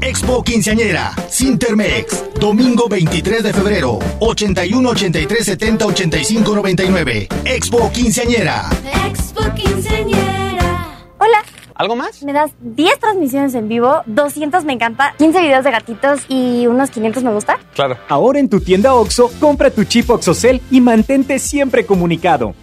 Expo 0.00 0.42
Quinceañera, 0.42 1.14
Sintermex, 1.28 2.24
domingo 2.40 2.88
23 2.88 3.42
de 3.42 3.52
febrero, 3.52 3.98
81 4.20 4.88
83 4.88 5.44
70 5.44 5.86
85 5.86 6.54
99. 6.54 7.28
Expo 7.44 7.90
Quinceañera. 7.92 8.70
Expo 9.06 9.42
Quinceañera. 9.54 10.94
Hola. 11.18 11.42
¿Algo 11.74 11.94
más? 11.94 12.22
Me 12.22 12.32
das 12.32 12.52
10 12.60 12.98
transmisiones 12.98 13.54
en 13.54 13.68
vivo, 13.68 14.02
200 14.06 14.64
me 14.64 14.72
encanta, 14.72 15.14
15 15.18 15.42
videos 15.42 15.62
de 15.62 15.70
gatitos 15.72 16.20
y 16.28 16.66
unos 16.66 16.90
500 16.90 17.22
me 17.22 17.32
gusta. 17.32 17.58
Claro. 17.74 17.98
Ahora 18.08 18.38
en 18.38 18.48
tu 18.48 18.60
tienda 18.60 18.94
OXO, 18.94 19.30
compra 19.38 19.70
tu 19.70 19.84
chip 19.84 20.08
OXOCEL 20.08 20.62
y 20.70 20.80
mantente 20.80 21.38
siempre 21.38 21.84
comunicado. 21.84 22.54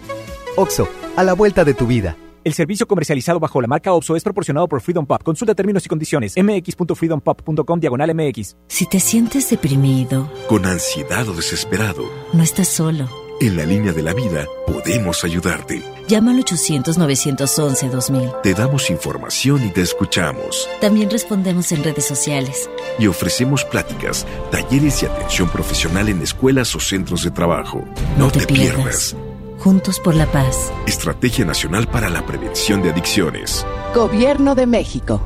OXO, 0.56 0.88
a 1.16 1.22
la 1.22 1.34
vuelta 1.34 1.64
de 1.64 1.74
tu 1.74 1.86
vida. 1.86 2.16
El 2.46 2.54
servicio 2.54 2.86
comercializado 2.86 3.40
bajo 3.40 3.60
la 3.60 3.66
marca 3.66 3.92
OPSO 3.92 4.14
es 4.14 4.22
proporcionado 4.22 4.68
por 4.68 4.80
Freedom 4.80 5.04
Pop. 5.04 5.20
Consulta 5.24 5.52
términos 5.52 5.84
y 5.84 5.88
condiciones. 5.88 6.34
mx.freedompop.com 6.36 7.80
diagonal 7.80 8.14
mx. 8.14 8.56
Si 8.68 8.86
te 8.86 9.00
sientes 9.00 9.50
deprimido, 9.50 10.30
con 10.48 10.64
ansiedad 10.64 11.28
o 11.28 11.34
desesperado, 11.34 12.08
no 12.32 12.44
estás 12.44 12.68
solo. 12.68 13.08
En 13.40 13.56
la 13.56 13.66
línea 13.66 13.92
de 13.92 14.04
la 14.04 14.14
vida 14.14 14.46
podemos 14.64 15.24
ayudarte. 15.24 15.82
Llama 16.06 16.30
al 16.30 16.44
800-911-2000. 16.44 18.42
Te 18.42 18.54
damos 18.54 18.90
información 18.90 19.66
y 19.66 19.70
te 19.70 19.80
escuchamos. 19.80 20.68
También 20.80 21.10
respondemos 21.10 21.72
en 21.72 21.82
redes 21.82 22.04
sociales. 22.04 22.70
Y 23.00 23.08
ofrecemos 23.08 23.64
pláticas, 23.64 24.24
talleres 24.52 25.02
y 25.02 25.06
atención 25.06 25.48
profesional 25.48 26.08
en 26.08 26.22
escuelas 26.22 26.76
o 26.76 26.80
centros 26.80 27.24
de 27.24 27.32
trabajo. 27.32 27.84
No, 28.16 28.30
te, 28.30 28.46
pierdas. 28.46 29.16
Juntos 29.58 30.00
por 30.00 30.14
la 30.14 30.26
Paz. 30.26 30.72
Estrategia 30.86 31.44
Nacional 31.44 31.88
para 31.88 32.08
la 32.08 32.24
Prevención 32.24 32.82
de 32.82 32.90
Adicciones. 32.90 33.66
Gobierno 33.94 34.54
de 34.54 34.66
México. 34.66 35.20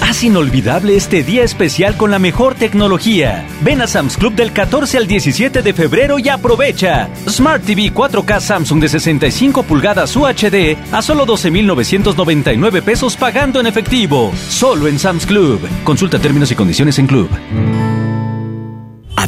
Haz 0.00 0.22
inolvidable 0.22 0.96
este 0.96 1.24
día 1.24 1.42
especial 1.42 1.96
con 1.96 2.10
la 2.10 2.18
mejor 2.18 2.54
tecnología. 2.54 3.46
Ven 3.62 3.80
a 3.80 3.86
Sam's 3.86 4.16
Club 4.16 4.34
del 4.34 4.52
14 4.52 4.98
al 4.98 5.06
17 5.06 5.62
de 5.62 5.72
febrero 5.72 6.18
y 6.18 6.28
aprovecha. 6.28 7.08
Smart 7.28 7.64
TV 7.64 7.92
4K 7.92 8.40
Samsung 8.40 8.80
de 8.80 8.88
65 8.90 9.62
pulgadas 9.62 10.14
UHD 10.14 10.76
a 10.92 11.02
solo 11.02 11.26
12,999 11.26 12.82
pesos 12.82 13.16
pagando 13.16 13.60
en 13.60 13.66
efectivo. 13.66 14.32
Solo 14.48 14.88
en 14.88 14.98
Sam's 14.98 15.26
Club. 15.26 15.60
Consulta 15.84 16.18
términos 16.18 16.52
y 16.52 16.54
condiciones 16.54 16.98
en 16.98 17.06
Club. 17.06 17.28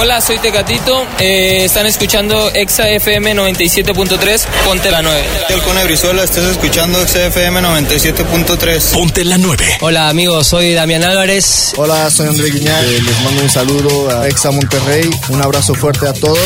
Hola, 0.00 0.20
soy 0.20 0.38
Tecatito. 0.38 1.04
Eh, 1.18 1.64
están 1.64 1.84
escuchando 1.86 2.52
Exa 2.54 2.88
FM 2.88 3.34
97.3. 3.34 4.46
Ponte 4.64 4.92
la 4.92 5.02
9. 5.02 5.24
El 5.48 5.84
Brizuela, 5.86 6.22
estás 6.22 6.44
escuchando 6.44 7.02
Exa 7.02 7.26
FM 7.26 7.60
97.3. 7.60 8.92
Ponte 8.92 9.24
la 9.24 9.38
9. 9.38 9.78
Hola, 9.80 10.08
amigos. 10.08 10.46
Soy 10.46 10.72
Damián 10.74 11.02
Álvarez. 11.02 11.72
Hola, 11.76 12.10
soy 12.10 12.28
André 12.28 12.48
Guiñal. 12.50 12.84
Eh, 12.84 13.02
les 13.02 13.20
mando 13.24 13.42
un 13.42 13.50
saludo 13.50 14.16
a 14.16 14.28
Exa 14.28 14.52
Monterrey. 14.52 15.10
Un 15.30 15.42
abrazo 15.42 15.74
fuerte 15.74 16.06
a 16.06 16.12
todos. 16.12 16.38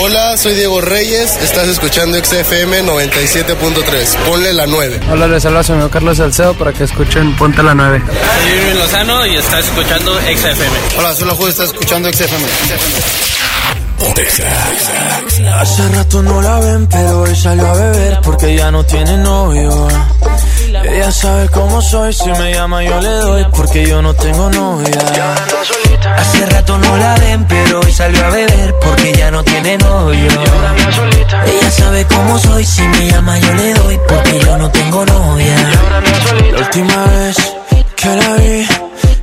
Hola, 0.00 0.36
soy 0.38 0.54
Diego 0.54 0.80
Reyes. 0.80 1.36
Estás 1.42 1.68
escuchando 1.68 2.16
Exa 2.16 2.40
FM 2.40 2.82
97.3. 2.82 4.16
Ponle 4.26 4.54
la 4.54 4.66
9. 4.66 5.00
Hola, 5.10 5.28
les 5.28 5.44
habla 5.44 5.62
señor 5.62 5.90
Carlos 5.90 6.16
Salcedo 6.16 6.54
para 6.54 6.72
que 6.72 6.84
escuchen 6.84 7.36
Ponte 7.36 7.62
la 7.62 7.74
9. 7.74 8.02
Soy 8.06 8.58
Irving 8.58 8.78
Lozano 8.78 9.26
y 9.26 9.36
estás 9.36 9.66
escuchando 9.66 10.18
Exa 10.20 10.50
FM. 10.50 10.76
Hola, 10.98 11.14
soy 11.14 11.26
la 11.28 11.34
Juez, 11.34 11.50
estás 11.50 11.68
escuchando 11.76 12.10
XFM. 12.10 12.46
Hace 15.60 15.88
rato 15.88 16.22
no 16.22 16.40
la 16.40 16.58
ven, 16.60 16.86
pero 16.86 17.20
hoy 17.20 17.36
salió 17.36 17.66
a 17.66 17.74
beber 17.74 18.20
porque 18.22 18.56
ya 18.56 18.70
no 18.70 18.84
tiene 18.84 19.18
novio. 19.18 19.88
Ella 20.84 21.12
sabe 21.12 21.48
cómo 21.48 21.82
soy, 21.82 22.12
si 22.12 22.30
me 22.30 22.54
llama 22.54 22.82
yo 22.82 23.00
le 23.00 23.10
doy, 23.10 23.46
porque 23.54 23.86
yo 23.86 24.00
no 24.00 24.14
tengo 24.14 24.48
novia. 24.50 24.98
Hace 26.16 26.46
rato 26.46 26.78
no 26.78 26.96
la 26.96 27.14
ven, 27.16 27.46
pero 27.46 27.80
hoy 27.80 27.92
salió 27.92 28.24
a 28.24 28.30
beber 28.30 28.74
porque 28.80 29.12
ya 29.12 29.30
no 29.30 29.44
tiene 29.44 29.76
novio. 29.76 30.30
Ella 31.46 31.70
sabe 31.70 32.06
cómo 32.06 32.38
soy, 32.38 32.64
si 32.64 32.82
me 32.82 33.10
llama 33.10 33.38
yo 33.38 33.52
le 33.54 33.74
doy 33.74 34.00
porque 34.08 34.40
yo 34.40 34.56
no 34.56 34.70
tengo 34.70 35.04
novia. 35.04 35.70
La 36.52 36.58
última 36.58 37.04
vez 37.04 37.36
que 37.96 38.08
la 38.08 38.32
vi, 38.34 38.66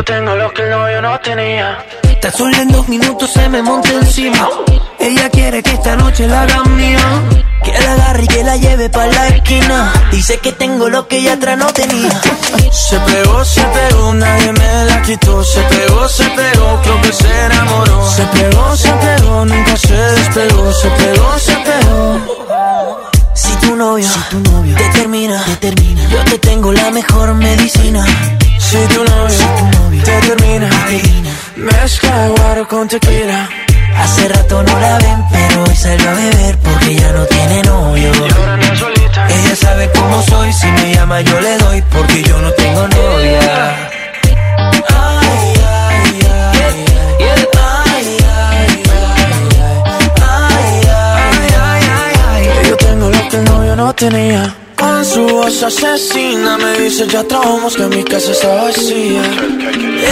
yo 0.00 0.04
tengo 0.04 0.34
lo 0.34 0.50
que 0.54 0.62
el 0.62 0.70
novio 0.70 1.02
no 1.02 1.20
tenía. 1.20 1.84
Tan 2.22 2.32
solo 2.32 2.56
en 2.56 2.68
dos 2.68 2.88
minutos 2.88 3.30
se 3.30 3.48
me 3.50 3.60
monta 3.60 3.90
encima. 3.90 4.48
Ella 4.98 5.28
quiere 5.28 5.62
que 5.62 5.72
esta 5.72 5.94
noche 5.94 6.26
la 6.26 6.42
haga 6.42 6.62
mía. 6.64 6.98
Que 7.62 7.72
la 7.72 7.92
agarre 7.92 8.24
y 8.24 8.26
que 8.26 8.42
la 8.42 8.56
lleve 8.56 8.88
pa' 8.88 9.06
la 9.06 9.28
esquina. 9.28 9.92
Dice 10.10 10.38
que 10.38 10.52
tengo 10.52 10.88
lo 10.88 11.06
que 11.06 11.18
ella 11.18 11.34
atrás 11.34 11.58
no 11.58 11.66
tenía. 11.66 12.18
Se 12.72 12.98
pegó, 13.00 13.44
se 13.44 13.62
pegó, 13.62 14.14
nadie 14.14 14.52
me 14.52 14.84
la 14.86 15.02
quitó. 15.02 15.44
Se 15.44 15.60
pegó, 15.62 16.08
se 16.08 16.24
pegó, 16.30 16.80
creo 16.82 17.02
que 17.02 17.12
se 17.12 17.44
enamoró. 17.46 18.10
Se 18.10 18.24
pegó, 18.24 18.76
se 18.76 18.92
pegó, 18.92 19.44
nunca 19.44 19.76
se 19.76 19.94
despegó. 19.94 20.72
Se 20.72 20.88
pegó, 20.90 21.38
se 21.38 21.56
pegó. 21.56 23.10
Si 23.34 23.54
tu 23.56 23.76
novio, 23.76 24.08
te 24.78 24.98
termina, 24.98 25.44
te 25.44 25.56
termina, 25.56 26.08
yo 26.08 26.24
te 26.24 26.38
tengo 26.38 26.72
la 26.72 26.90
mejor 26.90 27.34
medicina. 27.34 28.04
Si 28.70 28.76
tu 28.94 29.02
novio, 29.02 30.00
te 30.04 30.20
termina, 30.28 30.70
mezcla 31.56 32.28
guaro 32.28 32.68
con 32.68 32.86
tequila. 32.86 33.48
Hace 33.98 34.28
rato 34.28 34.62
no 34.62 34.78
la 34.78 34.96
ven, 34.98 35.24
pero 35.32 35.64
hoy 35.64 35.74
salió 35.74 36.08
a 36.08 36.14
beber 36.14 36.56
porque 36.58 36.94
ya 36.94 37.10
no 37.10 37.24
tiene 37.24 37.62
novio. 37.62 38.12
Ella 39.28 39.56
sabe 39.56 39.90
cómo 39.92 40.22
soy, 40.22 40.52
si 40.52 40.68
me 40.68 40.94
llama 40.94 41.20
yo 41.20 41.40
le 41.40 41.58
doy 41.58 41.82
porque 41.90 42.22
yo 42.22 42.40
no 42.40 42.52
tengo 42.52 42.86
novia. 42.86 43.90
Yo 52.68 52.76
tengo 52.76 53.10
lo 53.10 53.28
que 53.30 53.36
el 53.36 53.44
novio 53.46 53.74
no 53.74 53.92
tenía. 53.94 54.54
Su 55.02 55.26
voz 55.26 55.62
asesina 55.62 56.58
me 56.58 56.78
dice 56.78 57.06
ya 57.08 57.24
trabajamos 57.24 57.74
que 57.74 57.86
mi 57.86 58.04
casa 58.04 58.32
está 58.32 58.48
vacía. 58.48 59.22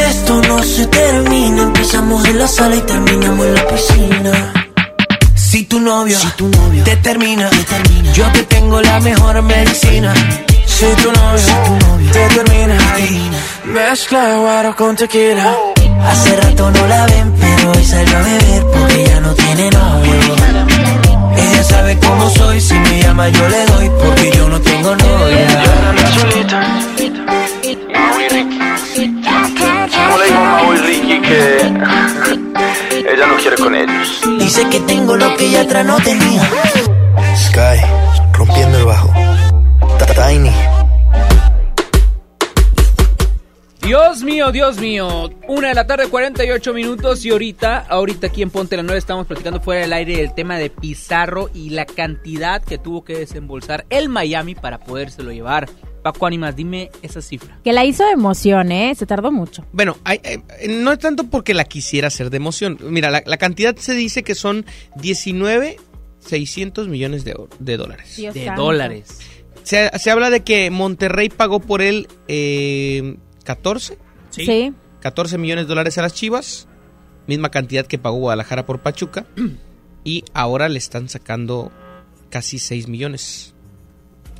Esto 0.08 0.40
no 0.48 0.62
se 0.62 0.86
termina, 0.86 1.62
empezamos 1.64 2.24
en 2.24 2.38
la 2.38 2.48
sala 2.48 2.76
y 2.76 2.80
terminamos 2.80 3.46
en 3.46 3.54
la 3.54 3.66
piscina. 3.68 4.52
Si 5.34 5.64
tu 5.64 5.78
novio, 5.78 6.18
te, 6.84 6.96
termina, 6.96 7.50
yo 8.14 8.32
te 8.32 8.42
tengo 8.44 8.80
la 8.80 8.98
mejor 9.00 9.42
medicina. 9.42 10.14
Si 10.64 10.86
tu 11.02 11.12
novio, 11.12 12.12
te 12.12 12.28
termina, 12.34 12.78
mezcla 13.64 14.36
guaro 14.38 14.74
con 14.74 14.96
tequila. 14.96 15.54
Hace 16.02 16.36
rato 16.36 16.70
no 16.70 16.86
la 16.86 17.06
ven, 17.06 17.34
pero 17.38 17.72
hoy 17.72 17.84
salió 17.84 18.16
a 18.16 18.22
beber 18.22 18.62
porque 18.72 19.04
ya 19.04 19.20
no 19.20 19.34
tiene 19.34 19.70
novio. 19.70 21.07
Sabe 21.68 21.98
cómo 21.98 22.28
soy, 22.30 22.60
si 22.60 22.74
me 22.74 23.02
llama 23.02 23.28
yo 23.28 23.48
le 23.48 23.64
doy 23.66 23.90
porque 24.02 24.30
yo 24.36 24.48
no 24.48 24.60
tengo 24.60 24.96
novia. 24.96 25.62
¿Cómo 29.94 30.18
le 30.18 30.24
digo 30.26 30.38
a 30.38 30.44
Mau 30.44 30.74
y 30.74 30.76
Ricky 30.78 31.20
que 31.20 31.56
ella 33.12 33.26
no 33.26 33.36
quiere 33.36 33.56
con 33.56 33.74
ellos? 33.74 34.20
Dice 34.38 34.68
que 34.68 34.80
tengo 34.80 35.16
lo 35.16 35.36
que 35.36 35.46
ella 35.46 35.62
atrás 35.62 35.84
no 35.86 35.96
tenía. 36.00 36.42
Sky, 37.36 37.80
rompiendo 38.32 38.78
el 38.78 38.84
bajo. 38.84 39.12
Tiny. 40.18 40.50
Dios 43.88 44.22
mío, 44.22 44.52
Dios 44.52 44.76
mío. 44.78 45.30
Una 45.48 45.68
de 45.68 45.74
la 45.74 45.86
tarde, 45.86 46.08
48 46.08 46.74
minutos. 46.74 47.24
Y 47.24 47.30
ahorita, 47.30 47.78
ahorita 47.88 48.26
aquí 48.26 48.42
en 48.42 48.50
Ponte 48.50 48.76
la 48.76 48.82
9 48.82 48.98
estamos 48.98 49.26
platicando 49.26 49.60
fuera 49.62 49.80
del 49.80 49.94
aire 49.94 50.20
el 50.20 50.34
tema 50.34 50.58
de 50.58 50.68
Pizarro 50.68 51.48
y 51.54 51.70
la 51.70 51.86
cantidad 51.86 52.62
que 52.62 52.76
tuvo 52.76 53.02
que 53.02 53.14
desembolsar 53.16 53.86
el 53.88 54.10
Miami 54.10 54.54
para 54.54 54.78
podérselo 54.78 55.32
llevar. 55.32 55.70
Paco 56.02 56.26
Ánimas, 56.26 56.54
dime 56.54 56.90
esa 57.00 57.22
cifra. 57.22 57.58
Que 57.64 57.72
la 57.72 57.86
hizo 57.86 58.04
de 58.04 58.10
emoción, 58.12 58.72
¿eh? 58.72 58.94
Se 58.94 59.06
tardó 59.06 59.32
mucho. 59.32 59.64
Bueno, 59.72 59.96
hay- 60.04 60.20
hay- 60.22 60.68
no 60.68 60.92
es 60.92 60.98
tanto 60.98 61.24
porque 61.24 61.54
la 61.54 61.64
quisiera 61.64 62.08
hacer 62.08 62.28
de 62.28 62.36
emoción. 62.36 62.76
Mira, 62.82 63.10
la, 63.10 63.22
la 63.24 63.36
cantidad 63.38 63.74
se 63.76 63.94
dice 63.94 64.22
que 64.22 64.34
son 64.34 64.66
19, 64.96 65.78
600 66.18 66.88
millones 66.88 67.24
de, 67.24 67.34
de 67.58 67.76
dólares. 67.78 68.16
Dios 68.18 68.34
De 68.34 68.44
santo. 68.44 68.62
dólares. 68.64 69.18
Se, 69.62 69.90
se 69.98 70.10
habla 70.10 70.28
de 70.28 70.40
que 70.44 70.70
Monterrey 70.70 71.30
pagó 71.30 71.60
por 71.60 71.80
él 71.82 72.06
eh, 72.28 73.16
14, 73.48 73.96
Sí. 74.30 74.44
Sí. 74.44 74.72
14 75.00 75.38
millones 75.38 75.64
de 75.64 75.68
dólares 75.70 75.96
a 75.96 76.02
las 76.02 76.12
Chivas, 76.12 76.68
misma 77.26 77.50
cantidad 77.50 77.86
que 77.86 77.96
pagó 77.98 78.18
Guadalajara 78.18 78.66
por 78.66 78.80
Pachuca, 78.80 79.24
y 80.04 80.24
ahora 80.34 80.68
le 80.68 80.78
están 80.78 81.08
sacando 81.08 81.72
casi 82.30 82.58
6 82.58 82.88
millones 82.88 83.54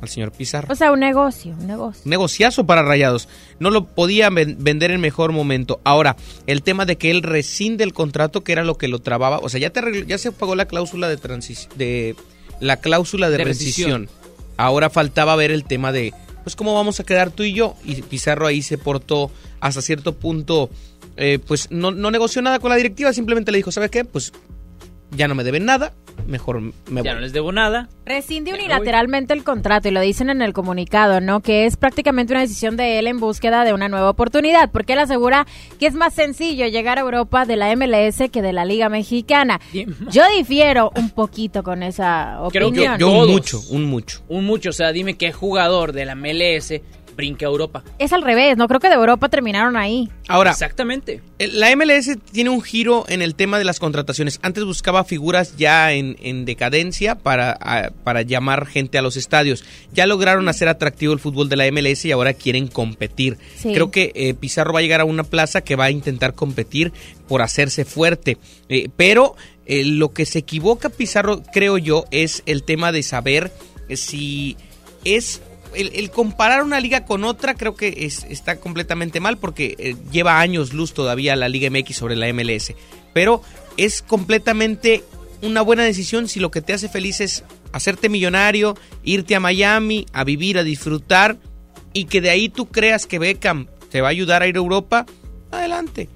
al 0.01 0.09
señor 0.09 0.31
Pizarro. 0.31 0.71
O 0.71 0.75
sea, 0.75 0.91
un 0.91 0.99
negocio, 0.99 1.53
un 1.59 1.65
negocio. 1.67 2.03
negociazo 2.05 2.65
para 2.67 2.83
Rayados. 2.83 3.27
No 3.59 3.71
lo 3.71 3.85
podía 3.87 4.29
ven- 4.29 4.57
vender 4.59 4.91
en 4.91 5.01
mejor 5.01 5.31
momento. 5.31 5.81
Ahora, 5.83 6.15
el 6.45 6.61
tema 6.61 6.85
de 6.85 6.97
que 6.97 7.09
él 7.09 7.23
rescinde 7.23 7.83
el 7.83 7.93
contrato, 7.93 8.43
que 8.43 8.51
era 8.51 8.63
lo 8.63 8.77
que 8.77 8.87
lo 8.87 8.99
trababa, 8.99 9.39
o 9.39 9.49
sea, 9.49 9.59
ya 9.59 9.71
te 9.71 9.79
arregló- 9.81 10.05
ya 10.05 10.17
se 10.19 10.31
pagó 10.31 10.55
la 10.55 10.65
cláusula 10.67 11.09
de 11.09 11.17
transición 11.17 11.71
de 11.77 12.15
la 12.59 12.77
cláusula 12.77 13.29
de, 13.29 13.37
De 13.39 13.43
rescisión. 13.43 14.03
rescisión. 14.03 14.29
Ahora 14.57 14.89
faltaba 14.89 15.35
ver 15.35 15.51
el 15.51 15.63
tema 15.65 15.91
de 15.91 16.13
pues 16.43 16.55
cómo 16.55 16.73
vamos 16.73 16.99
a 16.99 17.03
quedar 17.03 17.31
tú 17.31 17.43
y 17.43 17.53
yo 17.53 17.75
y 17.83 18.01
Pizarro 18.01 18.47
ahí 18.47 18.61
se 18.61 18.77
portó 18.77 19.31
hasta 19.59 19.81
cierto 19.81 20.15
punto 20.15 20.69
eh, 21.17 21.39
pues 21.45 21.69
no, 21.69 21.91
no 21.91 22.11
negoció 22.11 22.41
nada 22.41 22.59
con 22.59 22.69
la 22.69 22.77
directiva, 22.77 23.11
simplemente 23.11 23.51
le 23.51 23.57
dijo, 23.57 23.71
¿sabes 23.71 23.91
qué? 23.91 24.05
Pues 24.05 24.31
ya 25.11 25.27
no 25.27 25.35
me 25.35 25.43
deben 25.43 25.65
nada, 25.65 25.93
mejor 26.29 26.61
me 26.61 26.71
voy. 26.87 27.03
Ya 27.03 27.13
no 27.13 27.19
les 27.19 27.33
debo 27.33 27.51
nada. 27.51 27.89
Rescinde 28.05 28.53
unilateralmente 28.53 29.33
el 29.33 29.43
contrato 29.43 29.87
y 29.87 29.91
lo 29.91 30.01
dicen 30.01 30.29
en 30.29 30.41
el 30.41 30.53
comunicado, 30.53 31.21
¿no? 31.21 31.41
Que 31.41 31.65
es 31.65 31.77
prácticamente 31.77 32.33
una 32.33 32.41
decisión 32.41 32.77
de 32.77 32.97
él 32.99 33.07
en 33.07 33.19
búsqueda 33.19 33.63
de 33.65 33.73
una 33.73 33.87
nueva 33.89 34.09
oportunidad, 34.09 34.71
porque 34.71 34.93
él 34.93 34.99
asegura 34.99 35.45
que 35.79 35.87
es 35.87 35.93
más 35.93 36.13
sencillo 36.13 36.65
llegar 36.67 36.97
a 36.97 37.01
Europa 37.01 37.45
de 37.45 37.55
la 37.55 37.75
MLS 37.75 38.29
que 38.31 38.41
de 38.41 38.53
la 38.53 38.65
Liga 38.65 38.89
Mexicana. 38.89 39.59
Yo 40.09 40.23
difiero 40.37 40.91
un 40.95 41.09
poquito 41.09 41.63
con 41.63 41.83
esa 41.83 42.39
Creo 42.51 42.69
opinión. 42.69 42.93
que 42.93 42.99
todos, 42.99 43.27
un 43.27 43.31
mucho, 43.31 43.61
un 43.69 43.85
mucho. 43.85 44.21
Un 44.27 44.45
mucho. 44.45 44.69
O 44.69 44.73
sea, 44.73 44.91
dime 44.91 45.15
qué 45.17 45.31
jugador 45.31 45.93
de 45.93 46.05
la 46.05 46.15
MLS 46.15 46.73
brinca 47.19 47.45
a 47.45 47.49
Europa. 47.49 47.83
Es 47.99 48.13
al 48.13 48.21
revés, 48.23 48.55
no 48.55 48.67
creo 48.69 48.79
que 48.79 48.87
de 48.87 48.95
Europa 48.95 49.27
terminaron 49.27 49.75
ahí. 49.75 50.09
Ahora, 50.29 50.51
Exactamente. 50.51 51.21
La 51.37 51.75
MLS 51.75 52.17
tiene 52.31 52.49
un 52.49 52.61
giro 52.61 53.03
en 53.09 53.21
el 53.21 53.35
tema 53.35 53.57
de 53.59 53.65
las 53.65 53.79
contrataciones. 53.79 54.39
Antes 54.41 54.63
buscaba 54.63 55.03
figuras 55.03 55.57
ya 55.57 55.91
en, 55.91 56.15
en 56.21 56.45
decadencia 56.45 57.15
para, 57.15 57.51
a- 57.59 57.91
para 58.03 58.21
llamar 58.21 58.65
gente 58.65 58.97
a 58.97 59.01
los 59.01 59.17
estadios. 59.17 59.65
Ya 59.91 60.07
lograron 60.07 60.47
hacer 60.47 60.69
atractivo 60.69 61.11
el 61.13 61.19
fútbol 61.19 61.49
de 61.49 61.57
la 61.57 61.69
MLS 61.71 62.05
y 62.05 62.11
ahora 62.13 62.33
quieren 62.33 62.67
competir. 62.67 63.37
Sí. 63.57 63.73
Creo 63.73 63.91
que 63.91 64.11
eh, 64.15 64.33
Pizarro 64.33 64.71
va 64.73 64.79
a 64.79 64.81
llegar 64.81 65.01
a 65.01 65.05
una 65.05 65.23
plaza 65.23 65.61
que 65.61 65.75
va 65.75 65.85
a 65.85 65.91
intentar 65.91 66.33
competir 66.35 66.93
por 67.27 67.41
hacerse 67.41 67.83
fuerte. 67.85 68.37
Eh, 68.69 68.87
pero 68.95 69.35
eh, 69.65 69.83
lo 69.83 70.13
que 70.13 70.25
se 70.25 70.39
equivoca 70.39 70.89
Pizarro, 70.89 71.41
creo 71.53 71.77
yo, 71.77 72.05
es 72.11 72.43
el 72.45 72.63
tema 72.63 72.91
de 72.91 73.03
saber 73.03 73.51
eh, 73.89 73.97
si 73.97 74.55
es 75.05 75.41
el, 75.73 75.91
el 75.93 76.11
comparar 76.11 76.63
una 76.63 76.79
liga 76.79 77.05
con 77.05 77.23
otra 77.23 77.55
creo 77.55 77.75
que 77.75 78.05
es, 78.05 78.25
está 78.29 78.59
completamente 78.59 79.19
mal 79.19 79.37
porque 79.37 79.75
eh, 79.77 79.95
lleva 80.11 80.39
años 80.39 80.73
luz 80.73 80.93
todavía 80.93 81.35
la 81.35 81.49
Liga 81.49 81.69
MX 81.69 81.95
sobre 81.95 82.15
la 82.15 82.31
MLS. 82.33 82.73
Pero 83.13 83.41
es 83.77 84.01
completamente 84.01 85.03
una 85.41 85.61
buena 85.61 85.83
decisión 85.83 86.27
si 86.27 86.39
lo 86.39 86.51
que 86.51 86.61
te 86.61 86.73
hace 86.73 86.89
feliz 86.89 87.21
es 87.21 87.43
hacerte 87.71 88.09
millonario, 88.09 88.77
irte 89.03 89.35
a 89.35 89.39
Miami, 89.39 90.05
a 90.13 90.23
vivir, 90.23 90.57
a 90.57 90.63
disfrutar 90.63 91.37
y 91.93 92.05
que 92.05 92.21
de 92.21 92.29
ahí 92.29 92.49
tú 92.49 92.67
creas 92.67 93.05
que 93.05 93.19
Beckham 93.19 93.67
te 93.89 94.01
va 94.01 94.07
a 94.07 94.11
ayudar 94.11 94.41
a 94.41 94.47
ir 94.47 94.55
a 94.55 94.59
Europa, 94.59 95.05
adelante. 95.51 96.09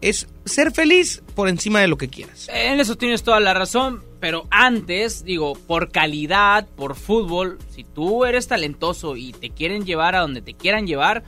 Es 0.00 0.28
ser 0.44 0.72
feliz 0.72 1.22
por 1.34 1.48
encima 1.48 1.80
de 1.80 1.88
lo 1.88 1.98
que 1.98 2.08
quieras. 2.08 2.48
En 2.52 2.78
eso 2.78 2.96
tienes 2.96 3.22
toda 3.22 3.40
la 3.40 3.54
razón, 3.54 4.04
pero 4.20 4.46
antes, 4.50 5.24
digo, 5.24 5.54
por 5.54 5.90
calidad, 5.90 6.66
por 6.76 6.94
fútbol, 6.94 7.58
si 7.70 7.84
tú 7.84 8.24
eres 8.24 8.48
talentoso 8.48 9.16
y 9.16 9.32
te 9.32 9.50
quieren 9.50 9.84
llevar 9.84 10.14
a 10.14 10.20
donde 10.20 10.42
te 10.42 10.54
quieran 10.54 10.86
llevar, 10.86 11.24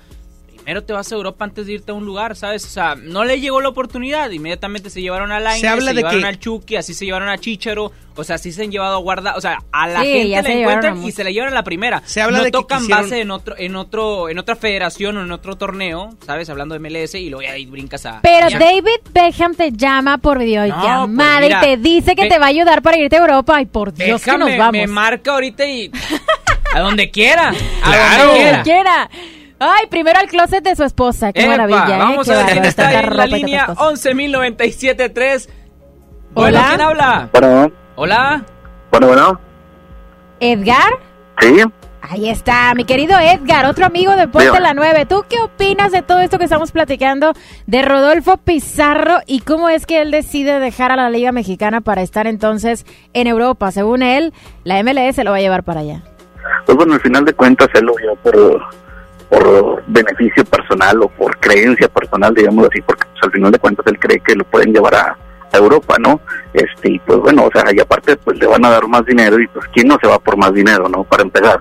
primero 0.62 0.84
te 0.84 0.92
vas 0.92 1.10
a 1.10 1.14
Europa 1.14 1.44
antes 1.44 1.66
de 1.66 1.72
irte 1.74 1.90
a 1.90 1.94
un 1.94 2.04
lugar, 2.04 2.36
¿sabes? 2.36 2.64
O 2.64 2.68
sea, 2.68 2.94
no 2.94 3.24
le 3.24 3.40
llegó 3.40 3.60
la 3.60 3.68
oportunidad, 3.68 4.30
inmediatamente 4.30 4.90
se 4.90 5.00
llevaron 5.02 5.32
a 5.32 5.40
Lainez, 5.40 5.60
Se 5.60 5.68
habla 5.68 5.86
se 5.86 5.94
de 5.94 5.94
llevaron 5.96 6.20
que- 6.20 6.26
al 6.26 6.38
Chucky, 6.38 6.76
así 6.76 6.94
se 6.94 7.06
llevaron 7.06 7.28
a 7.28 7.38
Chicharo, 7.38 7.90
o 8.14 8.24
sea, 8.24 8.36
así 8.36 8.52
se 8.52 8.62
han 8.64 8.70
llevado 8.70 8.96
a 8.96 8.98
guardar, 8.98 9.36
o 9.36 9.40
sea, 9.40 9.58
a 9.72 9.88
la 9.88 10.02
Sí, 10.02 10.12
gente 10.32 10.42
la 10.42 10.54
encuentran 10.54 11.02
y 11.04 11.12
se 11.12 11.24
la 11.24 11.30
llevan 11.30 11.48
a 11.50 11.54
la 11.54 11.62
primera. 11.64 12.02
Se 12.04 12.20
habla 12.20 12.38
no 12.38 12.44
de 12.44 12.50
que 12.50 12.58
tocan 12.58 12.80
quisieron- 12.80 13.02
base 13.04 13.20
en 13.20 13.30
otro 13.30 13.54
en 13.58 13.76
otro 13.76 14.28
en 14.28 14.38
otra 14.38 14.54
federación 14.56 15.16
o 15.16 15.22
en 15.22 15.32
otro 15.32 15.56
torneo, 15.56 16.10
¿sabes? 16.26 16.50
Hablando 16.50 16.74
de 16.74 16.80
MLS 16.80 17.14
y 17.18 17.30
luego 17.30 17.50
ahí 17.50 17.66
brincas 17.66 18.04
a 18.06 18.20
Pero 18.22 18.48
ya. 18.48 18.58
David 18.58 19.00
Beckham 19.12 19.54
te 19.54 19.72
llama 19.72 20.18
por 20.18 20.38
videollamada 20.38 21.06
No, 21.06 21.16
pues 21.16 21.40
mira, 21.42 21.60
y 21.62 21.66
te 21.66 21.76
dice 21.78 22.14
que 22.14 22.22
Be- 22.24 22.28
te 22.28 22.38
va 22.38 22.46
a 22.46 22.48
ayudar 22.48 22.82
para 22.82 22.98
irte 22.98 23.16
a 23.16 23.20
Europa. 23.20 23.56
Ay, 23.56 23.66
por 23.66 23.92
Dios, 23.94 24.22
que 24.22 24.36
nos 24.36 24.48
me- 24.50 24.58
vamos. 24.58 24.72
me 24.72 24.86
marca 24.86 25.32
ahorita 25.32 25.64
y 25.66 25.90
a 26.74 26.80
donde 26.80 27.10
quiera, 27.10 27.48
a 27.48 27.52
Claro. 27.90 28.26
donde 28.34 28.62
quiera. 28.62 29.10
Ay, 29.62 29.86
primero 29.90 30.18
al 30.18 30.26
closet 30.26 30.64
de 30.64 30.74
su 30.74 30.84
esposa. 30.84 31.32
Qué 31.34 31.42
Epa, 31.42 31.50
maravilla, 31.50 31.96
¿eh? 31.96 31.98
Vamos 31.98 32.26
Qué 32.26 32.32
a 32.32 32.36
ver 32.38 32.46
quién 32.52 32.64
está 32.64 32.88
ahí 32.88 32.96
en 33.04 33.16
la 33.16 33.26
línea 33.26 33.66
tantas 33.66 33.84
cosas. 33.86 34.06
11.097.3. 34.06 35.48
Hola. 36.34 36.48
Hola, 36.48 36.64
¿quién 36.68 36.80
habla? 36.80 37.28
Bueno, 37.32 37.72
Hola. 37.96 38.44
bueno, 38.90 39.06
bueno. 39.08 39.40
¿Edgar? 40.40 40.92
Sí. 41.40 41.62
Ahí 42.02 42.28
está, 42.30 42.72
mi 42.74 42.84
querido 42.84 43.16
Edgar, 43.18 43.66
otro 43.66 43.84
amigo 43.86 44.16
de 44.16 44.26
Ponte 44.26 44.46
Dígame. 44.46 44.60
la 44.60 44.74
9. 44.74 45.06
¿Tú 45.06 45.24
qué 45.28 45.38
opinas 45.40 45.92
de 45.92 46.00
todo 46.02 46.20
esto 46.20 46.38
que 46.38 46.44
estamos 46.44 46.72
platicando 46.72 47.34
de 47.66 47.82
Rodolfo 47.82 48.38
Pizarro 48.38 49.18
y 49.26 49.40
cómo 49.40 49.68
es 49.68 49.84
que 49.86 50.00
él 50.00 50.10
decide 50.10 50.58
dejar 50.58 50.90
a 50.90 50.96
la 50.96 51.10
Liga 51.10 51.30
Mexicana 51.30 51.82
para 51.82 52.00
estar 52.00 52.26
entonces 52.26 52.86
en 53.12 53.26
Europa? 53.26 53.70
Según 53.70 54.02
él, 54.02 54.32
la 54.64 54.82
MLS 54.82 55.18
lo 55.22 55.30
va 55.32 55.36
a 55.36 55.40
llevar 55.40 55.62
para 55.62 55.80
allá. 55.80 56.02
Pues 56.64 56.76
bueno, 56.76 56.94
al 56.94 57.00
final 57.00 57.24
de 57.26 57.34
cuentas 57.34 57.68
él 57.74 57.84
lo 57.84 57.94
vio 57.94 58.16
por, 58.16 58.60
por 59.30 59.82
beneficio 59.86 60.44
personal 60.44 61.02
o 61.02 61.08
por 61.08 61.38
creencia 61.38 61.88
personal, 61.88 62.34
digamos 62.34 62.66
así, 62.68 62.82
porque 62.82 63.06
pues, 63.12 63.22
al 63.22 63.30
final 63.30 63.52
de 63.52 63.58
cuentas 63.58 63.86
él 63.86 63.98
cree 63.98 64.20
que 64.20 64.34
lo 64.34 64.44
pueden 64.44 64.74
llevar 64.74 64.94
a, 64.94 65.16
Europa, 65.52 65.96
¿no? 65.98 66.20
Este, 66.52 66.92
y 66.92 66.98
pues 67.00 67.18
bueno, 67.18 67.46
o 67.46 67.50
sea, 67.52 67.74
y 67.74 67.80
aparte 67.80 68.16
pues 68.18 68.38
le 68.38 68.46
van 68.46 68.64
a 68.64 68.70
dar 68.70 68.86
más 68.86 69.04
dinero 69.04 69.36
y 69.40 69.48
pues 69.48 69.66
quién 69.74 69.88
no 69.88 69.98
se 70.00 70.06
va 70.06 70.16
por 70.20 70.36
más 70.36 70.54
dinero, 70.54 70.88
¿no? 70.88 71.02
Para 71.02 71.24
empezar. 71.24 71.60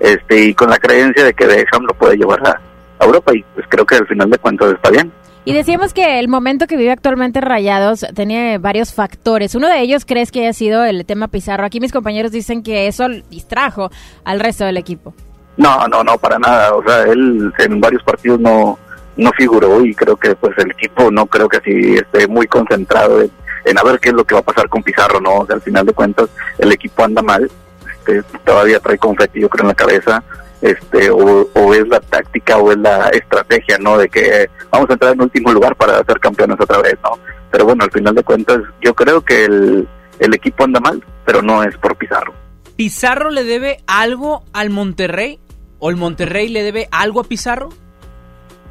Este, 0.00 0.46
y 0.46 0.54
con 0.54 0.68
la 0.68 0.76
creencia 0.78 1.22
de 1.22 1.32
que 1.34 1.46
Beckham 1.46 1.84
lo 1.84 1.94
puede 1.94 2.16
llevar 2.16 2.44
a, 2.44 2.60
Europa 3.00 3.32
y 3.32 3.44
pues 3.54 3.64
creo 3.68 3.86
que 3.86 3.94
al 3.94 4.08
final 4.08 4.28
de 4.28 4.38
cuentas 4.38 4.72
está 4.72 4.90
bien. 4.90 5.12
Y 5.44 5.54
decíamos 5.54 5.94
que 5.94 6.18
el 6.18 6.26
momento 6.26 6.66
que 6.66 6.76
vive 6.76 6.90
actualmente 6.90 7.40
Rayados 7.40 8.04
tiene 8.12 8.58
varios 8.58 8.92
factores. 8.92 9.54
Uno 9.54 9.68
de 9.68 9.82
ellos 9.82 10.04
crees 10.04 10.32
que 10.32 10.40
haya 10.40 10.52
sido 10.52 10.84
el 10.84 11.06
tema 11.06 11.28
Pizarro. 11.28 11.64
Aquí 11.64 11.78
mis 11.78 11.92
compañeros 11.92 12.32
dicen 12.32 12.64
que 12.64 12.88
eso 12.88 13.06
distrajo 13.30 13.88
al 14.24 14.40
resto 14.40 14.64
del 14.64 14.78
equipo. 14.78 15.14
No, 15.58 15.86
no, 15.88 16.02
no, 16.02 16.16
para 16.16 16.38
nada. 16.38 16.72
O 16.74 16.82
sea, 16.82 17.02
él 17.02 17.52
en 17.58 17.80
varios 17.80 18.02
partidos 18.02 18.40
no, 18.40 18.78
no 19.16 19.30
figuró 19.32 19.84
y 19.84 19.94
creo 19.94 20.16
que 20.16 20.34
pues 20.36 20.56
el 20.58 20.70
equipo 20.70 21.10
no 21.10 21.26
creo 21.26 21.48
que 21.48 21.58
así 21.58 21.94
esté 21.94 22.26
muy 22.28 22.46
concentrado 22.46 23.20
en, 23.20 23.30
en 23.64 23.78
a 23.78 23.82
ver 23.82 23.98
qué 23.98 24.10
es 24.10 24.14
lo 24.14 24.24
que 24.24 24.34
va 24.34 24.40
a 24.40 24.44
pasar 24.44 24.68
con 24.68 24.82
Pizarro, 24.82 25.20
¿no? 25.20 25.40
O 25.40 25.46
sea, 25.46 25.56
al 25.56 25.62
final 25.62 25.84
de 25.84 25.92
cuentas 25.92 26.30
el 26.58 26.72
equipo 26.72 27.04
anda 27.04 27.20
mal, 27.20 27.50
este, 27.84 28.22
todavía 28.44 28.78
trae 28.78 28.96
confeti 28.96 29.40
yo 29.40 29.48
creo 29.48 29.64
en 29.64 29.68
la 29.68 29.74
cabeza, 29.74 30.22
este, 30.62 31.10
o, 31.10 31.48
o 31.52 31.74
es 31.74 31.86
la 31.88 32.00
táctica 32.00 32.56
o 32.58 32.70
es 32.70 32.78
la 32.78 33.08
estrategia, 33.08 33.78
¿no? 33.78 33.98
De 33.98 34.08
que 34.08 34.48
vamos 34.70 34.88
a 34.88 34.92
entrar 34.92 35.12
en 35.12 35.22
último 35.22 35.52
lugar 35.52 35.74
para 35.74 36.02
ser 36.04 36.20
campeones 36.20 36.58
otra 36.60 36.80
vez, 36.80 36.96
¿no? 37.02 37.18
Pero 37.50 37.64
bueno, 37.64 37.82
al 37.82 37.90
final 37.90 38.14
de 38.14 38.22
cuentas 38.22 38.60
yo 38.80 38.94
creo 38.94 39.22
que 39.22 39.44
el, 39.44 39.88
el 40.20 40.34
equipo 40.34 40.62
anda 40.62 40.78
mal, 40.78 41.02
pero 41.24 41.42
no 41.42 41.64
es 41.64 41.76
por 41.78 41.96
Pizarro. 41.96 42.32
¿Pizarro 42.76 43.30
le 43.30 43.42
debe 43.42 43.78
algo 43.88 44.44
al 44.52 44.70
Monterrey? 44.70 45.40
¿O 45.78 45.90
el 45.90 45.96
Monterrey 45.96 46.48
le 46.48 46.62
debe 46.62 46.88
algo 46.90 47.20
a 47.20 47.24
Pizarro? 47.24 47.68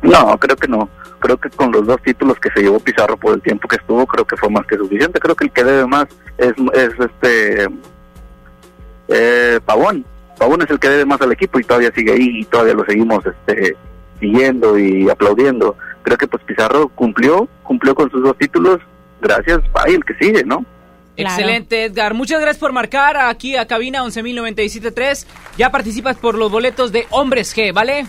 No, 0.01 0.37
creo 0.37 0.55
que 0.55 0.67
no. 0.67 0.89
Creo 1.19 1.37
que 1.37 1.49
con 1.49 1.71
los 1.71 1.85
dos 1.85 2.01
títulos 2.03 2.39
que 2.39 2.49
se 2.51 2.61
llevó 2.61 2.79
Pizarro 2.79 3.17
por 3.17 3.33
el 3.33 3.41
tiempo 3.41 3.67
que 3.67 3.77
estuvo, 3.77 4.05
creo 4.05 4.25
que 4.25 4.37
fue 4.37 4.49
más 4.49 4.65
que 4.67 4.77
suficiente. 4.77 5.19
Creo 5.19 5.35
que 5.35 5.45
el 5.45 5.51
que 5.51 5.63
debe 5.63 5.87
más 5.87 6.05
es, 6.37 6.53
es 6.73 6.89
este 6.99 7.67
eh, 9.07 9.59
Pavón. 9.65 10.05
Pavón 10.37 10.61
es 10.61 10.69
el 10.69 10.79
que 10.79 10.89
debe 10.89 11.05
más 11.05 11.21
al 11.21 11.31
equipo 11.31 11.59
y 11.59 11.63
todavía 11.63 11.91
sigue 11.95 12.13
ahí 12.13 12.41
y 12.41 12.45
todavía 12.45 12.75
lo 12.75 12.85
seguimos 12.85 13.25
este 13.25 13.75
siguiendo 14.19 14.77
y 14.77 15.09
aplaudiendo. 15.09 15.75
Creo 16.03 16.17
que 16.17 16.27
pues 16.27 16.43
Pizarro 16.43 16.89
cumplió, 16.89 17.47
cumplió 17.63 17.95
con 17.95 18.09
sus 18.11 18.23
dos 18.23 18.37
títulos. 18.37 18.79
Gracias, 19.21 19.61
bye, 19.73 19.95
el 19.95 20.05
que 20.05 20.13
sigue, 20.15 20.43
¿no? 20.43 20.63
Excelente, 21.17 21.85
Edgar. 21.85 22.13
Muchas 22.13 22.39
gracias 22.39 22.59
por 22.59 22.73
marcar 22.73 23.17
aquí 23.17 23.55
a 23.55 23.65
cabina 23.65 24.03
11.097.3. 24.03 25.25
Ya 25.57 25.71
participas 25.71 26.17
por 26.17 26.35
los 26.35 26.51
boletos 26.51 26.91
de 26.91 27.07
Hombres 27.09 27.55
G, 27.55 27.73
¿vale? 27.73 28.05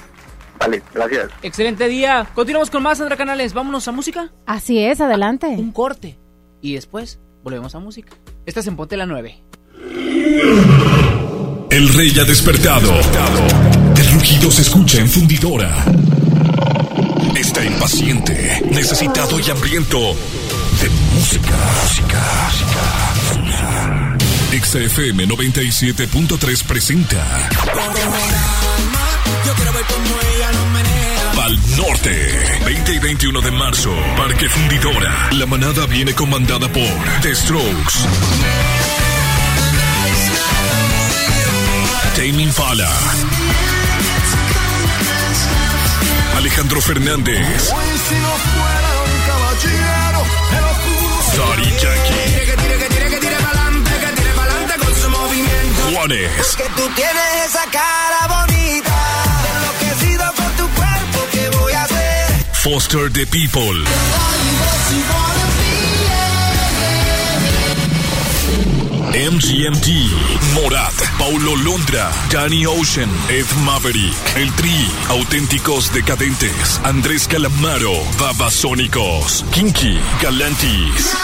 Vale, 0.59 0.83
gracias. 0.93 1.31
Excelente 1.43 1.89
día. 1.89 2.27
Continuamos 2.35 2.71
con 2.71 2.83
más, 2.83 2.99
Sandra 2.99 3.17
Canales. 3.17 3.55
Vámonos 3.55 3.89
a 3.89 3.93
música. 3.93 4.31
Así 4.47 4.79
es, 4.79 5.01
adelante. 5.01 5.47
Un 5.47 5.73
corte. 5.73 6.19
Y 6.61 6.75
después 6.75 7.21
volvemos 7.43 7.75
a 7.75 7.79
música. 7.79 8.13
Estás 8.45 8.67
en 8.67 8.77
Ponte 8.77 8.97
la 8.97 9.07
9. 9.07 9.43
El 11.71 11.89
rey 11.95 12.19
ha 12.19 12.25
despertado. 12.25 12.93
El 13.97 14.13
rugido 14.15 14.51
se 14.51 14.63
escucha 14.63 14.99
en 14.99 15.09
fundidora. 15.09 15.71
Está 17.37 17.65
impaciente, 17.65 18.63
necesitado 18.71 19.39
y 19.39 19.51
hambriento 19.51 20.15
de 20.81 20.89
música. 21.15 21.57
XFM 24.53 25.27
97.3 25.27 26.65
presenta 26.65 27.49
Pal 31.35 31.59
Norte, 31.77 32.61
20 32.65 32.93
y 32.93 32.99
21 32.99 33.41
de 33.41 33.51
marzo, 33.51 33.91
Parque 34.17 34.49
Fundidora. 34.49 35.31
La 35.33 35.47
manada 35.47 35.87
viene 35.87 36.15
comandada 36.15 36.69
por 36.69 37.21
The 37.23 37.35
Strokes. 37.35 37.99
Tame 42.15 42.43
Impala. 42.43 42.91
Alejandro 46.37 46.81
Fernández. 46.81 47.73
Juanes. 55.99 56.57
Que 56.57 56.65
tú 56.77 56.89
tienes 56.95 57.47
esa 57.47 57.65
cara 57.73 58.27
bonita. 58.29 58.95
Enloquecido 59.57 60.25
con 60.37 60.57
tu 60.57 60.69
cuerpo, 60.75 61.27
¿qué 61.33 61.51
voy 61.59 61.73
a 61.73 61.83
hacer? 61.83 62.47
Foster 62.53 63.13
the 63.13 63.27
People. 63.27 63.85
MGMT, 69.11 69.89
Morat, 70.55 70.93
Paulo 71.19 71.57
Londra, 71.57 72.13
Danny 72.31 72.65
Ocean, 72.67 73.11
Ed 73.29 73.47
Maverick, 73.65 74.15
El 74.37 74.53
Tri, 74.53 74.89
Auténticos 75.09 75.93
Decadentes, 75.93 76.81
Andrés 76.85 77.27
Calamaro, 77.27 77.95
Babasónicos, 78.21 79.45
Kinky, 79.51 79.99
Galantis. 80.23 81.17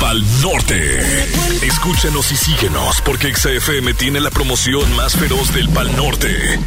Pal 0.00 0.24
Norte. 0.42 0.98
Escúchanos 1.62 2.32
y 2.32 2.36
síguenos 2.36 3.02
porque 3.02 3.34
XFM 3.34 3.92
tiene 3.94 4.20
la 4.20 4.30
promoción 4.30 4.90
más 4.96 5.14
feroz 5.14 5.52
del 5.52 5.68
Pal 5.68 5.94
Norte. 5.94 6.58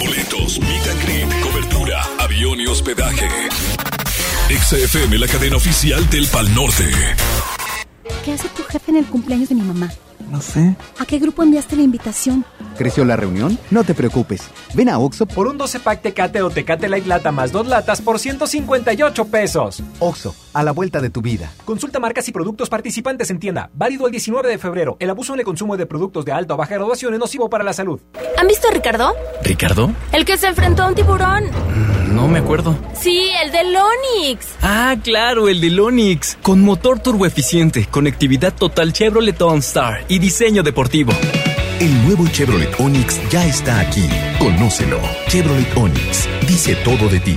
Boletos, 0.00 0.58
meet 0.58 0.86
and 0.88 1.02
greet, 1.02 1.42
cobertura, 1.42 2.02
avión 2.18 2.60
y 2.60 2.66
hospedaje. 2.66 3.28
XFM, 4.48 5.18
la 5.18 5.28
cadena 5.28 5.56
oficial 5.56 6.08
del 6.10 6.26
Pal 6.26 6.52
Norte. 6.54 6.90
¿Qué 8.24 8.32
hace 8.32 8.48
tu 8.48 8.64
jefe 8.64 8.90
en 8.90 8.96
el 8.98 9.06
cumpleaños 9.06 9.48
de 9.48 9.54
mi 9.54 9.62
mamá? 9.62 9.90
No 10.30 10.40
sé. 10.40 10.76
¿A 10.98 11.06
qué 11.06 11.18
grupo 11.18 11.42
enviaste 11.42 11.76
la 11.76 11.82
invitación? 11.82 12.44
¿Creció 12.76 13.04
la 13.04 13.16
reunión? 13.16 13.58
No 13.70 13.82
te 13.82 13.94
preocupes. 13.94 14.42
Ven 14.74 14.88
a 14.88 14.98
Oxo 14.98 15.26
por 15.26 15.48
un 15.48 15.58
12 15.58 15.80
pack 15.80 16.02
Tecate 16.02 16.42
o 16.42 16.50
Tecate 16.50 16.88
Light 16.88 17.06
Lata 17.06 17.32
más 17.32 17.50
dos 17.50 17.66
latas 17.66 18.00
por 18.00 18.18
158 18.18 19.24
pesos. 19.26 19.82
Oxo, 19.98 20.34
a 20.52 20.62
la 20.62 20.72
vuelta 20.72 21.00
de 21.00 21.10
tu 21.10 21.22
vida. 21.22 21.52
Consulta 21.64 21.98
marcas 21.98 22.28
y 22.28 22.32
productos 22.32 22.68
participantes 22.68 23.30
en 23.30 23.38
tienda. 23.38 23.70
Válido 23.74 24.06
el 24.06 24.12
19 24.12 24.48
de 24.48 24.58
febrero. 24.58 24.96
El 25.00 25.10
abuso 25.10 25.34
en 25.34 25.40
el 25.40 25.44
consumo 25.44 25.76
de 25.76 25.86
productos 25.86 26.24
de 26.24 26.32
alta 26.32 26.54
o 26.54 26.56
baja 26.56 26.74
graduación 26.74 27.14
es 27.14 27.20
nocivo 27.20 27.50
para 27.50 27.64
la 27.64 27.72
salud. 27.72 28.00
¿Han 28.38 28.46
visto 28.46 28.68
a 28.68 28.72
Ricardo? 28.72 29.14
¿Ricardo? 29.42 29.92
El 30.12 30.24
que 30.24 30.36
se 30.36 30.46
enfrentó 30.46 30.82
a 30.82 30.88
un 30.88 30.94
tiburón. 30.94 31.44
Mm, 31.44 32.14
no 32.14 32.28
me 32.28 32.38
acuerdo. 32.38 32.76
Sí, 32.94 33.30
el 33.44 33.52
del 33.52 33.74
Onix. 33.76 34.46
Ah, 34.62 34.96
claro, 35.02 35.48
el 35.48 35.60
del 35.60 35.78
Onix. 35.78 36.38
Con 36.42 36.62
motor 36.62 37.00
turboeficiente, 37.00 37.86
conectividad 37.86 38.54
total 38.54 38.92
Chevrolet 38.92 39.40
OnStar 39.40 40.04
y 40.08 40.18
diseño 40.18 40.62
deportivo. 40.62 41.12
El 41.80 42.04
nuevo 42.04 42.28
Chevrolet 42.28 42.78
Onix 42.78 43.18
ya 43.30 43.46
está 43.46 43.80
aquí. 43.80 44.06
Conócelo. 44.38 45.00
Chevrolet 45.28 45.76
Onix 45.76 46.28
dice 46.46 46.76
todo 46.84 47.08
de 47.08 47.20
ti. 47.20 47.36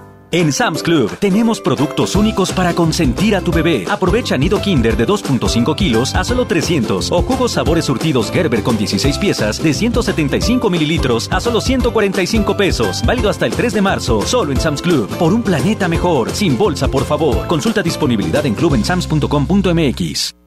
En 0.33 0.53
Sam's 0.53 0.81
Club 0.81 1.11
tenemos 1.19 1.59
productos 1.59 2.15
únicos 2.15 2.53
para 2.53 2.73
consentir 2.73 3.35
a 3.35 3.41
tu 3.41 3.51
bebé. 3.51 3.85
Aprovecha 3.89 4.37
nido 4.37 4.61
Kinder 4.61 4.95
de 4.95 5.05
2.5 5.05 5.75
kilos 5.75 6.15
a 6.15 6.23
solo 6.23 6.45
300 6.45 7.11
o 7.11 7.21
jugos 7.21 7.51
sabores 7.51 7.83
surtidos 7.83 8.31
Gerber 8.31 8.63
con 8.63 8.77
16 8.77 9.17
piezas 9.17 9.61
de 9.61 9.73
175 9.73 10.69
mililitros 10.69 11.27
a 11.33 11.41
solo 11.41 11.59
145 11.59 12.55
pesos. 12.55 13.01
Válido 13.05 13.29
hasta 13.29 13.45
el 13.45 13.51
3 13.51 13.73
de 13.73 13.81
marzo, 13.81 14.21
solo 14.21 14.53
en 14.53 14.61
Sam's 14.61 14.81
Club. 14.81 15.09
Por 15.17 15.33
un 15.33 15.43
planeta 15.43 15.89
mejor, 15.89 16.31
sin 16.31 16.57
bolsa, 16.57 16.87
por 16.87 17.03
favor. 17.03 17.45
Consulta 17.47 17.83
disponibilidad 17.83 18.45
en 18.45 18.53
clubensams.com.mx. 18.53 20.40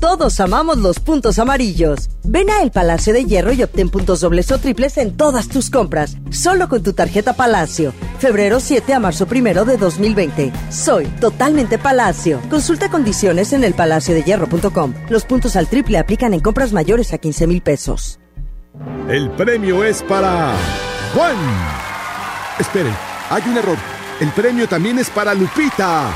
Todos 0.00 0.38
amamos 0.38 0.78
los 0.78 1.00
puntos 1.00 1.40
amarillos. 1.40 2.08
Ven 2.22 2.50
a 2.50 2.62
El 2.62 2.70
Palacio 2.70 3.12
de 3.12 3.24
Hierro 3.24 3.52
y 3.52 3.64
obtén 3.64 3.90
puntos 3.90 4.20
dobles 4.20 4.52
o 4.52 4.58
triples 4.58 4.96
en 4.96 5.16
todas 5.16 5.48
tus 5.48 5.70
compras, 5.70 6.16
solo 6.30 6.68
con 6.68 6.84
tu 6.84 6.92
tarjeta 6.92 7.32
Palacio. 7.32 7.92
Febrero 8.20 8.60
7 8.60 8.94
a 8.94 9.00
marzo 9.00 9.26
1 9.28 9.64
de 9.64 9.76
2020. 9.76 10.52
Soy 10.70 11.06
totalmente 11.20 11.78
Palacio. 11.78 12.40
Consulta 12.48 12.88
condiciones 12.90 13.52
en 13.52 13.64
elpalaciodehierro.com. 13.64 14.94
Los 15.08 15.24
puntos 15.24 15.56
al 15.56 15.66
triple 15.66 15.98
aplican 15.98 16.32
en 16.32 16.40
compras 16.40 16.72
mayores 16.72 17.12
a 17.12 17.18
15 17.18 17.48
mil 17.48 17.60
pesos. 17.60 18.20
El 19.08 19.30
premio 19.32 19.82
es 19.82 20.04
para 20.04 20.54
Juan. 21.12 21.36
Esperen, 22.60 22.94
hay 23.30 23.42
un 23.48 23.56
error. 23.56 23.76
El 24.20 24.30
premio 24.30 24.68
también 24.68 25.00
es 25.00 25.10
para 25.10 25.34
Lupita 25.34 26.12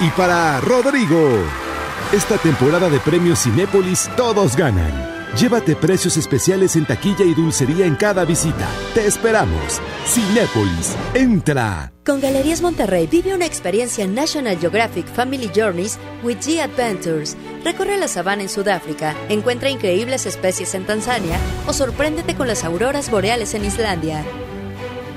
y 0.00 0.08
para 0.10 0.60
Rodrigo. 0.60 1.61
Esta 2.12 2.36
temporada 2.36 2.90
de 2.90 3.00
premios 3.00 3.42
Cinépolis 3.42 4.10
todos 4.18 4.54
ganan. 4.54 4.92
Llévate 5.34 5.74
precios 5.74 6.18
especiales 6.18 6.76
en 6.76 6.84
taquilla 6.84 7.24
y 7.24 7.32
dulcería 7.32 7.86
en 7.86 7.94
cada 7.94 8.26
visita. 8.26 8.68
Te 8.92 9.06
esperamos. 9.06 9.80
Cinépolis, 10.04 10.94
entra. 11.14 11.90
Con 12.04 12.20
Galerías 12.20 12.60
Monterrey 12.60 13.06
vive 13.06 13.34
una 13.34 13.46
experiencia 13.46 14.06
National 14.06 14.58
Geographic 14.58 15.06
Family 15.06 15.50
Journeys 15.56 15.98
with 16.22 16.36
G 16.40 16.60
Adventures. 16.60 17.34
Recorre 17.64 17.96
la 17.96 18.08
sabana 18.08 18.42
en 18.42 18.50
Sudáfrica, 18.50 19.16
encuentra 19.30 19.70
increíbles 19.70 20.26
especies 20.26 20.74
en 20.74 20.84
Tanzania 20.84 21.38
o 21.66 21.72
sorpréndete 21.72 22.34
con 22.34 22.46
las 22.46 22.62
auroras 22.62 23.10
boreales 23.10 23.54
en 23.54 23.64
Islandia. 23.64 24.22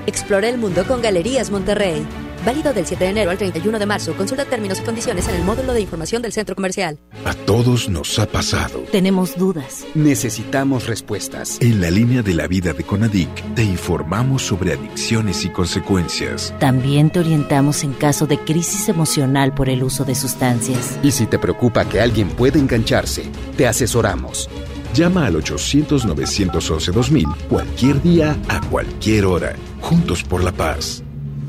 Explora 0.05 0.47
el 0.47 0.57
mundo 0.57 0.85
con 0.87 1.01
Galerías 1.01 1.51
Monterrey. 1.51 2.07
Válido 2.45 2.73
del 2.73 2.85
7 2.85 3.03
de 3.03 3.09
enero 3.09 3.31
al 3.31 3.37
31 3.37 3.79
de 3.79 3.85
marzo. 3.85 4.15
Consulta 4.15 4.45
términos 4.45 4.79
y 4.79 4.83
condiciones 4.83 5.27
en 5.27 5.35
el 5.35 5.43
módulo 5.43 5.73
de 5.73 5.81
información 5.81 6.21
del 6.21 6.31
centro 6.31 6.55
comercial. 6.55 6.97
A 7.25 7.33
todos 7.33 7.89
nos 7.89 8.17
ha 8.19 8.27
pasado. 8.27 8.83
Tenemos 8.91 9.35
dudas. 9.37 9.85
Necesitamos 9.95 10.85
respuestas. 10.85 11.57
En 11.61 11.81
la 11.81 11.89
línea 11.89 12.21
de 12.21 12.35
la 12.35 12.45
vida 12.47 12.73
de 12.73 12.83
Conadic 12.83 13.55
te 13.55 13.63
informamos 13.63 14.43
sobre 14.43 14.73
adicciones 14.73 15.43
y 15.43 15.49
consecuencias. 15.49 16.53
También 16.59 17.09
te 17.09 17.21
orientamos 17.21 17.83
en 17.83 17.93
caso 17.93 18.27
de 18.27 18.37
crisis 18.37 18.87
emocional 18.89 19.55
por 19.55 19.69
el 19.69 19.81
uso 19.83 20.05
de 20.05 20.13
sustancias. 20.13 20.99
Y 21.01 21.09
si 21.11 21.25
te 21.25 21.39
preocupa 21.39 21.85
que 21.85 21.99
alguien 21.99 22.29
pueda 22.29 22.59
engancharse, 22.59 23.23
te 23.57 23.67
asesoramos. 23.67 24.47
Llama 24.93 25.25
al 25.25 25.33
800-911-2000 25.35 27.35
cualquier 27.49 28.01
día, 28.01 28.37
a 28.47 28.61
cualquier 28.61 29.25
hora. 29.25 29.55
Juntos 29.81 30.23
por 30.23 30.43
la 30.43 30.51
paz. 30.51 31.04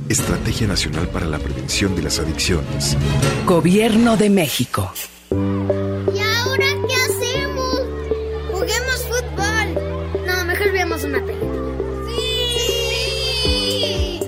Estrategia 0.09 0.69
Nacional 0.69 1.09
para 1.09 1.27
la 1.27 1.39
Prevención 1.39 1.97
de 1.97 2.03
las 2.03 2.21
Adicciones. 2.21 2.97
Gobierno 3.45 4.17
de 4.17 4.31
México. 4.31 4.93
¿Y 5.33 5.35
ahora 5.35 6.67
qué 6.87 6.95
hacemos? 6.95 7.81
Juguemos 8.53 9.03
fútbol. 9.09 9.75
No, 10.25 10.45
mejor 10.45 10.73
veamos 10.73 11.03
una 11.03 11.25
película. 11.25 11.51
¡Sí! 13.43 14.21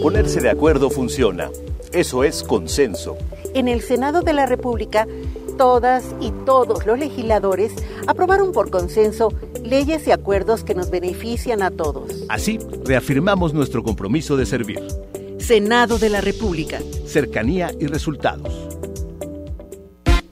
Ponerse 0.00 0.40
de 0.40 0.48
acuerdo 0.48 0.88
funciona. 0.88 1.50
Eso 1.92 2.24
es 2.24 2.42
consenso. 2.42 3.18
En 3.52 3.68
el 3.68 3.82
Senado 3.82 4.22
de 4.22 4.32
la 4.32 4.46
República, 4.46 5.06
todas 5.56 6.04
y 6.20 6.30
todos 6.44 6.86
los 6.86 6.98
legisladores 6.98 7.72
aprobaron 8.06 8.52
por 8.52 8.70
consenso 8.70 9.32
leyes 9.62 10.06
y 10.06 10.12
acuerdos 10.12 10.64
que 10.64 10.74
nos 10.74 10.90
benefician 10.90 11.62
a 11.62 11.70
todos. 11.70 12.24
Así, 12.28 12.58
reafirmamos 12.84 13.54
nuestro 13.54 13.82
compromiso 13.82 14.36
de 14.36 14.46
servir. 14.46 14.80
Senado 15.38 15.98
de 15.98 16.08
la 16.08 16.20
República. 16.20 16.80
Cercanía 17.06 17.72
y 17.78 17.86
resultados. 17.86 18.68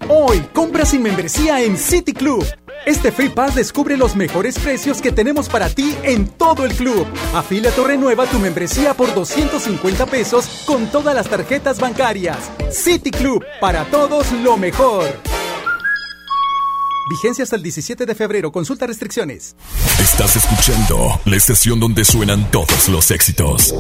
Hoy, 0.09 0.41
compra 0.53 0.85
sin 0.85 1.03
membresía 1.03 1.63
en 1.63 1.77
City 1.77 2.13
Club. 2.13 2.45
Este 2.87 3.13
Free 3.13 3.29
Pass 3.29 3.55
descubre 3.55 3.97
los 3.97 4.17
mejores 4.17 4.59
precios 4.59 5.03
que 5.03 5.13
tenemos 5.13 5.49
para 5.49 5.69
ti 5.69 5.95
en 6.03 6.27
todo 6.27 6.65
el 6.65 6.75
club. 6.75 7.07
Afíliate 7.35 7.81
o 7.81 7.85
renueva 7.85 8.27
tu 8.27 8.39
membresía 8.39 8.95
por 8.95 9.15
250 9.15 10.07
pesos 10.07 10.65
con 10.67 10.87
todas 10.87 11.15
las 11.15 11.29
tarjetas 11.29 11.79
bancarias. 11.79 12.51
City 12.71 13.11
Club, 13.11 13.45
para 13.61 13.85
todos 13.85 14.33
lo 14.33 14.57
mejor. 14.57 15.05
Vigencia 17.11 17.43
hasta 17.43 17.57
el 17.57 17.63
17 17.63 18.07
de 18.07 18.15
febrero. 18.15 18.53
Consulta 18.53 18.87
restricciones. 18.87 19.57
Estás 20.01 20.37
escuchando 20.37 21.21
la 21.25 21.37
estación 21.37 21.81
donde 21.81 22.05
suenan 22.05 22.51
todos 22.51 22.89
los 22.89 23.11
éxitos. 23.11 23.75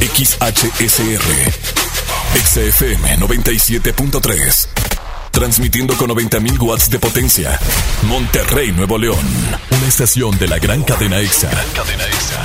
XHSR. 0.00 1.52
XFM 2.34 3.16
97.3. 3.20 4.87
Transmitiendo 5.38 5.94
con 5.96 6.10
90.000 6.10 6.60
watts 6.60 6.90
de 6.90 6.98
potencia. 6.98 7.56
Monterrey, 8.08 8.72
Nuevo 8.72 8.98
León. 8.98 9.24
Una 9.70 9.86
estación 9.86 10.36
de 10.36 10.48
la 10.48 10.58
gran 10.58 10.82
cadena 10.82 11.20
EXA. 11.20 11.48
Cadena 11.76 12.04
EXA. 12.06 12.42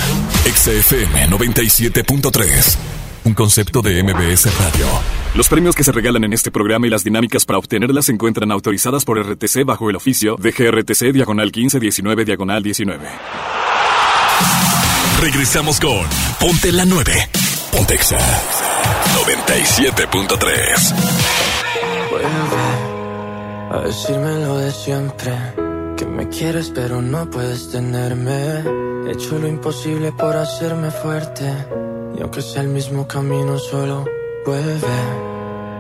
XFM 0.53 1.27
97.3. 1.27 2.77
Un 3.23 3.33
concepto 3.33 3.81
de 3.81 4.03
MBS 4.03 4.45
Radio. 4.59 4.85
Los 5.33 5.47
premios 5.47 5.75
que 5.75 5.83
se 5.83 5.91
regalan 5.91 6.23
en 6.23 6.33
este 6.33 6.51
programa 6.51 6.85
y 6.85 6.91
las 6.91 7.03
dinámicas 7.03 7.45
para 7.45 7.57
obtenerlas 7.57 8.05
se 8.05 8.11
encuentran 8.11 8.51
autorizadas 8.51 9.05
por 9.05 9.19
RTC 9.19 9.65
bajo 9.65 9.89
el 9.89 9.95
oficio 9.95 10.35
de 10.35 10.51
GRTC 10.51 11.13
Diagonal 11.13 11.47
1519 11.47 12.25
Diagonal 12.25 12.61
19. 12.61 13.09
Regresamos 15.19 15.79
con 15.79 16.05
Ponte 16.39 16.71
la 16.71 16.85
9. 16.85 17.11
Pontexa 17.71 18.19
97.3. 19.15 21.33
Vuelve 22.13 22.82
a 23.73 23.81
decirme 23.81 24.45
lo 24.45 24.57
de 24.57 24.71
siempre. 24.71 25.33
Que 25.97 26.05
me 26.05 26.29
quieres 26.29 26.71
pero 26.73 27.01
no 27.01 27.29
puedes 27.29 27.71
tenerme. 27.71 28.63
He 29.07 29.11
hecho 29.11 29.39
lo 29.39 29.47
imposible 29.47 30.11
por 30.11 30.35
hacerme 30.35 30.91
fuerte. 30.91 31.51
Y 32.15 32.21
aunque 32.21 32.41
sea 32.41 32.61
el 32.61 32.67
mismo 32.67 33.07
camino, 33.07 33.57
solo 33.57 34.05
vuelve. 34.45 34.99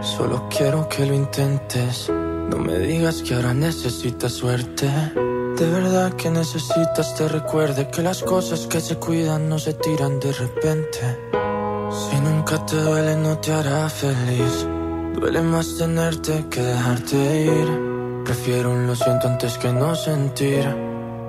Solo 0.01 0.49
quiero 0.49 0.89
que 0.89 1.05
lo 1.05 1.13
intentes. 1.13 2.09
No 2.09 2.57
me 2.57 2.79
digas 2.79 3.21
que 3.21 3.35
ahora 3.35 3.53
necesitas 3.53 4.33
suerte. 4.33 4.87
De 5.57 5.69
verdad 5.69 6.13
que 6.13 6.31
necesitas 6.31 7.13
te 7.15 7.27
recuerde 7.27 7.87
que 7.89 8.01
las 8.01 8.23
cosas 8.23 8.65
que 8.65 8.81
se 8.81 8.95
cuidan 8.95 9.47
no 9.47 9.59
se 9.59 9.75
tiran 9.75 10.19
de 10.19 10.33
repente. 10.33 11.19
Si 11.91 12.19
nunca 12.19 12.65
te 12.65 12.75
duele 12.75 13.15
no 13.15 13.37
te 13.37 13.51
hará 13.53 13.87
feliz. 13.87 14.67
Duele 15.23 15.41
más 15.41 15.77
tenerte 15.77 16.47
que 16.49 16.59
dejarte 16.59 17.45
ir. 17.45 18.23
Prefiero 18.25 18.71
un 18.71 18.87
lo 18.87 18.93
siento 18.93 19.29
antes 19.29 19.57
que 19.57 19.71
no 19.71 19.95
sentir. 19.95 20.67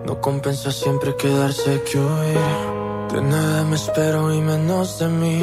No 0.04 0.20
compensa 0.20 0.72
siempre 0.72 1.14
quedarse 1.14 1.80
que 1.82 1.98
huir. 2.00 3.12
De 3.12 3.22
nada 3.22 3.62
me 3.62 3.76
espero 3.76 4.34
y 4.34 4.40
menos 4.40 4.98
de 4.98 5.06
mí. 5.06 5.40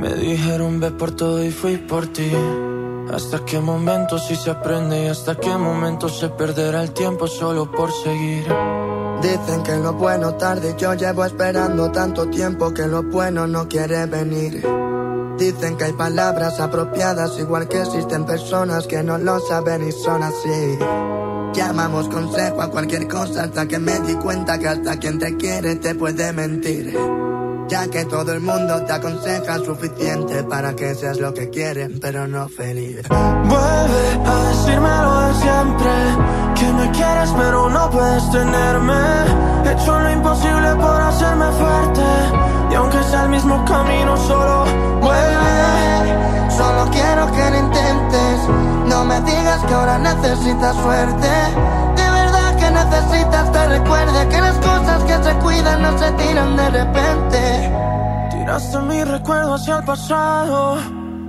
Me 0.00 0.12
dijeron 0.12 0.80
ve 0.80 0.90
por 0.90 1.12
todo 1.12 1.40
y 1.44 1.52
fui 1.52 1.76
por 1.76 2.08
ti. 2.08 2.32
Hasta 3.14 3.44
qué 3.44 3.60
momento 3.60 4.18
si 4.18 4.34
se 4.34 4.50
aprende 4.50 5.04
y 5.04 5.06
hasta 5.06 5.36
qué 5.36 5.56
momento 5.56 6.08
se 6.08 6.30
perderá 6.30 6.82
el 6.82 6.90
tiempo 6.90 7.28
solo 7.28 7.70
por 7.70 7.92
seguir. 7.92 8.44
Dicen 9.22 9.62
que 9.62 9.76
lo 9.76 9.92
bueno 9.92 10.34
tarde, 10.34 10.74
yo 10.76 10.94
llevo 10.94 11.24
esperando 11.24 11.92
tanto 11.92 12.28
tiempo 12.28 12.74
que 12.74 12.88
lo 12.88 13.04
bueno 13.04 13.46
no 13.46 13.68
quiere 13.68 14.04
venir. 14.06 14.87
Dicen 15.38 15.76
que 15.76 15.84
hay 15.84 15.92
palabras 15.92 16.58
apropiadas, 16.58 17.38
igual 17.38 17.68
que 17.68 17.80
existen 17.80 18.26
personas 18.26 18.88
que 18.88 19.04
no 19.04 19.18
lo 19.18 19.38
saben 19.38 19.86
y 19.86 19.92
son 19.92 20.22
así. 20.24 20.78
Llamamos 21.54 22.08
consejo 22.08 22.60
a 22.60 22.68
cualquier 22.68 23.06
cosa 23.06 23.44
hasta 23.44 23.66
que 23.66 23.78
me 23.78 24.00
di 24.00 24.14
cuenta 24.16 24.58
que 24.58 24.68
hasta 24.68 24.98
quien 24.98 25.18
te 25.20 25.36
quiere 25.36 25.76
te 25.76 25.94
puede 25.94 26.32
mentir. 26.32 26.98
Ya 27.68 27.86
que 27.88 28.04
todo 28.06 28.32
el 28.32 28.40
mundo 28.40 28.82
te 28.84 28.92
aconseja 28.92 29.58
suficiente 29.58 30.42
para 30.42 30.74
que 30.74 30.94
seas 30.94 31.20
lo 31.20 31.32
que 31.32 31.50
quieren, 31.50 32.00
pero 32.00 32.26
no 32.26 32.48
feliz. 32.48 33.06
Vuelve 33.08 34.20
a 34.26 34.48
decirme 34.48 34.88
lo 34.88 35.20
de 35.20 35.34
siempre. 35.34 35.90
Que 36.56 36.72
me 36.72 36.90
quieres, 36.90 37.30
pero 37.36 37.70
no 37.70 37.90
puedes 37.90 38.30
tenerme. 38.30 38.94
He 39.66 39.72
hecho 39.72 40.00
lo 40.00 40.10
imposible 40.10 40.74
por 40.74 41.00
hacerme 41.00 41.46
fuerte. 41.52 42.57
Y 42.70 42.74
aunque 42.74 43.02
sea 43.04 43.24
el 43.24 43.30
mismo 43.30 43.64
camino, 43.64 44.16
solo 44.16 44.64
vuelve. 45.00 46.50
Solo 46.50 46.90
quiero 46.90 47.30
que 47.32 47.50
lo 47.50 47.58
intentes. 47.58 48.48
No 48.88 49.04
me 49.04 49.20
digas 49.22 49.64
que 49.66 49.74
ahora 49.74 49.98
necesitas 49.98 50.76
suerte. 50.76 51.28
De 51.96 52.10
verdad 52.10 52.56
que 52.56 52.70
necesitas 52.70 53.52
te 53.52 53.66
recuerde 53.68 54.28
que 54.28 54.40
las 54.40 54.56
cosas 54.56 55.02
que 55.04 55.22
se 55.22 55.34
cuidan 55.36 55.82
no 55.82 55.98
se 55.98 56.10
tiran 56.12 56.56
de 56.56 56.70
repente. 56.70 57.72
Tiraste 58.30 58.78
mi 58.80 59.04
recuerdo 59.04 59.54
hacia 59.54 59.78
el 59.78 59.84
pasado. 59.84 60.78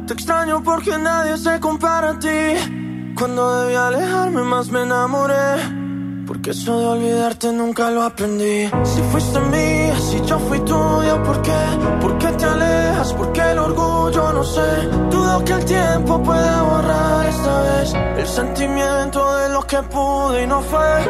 Te 0.07 0.13
extraño 0.13 0.63
porque 0.63 0.97
nadie 0.97 1.37
se 1.37 1.59
compara 1.59 2.11
a 2.11 2.19
ti. 2.19 3.13
Cuando 3.17 3.61
debí 3.61 3.75
alejarme 3.75 4.41
más 4.43 4.69
me 4.69 4.81
enamoré. 4.83 5.88
Porque 6.29 6.51
eso 6.51 6.79
de 6.79 6.85
olvidarte 6.85 7.51
nunca 7.51 7.89
lo 7.89 8.03
aprendí. 8.03 8.69
Si 8.83 9.01
fuiste 9.11 9.39
mía, 9.39 9.99
si 9.99 10.21
yo 10.27 10.37
fui 10.37 10.59
tuyo, 10.59 11.23
¿por 11.23 11.41
qué? 11.41 11.59
¿Por 11.99 12.19
qué 12.19 12.27
te 12.27 12.45
alejas? 12.45 13.13
¿Por 13.13 13.33
qué 13.33 13.41
el 13.49 13.57
orgullo? 13.57 14.33
No 14.33 14.43
sé. 14.43 14.61
Dudo 15.09 15.43
que 15.43 15.53
el 15.53 15.65
tiempo 15.65 16.21
pueda 16.21 16.61
borrar 16.61 17.25
esta 17.25 17.61
vez 17.63 17.93
el 18.19 18.27
sentimiento 18.27 19.37
de 19.37 19.49
lo 19.49 19.65
que 19.65 19.81
pude 19.81 20.43
y 20.43 20.45
no 20.45 20.61
fue. 20.61 21.03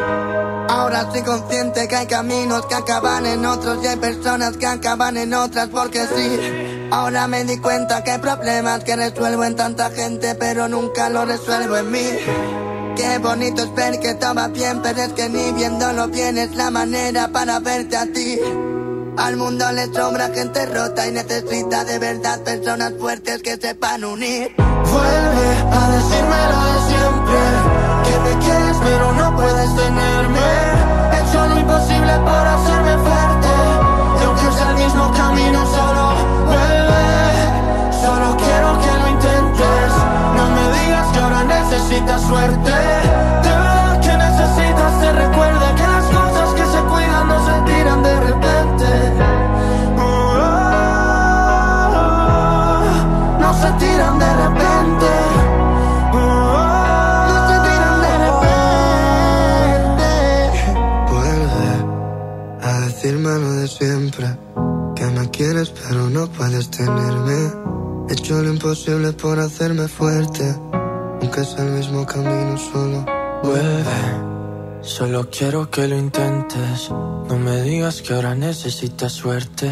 Ahora 0.70 1.02
estoy 1.02 1.20
consciente 1.20 1.86
que 1.86 1.96
hay 1.96 2.06
caminos 2.06 2.64
que 2.64 2.76
acaban 2.76 3.26
en 3.26 3.44
otros 3.44 3.84
y 3.84 3.88
hay 3.88 3.96
personas 3.96 4.56
que 4.56 4.66
acaban 4.66 5.18
en 5.18 5.34
otras 5.34 5.68
porque 5.68 6.06
sí. 6.06 6.88
Ahora 6.90 7.26
me 7.26 7.44
di 7.44 7.58
cuenta 7.58 8.02
que 8.02 8.12
hay 8.12 8.20
problemas 8.20 8.84
que 8.84 8.96
resuelvo 8.96 9.44
en 9.44 9.54
tanta 9.54 9.90
gente 9.90 10.34
pero 10.36 10.66
nunca 10.66 11.10
lo 11.10 11.26
resuelvo 11.26 11.76
en 11.76 11.90
mí. 11.90 12.69
Qué 12.96 13.18
bonito 13.18 13.62
es 13.62 13.74
ver 13.74 14.00
que 14.00 14.14
todo 14.14 14.48
bien, 14.50 14.80
pero 14.82 15.02
es 15.02 15.12
que 15.12 15.28
ni 15.28 15.52
viéndolo 15.52 16.08
bien 16.08 16.38
es 16.38 16.54
la 16.54 16.70
manera 16.70 17.28
para 17.28 17.58
verte 17.60 17.96
a 17.96 18.06
ti. 18.06 18.38
Al 19.16 19.36
mundo 19.36 19.70
le 19.72 19.86
sobra 19.92 20.30
gente 20.34 20.66
rota 20.66 21.06
y 21.06 21.12
necesita 21.12 21.84
de 21.84 21.98
verdad 21.98 22.40
personas 22.42 22.92
fuertes 22.98 23.42
que 23.42 23.56
sepan 23.56 24.04
unir. 24.04 24.54
Vuelve 24.56 25.48
a 25.72 25.90
decirme 25.90 26.36
lo 26.50 26.58
de 26.64 26.78
siempre. 26.88 27.40
Que 28.04 28.18
me 28.20 28.44
quieres 28.44 28.76
pero 28.82 29.12
no 29.12 29.36
puedes 29.36 29.76
tenerme. 29.76 30.40
He 31.12 31.20
hecho 31.20 31.46
lo 31.46 31.60
imposible 31.60 32.12
por 32.18 32.46
hacerme 32.54 32.96
fuerte. 32.98 33.48
Y 34.20 34.24
aunque 34.24 34.56
sea 34.56 34.70
el 34.70 34.76
mismo 34.76 35.12
camino, 35.12 35.69
necesitas 42.00 42.22
suerte. 42.22 42.70
De 42.70 43.48
verdad 43.48 44.00
que 44.00 44.16
necesitas 44.16 45.00
te 45.00 45.12
recuerde 45.12 45.74
que 45.76 45.82
las 45.82 46.04
cosas 46.04 46.54
que 46.54 46.64
se 46.64 46.78
cuidan 46.84 47.28
no 47.28 47.46
se 47.46 47.52
tiran 47.72 48.02
de 48.02 48.20
repente. 48.20 48.86
No 53.40 53.54
se 53.54 53.72
tiran 53.72 54.18
de 54.18 54.36
repente. 54.36 55.08
No 56.12 57.38
se 57.48 57.56
tiran 57.68 58.00
de 58.06 58.14
repente. 58.26 60.08
Vuelve 61.10 61.70
a 62.62 62.80
decirme 62.80 63.30
lo 63.38 63.52
de 63.52 63.68
siempre. 63.68 64.26
Que 64.94 65.06
me 65.06 65.30
quieres 65.30 65.70
pero 65.70 66.08
no 66.10 66.26
puedes 66.28 66.70
tenerme. 66.70 67.52
He 68.08 68.12
hecho 68.14 68.42
lo 68.42 68.50
imposible 68.50 69.12
por 69.12 69.38
hacerme 69.38 69.86
fuerte. 69.88 70.56
Aunque 71.32 71.44
sea 71.44 71.64
el 71.64 71.70
mismo 71.70 72.04
camino 72.04 72.58
solo. 72.58 73.06
Vuelve. 73.44 74.82
Solo 74.82 75.30
quiero 75.30 75.70
que 75.70 75.86
lo 75.86 75.96
intentes. 75.96 76.90
No 76.90 77.38
me 77.38 77.62
digas 77.62 78.02
que 78.02 78.14
ahora 78.14 78.34
necesitas 78.34 79.12
suerte. 79.12 79.70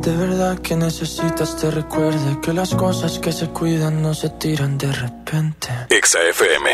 De 0.00 0.16
verdad 0.16 0.58
que 0.60 0.74
necesitas 0.74 1.54
te 1.58 1.70
recuerde 1.70 2.40
que 2.40 2.54
las 2.54 2.74
cosas 2.74 3.18
que 3.18 3.30
se 3.30 3.48
cuidan 3.48 4.00
no 4.00 4.14
se 4.14 4.30
tiran 4.30 4.78
de 4.78 4.90
repente. 4.90 5.68
Exa 5.90 6.18
FM. 6.30 6.70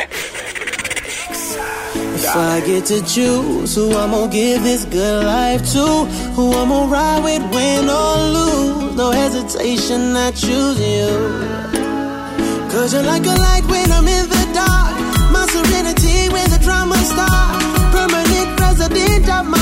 If 2.15 2.37
I 2.37 2.61
get 2.65 2.85
to 2.85 3.05
choose 3.05 3.75
who 3.75 3.91
I'm 3.91 4.13
gonna 4.13 4.31
give 4.31 4.63
this 4.63 4.85
good 4.85 5.25
life 5.25 5.69
to, 5.73 6.07
who 6.37 6.53
I'm 6.53 6.69
gonna 6.69 6.87
ride 6.87 7.25
with, 7.25 7.43
win 7.53 7.91
or 7.91 8.19
lose, 8.31 8.95
no 8.95 9.11
hesitation, 9.11 10.17
I 10.17 10.31
choose 10.31 10.79
you. 10.79 11.82
Cause 12.73 12.95
you're 12.95 13.03
like 13.03 13.27
a 13.27 13.35
light 13.35 13.65
when 13.67 13.93
I'm 13.93 14.09
in 14.09 14.31
the 14.31 14.45
dark, 14.55 14.97
my 15.31 15.45
serenity 15.53 16.33
when 16.33 16.49
the 16.49 16.59
drama 16.59 16.97
starts, 17.05 17.67
permanent 17.93 18.59
resident 18.59 19.29
of 19.29 19.47
my 19.47 19.62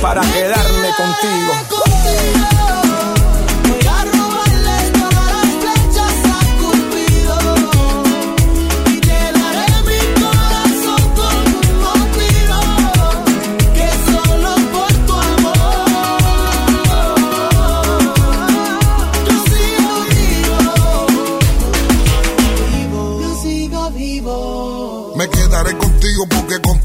para 0.00 0.20
quedarme 0.22 0.88
contigo. 0.96 2.89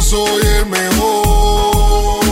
soy 0.00 0.42
el 0.58 0.66
mejor. 0.66 2.24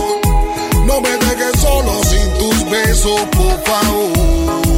No 0.85 1.01
me 1.01 1.09
dejes 1.09 1.59
solo 1.61 2.03
sin 2.03 2.33
tus 2.33 2.69
besos, 2.69 3.21
por 3.31 3.63
favor. 3.63 4.68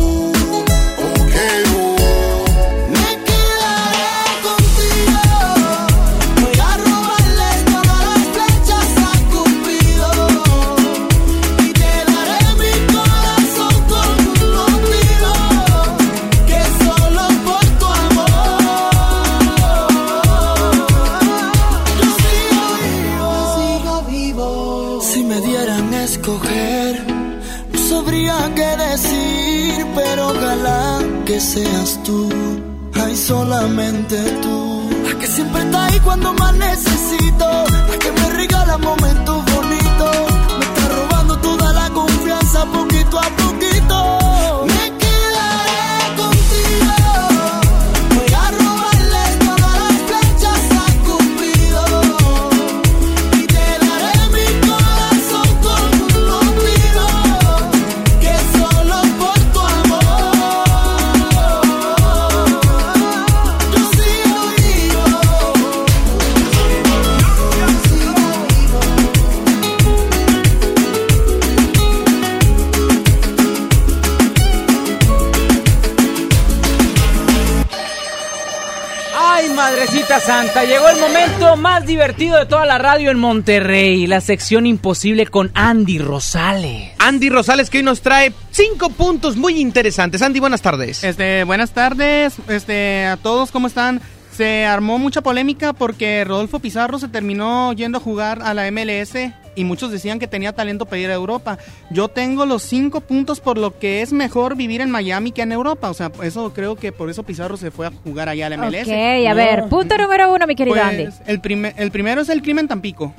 La 82.72 82.78
radio 82.78 83.12
en 83.12 83.20
Monterrey, 83.20 84.08
la 84.08 84.22
sección 84.22 84.66
imposible 84.66 85.28
con 85.28 85.52
Andy 85.56 86.00
Rosales. 86.00 86.94
Andy 87.00 87.28
Rosales 87.28 87.70
que 87.70 87.80
hoy 87.80 87.84
nos 87.84 88.00
trae 88.00 88.32
cinco 88.52 88.90
puntos 88.90 89.36
muy 89.36 89.60
interesantes. 89.60 90.22
Andy, 90.22 90.40
buenas 90.40 90.62
tardes. 90.62 91.04
Este, 91.04 91.44
buenas 91.44 91.72
tardes, 91.72 92.36
este, 92.48 93.08
a 93.08 93.18
todos, 93.18 93.52
¿cómo 93.52 93.68
están? 93.68 94.00
Se 94.32 94.66
armó 94.66 95.00
mucha 95.00 95.20
polémica 95.20 95.74
porque 95.74 96.24
Rodolfo 96.24 96.60
Pizarro 96.60 96.98
se 96.98 97.10
terminó 97.10 97.74
yendo 97.74 97.98
a 97.98 98.02
jugar 98.02 98.42
a 98.42 98.54
la 98.54 98.72
MLS 98.72 99.18
y 99.56 99.64
muchos 99.64 99.92
decían 99.92 100.18
que 100.20 100.28
tenía 100.28 100.54
talento 100.54 100.86
para 100.86 100.98
ir 101.00 101.10
a 101.10 101.14
Europa. 101.14 101.58
Yo 101.90 102.08
tengo 102.08 102.46
los 102.46 102.64
cinco 102.64 103.02
puntos 103.02 103.40
por 103.40 103.58
lo 103.58 103.78
que 103.78 104.02
es 104.02 104.14
mejor 104.14 104.56
vivir 104.56 104.82
en 104.82 104.90
Miami 104.92 105.32
que 105.32 105.42
en 105.42 105.52
Europa. 105.52 105.90
O 105.90 105.94
sea, 105.94 106.12
eso 106.24 106.54
creo 106.54 106.76
que 106.76 106.92
por 106.92 107.10
eso 107.10 107.24
Pizarro 107.24 107.58
se 107.58 107.72
fue 107.72 107.88
a 107.88 107.92
jugar 108.04 108.30
allá 108.30 108.48
a 108.48 108.50
la 108.50 108.58
MLS. 108.58 108.88
Ok, 108.88 109.28
a 109.30 109.34
ver, 109.34 109.66
punto 109.70 109.98
número 109.98 110.34
uno, 110.34 110.48
mi 110.48 110.56
querido 110.56 110.76
Pues, 110.76 110.86
Andy. 110.88 111.08
El, 111.28 111.42
primer, 111.42 111.74
el 111.78 111.92
primero 111.92 112.22
es 112.22 112.30
el 112.30 112.42
clima 112.42 112.62
en 112.62 112.68
Tampico. 112.68 113.14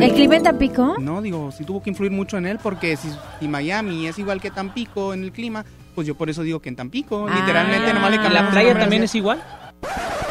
¿El 0.00 0.12
clima 0.12 0.36
en 0.36 0.42
Tampico? 0.44 0.96
No, 0.98 1.20
digo, 1.22 1.50
sí 1.52 1.64
tuvo 1.64 1.82
que 1.82 1.90
influir 1.90 2.10
mucho 2.12 2.38
en 2.38 2.46
él 2.46 2.58
porque 2.62 2.96
si, 2.96 3.08
si 3.40 3.48
Miami 3.48 4.06
es 4.06 4.18
igual 4.18 4.40
que 4.40 4.50
Tampico 4.50 5.12
en 5.14 5.24
el 5.24 5.32
clima, 5.32 5.64
pues 5.94 6.06
yo 6.06 6.14
por 6.14 6.30
eso 6.30 6.42
digo 6.42 6.60
que 6.60 6.68
en 6.68 6.76
Tampico, 6.76 7.26
Ah. 7.28 7.36
literalmente 7.40 7.92
nomás 7.92 8.10
le 8.10 8.16
cambiamos 8.18 8.54
¿La 8.54 8.60
el 8.60 8.66
playa 8.68 8.80
también 8.80 9.02
es 9.04 9.14
igual? 9.14 9.42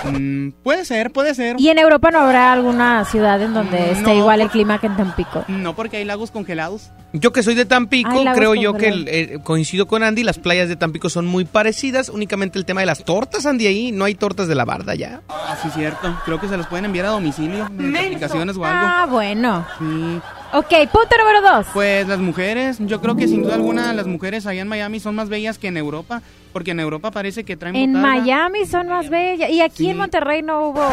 Mm, 0.04 0.50
puede 0.64 0.86
ser, 0.86 1.12
puede 1.12 1.34
ser. 1.36 1.56
¿Y 1.60 1.70
en 1.70 1.80
Europa 1.80 2.12
no 2.12 2.20
habrá 2.20 2.52
alguna 2.54 3.06
ciudad 3.06 3.42
en 3.42 3.54
donde 3.54 3.92
esté 3.92 4.14
No. 4.14 4.14
igual 4.20 4.42
el 4.42 4.50
clima 4.50 4.80
que 4.80 4.88
en 4.88 4.98
Tampico? 4.98 5.46
No, 5.48 5.76
porque 5.76 5.98
hay 5.98 6.06
lagos 6.06 6.32
congelados. 6.32 6.92
Yo 7.14 7.32
que 7.32 7.44
soy 7.44 7.54
de 7.56 7.66
Tampico, 7.66 8.10
Ay, 8.12 8.26
creo 8.34 8.56
yo 8.56 8.74
que 8.74 8.88
el- 8.90 9.08
eh, 9.08 9.40
coincido 9.44 9.86
con 9.88 10.02
Andy, 10.04 10.24
las 10.24 10.40
playas 10.40 10.68
de 10.68 10.76
Tampico 10.76 11.10
son 11.10 11.26
muy 11.28 11.46
parecidas, 11.46 12.10
únicamente 12.10 12.58
el 12.58 12.66
tema 12.66 12.82
de 12.82 12.88
las 12.88 13.04
tortas, 13.06 13.46
Andy, 13.46 13.68
ahí 13.68 13.92
no 13.92 14.06
hay 14.06 14.16
tortas 14.16 14.48
de 14.48 14.56
la 14.56 14.66
barda 14.66 14.96
ya. 14.96 15.22
Ah, 15.30 15.56
sí, 15.62 15.70
cierto. 15.74 16.20
Creo 16.26 16.40
que 16.40 16.48
se 16.48 16.58
los 16.58 16.66
pueden 16.68 16.86
enviar 16.86 17.06
a 17.06 17.10
domicilio, 17.10 17.70
mediante 17.72 18.00
aplicaciones 18.08 18.58
o 18.58 18.66
algo. 18.66 18.80
Ah, 18.88 19.08
bueno. 19.10 19.66
Sí. 19.80 20.20
Ok, 20.54 20.70
punto 20.92 21.16
número 21.18 21.42
dos. 21.42 21.66
Pues 21.74 22.08
las 22.08 22.20
mujeres, 22.20 22.78
yo 22.80 23.02
creo 23.02 23.16
que 23.16 23.28
sin 23.28 23.42
duda 23.42 23.56
alguna 23.56 23.92
las 23.94 24.06
mujeres 24.06 24.46
allá 24.46 24.62
en 24.62 24.68
Miami 24.68 25.00
son 25.00 25.16
más 25.16 25.28
bellas 25.28 25.58
que 25.58 25.68
en 25.68 25.78
Europa, 25.78 26.22
porque 26.52 26.72
en 26.72 26.80
Europa 26.80 27.10
parece 27.10 27.44
que 27.44 27.58
traen 27.58 27.76
En 27.76 27.94
botarga. 27.94 28.20
Miami 28.20 28.66
son 28.68 28.88
más 28.88 29.10
bellas. 29.10 29.50
Y 29.50 29.62
aquí 29.62 29.90
en 29.90 29.98
Monterrey 29.98 30.44
no 30.44 30.68
hubo. 30.68 30.88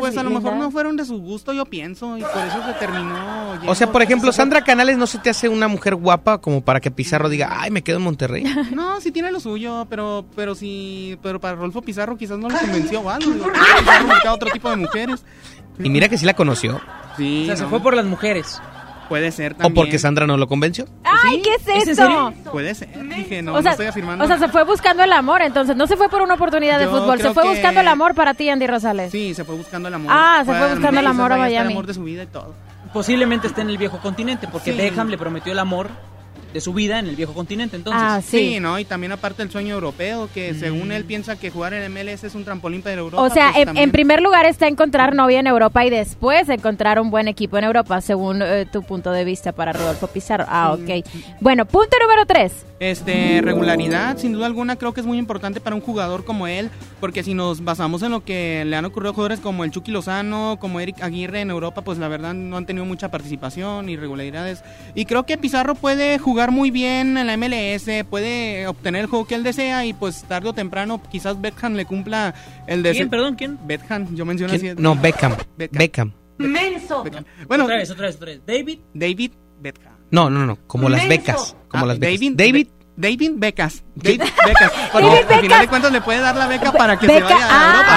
Pues 0.00 0.16
a 0.16 0.22
lo 0.22 0.30
mejor 0.30 0.56
no 0.56 0.70
fueron 0.70 0.96
de 0.96 1.04
su 1.04 1.18
gusto, 1.20 1.52
yo 1.52 1.66
pienso, 1.66 2.16
y 2.16 2.22
por 2.22 2.30
eso 2.46 2.64
se 2.66 2.72
terminó. 2.78 3.60
O 3.66 3.74
sea, 3.74 3.92
por 3.92 4.00
ejemplo, 4.00 4.32
Sandra 4.32 4.64
Canales 4.64 4.96
no 4.96 5.06
se 5.06 5.18
te 5.18 5.28
hace 5.28 5.50
una 5.50 5.68
mujer 5.68 5.96
guapa 5.96 6.38
como 6.38 6.62
para 6.62 6.80
que 6.80 6.90
Pizarro 6.90 7.28
diga, 7.28 7.48
ay, 7.60 7.70
me 7.70 7.82
quedo 7.82 7.98
en 7.98 8.04
Monterrey. 8.04 8.44
No, 8.74 9.00
sí 9.00 9.12
tiene 9.12 9.30
lo 9.30 9.38
suyo, 9.40 9.86
pero 9.90 10.24
pero 10.34 10.54
sí, 10.54 11.18
pero 11.22 11.38
para 11.40 11.54
Rolfo 11.56 11.82
Pizarro 11.82 12.16
quizás 12.16 12.38
no 12.38 12.48
lo 12.48 12.58
convenció 12.58 13.00
o 13.02 13.10
algo. 13.10 13.30
Digo, 13.30 13.46
otro 14.32 14.50
tipo 14.50 14.70
de 14.70 14.76
mujeres. 14.76 15.24
Y 15.78 15.90
mira 15.90 16.08
que 16.08 16.16
sí 16.16 16.24
la 16.24 16.34
conoció. 16.34 16.80
Sí, 17.16 17.42
O 17.42 17.46
sea, 17.46 17.56
se 17.56 17.66
fue 17.66 17.80
por 17.80 17.94
las 17.94 18.06
mujeres. 18.06 18.60
Puede 19.08 19.30
ser 19.32 19.52
O 19.52 19.56
también. 19.56 19.74
porque 19.74 19.98
Sandra 19.98 20.26
no 20.26 20.36
lo 20.36 20.46
convenció. 20.48 20.86
¡Ay, 21.04 21.42
qué 21.42 21.54
es 21.54 21.62
¿Es 21.88 21.98
en 21.98 22.10
esto! 22.10 22.32
Puede 22.52 22.74
ser, 22.74 22.88
dije, 23.08 23.42
no, 23.42 23.52
o, 23.52 23.56
sea, 23.56 23.62
no 23.62 23.70
estoy 23.72 23.86
afirmando. 23.86 24.24
o 24.24 24.26
sea, 24.26 24.38
se 24.38 24.48
fue 24.48 24.64
buscando 24.64 25.02
el 25.02 25.12
amor, 25.12 25.42
entonces 25.42 25.76
no 25.76 25.86
se 25.86 25.96
fue 25.96 26.08
por 26.08 26.22
una 26.22 26.34
oportunidad 26.34 26.78
de 26.78 26.86
Yo 26.86 26.90
fútbol, 26.90 27.20
se 27.20 27.32
fue 27.34 27.42
que- 27.42 27.48
buscando 27.50 27.80
el 27.80 27.88
amor 27.88 28.14
para 28.14 28.34
ti, 28.34 28.48
Andy 28.48 28.66
Rosales. 28.66 29.12
Sí, 29.12 29.34
se 29.34 29.44
fue 29.44 29.54
buscando 29.56 29.88
el 29.88 29.94
amor. 29.94 30.10
Ah, 30.14 30.42
se 30.44 30.52
fue 30.52 30.70
buscando 30.74 31.00
el 31.00 31.06
amor 31.06 31.32
a 31.32 31.36
vaya 31.36 31.48
estar 31.48 31.60
el 31.62 31.66
Miami. 31.66 31.72
amor 31.74 31.86
de 31.86 31.94
su 31.94 32.04
vida 32.04 32.22
y 32.22 32.26
todo. 32.26 32.54
Posiblemente 32.92 33.46
esté 33.48 33.60
en 33.62 33.70
el 33.70 33.78
viejo 33.78 33.98
continente, 33.98 34.46
porque 34.50 34.72
Sí. 34.72 34.76
Beckham 34.78 35.08
le 35.08 35.18
prometió 35.18 35.52
el 35.52 35.58
amor 35.58 35.88
de 36.54 36.60
su 36.60 36.72
vida 36.72 37.00
en 37.00 37.08
el 37.08 37.16
viejo 37.16 37.34
continente, 37.34 37.76
entonces. 37.76 38.00
Ah, 38.02 38.22
sí. 38.24 38.60
¿no? 38.60 38.78
Y 38.78 38.84
también 38.84 39.10
aparte 39.12 39.42
el 39.42 39.50
sueño 39.50 39.74
europeo, 39.74 40.28
que 40.32 40.54
según 40.54 40.92
él 40.92 41.04
piensa 41.04 41.36
que 41.36 41.50
jugar 41.50 41.74
en 41.74 41.92
MLS 41.92 42.24
es 42.24 42.34
un 42.36 42.44
trampolín 42.44 42.80
para 42.80 42.94
Europa. 42.94 43.20
O 43.22 43.28
sea, 43.28 43.48
pues 43.48 43.58
en, 43.58 43.64
también- 43.66 43.84
en 43.84 43.90
primer 43.90 44.22
lugar 44.22 44.46
está 44.46 44.68
encontrar 44.68 45.14
novia 45.16 45.40
en 45.40 45.48
Europa 45.48 45.84
y 45.84 45.90
después 45.90 46.48
encontrar 46.48 47.00
un 47.00 47.10
buen 47.10 47.26
equipo 47.26 47.58
en 47.58 47.64
Europa, 47.64 48.00
según 48.00 48.40
eh, 48.40 48.66
tu 48.72 48.82
punto 48.84 49.10
de 49.10 49.24
vista 49.24 49.50
para 49.52 49.72
Rodolfo 49.72 50.06
Pizarro. 50.06 50.44
Ah, 50.48 50.72
ok. 50.72 51.04
Bueno, 51.40 51.66
punto 51.66 51.96
número 52.00 52.24
tres. 52.24 52.52
Este, 52.78 53.40
regularidad, 53.42 54.16
sin 54.18 54.32
duda 54.32 54.46
alguna, 54.46 54.76
creo 54.76 54.94
que 54.94 55.00
es 55.00 55.06
muy 55.06 55.18
importante 55.18 55.60
para 55.60 55.74
un 55.74 55.82
jugador 55.82 56.24
como 56.24 56.46
él, 56.46 56.70
porque 57.04 57.22
si 57.22 57.34
nos 57.34 57.62
basamos 57.62 58.02
en 58.02 58.12
lo 58.12 58.24
que 58.24 58.64
le 58.64 58.74
han 58.76 58.86
ocurrido 58.86 59.10
a 59.10 59.14
jugadores 59.14 59.38
como 59.40 59.62
el 59.62 59.70
Chucky 59.70 59.90
Lozano, 59.92 60.56
como 60.58 60.80
Eric 60.80 61.02
Aguirre 61.02 61.42
en 61.42 61.50
Europa, 61.50 61.82
pues 61.82 61.98
la 61.98 62.08
verdad 62.08 62.32
no 62.32 62.56
han 62.56 62.64
tenido 62.64 62.86
mucha 62.86 63.10
participación 63.10 63.90
y 63.90 63.96
regularidades. 63.98 64.64
Y 64.94 65.04
creo 65.04 65.26
que 65.26 65.36
Pizarro 65.36 65.74
puede 65.74 66.18
jugar 66.18 66.50
muy 66.50 66.70
bien 66.70 67.18
en 67.18 67.26
la 67.26 67.36
MLS, 67.36 68.06
puede 68.08 68.66
obtener 68.66 69.02
el 69.02 69.06
juego 69.08 69.26
que 69.26 69.34
él 69.34 69.42
desea 69.42 69.84
y 69.84 69.92
pues 69.92 70.22
tarde 70.24 70.48
o 70.48 70.54
temprano 70.54 70.98
quizás 71.12 71.38
Beckham 71.38 71.74
le 71.74 71.84
cumpla 71.84 72.34
el 72.66 72.82
deseo. 72.82 73.00
¿Quién, 73.00 73.10
perdón, 73.10 73.34
quién? 73.34 73.58
Beckham, 73.66 74.14
yo 74.16 74.24
mencioné 74.24 74.58
¿Quién? 74.58 74.72
así. 74.72 74.82
No, 74.82 74.96
Beckham. 74.96 75.34
Beckham. 75.58 76.10
¡Menso! 76.38 77.04
Bueno, 77.46 77.64
otra 77.64 77.76
vez, 77.76 77.90
otra 77.90 78.06
vez, 78.06 78.16
otra 78.16 78.26
vez. 78.28 78.40
David. 78.46 78.78
David 78.94 79.32
Beckham. 79.60 79.92
No, 80.10 80.30
no, 80.30 80.46
no, 80.46 80.56
como 80.66 80.88
las 80.88 81.06
Menso. 81.06 81.20
becas. 81.20 81.56
Como 81.68 81.84
Ah, 81.84 81.88
las 81.88 81.98
becas. 81.98 82.14
David, 82.18 82.32
David. 82.34 82.68
David 82.96 83.32
Becas. 83.36 83.82
David 83.94 84.22
Becas. 84.46 84.72
Porque 84.92 85.06
David 85.08 85.18
al 85.18 85.26
final 85.26 85.42
Becas. 85.42 85.60
de 85.60 85.68
cuentas 85.68 85.92
le 85.92 86.00
puede 86.00 86.20
dar 86.20 86.34
la 86.36 86.46
beca 86.46 86.72
para 86.72 86.98
que 86.98 87.06
Beca- 87.06 87.28
se 87.28 87.34
vaya 87.34 87.46
a 87.46 87.50
ah. 87.50 87.72
Europa. 87.72 87.92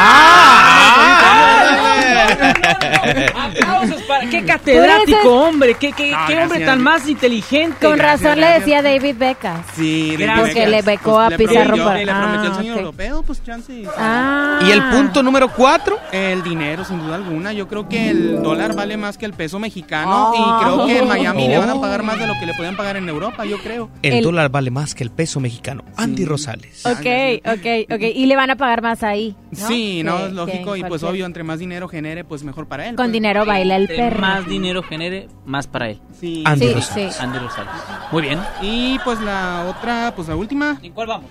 Aplausos 3.35 4.01
para! 4.03 4.29
¡Qué 4.29 4.43
catedrático, 4.43 5.19
eso 5.19 5.35
hombre! 5.35 5.73
¡Qué, 5.75 5.91
qué, 5.91 6.11
No, 6.11 6.17
qué 6.27 6.37
hombre 6.43 6.65
tan 6.65 6.81
más 6.81 7.07
inteligente! 7.07 7.85
Con 7.85 7.97
Gracias, 7.97 8.21
razón 8.23 8.41
le 8.41 8.47
decía 8.59 8.81
David 8.81 9.15
Becas. 9.17 9.59
Sí, 9.75 10.15
Gracias. 10.17 10.47
Porque 10.47 10.67
le 10.67 10.81
becó 10.81 11.19
a 11.19 11.29
le 11.29 11.37
Pizarro 11.37 11.75
prometió- 11.75 11.85
para- 11.85 11.99
Le 11.99 12.05
prometió 12.05 12.41
el 12.43 12.51
Ah, 12.51 12.55
sueño 12.55 12.73
ok. 12.73 12.79
europeo, 12.79 13.23
pues 13.23 13.43
chance. 13.43 13.83
Ah. 13.97 14.59
Y 14.67 14.71
el 14.71 14.83
punto 14.89 15.23
número 15.23 15.49
cuatro. 15.53 15.97
El 16.11 16.43
dinero, 16.43 16.83
sin 16.85 16.99
duda 16.99 17.15
alguna. 17.15 17.53
Yo 17.53 17.67
creo 17.67 17.87
que 17.89 18.09
el 18.09 18.41
dólar 18.41 18.75
vale 18.75 18.97
más 18.97 19.17
que 19.17 19.25
el 19.25 19.33
peso 19.33 19.59
mexicano. 19.59 20.31
Oh. 20.31 20.35
Y 20.35 20.63
creo 20.63 20.85
que 20.85 20.97
en 20.99 21.07
Miami 21.07 21.47
le 21.47 21.57
van 21.57 21.69
a 21.69 21.79
pagar 21.81 22.03
más 22.03 22.19
de 22.19 22.27
lo 22.27 22.33
que 22.39 22.45
le 22.45 22.53
podían 22.53 22.75
pagar 22.75 22.97
en 22.97 23.07
Europa, 23.09 23.45
yo 23.45 23.57
creo. 23.59 23.89
El, 24.01 24.13
El- 24.15 24.23
dólar 24.23 24.49
vale 24.49 24.71
más 24.71 24.95
que 24.95 25.03
el 25.03 25.11
peso 25.11 25.39
mexicano. 25.39 25.83
Andy 25.95 26.25
Rosales. 26.25 26.85
Ok, 26.85 27.05
ok, 27.45 27.93
ok. 27.93 28.01
Y 28.15 28.25
le 28.25 28.35
van 28.35 28.49
a 28.51 28.55
pagar 28.55 28.81
más 28.81 29.03
ahí. 29.03 29.35
¿no? 29.51 29.67
Sí, 29.67 30.01
no, 30.03 30.25
es 30.27 30.33
lógico. 30.33 30.75
Y 30.75 30.83
pues 30.83 31.03
obvio, 31.03 31.25
entre 31.25 31.43
más 31.43 31.59
dinero 31.59 31.87
genere, 32.18 32.27
pues 32.27 32.44
mejor 32.44 32.68
para 32.68 32.85
él. 32.88 32.95
Con 32.95 33.06
pues. 33.07 33.11
dinero 33.14 33.45
baila 33.45 33.76
el 33.76 33.84
Entre 33.84 33.98
perro. 33.98 34.19
más 34.22 34.48
dinero 34.48 34.84
genere, 34.84 35.27
más 35.45 35.68
para 35.68 35.89
él. 35.89 35.99
Sí. 36.19 36.44
Andy 36.45 36.68
Sí, 36.68 36.73
Rosales. 36.73 37.15
sí. 37.15 37.23
Andy 37.23 37.39
Rosales. 37.39 37.72
Muy 38.11 38.22
bien. 38.23 38.39
Y 38.61 38.98
pues 39.03 39.19
la 39.22 39.65
otra, 39.69 40.14
pues 40.15 40.27
la 40.27 40.35
última. 40.35 40.80
¿En 40.81 40.94
cuál 40.94 41.07
vamos? 41.07 41.30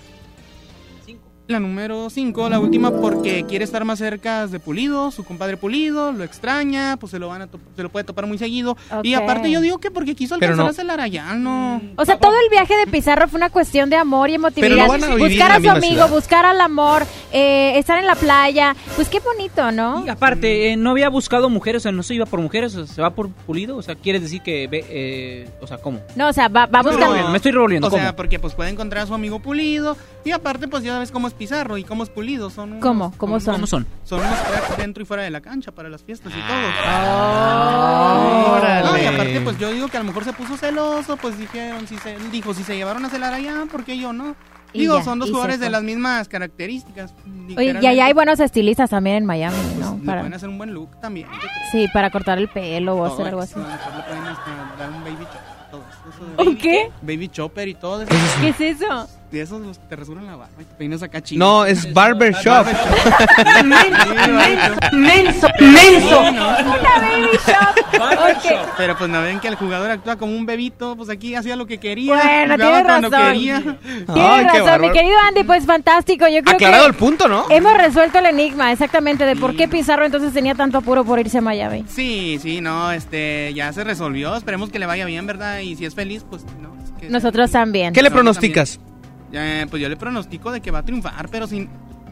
La 1.49 1.61
número 1.61 2.11
5, 2.11 2.49
la 2.49 2.59
última 2.59 2.91
porque 2.91 3.45
quiere 3.49 3.65
estar 3.65 3.85
más 3.85 4.01
cerca 4.01 4.49
de 4.49 4.59
Pulido, 4.59 5.13
su 5.13 5.23
compadre 5.23 5.57
Pulido, 5.57 6.11
lo 6.11 6.25
extraña, 6.25 6.97
pues 6.99 7.13
se 7.13 7.21
lo 7.21 7.29
van 7.29 7.43
a 7.43 7.49
se 7.77 7.83
lo 7.85 7.89
puede 7.89 8.03
topar 8.03 8.27
muy 8.27 8.37
seguido. 8.37 8.77
Y 9.05 9.15
aparte 9.15 9.49
yo 9.49 9.61
digo 9.61 9.79
que 9.79 9.93
porque 9.93 10.17
quiso 10.17 10.35
alcanzar 10.35 10.65
no. 10.65 10.71
a 10.71 10.73
Celarayano. 10.73 11.81
O 11.95 12.05
sea, 12.05 12.19
todo 12.19 12.33
el 12.43 12.51
viaje 12.51 12.77
de 12.77 12.89
Pizarro 12.89 13.29
fue 13.29 13.37
una 13.39 13.51
cuestión 13.51 13.89
de 13.91 13.95
amor 13.97 14.29
y 14.29 14.35
emotividad. 14.35 14.71
Pero 14.75 14.83
no 14.87 14.89
van 14.89 15.05
a 15.05 15.15
vivir 15.15 15.29
buscar 15.39 15.53
a 15.53 15.61
su 15.61 15.71
amigo, 15.71 15.85
ciudad. 15.95 16.11
buscar 16.11 16.45
al 16.47 16.61
amor, 16.61 17.07
eh, 17.33 17.79
estar 17.79 18.01
en 18.01 18.09
la 18.09 18.17
playa. 18.17 18.75
Pues 18.97 19.09
qué 19.09 19.21
bonito, 19.21 19.71
¿no? 19.71 20.05
Y 20.05 20.09
aparte, 20.09 20.73
eh, 20.73 20.77
no 20.77 20.91
había 20.91 21.09
buscado 21.11 21.49
mujeres, 21.49 21.83
o 21.83 21.85
sea, 21.85 21.93
no 21.93 22.03
se 22.03 22.15
iba 22.15 22.27
por 22.27 22.41
mujeres, 22.41 22.75
o 22.75 22.85
sea, 22.87 22.93
se 22.93 23.01
va 23.03 23.11
por 23.15 23.31
pulido. 23.31 23.77
O 23.77 23.83
sea, 23.83 23.95
¿quieres 23.95 24.21
decir 24.23 24.43
que 24.43 24.67
ve, 24.67 24.85
eh, 24.89 25.49
o 25.61 25.67
sea, 25.69 25.79
cómo? 25.79 26.01
No, 26.17 26.29
o 26.29 26.33
sea, 26.33 26.49
va, 26.49 26.67
va 26.67 26.83
No, 26.83 26.91
buscando. 26.91 27.29
me 27.31 27.37
estoy 27.37 27.53
revolviendo, 27.53 27.87
O 27.87 27.91
¿cómo? 27.91 28.03
sea, 28.03 28.17
porque 28.17 28.41
pues 28.41 28.55
puede 28.55 28.71
encontrar 28.71 29.05
a 29.05 29.07
su 29.07 29.15
amigo 29.15 29.39
Pulido 29.39 29.97
y 30.25 30.33
aparte 30.33 30.67
pues 30.67 30.83
ya 30.83 30.99
ves 30.99 31.13
cómo 31.13 31.29
es 31.29 31.36
Pizarro 31.39 31.77
y 31.79 31.85
cómo 31.85 32.03
es 32.03 32.09
Pulido. 32.11 32.49
Son 32.51 32.71
unos- 32.73 32.83
¿Cómo? 32.83 33.13
¿Cómo 33.19 33.39
son? 33.41 33.55
¿Cómo 33.55 33.67
son? 33.67 33.87
Son 34.05 34.21
unos 34.21 34.39
cracks 34.41 34.77
dentro 34.79 35.03
y 35.03 35.07
fuera 35.07 35.23
de 35.23 35.31
la 35.31 35.41
cancha 35.41 35.71
para 35.73 35.89
las 35.89 36.03
fiestas 36.03 36.33
y 36.33 36.41
todo. 36.41 36.57
Órale. 38.57 38.87
No, 38.89 38.99
y 38.99 39.05
aparte 39.07 39.41
pues 39.43 39.59
yo 39.59 39.71
digo 39.71 39.89
que 39.89 39.97
a 39.97 40.01
lo 40.01 40.07
mejor 40.07 40.25
se 40.25 40.33
puso 40.33 40.57
celoso, 40.57 41.17
pues 41.17 41.39
dijeron, 41.39 41.87
si 41.87 41.97
se, 41.99 42.17
dijo, 42.31 42.55
si 42.55 42.63
se 42.63 42.77
llevaron 42.77 43.05
a 43.05 43.11
celar 43.11 43.35
allá, 43.35 43.65
¿por 43.71 43.85
qué 43.85 43.99
yo 43.99 44.13
no? 44.13 44.35
Digo, 44.73 44.99
ya, 44.99 45.05
son 45.05 45.19
dos 45.19 45.31
jugadores 45.31 45.59
de 45.61 45.71
las 45.71 45.83
mismas 45.83 46.29
características. 46.29 47.15
Oye, 47.57 47.79
y 47.81 47.87
allá 47.87 48.07
hay 48.07 48.13
buenos 48.13 48.41
estilistas 48.41 48.91
también 48.91 49.17
en 49.17 49.25
Miami, 49.27 49.57
¿no? 49.79 49.97
Le 49.99 50.05
Para, 50.05 50.21
pueden 50.21 50.35
hacer 50.35 50.49
un 50.51 50.59
buen 50.59 50.75
look 50.75 51.01
también. 51.01 51.29
sí, 51.73 51.87
para 51.95 52.11
cortar 52.11 52.37
el 52.39 52.49
pelo 52.49 52.95
o 52.97 53.05
Todo 53.05 53.15
hacer 53.15 53.27
algo 53.29 53.41
así. 53.41 53.55
pueden 53.55 53.73
hasta 53.73 54.75
dar 54.79 54.91
un 54.91 55.03
baby 55.05 55.25
chopper, 55.25 55.71
todo 55.71 55.83
eso, 55.89 56.11
eso 56.15 56.25
de 56.25 56.31
¿Un 56.31 56.37
baby- 56.37 56.59
qué? 56.59 56.91
Baby 57.01 57.29
chopper 57.29 57.69
y 57.69 57.75
todo 57.75 58.03
eso. 58.03 58.13
¿Qué 58.41 58.49
es 58.49 58.61
eso? 58.61 59.09
De 59.31 59.41
esos 59.41 59.61
los 59.61 59.79
te 59.89 59.97
rasuran 59.97 60.25
la 60.27 60.37
barba 60.37 60.55
y 60.61 60.65
te 60.65 60.75
peinas 60.77 61.03
acá 61.03 61.21
chido. 61.21 61.45
No, 61.45 61.65
es 61.65 61.93
barber 61.93 62.33
shop. 62.35 62.65
¡Menso! 63.65 65.49
¡Menso! 65.61 66.21
Una 66.21 67.01
baby 67.01 67.37
shop. 67.47 68.01
Ok. 68.01 68.59
Pero 68.77 68.97
pues 68.97 69.11
no 69.11 69.21
ven 69.23 69.41
que 69.41 69.49
el 69.49 69.57
jugador 69.57 69.91
actúa 69.91 70.17
como 70.17 70.33
un 70.37 70.47
bebito, 70.47 70.97
pues 70.97 71.09
aquí 71.11 71.35
hacía 71.35 71.57
lo 71.57 71.67
que 71.67 71.79
quería. 71.79 72.15
Bueno, 72.15 72.55
jugaba 72.55 72.57
tienes 72.57 72.85
cuando 72.85 73.11
razón. 73.11 73.33
quería. 73.33 73.61
Tienes 74.15 74.53
razón, 74.53 74.81
mi 74.81 74.91
querido 74.93 75.17
Andy, 75.29 75.45
pues 75.45 75.65
fantástico. 75.67 76.27
Yo 76.29 76.43
creo 76.43 76.55
Aclarado 76.55 76.85
que 76.85 76.91
el 76.91 76.95
punto, 76.95 77.29
¿no? 77.29 77.47
hemos 77.51 77.77
resuelto 77.77 78.19
el 78.19 78.27
enigma 78.27 78.73
exactamente 78.73 79.25
de 79.25 79.37
por 79.37 79.57
qué 79.57 79.67
Pizarro 79.69 80.05
entonces 80.05 80.33
tenía 80.33 80.55
tanto 80.55 80.79
apuro 80.79 81.05
por 81.05 81.19
irse 81.19 81.39
a 81.39 81.41
Miami. 81.41 81.85
Sí, 81.89 82.39
sí, 82.41 82.61
no, 82.61 82.93
este, 82.93 83.53
ya 83.55 83.73
se 83.73 83.83
resolvió. 83.85 84.37
Esperemos 84.37 84.71
que 84.71 84.79
le 84.79 84.87
vaya 84.87 85.05
bien, 85.05 85.27
¿verdad? 85.27 85.59
Y 85.61 85.75
si 85.77 85.85
es 85.85 85.95
feliz, 85.95 86.25
pues 86.29 86.45
no. 86.61 86.75
es 86.83 86.91
que- 87.01 87.11
Nosotros 87.11 87.51
también. 87.51 87.93
¿Qué 87.93 88.03
le 88.03 88.11
pronosticas? 88.11 88.79
Eh, 89.33 89.67
pues 89.69 89.83
yo 89.83 89.89
le 89.89 89.97
pronostico 89.97 90.51
de 90.53 90.61
que 90.61 90.71
va 90.71 90.79
a 90.81 90.83
triunfar, 90.85 91.29
pero 91.29 91.47
sin. 91.47 91.69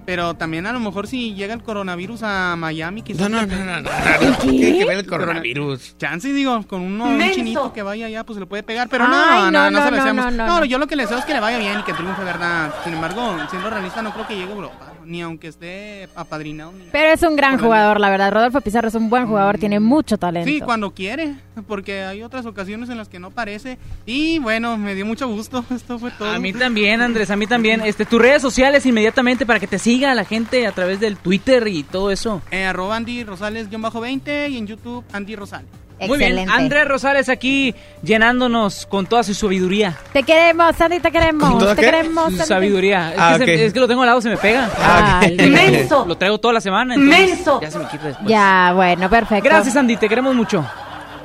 Pero 0.06 0.34
también 0.34 0.66
a 0.66 0.72
lo 0.72 0.80
mejor 0.80 1.06
si 1.06 1.32
llega 1.34 1.54
el 1.54 1.62
coronavirus 1.62 2.24
a 2.24 2.56
Miami, 2.56 3.00
quizás. 3.00 3.30
No, 3.30 3.40
no, 3.40 3.46
no, 3.46 3.64
no, 3.64 3.80
no, 3.80 3.80
no. 3.80 4.38
¿Qué 4.38 4.48
tiene 4.50 4.78
que 4.78 4.84
ver 4.84 4.98
el 4.98 5.06
coronavirus? 5.06 5.96
Chance, 5.96 6.30
digo, 6.34 6.62
con 6.66 6.82
uno, 6.82 7.06
un 7.06 7.30
chinito 7.30 7.72
que 7.72 7.82
vaya 7.82 8.04
allá, 8.04 8.22
pues 8.22 8.34
se 8.34 8.40
le 8.40 8.46
puede 8.46 8.62
pegar. 8.62 8.88
Pero 8.90 9.04
Ay, 9.08 9.10
no, 9.10 9.50
no, 9.50 9.50
no, 9.50 9.70
no, 9.70 9.70
no, 9.70 9.78
se 9.78 9.84
lo 9.84 9.90
no, 9.92 9.96
deseamos. 9.96 10.24
no, 10.26 10.30
No, 10.32 10.46
no, 10.46 10.60
no. 10.60 10.64
yo 10.66 10.78
lo 10.78 10.86
que 10.86 10.96
le 10.96 11.04
deseo 11.04 11.16
es 11.16 11.24
que 11.24 11.32
le 11.32 11.40
vaya 11.40 11.56
bien 11.58 11.80
y 11.80 11.82
que 11.84 11.94
triunfe, 11.94 12.22
¿verdad? 12.22 12.74
Sin 12.84 12.92
embargo, 12.92 13.34
siendo 13.48 13.70
realista, 13.70 14.02
no 14.02 14.12
creo 14.12 14.26
que 14.26 14.36
llegue 14.36 14.52
a 14.52 14.54
Europa. 14.54 14.92
Ni 15.06 15.22
aunque 15.22 15.48
esté 15.48 16.08
apadrinado. 16.14 16.72
Ni 16.72 16.84
Pero 16.92 17.12
es 17.12 17.22
un 17.22 17.36
gran 17.36 17.58
jugador, 17.58 18.00
la 18.00 18.10
verdad. 18.10 18.32
Rodolfo 18.32 18.60
Pizarro 18.60 18.88
es 18.88 18.94
un 18.94 19.10
buen 19.10 19.26
jugador, 19.26 19.58
tiene 19.58 19.80
mucho 19.80 20.18
talento. 20.18 20.50
Sí, 20.50 20.60
cuando 20.60 20.92
quiere, 20.92 21.34
porque 21.66 22.02
hay 22.02 22.22
otras 22.22 22.46
ocasiones 22.46 22.88
en 22.88 22.96
las 22.96 23.08
que 23.08 23.18
no 23.18 23.30
parece. 23.30 23.78
Y 24.06 24.38
bueno, 24.38 24.76
me 24.76 24.94
dio 24.94 25.06
mucho 25.06 25.28
gusto. 25.28 25.64
Esto 25.74 25.98
fue 25.98 26.10
todo. 26.12 26.30
A 26.30 26.38
mí 26.38 26.52
también, 26.52 27.00
Andrés, 27.00 27.30
a 27.30 27.36
mí 27.36 27.46
también. 27.46 27.80
Este, 27.82 28.04
tus 28.04 28.20
redes 28.20 28.42
sociales 28.42 28.86
inmediatamente 28.86 29.46
para 29.46 29.60
que 29.60 29.66
te 29.66 29.78
siga 29.78 30.14
la 30.14 30.24
gente 30.24 30.66
a 30.66 30.72
través 30.72 31.00
del 31.00 31.16
Twitter 31.16 31.66
y 31.68 31.82
todo 31.82 32.10
eso. 32.10 32.42
Eh, 32.50 32.64
arroba 32.64 32.96
Andy 32.96 33.24
Rosales-20 33.24 34.50
y 34.50 34.58
en 34.58 34.66
YouTube 34.66 35.04
Andy 35.12 35.36
Rosales. 35.36 35.83
Muy 36.08 36.18
bien, 36.18 36.48
Andrés 36.50 36.86
Rosales 36.88 37.28
aquí 37.28 37.74
llenándonos 38.02 38.86
con 38.86 39.06
toda 39.06 39.22
su 39.22 39.34
sabiduría. 39.34 39.96
Te 40.12 40.22
queremos, 40.22 40.74
Sandy, 40.76 41.00
te 41.00 41.10
queremos. 41.10 41.48
¿Con 41.50 41.58
toda 41.58 41.74
te 41.74 41.80
qué? 41.82 41.90
queremos. 41.90 42.24
Su 42.30 42.36
Sandy. 42.38 42.48
sabiduría. 42.48 43.12
Es, 43.12 43.18
Ah, 43.18 43.32
que 43.38 43.44
se- 43.46 43.54
ok. 43.54 43.60
es 43.60 43.72
que 43.72 43.80
lo 43.80 43.88
tengo 43.88 44.02
al 44.02 44.06
lado, 44.08 44.20
se 44.20 44.28
me 44.30 44.36
pega. 44.36 44.70
Ah, 44.78 45.20
ok. 45.24 45.40
Lo- 45.40 45.48
Menso. 45.48 46.04
Lo 46.06 46.16
traigo 46.16 46.38
toda 46.38 46.54
la 46.54 46.60
semana. 46.60 46.94
entonces 46.94 47.28
Menso. 47.28 47.60
Ya 47.60 47.70
se 47.70 47.78
me 47.78 47.88
quita 47.88 48.06
después. 48.08 48.28
Ya, 48.28 48.72
bueno, 48.74 49.08
perfecto. 49.10 49.44
Gracias, 49.44 49.76
Andy, 49.76 49.96
te 49.96 50.08
queremos 50.08 50.34
mucho. 50.34 50.64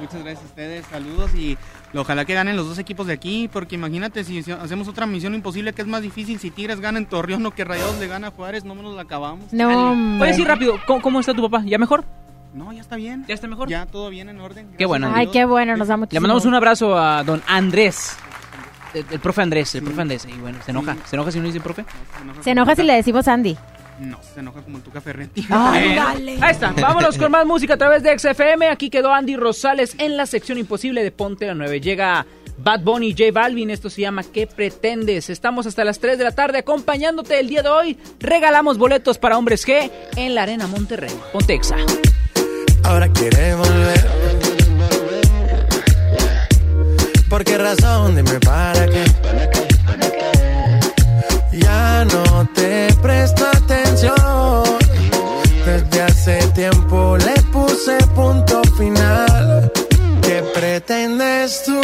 Muchas 0.02 0.24
gracias 0.24 0.44
a 0.44 0.46
ustedes, 0.48 0.86
saludos 0.90 1.36
y 1.36 1.58
ojalá 1.94 2.24
que 2.24 2.34
ganen 2.34 2.56
los 2.56 2.68
dos 2.70 2.80
equipos 2.80 3.06
de 3.06 3.12
aquí, 3.14 3.50
porque 3.52 3.76
imagínate 3.76 4.24
si 4.24 4.40
hacemos 4.40 4.88
otra 4.88 5.06
misión 5.06 5.36
imposible 5.36 5.74
que 5.74 5.82
es 5.82 5.88
más 5.90 6.02
difícil, 6.02 6.40
si 6.40 6.52
Tigres 6.52 6.80
gana 6.80 7.00
en 7.00 7.06
Torreón 7.06 7.46
o 7.46 7.52
que 7.52 7.66
Rayados 7.66 8.00
le 8.00 8.08
gana 8.08 8.28
a 8.28 8.32
Juárez, 8.32 8.64
no 8.64 8.76
nos 8.76 8.96
la 8.96 9.02
acabamos. 9.02 9.52
No, 9.52 9.92
hombre. 9.92 10.30
Oye, 10.30 10.38
sí, 10.38 10.46
rápido, 10.46 10.76
¿cómo, 10.88 11.02
cómo 11.02 11.20
está 11.20 11.34
tu 11.34 11.42
papá? 11.50 11.64
¿Ya 11.66 11.78
mejor? 11.78 12.06
No, 12.54 12.74
ya 12.74 12.82
está 12.82 12.96
bien. 12.96 13.26
¿Ya 13.28 13.36
está 13.36 13.48
mejor? 13.48 13.70
Ya 13.70 13.86
todo 13.86 14.10
bien 14.10 14.30
en 14.30 14.40
orden. 14.40 14.70
Qué 14.78 14.86
bueno. 14.86 15.12
Ay, 15.14 15.28
qué 15.28 15.46
bueno, 15.46 15.78
nos 15.78 15.88
da 15.88 15.98
mucho 15.98 16.10
Le 16.14 16.20
mandamos 16.20 16.46
un 16.46 16.56
abrazo 16.56 16.98
a 16.98 17.24
don 17.24 17.42
Andrés. 17.48 18.18
El, 18.94 19.06
el 19.12 19.20
profe 19.20 19.42
Andrés, 19.44 19.76
el 19.76 19.84
profe 19.84 20.02
Andrés. 20.02 20.28
Y 20.28 20.34
bueno, 20.40 20.58
se 20.66 20.72
enoja. 20.72 20.98
¿Se 21.06 21.16
enoja 21.16 21.32
si 21.32 21.40
no 21.40 21.46
dice 21.46 21.62
profe? 21.62 21.86
Se 22.42 22.52
enoja 22.52 22.76
si 22.76 22.84
le 22.84 22.94
decimos 22.94 23.28
Andy. 23.28 23.56
No, 24.00 24.18
se 24.34 24.40
enoja 24.40 24.62
como 24.62 24.78
el 24.78 24.84
Tuca 24.84 25.02
Ferretti. 25.02 25.46
Ay, 25.50 25.96
dale. 25.96 26.38
Ahí 26.42 26.52
está. 26.52 26.72
Vámonos 26.72 27.18
con 27.18 27.32
más 27.32 27.46
música 27.46 27.74
a 27.74 27.78
través 27.78 28.02
de 28.02 28.18
XFM. 28.18 28.68
Aquí 28.70 28.90
quedó 28.90 29.14
Andy 29.14 29.36
Rosales 29.36 29.96
en 30.00 30.18
la 30.18 30.26
sección 30.26 30.58
imposible 30.58 31.04
de 31.04 31.12
Ponte 31.12 31.46
la 31.46 31.54
9. 31.54 31.82
Llega 31.82 32.26
Bad 32.58 32.82
Bunny 32.82 33.10
y 33.10 33.12
J 33.12 33.26
Balvin. 33.34 33.70
Esto 33.70 33.90
se 33.90 34.02
llama 34.02 34.24
¿Qué 34.24 34.48
pretendes? 34.48 35.30
Estamos 35.30 35.68
hasta 35.68 35.84
las 35.84 36.00
3 36.00 36.18
de 36.18 36.24
la 36.24 36.32
tarde 36.32 36.60
acompañándote 36.60 37.40
el 37.40 37.50
día 37.50 37.62
de 37.62 37.70
hoy. 37.70 37.98
Regalamos 38.20 38.78
boletos 38.78 39.18
para 39.18 39.38
Hombres 39.38 39.68
G 39.68 39.92
en 40.16 40.34
la 40.34 40.44
Arena 40.44 40.68
Monterrey. 40.68 41.14
Ponte 41.34 41.54
Exa. 41.54 41.76
Ahora 42.84 43.08
quiere 43.10 43.56
volver. 43.56 44.08
¿Por 47.30 47.44
qué 47.44 47.58
razón? 47.58 48.16
Dime 48.16 48.40
para 48.40 48.86
qué. 48.88 49.04
Ya 51.52 52.06
no 52.06 52.48
te 52.56 52.94
presto 53.02 53.46
atención. 53.46 54.16
Desde 55.66 56.02
hace 56.02 56.38
tiempo 56.56 57.18
le 57.18 57.42
puse 57.52 57.98
punto 58.16 58.62
final. 58.78 59.72
¿Qué 60.22 60.44
pretendes 60.54 61.64
tú 61.66 61.80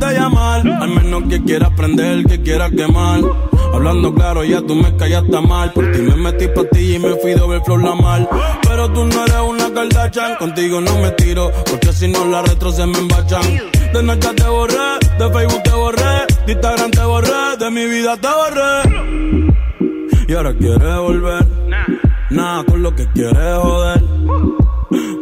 al 0.00 0.88
menos 0.88 1.24
que 1.28 1.42
quiera 1.42 1.66
aprender, 1.66 2.24
que 2.24 2.40
quiera 2.40 2.70
quemar. 2.70 3.20
Hablando 3.74 4.14
claro, 4.14 4.44
ya 4.44 4.60
tú 4.62 4.74
me 4.74 4.96
callaste 4.96 5.40
mal. 5.40 5.72
Por 5.72 5.90
ti 5.92 5.98
me 5.98 6.16
metí 6.16 6.46
pa' 6.48 6.64
ti 6.64 6.94
y 6.94 6.98
me 6.98 7.14
fui 7.16 7.34
ver 7.34 7.62
flor 7.64 7.82
la 7.82 7.94
mal. 7.94 8.28
Pero 8.62 8.90
tú 8.92 9.04
no 9.04 9.24
eres 9.24 9.40
una 9.48 9.72
Kardashian, 9.72 10.36
contigo 10.36 10.80
no 10.80 10.98
me 10.98 11.10
tiro, 11.12 11.50
porque 11.68 11.92
si 11.92 12.08
no 12.08 12.24
la 12.24 12.42
retro 12.42 12.72
se 12.72 12.86
me 12.86 12.98
embachan. 12.98 13.42
De 13.92 14.02
noche 14.02 14.28
te 14.34 14.48
borré, 14.48 14.98
de 15.18 15.30
Facebook 15.30 15.62
te 15.62 15.70
borré, 15.70 16.26
de 16.46 16.52
Instagram 16.52 16.90
te 16.90 17.04
borré, 17.04 17.56
de 17.58 17.70
mi 17.70 17.84
vida 17.86 18.16
te 18.16 18.28
borré. 18.28 20.26
Y 20.28 20.34
ahora 20.34 20.54
quieres 20.54 20.96
volver, 20.96 21.46
nada 22.30 22.64
con 22.64 22.82
lo 22.82 22.94
que 22.94 23.06
quieres 23.12 23.58
joder. 23.58 24.02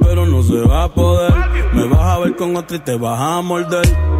Pero 0.01 0.27
no 0.27 0.43
se 0.43 0.61
va 0.61 0.85
a 0.85 0.95
poder, 0.95 1.33
me 1.73 1.85
vas 1.87 2.01
a 2.01 2.19
ver 2.19 2.37
con 2.37 2.57
otra 2.57 2.77
y 2.77 2.81
te 2.81 2.97
vas 2.97 3.21
a 3.21 3.41
morder. 3.43 4.20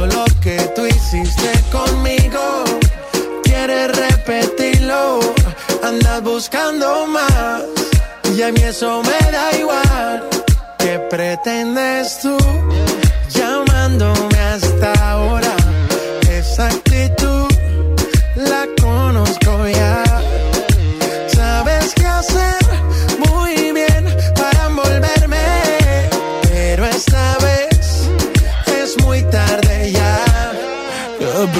Tú 0.75 0.85
hiciste 0.85 1.51
conmigo, 1.71 2.63
quieres 3.43 3.95
repetirlo. 3.95 5.19
Andas 5.83 6.21
buscando 6.23 7.07
más. 7.07 7.63
Y 8.35 8.41
a 8.43 8.51
mí 8.51 8.61
eso 8.61 9.01
me 9.03 9.31
da 9.31 9.57
igual. 9.57 10.29
¿Qué 10.77 10.99
pretendes 11.09 12.19
tú 12.21 12.37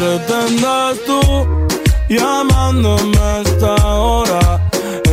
pretendes 0.01 1.05
tú 1.05 1.21
llamándome 2.09 3.17
a 3.19 3.41
esta 3.41 3.75
hora? 3.99 4.59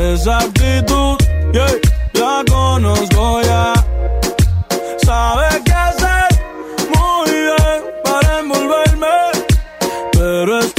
Esa 0.00 0.38
actitud, 0.38 1.16
yeah, 1.52 1.74
la 2.14 2.42
conozco 2.48 3.42
ya. 3.42 3.74
Sabes 5.04 5.60
qué 5.66 5.72
hacer 5.72 6.28
muy 6.96 7.30
bien 7.30 7.78
para 8.04 8.38
envolverme, 8.40 9.16
pero 10.12 10.58
esta 10.58 10.77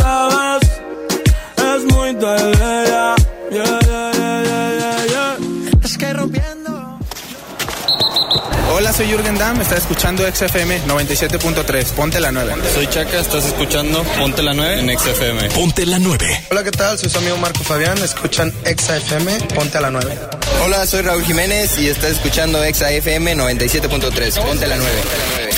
soy 9.00 9.08
Jürgen 9.08 9.38
Damm, 9.38 9.62
estás 9.62 9.80
escuchando 9.80 10.26
XFM 10.30 10.82
97.3, 10.86 11.86
ponte 11.94 12.20
la 12.20 12.34
9. 12.34 12.54
Soy 12.74 12.86
Chaca, 12.88 13.22
estás 13.22 13.46
escuchando 13.46 14.04
Ponte 14.04 14.44
la 14.44 14.54
9 14.54 14.80
en 14.82 15.00
XFM. 15.00 15.50
Ponte 15.52 15.86
la 15.86 16.00
9. 16.00 16.48
Hola, 16.52 16.66
¿qué 16.66 16.72
tal? 16.72 17.00
Soy 17.00 17.10
su 17.10 17.18
amigo 17.18 17.38
Marco 17.38 17.64
Fabián. 17.64 17.98
Escuchan 18.00 18.54
Exa 18.66 18.98
FM, 18.98 19.38
ponte 19.56 19.78
a 19.78 19.82
la 19.82 19.92
9. 19.92 20.18
Hola, 20.66 20.86
soy 20.86 21.02
Raúl 21.04 21.24
Jiménez 21.24 21.80
y 21.80 21.88
estás 21.88 22.12
escuchando 22.12 22.62
Exa 22.62 22.92
FM 22.92 23.38
97.3, 23.38 24.44
ponte 24.44 24.68
la 24.68 24.76
9. 24.76 24.92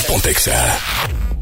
Ponte 0.07 0.29
Exa. 0.29 0.77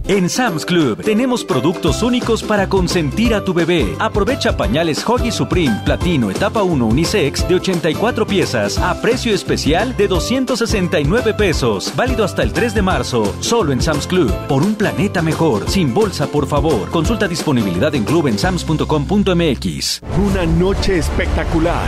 En 0.10 0.27
Sam's 0.27 0.65
Club 0.65 1.03
tenemos 1.03 1.45
productos 1.45 2.02
únicos 2.02 2.41
para 2.41 2.68
consentir 2.68 3.36
a 3.36 3.44
tu 3.44 3.53
bebé. 3.53 3.95
Aprovecha 3.99 4.57
pañales 4.57 5.07
Hoggy 5.07 5.31
Supreme 5.31 5.84
Platino 5.86 6.31
Etapa 6.31 6.64
1 6.64 6.84
Unisex 6.84 7.48
de 7.48 7.53
84 7.53 8.26
piezas 8.26 8.80
a 8.80 8.99
precio 9.03 9.36
especial 9.36 9.95
de 9.95 10.07
269 10.07 11.36
pesos. 11.36 11.94
Válido 11.95 12.26
hasta 12.26 12.41
el 12.41 12.53
3 12.53 12.73
de 12.73 12.81
marzo. 12.81 13.36
Solo 13.40 13.72
en 13.72 13.84
Sam's 13.84 14.07
Club. 14.07 14.34
Por 14.48 14.64
un 14.64 14.73
planeta 14.73 15.22
mejor. 15.22 15.69
Sin 15.69 15.94
bolsa, 15.94 16.26
por 16.26 16.48
favor. 16.48 16.90
Consulta 16.90 17.27
disponibilidad 17.27 17.94
en 17.94 18.03
club 18.03 18.26
en 18.26 18.40
sams.com.mx. 18.40 20.02
Una 20.26 20.44
noche 20.48 20.98
espectacular. 20.98 21.88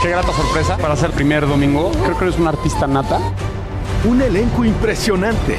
Qué 0.00 0.08
grata 0.08 0.32
sorpresa 0.32 0.78
para 0.78 0.96
ser 0.96 1.10
primer 1.10 1.46
domingo. 1.46 1.92
Creo 2.04 2.16
que 2.16 2.24
eres 2.24 2.38
un 2.38 2.48
artista 2.48 2.86
nata. 2.86 3.20
Un 4.08 4.22
elenco 4.22 4.64
impresionante. 4.64 5.58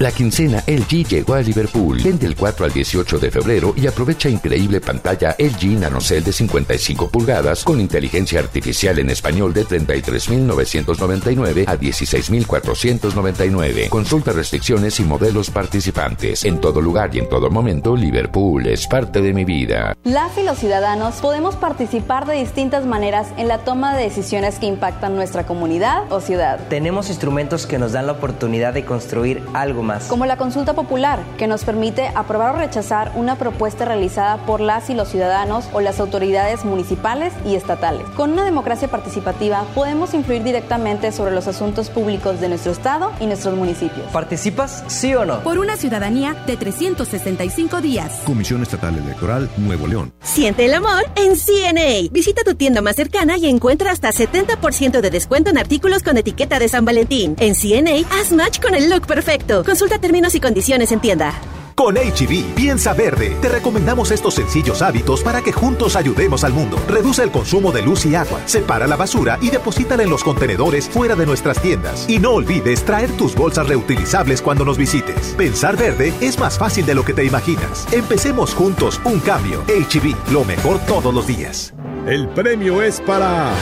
La 0.00 0.10
quincena 0.10 0.64
LG 0.66 1.06
llegó 1.08 1.34
a 1.34 1.42
Liverpool. 1.42 2.00
Ven 2.02 2.18
del 2.18 2.34
4 2.34 2.64
al 2.64 2.72
18 2.72 3.18
de 3.18 3.30
febrero 3.30 3.74
y 3.76 3.86
aprovecha 3.86 4.30
increíble 4.30 4.80
pantalla 4.80 5.36
LG 5.38 5.78
NanoCell 5.78 6.24
de 6.24 6.32
55 6.32 7.10
pulgadas 7.10 7.62
con 7.64 7.78
inteligencia 7.78 8.40
artificial 8.40 8.98
en 8.98 9.10
español 9.10 9.52
de 9.52 9.66
33.999 9.66 11.68
a 11.68 11.76
16.499. 11.76 13.90
Consulta 13.90 14.32
restricciones 14.32 14.98
y 15.00 15.04
modelos 15.04 15.50
participantes. 15.50 16.46
En 16.46 16.62
todo 16.62 16.80
lugar 16.80 17.14
y 17.14 17.18
en 17.18 17.28
todo 17.28 17.50
momento, 17.50 17.94
Liverpool 17.94 18.68
es 18.68 18.86
parte 18.86 19.20
de 19.20 19.34
mi 19.34 19.44
vida. 19.44 19.94
Las 20.04 20.38
y 20.38 20.44
los 20.44 20.56
ciudadanos 20.56 21.16
podemos 21.16 21.56
participar 21.56 22.24
de 22.24 22.36
distintas 22.36 22.86
maneras 22.86 23.26
en 23.36 23.48
la 23.48 23.58
toma 23.58 23.94
de 23.94 24.04
decisiones 24.04 24.58
que 24.58 24.64
impactan 24.64 25.14
nuestra 25.14 25.44
comunidad 25.44 26.10
o 26.10 26.22
ciudad. 26.22 26.58
Tenemos 26.70 27.10
instrumentos 27.10 27.66
que 27.66 27.78
nos 27.78 27.92
dan 27.92 28.06
la 28.06 28.12
oportunidad 28.12 28.72
de 28.72 28.86
construir 28.86 29.42
algo 29.52 29.82
más. 29.82 29.89
Como 30.08 30.26
la 30.26 30.36
consulta 30.36 30.74
popular, 30.74 31.20
que 31.36 31.46
nos 31.46 31.64
permite 31.64 32.08
aprobar 32.14 32.54
o 32.54 32.58
rechazar 32.58 33.12
una 33.16 33.36
propuesta 33.36 33.84
realizada 33.84 34.38
por 34.46 34.60
las 34.60 34.90
y 34.90 34.94
los 34.94 35.08
ciudadanos 35.08 35.68
o 35.72 35.80
las 35.80 36.00
autoridades 36.00 36.64
municipales 36.64 37.32
y 37.44 37.54
estatales. 37.54 38.06
Con 38.16 38.32
una 38.32 38.44
democracia 38.44 38.88
participativa 38.88 39.64
podemos 39.74 40.14
influir 40.14 40.42
directamente 40.42 41.12
sobre 41.12 41.32
los 41.32 41.48
asuntos 41.48 41.90
públicos 41.90 42.40
de 42.40 42.48
nuestro 42.48 42.72
estado 42.72 43.12
y 43.20 43.26
nuestros 43.26 43.56
municipios. 43.56 44.06
¿Participas, 44.12 44.84
sí 44.86 45.14
o 45.14 45.24
no? 45.24 45.40
Por 45.40 45.58
una 45.58 45.76
ciudadanía 45.76 46.34
de 46.46 46.56
365 46.56 47.80
días. 47.80 48.20
Comisión 48.24 48.62
Estatal 48.62 48.96
Electoral 48.96 49.48
Nuevo 49.56 49.86
León. 49.86 50.12
Siente 50.22 50.66
el 50.66 50.74
amor 50.74 51.04
en 51.16 51.36
CNA. 51.36 52.10
Visita 52.12 52.42
tu 52.44 52.54
tienda 52.54 52.82
más 52.82 52.96
cercana 52.96 53.36
y 53.36 53.46
encuentra 53.46 53.90
hasta 53.90 54.10
70% 54.10 55.00
de 55.00 55.10
descuento 55.10 55.50
en 55.50 55.58
artículos 55.58 56.02
con 56.02 56.16
etiqueta 56.16 56.58
de 56.58 56.68
San 56.68 56.84
Valentín. 56.84 57.36
En 57.38 57.54
CNA, 57.54 58.06
haz 58.20 58.32
match 58.32 58.60
con 58.60 58.74
el 58.74 58.90
look 58.90 59.06
perfecto. 59.06 59.62
Consulta 59.80 59.98
términos 59.98 60.34
y 60.34 60.40
condiciones 60.40 60.92
en 60.92 61.00
tienda. 61.00 61.32
Con 61.74 61.94
HB, 61.94 62.54
piensa 62.54 62.92
verde. 62.92 63.34
Te 63.40 63.48
recomendamos 63.48 64.10
estos 64.10 64.34
sencillos 64.34 64.82
hábitos 64.82 65.22
para 65.22 65.40
que 65.40 65.52
juntos 65.52 65.96
ayudemos 65.96 66.44
al 66.44 66.52
mundo. 66.52 66.78
Reduce 66.86 67.22
el 67.22 67.30
consumo 67.30 67.72
de 67.72 67.80
luz 67.80 68.04
y 68.04 68.14
agua, 68.14 68.42
separa 68.44 68.86
la 68.86 68.96
basura 68.96 69.38
y 69.40 69.48
deposítala 69.48 70.02
en 70.02 70.10
los 70.10 70.22
contenedores 70.22 70.86
fuera 70.86 71.16
de 71.16 71.24
nuestras 71.24 71.62
tiendas. 71.62 72.04
Y 72.10 72.18
no 72.18 72.32
olvides 72.32 72.84
traer 72.84 73.10
tus 73.12 73.34
bolsas 73.34 73.68
reutilizables 73.68 74.42
cuando 74.42 74.66
nos 74.66 74.76
visites. 74.76 75.34
Pensar 75.38 75.78
verde 75.78 76.12
es 76.20 76.38
más 76.38 76.58
fácil 76.58 76.84
de 76.84 76.94
lo 76.94 77.02
que 77.02 77.14
te 77.14 77.24
imaginas. 77.24 77.90
Empecemos 77.90 78.54
juntos 78.54 79.00
un 79.04 79.18
cambio. 79.20 79.62
HB, 79.62 80.30
lo 80.30 80.44
mejor 80.44 80.78
todos 80.80 81.14
los 81.14 81.26
días. 81.26 81.72
El 82.06 82.28
premio 82.28 82.82
es 82.82 83.00
para 83.00 83.54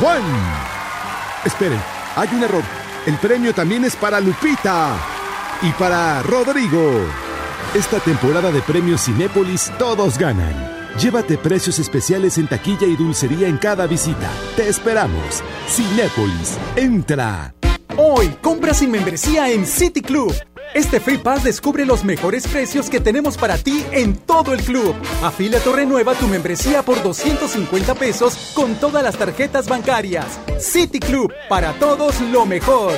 Juan. 0.00 0.22
Esperen, 1.44 1.78
hay 2.16 2.28
un 2.32 2.42
error. 2.42 2.64
El 3.04 3.18
premio 3.18 3.52
también 3.52 3.84
es 3.84 3.94
para 3.96 4.18
Lupita 4.18 4.96
y 5.62 5.72
para 5.72 6.22
Rodrigo. 6.22 7.00
Esta 7.74 8.00
temporada 8.00 8.50
de 8.50 8.62
premios 8.62 9.04
Cinépolis 9.04 9.70
todos 9.78 10.18
ganan. 10.18 10.54
Llévate 10.98 11.38
precios 11.38 11.78
especiales 11.78 12.38
en 12.38 12.48
taquilla 12.48 12.86
y 12.86 12.96
dulcería 12.96 13.48
en 13.48 13.58
cada 13.58 13.86
visita. 13.86 14.30
Te 14.56 14.68
esperamos. 14.68 15.42
Cinépolis, 15.68 16.58
entra. 16.76 17.54
Hoy, 17.96 18.28
compra 18.40 18.74
sin 18.74 18.90
membresía 18.90 19.50
en 19.50 19.66
City 19.66 20.00
Club. 20.00 20.34
Este 20.74 21.00
Free 21.00 21.18
Pass 21.18 21.44
descubre 21.44 21.84
los 21.86 22.04
mejores 22.04 22.46
precios 22.46 22.90
que 22.90 23.00
tenemos 23.00 23.36
para 23.36 23.56
ti 23.58 23.84
en 23.90 24.16
todo 24.16 24.52
el 24.52 24.62
club. 24.62 24.94
Afíliate 25.22 25.68
o 25.68 25.72
renueva 25.72 26.14
tu 26.14 26.28
membresía 26.28 26.82
por 26.82 27.02
250 27.02 27.94
pesos 27.94 28.52
con 28.54 28.74
todas 28.74 29.02
las 29.02 29.16
tarjetas 29.16 29.66
bancarias. 29.66 30.38
City 30.60 31.00
Club, 31.00 31.32
para 31.48 31.72
todos 31.74 32.20
lo 32.20 32.44
mejor. 32.44 32.92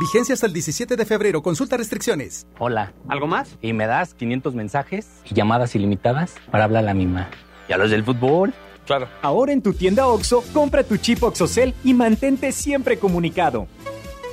Vigencia 0.00 0.32
hasta 0.32 0.46
el 0.46 0.54
17 0.54 0.96
de 0.96 1.04
febrero. 1.04 1.42
Consulta 1.42 1.76
restricciones. 1.76 2.46
Hola. 2.58 2.94
¿Algo 3.06 3.26
más? 3.26 3.58
Y 3.60 3.74
me 3.74 3.86
das 3.86 4.14
500 4.14 4.54
mensajes 4.54 5.06
y 5.30 5.34
llamadas 5.34 5.74
ilimitadas 5.74 6.36
para 6.50 6.64
hablar 6.64 6.84
a 6.84 6.86
la 6.86 6.94
misma. 6.94 7.28
¿Y 7.68 7.74
a 7.74 7.76
los 7.76 7.90
del 7.90 8.02
fútbol? 8.02 8.54
Claro. 8.86 9.08
Ahora 9.20 9.52
en 9.52 9.60
tu 9.60 9.74
tienda 9.74 10.06
OXO, 10.06 10.42
compra 10.54 10.84
tu 10.84 10.96
chip 10.96 11.22
OXOCEL 11.22 11.74
y 11.84 11.92
mantente 11.92 12.50
siempre 12.52 12.98
comunicado. 12.98 13.68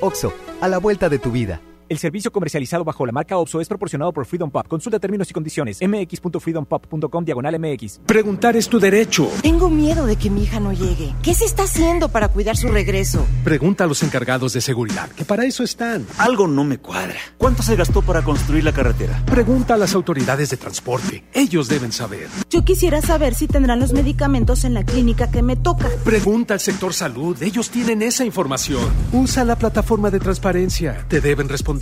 OXO, 0.00 0.32
a 0.62 0.68
la 0.68 0.78
vuelta 0.78 1.10
de 1.10 1.18
tu 1.18 1.30
vida. 1.32 1.60
El 1.88 1.96
servicio 1.96 2.30
comercializado 2.30 2.84
bajo 2.84 3.06
la 3.06 3.12
marca 3.12 3.38
OPSO 3.38 3.62
es 3.62 3.68
proporcionado 3.68 4.12
por 4.12 4.26
Freedom 4.26 4.50
Pop. 4.50 4.68
Consulta 4.68 4.98
términos 4.98 5.30
y 5.30 5.32
condiciones. 5.32 5.78
mx.freedompop.com 5.80 7.24
diagonal 7.24 7.58
mx. 7.58 8.00
Preguntar 8.04 8.56
es 8.56 8.68
tu 8.68 8.78
derecho. 8.78 9.30
Tengo 9.40 9.70
miedo 9.70 10.04
de 10.04 10.16
que 10.16 10.28
mi 10.28 10.42
hija 10.42 10.60
no 10.60 10.74
llegue. 10.74 11.14
¿Qué 11.22 11.32
se 11.32 11.46
está 11.46 11.62
haciendo 11.62 12.10
para 12.10 12.28
cuidar 12.28 12.58
su 12.58 12.68
regreso? 12.68 13.26
Pregunta 13.42 13.84
a 13.84 13.86
los 13.86 14.02
encargados 14.02 14.52
de 14.52 14.60
seguridad, 14.60 15.08
que 15.12 15.24
para 15.24 15.46
eso 15.46 15.64
están. 15.64 16.06
Algo 16.18 16.46
no 16.46 16.62
me 16.62 16.76
cuadra. 16.76 17.16
¿Cuánto 17.38 17.62
se 17.62 17.74
gastó 17.74 18.02
para 18.02 18.22
construir 18.22 18.64
la 18.64 18.72
carretera? 18.72 19.22
Pregunta 19.24 19.72
a 19.72 19.78
las 19.78 19.94
autoridades 19.94 20.50
de 20.50 20.58
transporte. 20.58 21.24
Ellos 21.32 21.68
deben 21.68 21.92
saber. 21.92 22.28
Yo 22.50 22.66
quisiera 22.66 23.00
saber 23.00 23.34
si 23.34 23.46
tendrán 23.46 23.80
los 23.80 23.94
medicamentos 23.94 24.64
en 24.64 24.74
la 24.74 24.84
clínica 24.84 25.30
que 25.30 25.40
me 25.40 25.56
toca. 25.56 25.88
Pregunta 26.04 26.52
al 26.52 26.60
sector 26.60 26.92
salud. 26.92 27.42
Ellos 27.42 27.70
tienen 27.70 28.02
esa 28.02 28.26
información. 28.26 28.90
Usa 29.14 29.42
la 29.44 29.56
plataforma 29.56 30.10
de 30.10 30.20
transparencia. 30.20 31.06
Te 31.08 31.22
deben 31.22 31.48
responder 31.48 31.77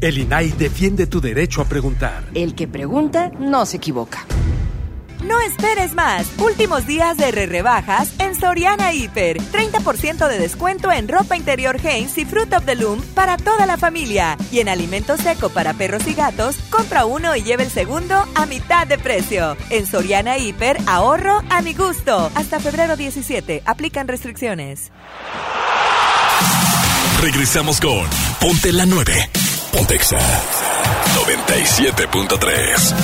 el 0.00 0.18
INAI 0.18 0.50
defiende 0.50 1.06
tu 1.06 1.20
derecho 1.20 1.62
a 1.62 1.66
preguntar. 1.66 2.24
El 2.34 2.54
que 2.54 2.66
pregunta 2.66 3.30
no 3.38 3.64
se 3.64 3.76
equivoca. 3.76 4.26
No 5.22 5.40
esperes 5.40 5.94
más. 5.94 6.26
Últimos 6.38 6.86
días 6.86 7.16
de 7.16 7.30
re 7.30 7.46
rebajas 7.46 8.12
en 8.18 8.34
Soriana 8.34 8.92
Hiper. 8.92 9.38
30% 9.38 10.28
de 10.28 10.38
descuento 10.38 10.90
en 10.92 11.08
ropa 11.08 11.36
interior 11.36 11.76
Hanes 11.78 12.18
y 12.18 12.24
Fruit 12.24 12.52
of 12.52 12.64
the 12.64 12.74
Loom 12.74 13.00
para 13.14 13.36
toda 13.36 13.66
la 13.66 13.76
familia. 13.76 14.36
Y 14.50 14.58
en 14.60 14.68
alimento 14.68 15.16
seco 15.16 15.48
para 15.48 15.74
perros 15.74 16.06
y 16.06 16.14
gatos, 16.14 16.56
compra 16.70 17.06
uno 17.06 17.34
y 17.36 17.42
lleve 17.42 17.62
el 17.62 17.70
segundo 17.70 18.24
a 18.34 18.46
mitad 18.46 18.86
de 18.86 18.98
precio. 18.98 19.56
En 19.70 19.86
Soriana 19.86 20.38
Hiper, 20.38 20.76
ahorro 20.86 21.40
a 21.50 21.62
mi 21.62 21.72
gusto. 21.72 22.30
Hasta 22.34 22.60
febrero 22.60 22.96
17. 22.96 23.62
Aplican 23.64 24.08
restricciones. 24.08 24.90
Regresamos 27.20 27.80
con 27.80 28.06
Ponte 28.40 28.72
la 28.72 28.86
9. 28.86 29.30
Pontexa 29.72 30.18
97.3. 31.14 32.94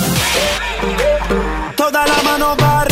Toda 1.77 2.07
la 2.07 2.23
mano 2.23 2.57
para 2.57 2.92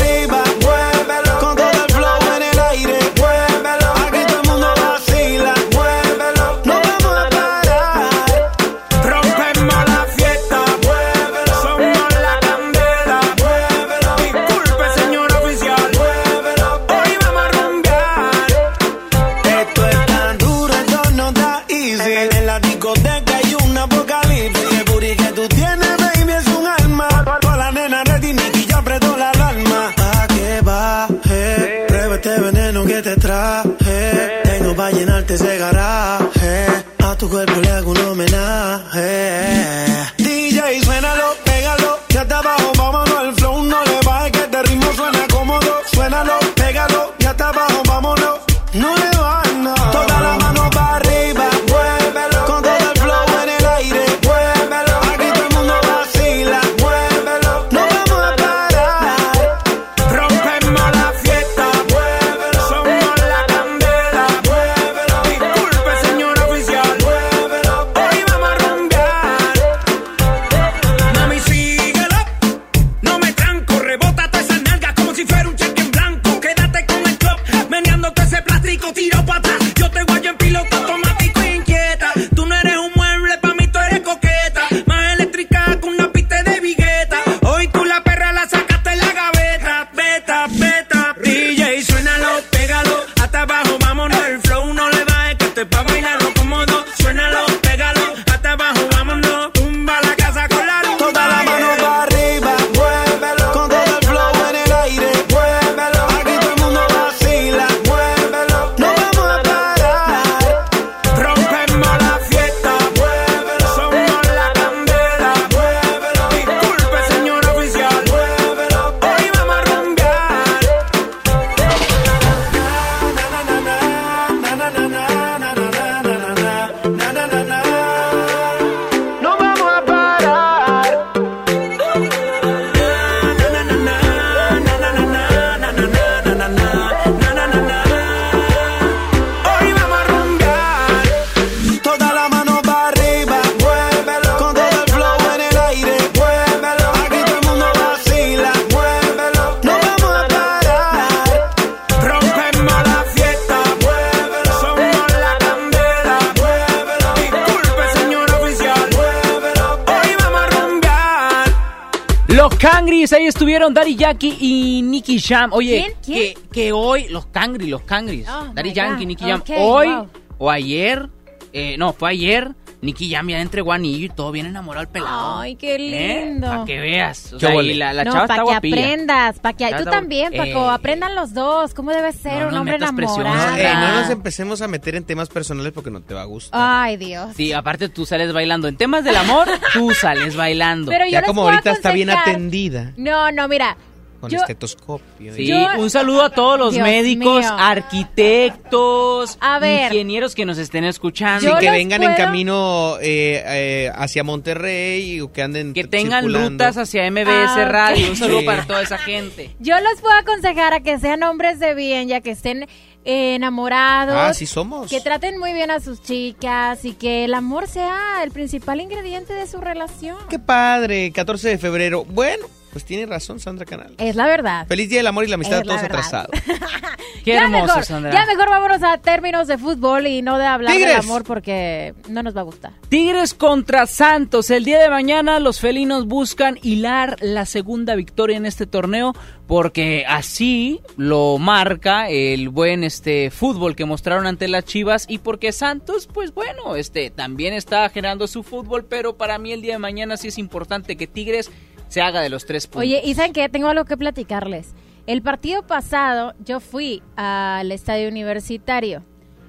Cangris, 162.61 163.11
ahí 163.15 163.25
estuvieron 163.25 163.73
Daddy 163.73 163.97
Yankee 163.97 164.37
y 164.39 164.83
Nicky 164.83 165.19
Jam. 165.19 165.51
Oye, 165.55 165.97
¿Quién? 166.05 166.35
Que, 166.35 166.49
que 166.53 166.73
hoy, 166.73 167.09
los 167.09 167.25
Cangris, 167.25 167.71
los 167.71 167.81
Cangris. 167.81 168.29
Oh, 168.29 168.49
Daddy 168.53 168.75
Yankee. 168.75 169.07
Nicky 169.07 169.25
Jam. 169.25 169.43
Hoy 169.57 169.87
wow. 169.87 170.09
o 170.37 170.51
ayer, 170.51 171.09
eh, 171.55 171.77
no, 171.79 171.95
fue 171.95 172.11
ayer. 172.11 172.51
Nicky 172.83 173.11
Jam 173.11 173.29
ya 173.29 173.41
entregó 173.41 173.73
anillo 173.73 174.07
y 174.07 174.09
todo 174.09 174.33
bien 174.33 174.47
enamorado 174.47 174.81
al 174.87 174.89
pelado. 174.89 175.41
Ay, 175.41 175.55
qué 175.57 175.75
¿Eh? 175.75 176.25
lindo. 176.27 176.47
Para 176.47 176.65
que 176.65 176.79
veas. 176.81 177.33
O 177.35 177.39
¿Qué 177.39 177.47
sea, 177.47 177.63
y 177.63 177.75
la, 177.75 177.93
la 177.93 178.05
no, 178.05 178.13
chava 178.13 178.27
para 178.27 178.35
está 178.43 178.45
que 178.47 178.51
guapilla. 178.53 178.77
aprendas, 178.77 179.39
para 179.39 179.57
que 179.57 179.75
tú 179.77 179.85
también, 179.85 180.33
Paco, 180.33 180.67
Eh, 180.67 180.71
aprendan 180.73 181.15
los 181.15 181.35
dos, 181.35 181.75
cómo 181.75 181.91
debe 181.91 182.13
ser 182.13 182.43
No 182.43 182.49
un 182.49 182.55
hombre 182.57 182.77
enamorado. 182.77 183.57
Eh, 183.59 183.63
no 183.75 183.87
Ah. 183.87 184.01
nos 184.01 184.11
empecemos 184.11 184.63
a 184.63 184.69
meter 184.69 184.95
en 184.95 185.05
temas 185.05 185.29
personales 185.29 185.73
porque 185.73 185.91
no 185.91 186.01
te 186.01 186.15
va 186.15 186.23
a 186.23 186.25
gustar. 186.25 186.59
Ay, 186.63 186.97
Dios. 186.97 187.33
Sí, 187.37 187.53
aparte 187.53 187.89
tú 187.91 188.07
sales 188.07 188.33
bailando. 188.33 188.67
En 188.69 188.77
temas 188.77 189.05
del 189.05 189.17
amor, 189.17 189.49
tú 189.75 189.93
sales 189.93 190.35
bailando. 190.37 190.91
Pero 190.91 191.05
yo 191.05 191.11
ya 191.11 191.21
les 191.21 191.27
como 191.29 191.43
puedo 191.43 191.51
ahorita 191.55 191.73
está 191.73 191.93
bien 191.93 192.11
atendida. 192.11 192.93
No, 192.97 193.31
no, 193.31 193.47
mira, 193.49 193.77
con 194.21 194.31
Yo- 194.31 194.39
estetoscopio. 194.39 195.35
Sí, 195.35 195.53
un 195.79 195.89
saludo 195.91 196.23
a 196.23 196.31
todos 196.31 196.59
los 196.59 196.75
Dios 196.75 196.85
médicos, 196.87 197.41
mío. 197.41 197.57
arquitectos, 197.59 199.39
A 199.41 199.59
ver. 199.59 199.93
ingenieros 199.93 200.35
que 200.35 200.45
nos 200.45 200.59
estén 200.59 200.85
escuchando. 200.85 201.41
Sí, 201.41 201.47
Yo 201.47 201.59
que 201.59 201.71
vengan 201.71 202.03
en 202.03 202.15
camino 202.15 202.97
eh, 203.01 203.43
eh, 203.47 203.93
hacia 203.95 204.23
Monterrey 204.25 205.21
o 205.21 205.33
que 205.33 205.43
anden 205.43 205.73
Que 205.73 205.85
tengan 205.85 206.23
circulando. 206.25 206.65
rutas 206.65 206.77
hacia 206.77 207.07
MBS 207.11 207.61
Ah. 207.63 207.65
Radio. 207.69 208.11
Un 208.11 208.17
saludo 208.17 208.41
Sí. 208.41 208.47
para 208.47 208.67
toda 208.67 208.83
esa 208.83 208.99
gente. 208.99 209.55
Yo 209.59 209.75
los 209.81 210.01
puedo 210.01 210.15
aconsejar 210.17 210.75
a 210.75 210.81
que 210.81 210.99
sean 210.99 211.23
hombres 211.23 211.59
de 211.59 211.75
bien, 211.75 212.09
ya 212.09 212.21
que 212.21 212.31
estén 212.31 212.67
eh, 213.07 213.37
enamorados. 213.37 214.15
Ah, 214.15 214.35
sí 214.35 214.45
somos. 214.47 214.91
Que 214.91 215.01
traten 215.01 215.39
muy 215.39 215.55
bien 215.55 215.71
a 215.71 215.81
sus 215.81 216.03
chicas 216.03 216.85
y 216.85 216.93
que 216.93 217.25
el 217.25 217.33
amor 217.33 217.67
sea 217.67 218.23
el 218.23 218.31
principal 218.31 218.79
ingrediente 218.81 219.33
de 219.33 219.47
su 219.47 219.59
relación. 219.59 220.17
Qué 220.29 220.39
padre, 220.39 221.11
14 221.11 221.49
de 221.49 221.57
febrero. 221.57 222.05
Bueno, 222.05 222.45
pues 222.73 222.85
tiene 222.85 223.07
razón 223.07 223.41
Sandra 223.41 223.67
Canal. 223.67 223.95
Es 223.99 224.17
la 224.17 224.27
verdad. 224.27 224.67
Feliz 224.67 224.89
Día 224.89 224.99
del 224.99 225.07
Amor 225.07 225.25
y 225.25 225.29
la 225.29 225.35
Amistad 225.35 225.59
a 225.59 225.61
Es 225.63 225.67
la 225.67 225.75
todos 225.75 225.85
atrasados. 225.85 226.31
Qué 227.25 227.33
ya 227.33 227.43
hermoso, 227.45 227.67
mejor, 227.67 227.85
Sandra. 227.85 228.13
ya 228.13 228.27
mejor 228.27 228.49
vámonos 228.49 228.83
a 228.83 228.99
términos 228.99 229.47
de 229.47 229.59
fútbol 229.59 230.07
y 230.07 230.23
no 230.23 230.39
de 230.39 230.47
hablar 230.47 230.75
¡Tigres! 230.75 230.97
del 230.97 231.05
amor 231.05 231.25
porque 231.25 231.95
no 232.09 232.23
nos 232.23 232.35
va 232.37 232.41
a 232.41 232.45
gustar. 232.45 232.73
Tigres 232.89 233.35
contra 233.35 233.87
Santos. 233.87 234.51
El 234.51 234.65
día 234.65 234.79
de 234.79 234.89
mañana 234.89 235.39
los 235.41 235.61
felinos 235.61 236.07
buscan 236.07 236.59
hilar 236.63 237.17
la 237.21 237.45
segunda 237.47 237.95
victoria 237.95 238.37
en 238.37 238.47
este 238.47 238.67
torneo 238.67 239.15
porque 239.47 240.05
así 240.07 240.81
lo 240.97 241.37
marca 241.39 242.09
el 242.09 242.51
buen 242.51 242.85
este 242.85 243.31
fútbol 243.31 243.75
que 243.75 243.85
mostraron 243.85 244.27
ante 244.29 244.47
las 244.47 244.65
Chivas 244.65 245.07
y 245.09 245.19
porque 245.19 245.51
Santos 245.53 246.09
pues 246.13 246.33
bueno, 246.33 246.77
este 246.77 247.11
también 247.11 247.53
está 247.53 247.89
generando 247.89 248.29
su 248.29 248.45
fútbol, 248.45 248.85
pero 248.85 249.17
para 249.17 249.39
mí 249.39 249.53
el 249.53 249.61
día 249.61 249.73
de 249.73 249.79
mañana 249.81 250.17
sí 250.17 250.29
es 250.29 250.39
importante 250.39 250.97
que 250.97 251.09
Tigres 251.09 251.51
se 251.91 252.01
haga 252.01 252.23
de 252.23 252.31
los 252.31 252.47
tres 252.47 252.67
puntos. 252.67 252.83
Oye, 252.83 253.03
y 253.05 253.15
saben 253.15 253.33
que 253.33 253.49
tengo 253.49 253.69
algo 253.69 253.85
que 253.85 253.97
platicarles. 253.97 254.75
El 255.07 255.23
partido 255.23 255.67
pasado 255.67 256.35
yo 256.45 256.61
fui 256.61 257.03
al 257.17 257.73
estadio 257.73 258.09
universitario. 258.09 259.03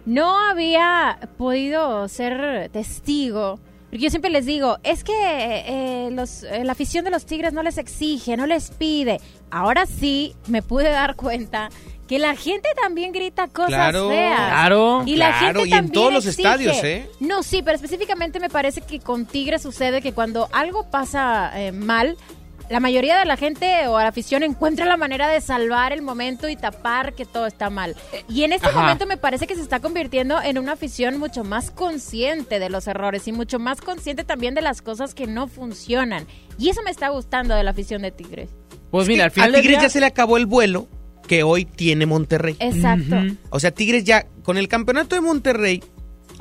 No 0.08 0.40
había 0.40 1.30
podido 1.38 2.08
ser 2.08 2.70
testigo. 2.70 3.60
Porque 3.92 4.06
yo 4.06 4.10
siempre 4.10 4.32
les 4.32 4.46
digo, 4.46 4.78
es 4.84 5.04
que 5.04 5.14
eh, 5.14 6.10
los, 6.12 6.44
eh, 6.44 6.64
la 6.64 6.72
afición 6.72 7.04
de 7.06 7.12
los 7.12 7.26
Tigres 7.26 7.52
no 7.54 7.62
les 7.62 7.78
exige, 7.78 8.38
no 8.38 8.48
les 8.48 8.72
pide. 8.72 9.20
Ahora 9.52 9.86
sí 9.86 10.34
me 10.48 10.62
pude 10.62 10.90
dar 10.90 11.16
cuenta 11.18 11.70
que 12.08 12.18
la 12.18 12.36
gente 12.36 12.70
también 12.82 13.12
grita 13.12 13.48
cosas 13.48 13.68
Claro, 13.70 14.10
feas. 14.10 14.36
claro, 14.38 15.04
y 15.06 15.16
la 15.18 15.38
claro, 15.38 15.46
gente 15.46 15.60
y 15.60 15.64
en 15.64 15.70
también 15.72 15.94
todos 15.94 16.14
los 16.14 16.26
exige. 16.26 16.48
estadios, 16.48 16.84
¿eh? 16.84 17.10
No, 17.20 17.44
sí, 17.44 17.62
pero 17.64 17.76
específicamente 17.76 18.40
me 18.40 18.50
parece 18.50 18.80
que 18.82 19.00
con 19.00 19.26
Tigres 19.26 19.62
sucede 19.62 20.02
que 20.02 20.14
cuando 20.14 20.48
algo 20.54 20.90
pasa 20.90 21.52
eh, 21.56 21.72
mal, 21.74 22.18
la 22.72 22.80
mayoría 22.80 23.20
de 23.20 23.26
la 23.26 23.38
gente 23.38 23.88
o 23.88 24.00
la 24.00 24.08
afición 24.08 24.44
encuentra 24.44 24.86
la 24.86 24.98
manera 24.98 25.28
de 25.28 25.42
salvar 25.42 25.92
el 25.94 26.02
momento 26.02 26.50
y 26.50 26.56
tapar 26.56 27.14
que 27.14 27.26
todo 27.26 27.46
está 27.46 27.70
mal. 27.70 27.96
Y 28.30 28.44
en 28.44 28.54
este 28.54 28.68
Ajá. 28.68 28.80
momento 28.80 29.06
me 29.06 29.18
parece 29.18 29.46
que 29.46 29.56
se 29.56 29.62
está 29.62 29.80
convirtiendo 29.80 30.42
en 30.42 30.58
una 30.58 30.72
afición 30.74 31.20
mucho 31.20 31.44
más 31.44 31.70
consciente 31.72 32.60
de 32.60 32.70
los 32.70 32.88
errores 32.88 33.28
y 33.28 33.32
mucho 33.34 33.60
más 33.60 33.82
consciente 33.82 34.24
también 34.24 34.56
de 34.56 34.62
las 34.62 34.82
cosas 34.82 35.14
que 35.14 35.28
no 35.28 35.48
funcionan. 35.48 36.26
Y 36.58 36.70
eso 36.70 36.82
me 36.84 36.92
está 36.92 37.10
gustando 37.10 37.54
de 37.56 37.64
la 37.64 37.72
afición 37.72 38.02
de 38.02 38.12
Tigres. 38.12 38.50
pues 38.90 39.04
Es 39.04 39.10
mira, 39.10 39.26
al 39.26 39.32
final 39.32 39.54
a 39.54 39.58
Tigres 39.60 39.78
día- 39.80 39.82
ya 39.88 39.90
se 39.90 40.00
le 40.00 40.06
acabó 40.06 40.38
el 40.38 40.46
vuelo 40.46 40.88
que 41.28 41.44
hoy 41.44 41.66
tiene 41.66 42.06
Monterrey. 42.06 42.56
Exacto. 42.60 43.16
O 43.52 43.60
sea, 43.60 43.72
Tigres 43.72 44.04
ya, 44.04 44.26
con 44.44 44.58
el 44.58 44.68
campeonato 44.68 45.16
de 45.16 45.22
Monterrey, 45.22 45.84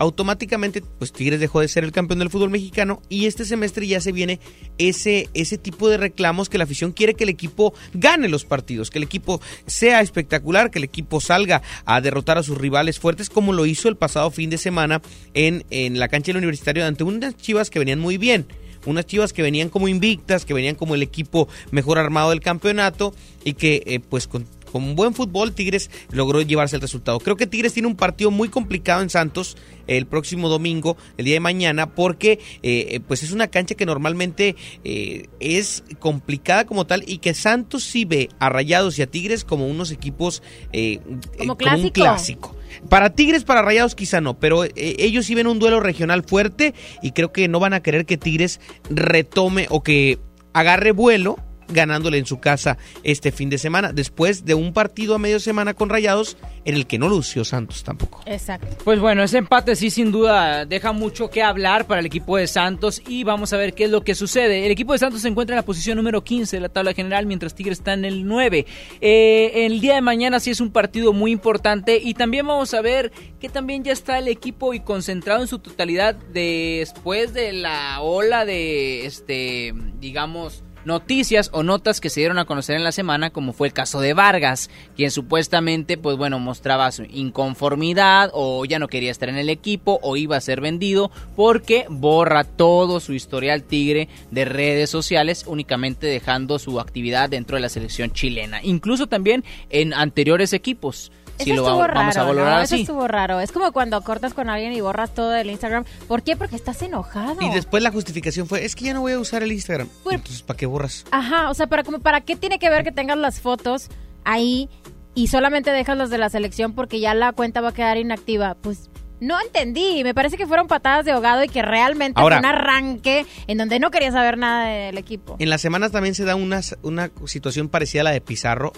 automáticamente, 0.00 0.82
pues 0.98 1.12
Tigres 1.12 1.40
dejó 1.40 1.60
de 1.60 1.68
ser 1.68 1.84
el 1.84 1.92
campeón 1.92 2.20
del 2.20 2.30
fútbol 2.30 2.48
mexicano 2.48 3.02
y 3.10 3.26
este 3.26 3.44
semestre 3.44 3.86
ya 3.86 4.00
se 4.00 4.12
viene 4.12 4.40
ese, 4.78 5.28
ese 5.34 5.58
tipo 5.58 5.90
de 5.90 5.98
reclamos 5.98 6.48
que 6.48 6.56
la 6.56 6.64
afición 6.64 6.92
quiere 6.92 7.12
que 7.12 7.24
el 7.24 7.28
equipo 7.30 7.74
gane 7.92 8.30
los 8.30 8.46
partidos, 8.46 8.90
que 8.90 8.96
el 8.96 9.04
equipo 9.04 9.42
sea 9.66 10.00
espectacular, 10.00 10.70
que 10.70 10.78
el 10.78 10.84
equipo 10.84 11.20
salga 11.20 11.60
a 11.84 12.00
derrotar 12.00 12.38
a 12.38 12.42
sus 12.42 12.56
rivales 12.56 12.98
fuertes, 12.98 13.28
como 13.28 13.52
lo 13.52 13.66
hizo 13.66 13.90
el 13.90 13.96
pasado 13.98 14.30
fin 14.30 14.48
de 14.48 14.56
semana 14.56 15.02
en, 15.34 15.66
en 15.68 15.98
la 15.98 16.08
cancha 16.08 16.30
del 16.30 16.38
universitario 16.38 16.86
ante 16.86 17.04
unas 17.04 17.36
chivas 17.36 17.68
que 17.68 17.78
venían 17.78 18.00
muy 18.00 18.16
bien 18.16 18.46
unas 18.86 19.04
chivas 19.04 19.34
que 19.34 19.42
venían 19.42 19.68
como 19.68 19.88
invictas, 19.88 20.46
que 20.46 20.54
venían 20.54 20.74
como 20.74 20.94
el 20.94 21.02
equipo 21.02 21.48
mejor 21.70 21.98
armado 21.98 22.30
del 22.30 22.40
campeonato 22.40 23.14
y 23.44 23.54
que 23.54 23.82
eh, 23.86 24.00
pues 24.00 24.26
con, 24.26 24.46
con 24.70 24.94
buen 24.96 25.14
fútbol 25.14 25.52
Tigres 25.52 25.90
logró 26.10 26.40
llevarse 26.42 26.76
el 26.76 26.82
resultado. 26.82 27.18
Creo 27.18 27.36
que 27.36 27.46
Tigres 27.46 27.72
tiene 27.72 27.88
un 27.88 27.96
partido 27.96 28.30
muy 28.30 28.48
complicado 28.48 29.02
en 29.02 29.10
Santos 29.10 29.56
el 29.86 30.06
próximo 30.06 30.48
domingo, 30.48 30.96
el 31.16 31.24
día 31.24 31.34
de 31.34 31.40
mañana, 31.40 31.94
porque 31.94 32.38
eh, 32.62 32.86
eh, 32.90 33.00
pues 33.00 33.22
es 33.22 33.32
una 33.32 33.48
cancha 33.48 33.74
que 33.74 33.86
normalmente 33.86 34.54
eh, 34.84 35.26
es 35.40 35.82
complicada 35.98 36.64
como 36.64 36.86
tal 36.86 37.02
y 37.06 37.18
que 37.18 37.34
Santos 37.34 37.82
sí 37.84 38.04
ve 38.04 38.28
a 38.38 38.48
Rayados 38.48 38.98
y 38.98 39.02
a 39.02 39.06
Tigres 39.06 39.44
como 39.44 39.66
unos 39.66 39.90
equipos 39.90 40.42
eh, 40.72 41.00
eh, 41.04 41.38
Como 41.38 41.52
un 41.52 41.58
clásico. 41.58 41.92
clásico. 41.92 42.56
Para 42.88 43.10
Tigres, 43.14 43.42
para 43.42 43.62
Rayados 43.62 43.96
quizá 43.96 44.20
no, 44.20 44.38
pero 44.38 44.62
ellos 44.76 45.26
sí 45.26 45.34
ven 45.34 45.48
un 45.48 45.58
duelo 45.58 45.80
regional 45.80 46.22
fuerte 46.22 46.72
y 47.02 47.10
creo 47.10 47.32
que 47.32 47.48
no 47.48 47.58
van 47.58 47.72
a 47.72 47.82
querer 47.82 48.06
que 48.06 48.16
Tigres 48.16 48.60
retome 48.90 49.66
o 49.70 49.82
que 49.82 50.20
agarre 50.52 50.92
vuelo 50.92 51.36
ganándole 51.72 52.18
en 52.18 52.26
su 52.26 52.40
casa 52.40 52.78
este 53.02 53.32
fin 53.32 53.50
de 53.50 53.58
semana, 53.58 53.92
después 53.92 54.44
de 54.44 54.54
un 54.54 54.72
partido 54.72 55.14
a 55.14 55.18
medio 55.18 55.40
semana 55.40 55.74
con 55.74 55.88
Rayados 55.88 56.36
en 56.64 56.74
el 56.74 56.86
que 56.86 56.98
no 56.98 57.08
lució 57.08 57.44
Santos 57.44 57.82
tampoco. 57.84 58.22
Exacto. 58.26 58.76
Pues 58.84 59.00
bueno, 59.00 59.22
ese 59.22 59.38
empate 59.38 59.76
sí 59.76 59.90
sin 59.90 60.12
duda 60.12 60.66
deja 60.66 60.92
mucho 60.92 61.30
que 61.30 61.42
hablar 61.42 61.86
para 61.86 62.00
el 62.00 62.06
equipo 62.06 62.36
de 62.36 62.46
Santos 62.46 63.02
y 63.06 63.24
vamos 63.24 63.52
a 63.52 63.56
ver 63.56 63.74
qué 63.74 63.84
es 63.84 63.90
lo 63.90 64.02
que 64.02 64.14
sucede. 64.14 64.66
El 64.66 64.72
equipo 64.72 64.92
de 64.92 64.98
Santos 64.98 65.22
se 65.22 65.28
encuentra 65.28 65.54
en 65.54 65.58
la 65.58 65.64
posición 65.64 65.96
número 65.96 66.22
15 66.22 66.56
de 66.56 66.60
la 66.60 66.68
tabla 66.68 66.92
general 66.92 67.26
mientras 67.26 67.54
Tigres 67.54 67.78
está 67.78 67.94
en 67.94 68.04
el 68.04 68.26
9. 68.26 68.66
Eh, 69.00 69.66
el 69.66 69.80
día 69.80 69.94
de 69.94 70.02
mañana 70.02 70.40
sí 70.40 70.50
es 70.50 70.60
un 70.60 70.70
partido 70.70 71.12
muy 71.12 71.32
importante 71.32 72.00
y 72.02 72.14
también 72.14 72.46
vamos 72.46 72.74
a 72.74 72.80
ver 72.80 73.12
que 73.40 73.48
también 73.48 73.84
ya 73.84 73.92
está 73.92 74.18
el 74.18 74.28
equipo 74.28 74.74
y 74.74 74.80
concentrado 74.80 75.40
en 75.40 75.48
su 75.48 75.58
totalidad 75.58 76.14
después 76.32 77.32
de 77.32 77.52
la 77.52 78.00
ola 78.00 78.44
de, 78.44 79.06
este, 79.06 79.72
digamos 80.00 80.62
noticias 80.84 81.50
o 81.52 81.62
notas 81.62 82.00
que 82.00 82.10
se 82.10 82.20
dieron 82.20 82.38
a 82.38 82.44
conocer 82.44 82.76
en 82.76 82.84
la 82.84 82.92
semana, 82.92 83.30
como 83.30 83.52
fue 83.52 83.68
el 83.68 83.72
caso 83.72 84.00
de 84.00 84.14
Vargas, 84.14 84.70
quien 84.96 85.10
supuestamente, 85.10 85.98
pues 85.98 86.16
bueno, 86.16 86.38
mostraba 86.38 86.90
su 86.92 87.04
inconformidad 87.04 88.30
o 88.32 88.64
ya 88.64 88.78
no 88.78 88.88
quería 88.88 89.10
estar 89.10 89.28
en 89.28 89.36
el 89.36 89.48
equipo 89.48 89.98
o 90.02 90.16
iba 90.16 90.36
a 90.36 90.40
ser 90.40 90.60
vendido 90.60 91.10
porque 91.36 91.86
borra 91.88 92.44
todo 92.44 93.00
su 93.00 93.12
historial 93.12 93.62
tigre 93.62 94.08
de 94.30 94.44
redes 94.44 94.90
sociales, 94.90 95.44
únicamente 95.46 96.06
dejando 96.06 96.58
su 96.58 96.80
actividad 96.80 97.28
dentro 97.28 97.56
de 97.56 97.62
la 97.62 97.68
selección 97.68 98.12
chilena, 98.12 98.60
incluso 98.62 99.06
también 99.06 99.44
en 99.70 99.94
anteriores 99.94 100.52
equipos. 100.52 101.12
Si 101.40 101.50
Eso 101.50 101.60
lo 101.62 101.66
estuvo 101.68 101.80
va- 101.80 101.86
vamos 101.88 102.16
a 102.16 102.20
raro, 102.20 102.28
valorar 102.28 102.56
¿no? 102.58 102.62
Eso 102.62 102.74
así. 102.74 102.82
estuvo 102.82 103.08
raro. 103.08 103.40
Es 103.40 103.52
como 103.52 103.72
cuando 103.72 104.00
cortas 104.02 104.34
con 104.34 104.48
alguien 104.50 104.72
y 104.72 104.80
borras 104.80 105.14
todo 105.14 105.30
del 105.30 105.50
Instagram. 105.50 105.84
¿Por 106.06 106.22
qué? 106.22 106.36
Porque 106.36 106.56
estás 106.56 106.80
enojado. 106.82 107.36
Y 107.40 107.50
después 107.50 107.82
la 107.82 107.90
justificación 107.90 108.46
fue, 108.46 108.64
es 108.64 108.74
que 108.76 108.84
ya 108.84 108.94
no 108.94 109.00
voy 109.00 109.12
a 109.12 109.18
usar 109.18 109.42
el 109.42 109.52
Instagram. 109.52 109.88
Bueno. 110.04 110.18
Entonces, 110.18 110.42
¿para 110.42 110.56
qué 110.56 110.66
borras? 110.66 111.04
Ajá, 111.10 111.50
o 111.50 111.54
sea, 111.54 111.66
para, 111.66 111.82
como, 111.82 111.98
¿para 112.00 112.20
qué 112.20 112.36
tiene 112.36 112.58
que 112.58 112.68
ver 112.70 112.84
que 112.84 112.92
tengas 112.92 113.16
las 113.18 113.40
fotos 113.40 113.88
ahí 114.24 114.68
y 115.14 115.26
solamente 115.28 115.70
dejas 115.70 115.96
las 115.96 116.10
de 116.10 116.18
la 116.18 116.28
selección 116.30 116.72
porque 116.74 117.00
ya 117.00 117.14
la 117.14 117.32
cuenta 117.32 117.60
va 117.60 117.70
a 117.70 117.74
quedar 117.74 117.96
inactiva? 117.96 118.54
Pues 118.60 118.90
no 119.20 119.38
entendí. 119.40 120.02
Me 120.04 120.14
parece 120.14 120.36
que 120.38 120.46
fueron 120.46 120.66
patadas 120.66 121.04
de 121.04 121.12
ahogado 121.12 121.44
y 121.44 121.48
que 121.48 121.62
realmente 121.62 122.20
Ahora- 122.20 122.38
fue 122.40 122.48
un 122.48 122.54
arranque 122.54 123.26
en 123.46 123.58
donde 123.58 123.78
no 123.78 123.90
quería 123.90 124.12
saber 124.12 124.38
nada 124.38 124.66
del 124.66 124.96
equipo. 124.98 125.36
En 125.38 125.50
las 125.50 125.60
semanas 125.60 125.92
también 125.92 126.14
se 126.14 126.24
da 126.24 126.36
una, 126.36 126.60
una 126.82 127.10
situación 127.26 127.68
parecida 127.68 128.00
a 128.02 128.04
la 128.04 128.10
de 128.12 128.20
Pizarro 128.20 128.72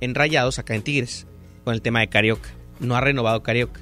en 0.00 0.14
Rayados, 0.14 0.58
acá 0.58 0.74
en 0.74 0.82
Tigres, 0.82 1.26
con 1.66 1.74
el 1.74 1.82
tema 1.82 1.98
de 1.98 2.06
Carioca. 2.08 2.48
No 2.78 2.94
ha 2.94 3.00
renovado 3.00 3.42
Carioca. 3.42 3.80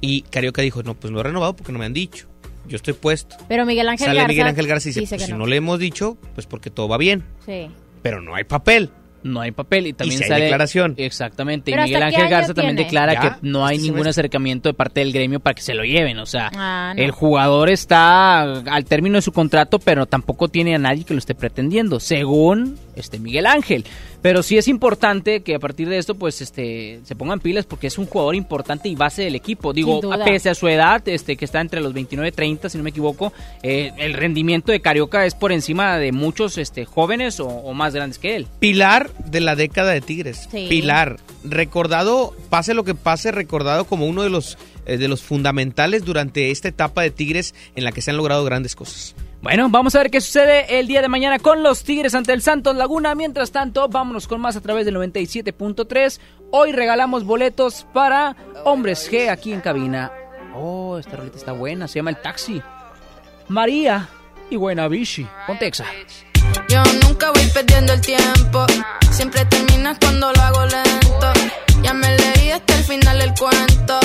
Y 0.00 0.22
Carioca 0.22 0.62
dijo, 0.62 0.84
no, 0.84 0.94
pues 0.94 1.12
no 1.12 1.18
he 1.18 1.22
renovado 1.24 1.56
porque 1.56 1.72
no 1.72 1.80
me 1.80 1.84
han 1.84 1.92
dicho. 1.92 2.28
Yo 2.68 2.76
estoy 2.76 2.94
puesto. 2.94 3.34
Pero 3.48 3.66
Miguel 3.66 3.88
Ángel 3.88 4.06
Sale 4.06 4.18
Garza 4.20 4.28
Miguel 4.28 4.46
Ángel 4.46 4.66
Garza 4.68 4.88
y 4.88 4.90
dice, 4.90 5.00
dice 5.00 5.16
pues 5.16 5.22
que 5.22 5.26
si 5.26 5.32
no. 5.32 5.38
no 5.38 5.46
le 5.46 5.56
hemos 5.56 5.80
dicho, 5.80 6.16
pues 6.34 6.46
porque 6.46 6.70
todo 6.70 6.86
va 6.86 6.96
bien. 6.96 7.24
Sí. 7.44 7.68
Pero 8.02 8.22
no 8.22 8.36
hay 8.36 8.44
papel. 8.44 8.90
No 9.24 9.40
hay 9.40 9.50
papel 9.50 9.88
y 9.88 9.92
también 9.92 10.16
si 10.18 10.24
hay 10.24 10.28
sale 10.30 10.44
declaración. 10.44 10.94
Exactamente. 10.96 11.72
Y 11.72 11.74
Miguel 11.74 11.96
¿hasta 11.96 12.08
qué 12.10 12.16
Ángel 12.16 12.30
Garza 12.30 12.54
también 12.54 12.76
declara 12.76 13.12
Ya, 13.14 13.20
que 13.20 13.30
no 13.42 13.66
hay 13.66 13.76
este 13.76 13.88
ningún 13.88 14.04
semestre. 14.04 14.10
acercamiento 14.22 14.68
de 14.68 14.74
parte 14.74 15.00
del 15.00 15.12
gremio 15.12 15.40
para 15.40 15.54
que 15.54 15.62
se 15.62 15.74
lo 15.74 15.84
lleven. 15.84 16.18
O 16.20 16.26
sea, 16.26 16.50
Ah, 16.54 16.94
no. 16.96 17.02
el 17.02 17.10
jugador 17.10 17.68
está 17.68 18.42
al 18.42 18.84
término 18.86 19.16
de 19.16 19.22
su 19.22 19.32
contrato, 19.32 19.78
pero 19.80 20.06
tampoco 20.06 20.48
tiene 20.48 20.74
a 20.76 20.78
nadie 20.78 21.04
que 21.04 21.12
lo 21.12 21.18
esté 21.18 21.34
pretendiendo, 21.34 21.98
según 22.00 22.78
este 22.94 23.18
Miguel 23.18 23.44
Ángel. 23.46 23.84
Pero 24.22 24.42
sí 24.42 24.58
es 24.58 24.68
importante 24.68 25.42
que 25.42 25.54
a 25.54 25.58
partir 25.58 25.88
de 25.88 25.98
esto, 25.98 26.14
pues, 26.14 26.40
este, 26.40 27.00
se 27.04 27.16
pongan 27.16 27.40
pilas 27.40 27.66
porque 27.66 27.86
es 27.86 27.98
un 27.98 28.06
jugador 28.06 28.34
importante 28.34 28.88
y 28.88 28.94
base 28.94 29.22
del 29.22 29.34
equipo. 29.34 29.72
Digo, 29.72 30.00
pese 30.24 30.50
a 30.50 30.54
su 30.54 30.68
edad, 30.68 31.06
este, 31.08 31.36
que 31.36 31.44
está 31.44 31.60
entre 31.60 31.80
los 31.80 31.92
29 31.92 32.28
y 32.28 32.32
30, 32.32 32.68
si 32.68 32.78
no 32.78 32.84
me 32.84 32.90
equivoco, 32.90 33.32
eh, 33.62 33.92
el 33.96 34.14
rendimiento 34.14 34.72
de 34.72 34.80
Carioca 34.80 35.24
es 35.24 35.34
por 35.34 35.52
encima 35.52 35.98
de 35.98 36.12
muchos, 36.12 36.58
este, 36.58 36.84
jóvenes 36.84 37.40
o, 37.40 37.46
o 37.46 37.72
más 37.74 37.94
grandes 37.94 38.18
que 38.18 38.36
él. 38.36 38.46
Pilar 38.58 39.10
de 39.24 39.40
la 39.40 39.56
década 39.56 39.92
de 39.92 40.00
Tigres. 40.00 40.48
Sí. 40.50 40.66
Pilar. 40.68 41.18
Recordado, 41.44 42.34
pase 42.50 42.74
lo 42.74 42.84
que 42.84 42.94
pase, 42.94 43.32
recordado 43.32 43.84
como 43.84 44.06
uno 44.06 44.22
de 44.22 44.30
los, 44.30 44.58
eh, 44.86 44.98
de 44.98 45.08
los 45.08 45.22
fundamentales 45.22 46.04
durante 46.04 46.50
esta 46.50 46.68
etapa 46.68 47.02
de 47.02 47.10
Tigres 47.10 47.54
en 47.74 47.84
la 47.84 47.92
que 47.92 48.02
se 48.02 48.10
han 48.10 48.16
logrado 48.16 48.44
grandes 48.44 48.76
cosas. 48.76 49.14
Bueno, 49.42 49.70
vamos 49.70 49.94
a 49.94 50.00
ver 50.00 50.10
qué 50.10 50.20
sucede 50.20 50.78
el 50.78 50.86
día 50.86 51.00
de 51.00 51.08
mañana 51.08 51.38
con 51.38 51.62
los 51.62 51.82
Tigres 51.82 52.14
ante 52.14 52.34
el 52.34 52.42
Santos 52.42 52.76
Laguna. 52.76 53.14
Mientras 53.14 53.50
tanto, 53.50 53.88
vámonos 53.88 54.28
con 54.28 54.38
más 54.38 54.54
a 54.56 54.60
través 54.60 54.84
del 54.84 54.96
97.3. 54.96 56.20
Hoy 56.50 56.72
regalamos 56.72 57.24
boletos 57.24 57.86
para 57.94 58.36
Hombres 58.64 59.10
G 59.10 59.30
aquí 59.30 59.54
en 59.54 59.62
cabina. 59.62 60.12
Oh, 60.54 60.98
esta 60.98 61.16
rolita 61.16 61.38
está 61.38 61.52
buena, 61.52 61.88
se 61.88 62.00
llama 62.00 62.10
El 62.10 62.20
Taxi. 62.20 62.60
María 63.48 64.10
y 64.50 64.56
Buena 64.56 64.88
Vichy. 64.88 65.26
Contexa. 65.46 65.86
Yo 66.68 66.82
nunca 67.06 67.30
voy 67.32 67.46
perdiendo 67.54 67.94
el 67.94 68.00
tiempo. 68.02 68.66
Siempre 69.10 69.46
terminas 69.46 69.96
cuando 70.00 70.30
lo 70.34 70.40
hago 70.42 70.66
lento. 70.66 71.32
Ya 71.82 71.94
me 71.94 72.14
leí 72.14 72.50
hasta 72.50 72.76
el 72.76 72.84
final 72.84 73.18
del 73.18 73.32
cuento. 73.38 73.98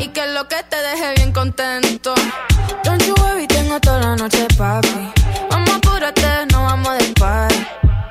Y 0.00 0.08
que 0.08 0.26
lo 0.28 0.46
que 0.48 0.62
te 0.68 0.76
deje 0.76 1.14
bien 1.16 1.32
contento. 1.32 2.14
Don't 2.84 3.02
you 3.04 3.14
worry, 3.20 3.46
tengo 3.46 3.80
toda 3.80 4.00
la 4.00 4.16
noche, 4.16 4.46
papi. 4.56 5.12
Vamos, 5.50 5.70
apúrate, 5.70 6.46
no 6.52 6.62
vamos 6.62 6.88
a 6.88 7.20
par. 7.20 7.52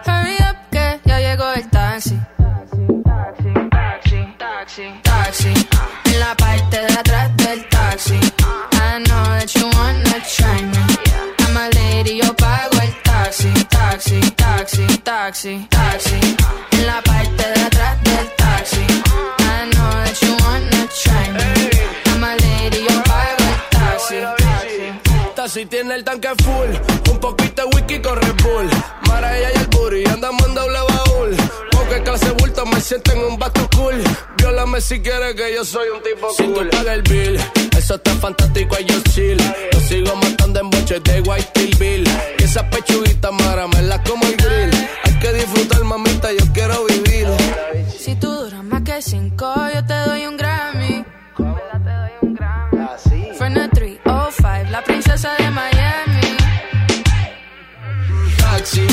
Hurry 0.06 0.36
up, 0.50 0.58
que 0.72 1.00
ya 1.06 1.20
llegó 1.20 1.52
el 1.54 1.70
taxi. 1.70 2.20
Taxi, 3.06 3.54
taxi, 3.70 4.36
taxi, 4.38 5.02
taxi. 5.04 5.54
En 6.06 6.20
la 6.20 6.36
parte 6.36 6.78
de 6.78 6.94
atrás 6.94 7.38
del 7.38 7.70
taxi. 7.70 8.20
I 8.74 9.00
know 9.06 9.24
that 9.38 9.54
you 9.56 9.66
wanna 9.78 10.20
try 10.36 10.62
me. 10.62 10.84
I'm 11.40 11.58
a 11.58 11.70
lady, 11.74 12.18
yo 12.22 12.34
pago 12.36 12.78
el 12.82 12.94
taxi. 13.04 13.52
Taxi, 13.70 14.20
taxi, 14.36 14.86
taxi, 15.04 15.68
taxi. 15.70 16.20
En 16.72 16.86
la 16.86 17.02
Si 25.58 25.66
tiene 25.66 25.96
el 25.96 26.04
tanque 26.04 26.28
full. 26.44 27.12
Un 27.12 27.20
poquito 27.20 27.64
de 27.64 27.76
whisky 27.76 28.00
con 28.00 28.16
Red 28.16 28.36
Bull. 28.44 28.70
Mara 29.08 29.36
ella 29.40 29.50
y 29.56 29.58
el 29.58 29.66
booty 29.66 30.06
andamos 30.08 30.48
en 30.48 30.54
doble 30.54 30.78
baúl. 30.78 31.36
Porque 31.72 32.04
clase 32.04 32.30
bulto 32.34 32.64
me 32.68 32.80
siento 32.80 33.12
en 33.14 33.24
un 33.24 33.40
bato 33.40 33.68
cool. 33.76 33.96
Viólame 34.38 34.80
si 34.82 35.02
quieres 35.02 35.34
que 35.34 35.56
yo 35.56 35.66
soy 35.66 35.90
un 35.90 36.04
tipo 36.04 36.30
si 36.30 36.44
cool. 36.44 36.66
Si 36.66 36.70
tú 36.70 36.78
pagas 36.78 36.94
el 36.94 37.02
bill, 37.02 37.40
eso 37.76 37.96
está 37.96 38.12
fantástico 38.18 38.76
y 38.80 38.86
yo 38.86 39.02
chill. 39.10 39.40
Yo 39.72 39.80
sigo 39.80 40.16
matando 40.18 40.60
en 40.60 40.70
boches 40.70 41.04
de 41.04 41.22
White 41.22 41.48
Steel 41.50 41.76
Bill. 41.80 42.04
Que 42.38 42.44
esa 42.44 42.70
pechuguita 42.70 43.32
mara 43.32 43.68
me 43.68 43.82
la 43.82 44.04
como 44.04 44.28
el 44.28 44.38
grill. 44.38 44.90
Hay 45.06 45.14
que 45.20 45.34
disfrutar, 45.34 45.84
mamita, 45.84 46.34
yo 46.34 46.54
quiero 46.54 46.86
vivir. 46.86 47.28
Si 47.98 48.14
tú 48.14 48.32
duras 48.32 48.64
más 48.64 48.84
que 48.84 49.02
cinco, 49.02 49.56
yo 49.74 49.84
te 49.84 49.96
doy 49.96 50.28
un 50.28 50.38
Grammy. 50.38 50.87
305, 54.48 54.72
la 54.72 54.82
princesa 54.82 55.36
de 55.38 55.50
Miami. 55.50 56.38
Taxi, 58.38 58.88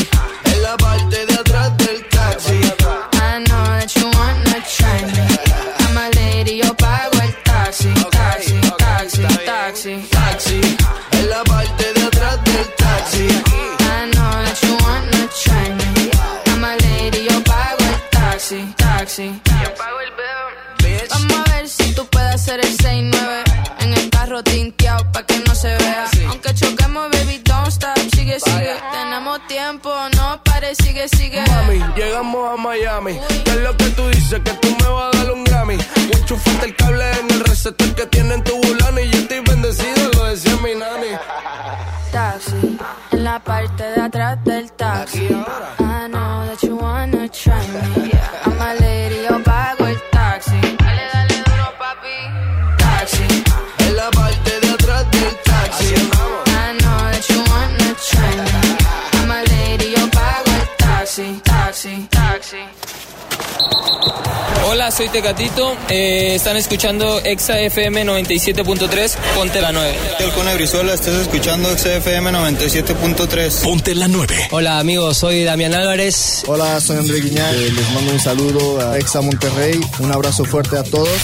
Tecatito. 65.15 65.77
Eh, 65.91 66.35
están 66.35 66.57
escuchando 66.57 67.21
Exa 67.21 67.61
FM 67.61 68.05
97.3. 68.05 69.17
Ponte 69.37 69.61
la 69.61 69.71
9. 69.71 69.95
El 70.19 70.33
Cone 70.33 70.53
Brizuela, 70.57 70.93
estás 70.93 71.15
escuchando 71.15 71.71
Exa 71.71 71.95
FM 71.99 72.33
97.3. 72.33 73.63
Ponte 73.63 73.95
la 73.95 74.09
9. 74.09 74.49
Hola, 74.51 74.81
amigos. 74.81 75.19
Soy 75.19 75.45
Damián 75.45 75.73
Álvarez. 75.73 76.43
Hola, 76.49 76.81
soy 76.81 76.97
André 76.97 77.21
Guiñar. 77.21 77.55
Eh, 77.55 77.71
les 77.71 77.91
mando 77.93 78.13
un 78.13 78.19
saludo 78.19 78.91
a 78.91 78.99
Exa 78.99 79.21
Monterrey. 79.21 79.81
Un 80.01 80.11
abrazo 80.11 80.45
fuerte 80.45 80.77
a 80.79 80.83
todos. 80.83 81.17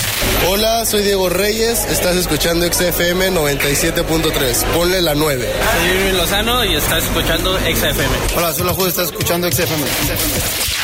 Hola, 0.49 0.87
soy 0.87 1.03
Diego 1.03 1.29
Reyes. 1.29 1.85
Estás 1.91 2.15
escuchando 2.15 2.73
XFM 2.73 3.33
97.3. 3.33 4.67
Ponle 4.73 5.01
la 5.01 5.17
9. 5.17 5.49
Soy 5.49 5.99
Irving 5.99 6.17
Lozano 6.17 6.65
y 6.65 6.77
estás 6.77 7.03
escuchando 7.03 7.59
Exa 7.59 7.91
FM. 7.91 8.17
Hola, 8.37 8.53
soy 8.53 8.67
la 8.67 8.73
Jude. 8.73 8.89
Estás 8.89 9.07
escuchando 9.07 9.51
XFM. 9.51 10.80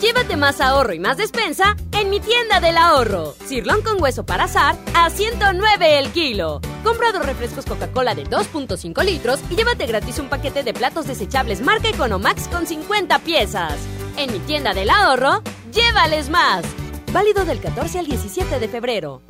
Llévate 0.00 0.36
más 0.36 0.60
ahorro 0.60 0.92
y 0.92 0.98
más 0.98 1.16
despensa 1.16 1.74
en 1.92 2.10
mi 2.10 2.20
tienda 2.20 2.60
del 2.60 2.76
ahorro. 2.76 3.34
Cirlón 3.46 3.80
con 3.82 4.02
hueso 4.02 4.26
para 4.26 4.44
azar 4.44 4.76
a 4.94 5.08
109 5.08 5.98
el 5.98 6.10
kilo. 6.10 6.60
Compra 6.84 7.10
dos 7.12 7.24
refrescos 7.24 7.64
Coca-Cola 7.64 8.14
de 8.14 8.24
2.5 8.24 9.02
litros 9.02 9.40
y 9.50 9.56
llévate 9.56 9.86
gratis 9.86 10.18
un 10.18 10.28
paquete 10.28 10.62
de 10.62 10.74
platos 10.74 11.06
desechables 11.06 11.62
marca 11.62 11.88
Economax 11.88 12.48
con 12.48 12.66
50 12.66 13.18
piezas. 13.20 13.74
En 14.18 14.30
mi 14.30 14.40
tienda 14.40 14.74
del 14.74 14.90
ahorro, 14.90 15.42
llévales 15.72 16.28
más. 16.28 16.64
Válido 17.12 17.46
del 17.46 17.60
14 17.60 18.00
al 18.00 18.06
17 18.06 18.60
de 18.60 18.68
febrero. 18.68 19.22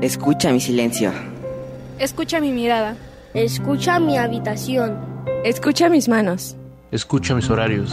Escucha 0.00 0.50
mi 0.50 0.60
silencio. 0.60 1.12
Escucha 1.98 2.40
mi 2.40 2.50
mirada. 2.50 2.96
Escucha 3.32 4.00
mi 4.00 4.18
habitación. 4.18 4.98
Escucha 5.44 5.88
mis 5.88 6.08
manos. 6.08 6.56
Escucha 6.90 7.34
mis 7.36 7.48
horarios. 7.48 7.92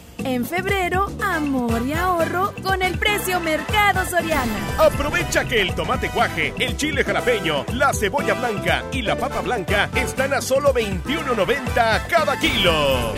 En 0.23 0.45
febrero, 0.45 1.11
amor 1.21 1.81
y 1.85 1.93
ahorro 1.93 2.53
con 2.63 2.81
el 2.81 2.97
precio 2.97 3.39
Mercado 3.39 4.05
Soriana. 4.05 4.53
Aprovecha 4.77 5.45
que 5.45 5.61
el 5.61 5.73
tomate 5.73 6.09
guaje, 6.09 6.53
el 6.59 6.77
chile 6.77 7.03
jalapeño, 7.03 7.65
la 7.73 7.93
cebolla 7.93 8.33
blanca 8.35 8.83
y 8.91 9.01
la 9.01 9.15
papa 9.17 9.41
blanca 9.41 9.89
están 9.95 10.33
a 10.33 10.41
solo 10.41 10.73
21.90 10.73 12.07
cada 12.07 12.39
kilo. 12.39 13.13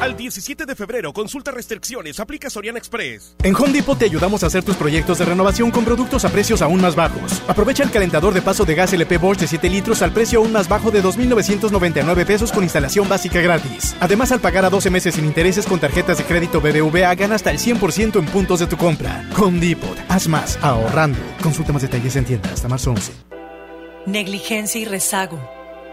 Al 0.00 0.16
17 0.16 0.66
de 0.66 0.74
febrero, 0.74 1.12
consulta 1.12 1.50
restricciones, 1.50 2.18
aplica 2.20 2.50
Soriana 2.50 2.78
Express. 2.78 3.36
En 3.42 3.54
Home 3.54 3.72
Depot 3.72 3.98
te 3.98 4.04
ayudamos 4.04 4.42
a 4.42 4.46
hacer 4.46 4.64
tus 4.64 4.76
proyectos 4.76 5.18
de 5.18 5.24
renovación 5.24 5.70
con 5.70 5.84
productos 5.84 6.24
a 6.24 6.30
precios 6.30 6.62
aún 6.62 6.80
más 6.80 6.96
bajos. 6.96 7.42
Aprovecha 7.48 7.84
el 7.84 7.90
calentador 7.90 8.34
de 8.34 8.42
paso 8.42 8.64
de 8.64 8.74
gas 8.74 8.92
LP 8.92 9.18
Bosch 9.18 9.38
de 9.38 9.46
7 9.46 9.70
litros 9.70 10.02
al 10.02 10.12
precio 10.12 10.40
aún 10.40 10.52
más 10.52 10.68
bajo 10.68 10.90
de 10.90 11.02
2.999 11.02 12.26
pesos 12.26 12.52
con 12.52 12.64
instalación 12.64 13.08
básica 13.08 13.40
gratis. 13.40 13.96
Además, 14.00 14.32
al 14.32 14.40
pagar 14.40 14.64
a 14.64 14.70
12 14.70 14.90
meses 14.90 15.14
sin 15.14 15.24
intereses 15.24 15.64
con 15.64 15.78
tarjetas 15.78 16.18
de 16.18 16.24
crédito 16.24 16.60
BBVA, 16.60 17.14
gana 17.14 17.36
hasta 17.36 17.50
el 17.50 17.58
100% 17.58 18.18
en 18.18 18.26
puntos 18.26 18.60
de 18.60 18.66
tu 18.66 18.76
compra. 18.76 19.28
Home 19.38 19.60
Depot, 19.60 19.96
haz 20.08 20.28
más, 20.28 20.58
ahorrando. 20.60 21.18
Consulta 21.42 21.72
más 21.72 21.82
detalles 21.82 22.16
en 22.16 22.24
tienda 22.24 22.50
hasta 22.52 22.68
marzo 22.68 22.90
11. 22.90 23.12
Negligencia 24.06 24.80
y 24.80 24.84
rezago. 24.84 25.53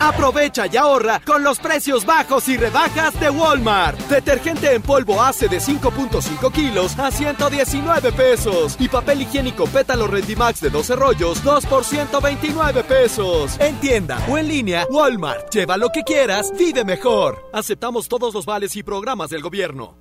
Aprovecha 0.00 0.66
y 0.66 0.78
ahorra 0.78 1.20
con 1.20 1.44
los 1.44 1.58
precios 1.58 2.06
bajos 2.06 2.48
y 2.48 2.56
rebajas 2.56 3.20
de 3.20 3.28
Walmart. 3.28 3.98
Detergente 4.08 4.74
en 4.74 4.80
polvo 4.80 5.22
hace 5.22 5.46
de 5.46 5.58
5.5 5.58 6.50
kilos 6.50 6.98
a 6.98 7.10
119 7.10 8.12
pesos. 8.12 8.76
Y 8.78 8.88
papel 8.88 9.20
higiénico 9.20 9.66
pétalo 9.66 10.06
Rendimax 10.06 10.62
de 10.62 10.70
12 10.70 10.96
rollos, 10.96 11.44
2 11.44 11.66
por 11.66 11.84
129 11.84 12.82
pesos. 12.84 13.60
En 13.60 13.78
tienda 13.78 14.18
o 14.26 14.38
en 14.38 14.48
línea, 14.48 14.86
Walmart. 14.90 15.52
Lleva 15.52 15.76
lo 15.76 15.90
que 15.90 16.02
quieras, 16.02 16.50
vive 16.58 16.82
mejor. 16.82 17.50
Aceptamos 17.52 18.08
todos 18.08 18.32
los 18.32 18.46
vales 18.46 18.76
y 18.76 18.82
programas 18.82 19.28
del 19.28 19.42
gobierno. 19.42 19.98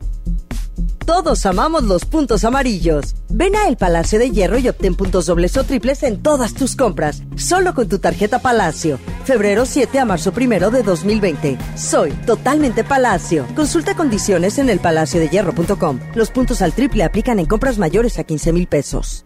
Todos 1.10 1.48
amamos 1.48 1.86
los 1.86 2.06
puntos 2.06 2.44
amarillos. 2.44 3.15
Ven 3.30 3.56
a 3.56 3.68
El 3.68 3.77
Palacio 3.77 4.19
de 4.19 4.30
Hierro 4.30 4.60
y 4.60 4.69
obtén 4.69 4.94
puntos 4.94 5.26
dobles 5.26 5.57
o 5.57 5.64
triples 5.64 6.03
en 6.03 6.22
todas 6.22 6.53
tus 6.53 6.76
compras. 6.76 7.23
Solo 7.36 7.73
con 7.73 7.90
tu 7.90 7.98
tarjeta 7.98 8.38
Palacio. 8.38 8.99
Febrero 9.23 9.65
7 9.65 9.98
a 9.98 10.06
marzo 10.06 10.31
1 10.38 10.69
de 10.69 10.84
2020. 10.84 11.57
Soy 11.76 12.11
totalmente 12.27 12.84
Palacio. 12.84 13.48
Consulta 13.56 13.95
condiciones 13.95 14.60
en 14.60 14.69
elpalaciodehierro.com. 14.69 15.99
Los 16.14 16.30
puntos 16.30 16.61
al 16.61 16.73
triple 16.73 17.03
aplican 17.03 17.40
en 17.40 17.48
compras 17.48 17.80
mayores 17.80 18.19
a 18.19 18.23
15 18.23 18.53
mil 18.53 18.68
pesos. 18.68 19.26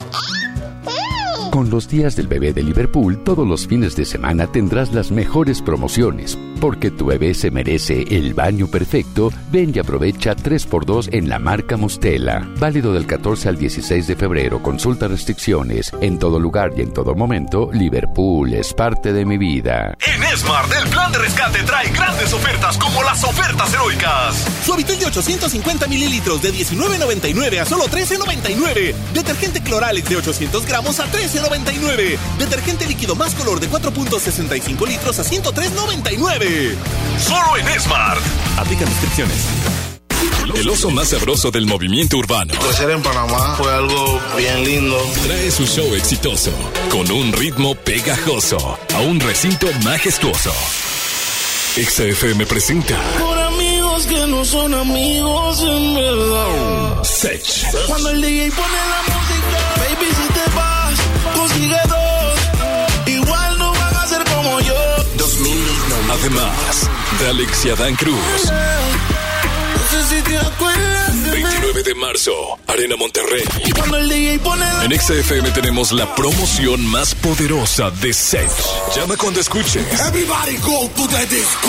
Ah! 0.86 1.17
Con 1.50 1.70
los 1.70 1.88
días 1.88 2.14
del 2.14 2.28
bebé 2.28 2.52
de 2.52 2.62
Liverpool, 2.62 3.22
todos 3.24 3.46
los 3.46 3.66
fines 3.66 3.96
de 3.96 4.04
semana 4.04 4.46
tendrás 4.46 4.92
las 4.92 5.10
mejores 5.10 5.62
promociones. 5.62 6.38
Porque 6.60 6.90
tu 6.90 7.06
bebé 7.06 7.34
se 7.34 7.50
merece 7.50 8.04
el 8.10 8.34
baño 8.34 8.66
perfecto, 8.66 9.32
ven 9.50 9.72
y 9.74 9.78
aprovecha 9.78 10.36
3x2 10.36 11.08
en 11.12 11.28
la 11.28 11.38
marca 11.38 11.76
Mostela. 11.76 12.48
Válido 12.58 12.92
del 12.92 13.06
14 13.06 13.48
al 13.48 13.56
16 13.56 14.06
de 14.06 14.16
febrero. 14.16 14.62
Consulta 14.62 15.08
restricciones. 15.08 15.92
En 16.00 16.18
todo 16.18 16.38
lugar 16.38 16.72
y 16.76 16.82
en 16.82 16.92
todo 16.92 17.14
momento, 17.14 17.70
Liverpool 17.72 18.52
es 18.52 18.74
parte 18.74 19.12
de 19.12 19.24
mi 19.24 19.38
vida. 19.38 19.96
En 20.00 20.36
Smart, 20.36 20.70
el 20.82 20.88
plan 20.90 21.12
de 21.12 21.18
rescate 21.18 21.62
trae 21.62 21.90
grandes 21.90 22.32
ofertas 22.32 22.76
como 22.76 23.02
las 23.02 23.22
ofertas 23.24 23.72
heroicas. 23.72 24.46
Suavitel 24.64 24.98
de 24.98 25.06
850 25.06 25.86
mililitros 25.86 26.42
de 26.42 26.52
19.99 26.52 27.60
a 27.60 27.64
solo 27.64 27.84
13.99. 27.84 28.94
Detergente 29.14 29.62
Cloralex 29.62 30.08
de 30.08 30.16
800 30.16 30.66
gramos 30.66 31.00
a 31.00 31.06
13.99. 31.28 32.18
Detergente 32.38 32.86
líquido 32.86 33.14
más 33.14 33.34
color 33.34 33.60
de 33.60 33.68
4.65 33.68 34.86
litros 34.86 35.18
a 35.18 35.24
103.99. 35.24 36.74
Solo 37.18 37.56
en 37.56 37.80
Smart. 37.80 38.20
Aplican 38.56 38.86
restricciones. 38.86 39.36
El 40.54 40.68
oso 40.70 40.90
más 40.90 41.08
sabroso 41.08 41.50
del 41.50 41.66
movimiento 41.66 42.16
urbano. 42.16 42.54
Crecer 42.54 42.90
en 42.90 43.02
Panamá 43.02 43.54
fue 43.56 43.72
algo 43.72 44.18
bien 44.36 44.64
lindo. 44.64 44.96
Trae 45.24 45.50
su 45.50 45.66
show 45.66 45.94
exitoso 45.94 46.50
con 46.90 47.10
un 47.10 47.32
ritmo 47.32 47.74
pegajoso 47.74 48.78
a 48.94 49.00
un 49.00 49.20
recinto 49.20 49.66
majestuoso. 49.84 50.52
XFM 51.76 52.46
presenta 52.46 52.98
Por 53.20 53.38
amigos 53.38 54.06
que 54.06 54.26
no 54.26 54.44
son 54.44 54.74
amigos 54.74 55.60
en 55.60 55.94
verdad. 55.94 57.04
Sech. 57.04 57.70
Cuando 57.86 58.10
el 58.10 58.22
DJ 58.22 58.50
pone 58.50 58.78
la 58.88 59.02
música, 59.14 59.74
baby, 59.76 59.97
dos. 61.66 62.38
Igual 63.06 63.58
no 63.58 63.72
van 63.72 63.96
a 63.96 64.06
ser 64.06 64.24
como 64.24 64.60
yo. 64.60 64.74
Además, 66.10 66.88
de 67.20 67.28
Alex 67.28 67.64
y 67.66 67.70
Adán 67.70 67.94
Cruz. 67.96 68.16
No 69.74 69.82
sé 69.90 70.16
si 70.16 70.22
te 70.22 70.38
acuerdas 70.38 70.76
de 70.98 71.02
mí. 71.02 71.07
29 71.30 71.82
de 71.82 71.94
marzo, 71.94 72.32
Arena 72.66 72.96
Monterrey. 72.96 73.44
En 74.82 75.00
XFM 75.00 75.50
tenemos 75.50 75.92
la 75.92 76.14
promoción 76.14 76.84
más 76.86 77.14
poderosa 77.14 77.90
de 77.90 78.12
Sech. 78.12 78.50
Llama 78.96 79.16
cuando 79.16 79.40
escuches. 79.40 79.84
Everybody 80.00 80.56
go 80.58 80.88
to 80.96 81.08
the 81.08 81.26
disco. 81.26 81.68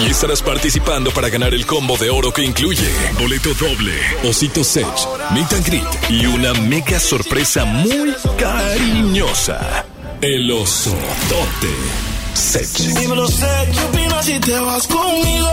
Y 0.00 0.06
estarás 0.10 0.42
participando 0.42 1.10
para 1.12 1.28
ganar 1.28 1.54
el 1.54 1.66
combo 1.66 1.96
de 1.96 2.10
oro 2.10 2.32
que 2.32 2.42
incluye 2.42 2.88
boleto 3.18 3.54
doble, 3.54 3.94
osito 4.24 4.64
Sech, 4.64 4.86
meet 5.32 5.52
and 5.52 5.66
greet 5.66 6.10
y 6.10 6.26
una 6.26 6.52
mega 6.54 6.98
sorpresa 6.98 7.64
muy 7.64 8.14
cariñosa. 8.38 9.84
El 10.20 10.50
oso 10.50 10.96
Sech. 12.34 12.68
dímelo, 12.98 13.26
sé, 13.28 13.46
¿qué 13.72 13.80
opinas 13.80 14.24
si 14.24 14.38
te 14.38 14.58
vas 14.60 14.86
conmigo? 14.86 15.48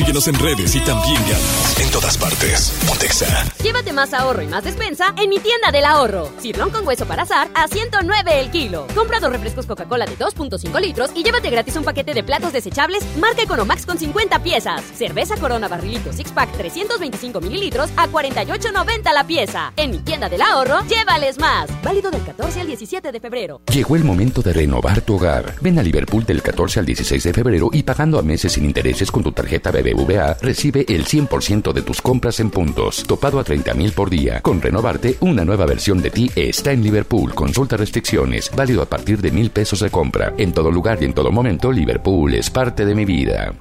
Síguenos 0.00 0.28
en 0.28 0.34
redes 0.38 0.74
y 0.74 0.80
también 0.80 1.20
ganas 1.24 1.78
en 1.78 1.90
todas 1.90 2.16
partes. 2.16 2.72
Pontexa. 2.86 3.44
Llévate 3.62 3.92
más 3.92 4.14
ahorro 4.14 4.40
y 4.40 4.46
más 4.46 4.64
despensa 4.64 5.14
en 5.18 5.28
mi 5.28 5.38
tienda 5.38 5.70
del 5.70 5.84
ahorro. 5.84 6.30
Cirlón 6.40 6.70
con 6.70 6.86
hueso 6.86 7.04
para 7.04 7.24
azar 7.24 7.48
a 7.54 7.68
109 7.68 8.40
el 8.40 8.50
kilo. 8.50 8.86
Compra 8.94 9.20
dos 9.20 9.30
refrescos 9.30 9.66
Coca-Cola 9.66 10.06
de 10.06 10.16
2.5 10.16 10.80
litros 10.80 11.10
y 11.14 11.22
llévate 11.22 11.50
gratis 11.50 11.76
un 11.76 11.84
paquete 11.84 12.14
de 12.14 12.22
platos 12.22 12.52
desechables 12.52 13.04
marca 13.18 13.42
Economax 13.42 13.84
con 13.84 13.98
50 13.98 14.42
piezas. 14.42 14.82
Cerveza 14.94 15.36
Corona 15.36 15.68
Barrilito 15.68 16.12
Six 16.12 16.32
Pack 16.32 16.52
325 16.56 17.40
mililitros 17.42 17.90
a 17.96 18.08
48.90 18.08 19.12
la 19.12 19.26
pieza. 19.26 19.72
En 19.76 19.90
mi 19.90 19.98
tienda 19.98 20.30
del 20.30 20.40
ahorro, 20.40 20.80
llévales 20.86 21.38
más. 21.38 21.68
Válido 21.82 22.10
del 22.10 22.22
14 22.22 22.62
al 22.62 22.68
17 22.68 23.12
de 23.12 23.20
febrero. 23.20 23.60
Llegó 23.70 23.96
el 23.96 24.04
momento 24.04 24.40
de 24.40 24.54
renovar 24.54 25.02
tu 25.02 25.16
hogar. 25.16 25.56
Ven 25.60 25.78
a 25.78 25.82
Liverpool 25.82 26.24
del 26.24 26.40
14 26.40 26.80
al 26.80 26.86
16 26.86 27.22
de 27.22 27.32
febrero 27.34 27.68
y 27.70 27.82
pagando 27.82 28.18
a 28.18 28.22
meses 28.22 28.52
sin 28.52 28.64
intereses 28.64 29.10
con 29.10 29.22
tu 29.22 29.32
tarjeta 29.40 29.70
BBVA, 29.70 30.36
recibe 30.42 30.84
el 30.86 31.06
100% 31.06 31.72
de 31.72 31.80
tus 31.80 32.02
compras 32.02 32.40
en 32.40 32.50
puntos, 32.50 33.04
topado 33.04 33.40
a 33.40 33.44
30 33.44 33.72
mil 33.72 33.92
por 33.92 34.10
día. 34.10 34.42
Con 34.42 34.60
renovarte, 34.60 35.16
una 35.20 35.46
nueva 35.46 35.64
versión 35.64 36.02
de 36.02 36.10
ti 36.10 36.30
está 36.36 36.72
en 36.72 36.82
Liverpool. 36.82 37.34
Consulta 37.34 37.78
restricciones, 37.78 38.50
válido 38.54 38.82
a 38.82 38.86
partir 38.86 39.22
de 39.22 39.30
mil 39.30 39.50
pesos 39.50 39.80
de 39.80 39.90
compra. 39.90 40.34
En 40.36 40.52
todo 40.52 40.70
lugar 40.70 40.98
y 41.00 41.06
en 41.06 41.14
todo 41.14 41.32
momento, 41.32 41.72
Liverpool 41.72 42.34
es 42.34 42.50
parte 42.50 42.84
de 42.84 42.94
mi 42.94 43.06
vida. 43.06 43.54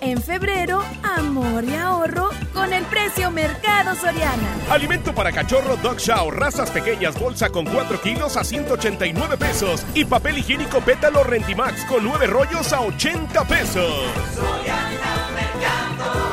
En 0.00 0.22
febrero, 0.22 0.82
amor 1.02 1.64
y 1.64 1.74
ahorro 1.74 2.30
con 2.54 2.72
el 2.72 2.84
precio 2.84 3.30
Mercado 3.30 3.96
Soriana. 3.96 4.56
Alimento 4.70 5.12
para 5.12 5.32
cachorro 5.32 5.76
Dog 5.76 5.96
Chow, 5.96 6.30
razas 6.30 6.70
pequeñas, 6.70 7.18
bolsa 7.18 7.50
con 7.50 7.66
4 7.66 8.00
kilos 8.00 8.36
a 8.36 8.44
189 8.44 9.36
pesos. 9.36 9.84
Y 9.94 10.04
papel 10.04 10.38
higiénico 10.38 10.80
pétalo 10.80 11.24
Rentimax 11.24 11.84
con 11.86 12.04
9 12.04 12.26
rollos 12.28 12.72
a 12.72 12.80
80 12.80 13.44
pesos. 13.44 13.92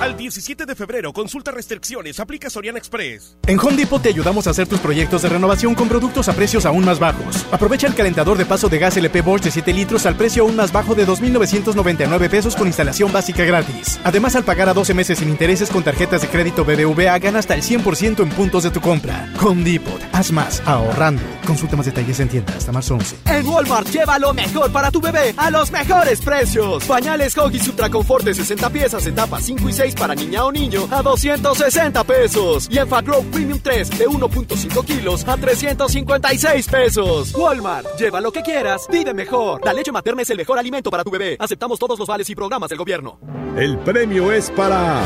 Al 0.06 0.16
17 0.16 0.68
de 0.68 0.76
febrero, 0.76 1.12
consulta 1.14 1.50
restricciones, 1.50 2.20
aplica 2.20 2.48
Soriana 2.52 2.78
Express. 2.78 3.38
En 3.48 3.60
Home 3.60 3.76
Depot 3.76 4.00
te 4.00 4.10
ayudamos 4.10 4.46
a 4.46 4.52
hacer 4.52 4.68
tus 4.68 4.80
proyectos 4.80 5.24
de 5.24 5.30
renovación 5.30 5.74
con 5.74 5.90
productos 5.90 6.30
a 6.30 6.34
precios 6.34 6.68
aún 6.68 6.86
más 6.86 7.00
bajos. 7.00 7.44
Aprovecha 7.52 7.88
el 7.88 7.96
calentador 7.96 8.38
de 8.38 8.46
paso 8.46 8.70
de 8.70 8.78
gas 8.78 8.96
LP 8.98 9.22
Bosch 9.22 9.42
de 9.42 9.50
7 9.50 9.74
litros 9.74 10.06
al 10.06 10.16
precio 10.16 10.44
aún 10.44 10.56
más 10.56 10.72
bajo 10.72 10.94
de 10.94 11.08
2.999 11.08 12.30
pesos 12.30 12.56
con 12.56 12.68
instalación 12.68 13.12
básica 13.12 13.46
gratis. 13.46 14.00
Además, 14.04 14.36
al 14.36 14.44
pagar 14.44 14.70
a 14.70 14.76
12 14.76 14.94
meses 14.94 15.18
sin 15.18 15.30
intereses 15.30 15.72
con 15.72 15.82
tarjetas 15.84 16.22
de 16.22 16.28
crédito 16.28 16.64
BBVA, 16.64 17.18
gana 17.18 17.40
hasta 17.40 17.56
el 17.56 17.64
100% 17.64 18.22
en 18.22 18.30
puntos 18.30 18.62
de 18.62 18.70
tu 18.70 18.82
compra. 18.82 19.34
Home 19.42 19.64
Depot, 19.64 20.00
haz 20.12 20.32
más, 20.32 20.62
ahorrando. 20.68 21.24
Consulta 21.48 21.78
más 21.78 21.88
detalles 21.88 22.20
en 22.20 22.30
tienda 22.30 22.54
hasta 22.56 22.72
marzo 22.72 22.94
11. 22.94 23.16
En 23.26 23.48
Walmart 23.48 23.88
lleva 23.88 24.20
lo 24.20 24.36
mejor 24.36 24.72
para 24.72 24.92
tu 24.92 25.02
bebé 25.02 25.34
a 25.36 25.50
los 25.50 25.72
mejores 25.72 26.22
precios. 26.22 26.84
Pañales 26.84 27.36
Huggies 27.36 27.68
Ultra 27.70 27.90
Confort 27.90 28.24
de 28.24 28.36
60 28.36 28.70
piezas 28.70 29.08
en 29.08 29.16
tapas 29.16 29.44
5 29.44 29.68
y 29.68 29.74
6 29.74 29.95
para 29.96 30.16
niña 30.16 30.46
o 30.46 30.52
niño 30.52 30.88
a 30.92 31.02
260 31.02 32.04
pesos. 32.04 32.68
Y 32.70 32.78
en 32.78 32.88
Premium 33.32 33.60
3 33.60 33.90
de 33.98 34.08
1.5 34.08 34.86
kilos 34.86 35.28
a 35.28 35.38
356 35.38 36.68
pesos. 36.68 37.34
Walmart, 37.36 37.88
lleva 37.98 38.22
lo 38.22 38.32
que 38.32 38.42
quieras, 38.42 38.88
vive 38.92 39.14
mejor. 39.14 39.64
La 39.64 39.74
leche 39.74 39.92
materna 39.92 40.22
es 40.22 40.30
el 40.30 40.38
mejor 40.38 40.60
alimento 40.60 40.90
para 40.92 41.04
tu 41.04 41.12
bebé. 41.12 41.38
Aceptamos 41.40 41.80
todos 41.80 41.98
los 41.98 42.08
vales 42.08 42.30
y 42.30 42.36
programas 42.36 42.70
del 42.70 42.78
gobierno. 42.78 43.20
El 43.58 43.78
premio 43.80 44.32
es 44.32 44.50
para 44.52 45.02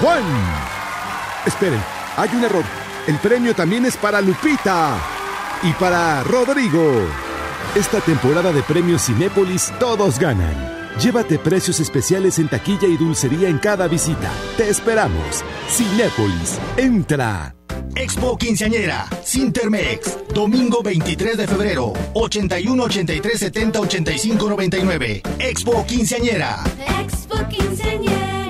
Juan. 0.00 0.24
Esperen, 1.46 1.82
hay 2.16 2.28
un 2.34 2.44
error. 2.44 2.64
El 3.06 3.18
premio 3.18 3.54
también 3.54 3.84
es 3.84 3.96
para 3.96 4.20
Lupita 4.20 4.98
y 5.62 5.72
para 5.72 6.22
Rodrigo. 6.24 7.06
Esta 7.74 8.00
temporada 8.00 8.52
de 8.52 8.62
premios 8.62 9.02
Cinépolis 9.02 9.72
todos 9.78 10.18
ganan. 10.18 10.73
Llévate 11.00 11.38
precios 11.38 11.80
especiales 11.80 12.38
en 12.38 12.48
taquilla 12.48 12.86
y 12.86 12.96
dulcería 12.96 13.48
en 13.48 13.58
cada 13.58 13.88
visita. 13.88 14.30
Te 14.56 14.68
esperamos. 14.68 15.44
Cinépolis, 15.68 16.58
entra. 16.76 17.54
Expo 17.96 18.36
Quinceañera, 18.36 19.06
Sintermex, 19.22 20.18
domingo 20.34 20.82
23 20.82 21.36
de 21.36 21.46
febrero, 21.46 21.92
81 22.14 22.82
83 22.82 23.38
70 23.38 23.80
85 23.80 24.48
99. 24.48 25.22
Expo 25.38 25.84
Quinceañera. 25.86 26.64
Expo 27.00 27.36
Quinceañera. 27.48 28.43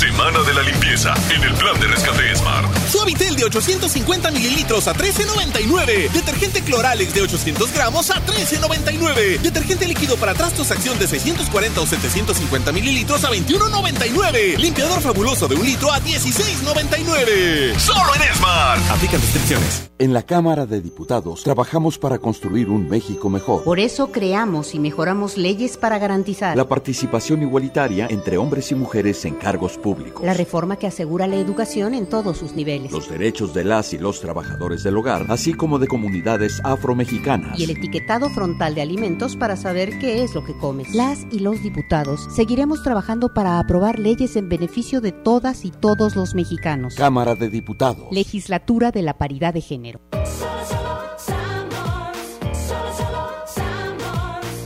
Semana 0.00 0.42
de 0.44 0.54
la 0.54 0.62
limpieza 0.62 1.12
en 1.28 1.42
el 1.42 1.52
plan 1.56 1.78
de 1.78 1.86
rescate 1.86 2.34
Smart. 2.34 2.74
Suavitel 2.88 3.36
de 3.36 3.44
850 3.44 4.30
mililitros 4.30 4.88
a 4.88 4.94
13.99. 4.94 6.10
Detergente 6.10 6.62
Cloralex 6.62 7.12
de 7.12 7.20
800 7.20 7.70
gramos 7.74 8.10
a 8.10 8.14
13.99. 8.24 9.40
Detergente 9.40 9.86
líquido 9.86 10.16
para 10.16 10.32
trastos 10.32 10.70
acción 10.70 10.98
de 10.98 11.06
640 11.06 11.82
o 11.82 11.84
750 11.84 12.72
mililitros 12.72 13.22
a 13.24 13.30
21.99. 13.30 14.56
Limpiador 14.56 15.02
fabuloso 15.02 15.46
de 15.48 15.56
un 15.56 15.66
litro 15.66 15.92
a 15.92 16.00
16.99. 16.00 17.78
Solo 17.78 18.14
en 18.14 18.34
Smart. 18.36 18.80
Aplican 18.90 19.20
restricciones. 19.20 19.90
En 19.98 20.14
la 20.14 20.22
Cámara 20.22 20.64
de 20.64 20.80
Diputados 20.80 21.42
trabajamos 21.42 21.98
para 21.98 22.18
construir 22.18 22.70
un 22.70 22.88
México 22.88 23.28
mejor. 23.28 23.64
Por 23.64 23.78
eso 23.78 24.10
creamos 24.10 24.74
y 24.74 24.78
mejoramos 24.78 25.36
leyes 25.36 25.76
para 25.76 25.98
garantizar 25.98 26.56
la 26.56 26.66
participación 26.66 27.42
igualitaria 27.42 28.06
entre 28.08 28.38
hombres 28.38 28.72
y 28.72 28.76
mujeres 28.76 29.26
en 29.26 29.34
cargos 29.34 29.72
públicos. 29.72 29.89
La 30.22 30.34
reforma 30.34 30.76
que 30.76 30.86
asegura 30.86 31.26
la 31.26 31.36
educación 31.36 31.94
en 31.94 32.06
todos 32.06 32.38
sus 32.38 32.54
niveles. 32.54 32.92
Los 32.92 33.08
derechos 33.08 33.54
de 33.54 33.64
las 33.64 33.92
y 33.92 33.98
los 33.98 34.20
trabajadores 34.20 34.82
del 34.82 34.96
hogar, 34.96 35.26
así 35.28 35.52
como 35.54 35.78
de 35.78 35.86
comunidades 35.86 36.60
afromexicanas. 36.64 37.58
Y 37.58 37.64
el 37.64 37.70
etiquetado 37.70 38.30
frontal 38.30 38.74
de 38.74 38.82
alimentos 38.82 39.36
para 39.36 39.56
saber 39.56 39.98
qué 39.98 40.22
es 40.22 40.34
lo 40.34 40.44
que 40.44 40.56
comes. 40.56 40.94
Las 40.94 41.26
y 41.30 41.40
los 41.40 41.62
diputados 41.62 42.26
seguiremos 42.34 42.82
trabajando 42.82 43.32
para 43.32 43.58
aprobar 43.58 43.98
leyes 43.98 44.36
en 44.36 44.48
beneficio 44.48 45.00
de 45.00 45.12
todas 45.12 45.64
y 45.64 45.70
todos 45.70 46.16
los 46.16 46.34
mexicanos. 46.34 46.94
Cámara 46.94 47.34
de 47.34 47.48
Diputados. 47.48 48.08
Legislatura 48.10 48.90
de 48.90 49.02
la 49.02 49.18
Paridad 49.18 49.54
de 49.54 49.60
Género. 49.60 50.00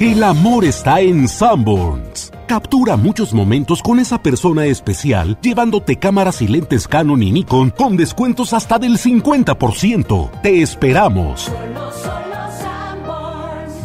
El 0.00 0.22
amor 0.24 0.64
está 0.64 1.00
en 1.00 1.28
Sanborns. 1.28 2.33
Captura 2.46 2.96
muchos 2.96 3.32
momentos 3.32 3.82
con 3.82 3.98
esa 3.98 4.22
persona 4.22 4.66
especial 4.66 5.38
llevándote 5.40 5.96
cámaras 5.96 6.42
y 6.42 6.48
lentes 6.48 6.86
Canon 6.86 7.22
y 7.22 7.32
Nikon 7.32 7.70
con 7.70 7.96
descuentos 7.96 8.52
hasta 8.52 8.78
del 8.78 8.98
50%. 8.98 10.42
Te 10.42 10.62
esperamos. 10.62 11.50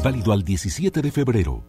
Válido 0.03 0.33
al 0.33 0.43
17 0.43 1.01
de 1.01 1.11
febrero. 1.11 1.63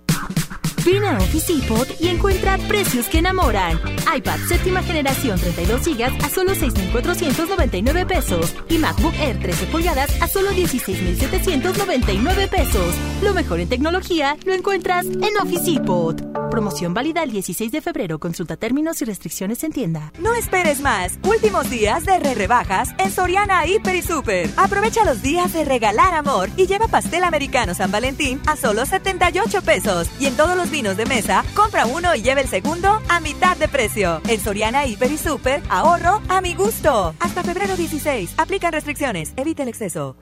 Ven 0.85 1.05
a 1.05 1.19
Office 1.19 1.53
Depot 1.53 1.89
y 2.01 2.09
encuentra 2.09 2.57
precios 2.69 3.07
que 3.07 3.19
enamoran. 3.19 3.81
iPad 4.17 4.39
séptima 4.49 4.83
generación 4.83 5.39
32 5.39 5.85
GB 5.85 6.25
a 6.25 6.29
solo 6.29 6.55
6,499 6.55 8.07
pesos 8.07 8.55
y 8.69 8.79
MacBook 8.79 9.15
Air 9.15 9.41
13 9.41 9.67
pulgadas 9.67 10.23
a 10.23 10.29
solo 10.29 10.51
16,799 10.53 12.49
pesos. 12.49 12.95
Lo 13.23 13.35
mejor 13.35 13.61
en 13.61 13.69
tecnología 13.69 14.37
lo 14.45 14.55
encuentras 14.55 15.05
en 15.07 15.37
Office 15.41 15.71
Depot. 15.71 16.21
Promoción 16.51 16.95
válida 16.95 17.23
el 17.23 17.31
16 17.31 17.71
de 17.71 17.81
febrero. 17.81 18.19
Consulta 18.19 18.57
términos 18.57 19.01
y 19.03 19.05
restricciones 19.05 19.63
en 19.63 19.73
tienda. 19.73 20.13
No 20.19 20.35
esperes 20.35 20.81
más. 20.81 21.19
Últimos 21.23 21.71
días 21.71 22.05
de 22.05 22.19
re 22.19 22.35
rebajas 22.35 22.91
en 22.99 23.11
Soriana 23.11 23.67
Hiper 23.67 23.95
y 23.95 24.03
Super. 24.03 24.51
Aprovecha 24.57 25.05
los 25.05 25.23
días 25.23 25.53
de 25.53 25.65
regalar 25.65 26.15
amor 26.15 26.51
y 26.57 26.67
lleva 26.67 26.89
pastel 26.89 27.23
americano 27.23 27.75
San 27.75 27.93
Valentín 27.93 28.41
a 28.47 28.57
solo 28.57 28.85
78 28.85 29.63
pesos. 29.63 30.11
Y 30.19 30.27
en 30.27 30.37
todos 30.37 30.57
los 30.57 30.70
vinos 30.71 30.97
de 30.97 31.07
mesa, 31.07 31.45
compra 31.55 31.87
uno 31.87 32.15
y 32.15 32.23
lleva 32.23 32.41
el 32.41 32.49
segundo 32.49 33.03
a 33.09 33.21
mitad 33.21 33.57
de 33.57 33.69
precio. 33.69 34.21
En 34.29 34.41
Soriana 34.41 34.87
Hiper 34.87 35.11
y 35.13 35.19
Super, 35.19 35.63
ahorro 35.69 36.23
a 36.29 36.41
mi 36.41 36.55
gusto. 36.55 37.15
Hasta 37.21 37.43
febrero 37.43 37.77
16. 37.77 38.35
Aplican 38.37 38.73
restricciones. 38.73 39.33
Evita 39.37 39.63
el 39.63 39.69
exceso. 39.69 40.17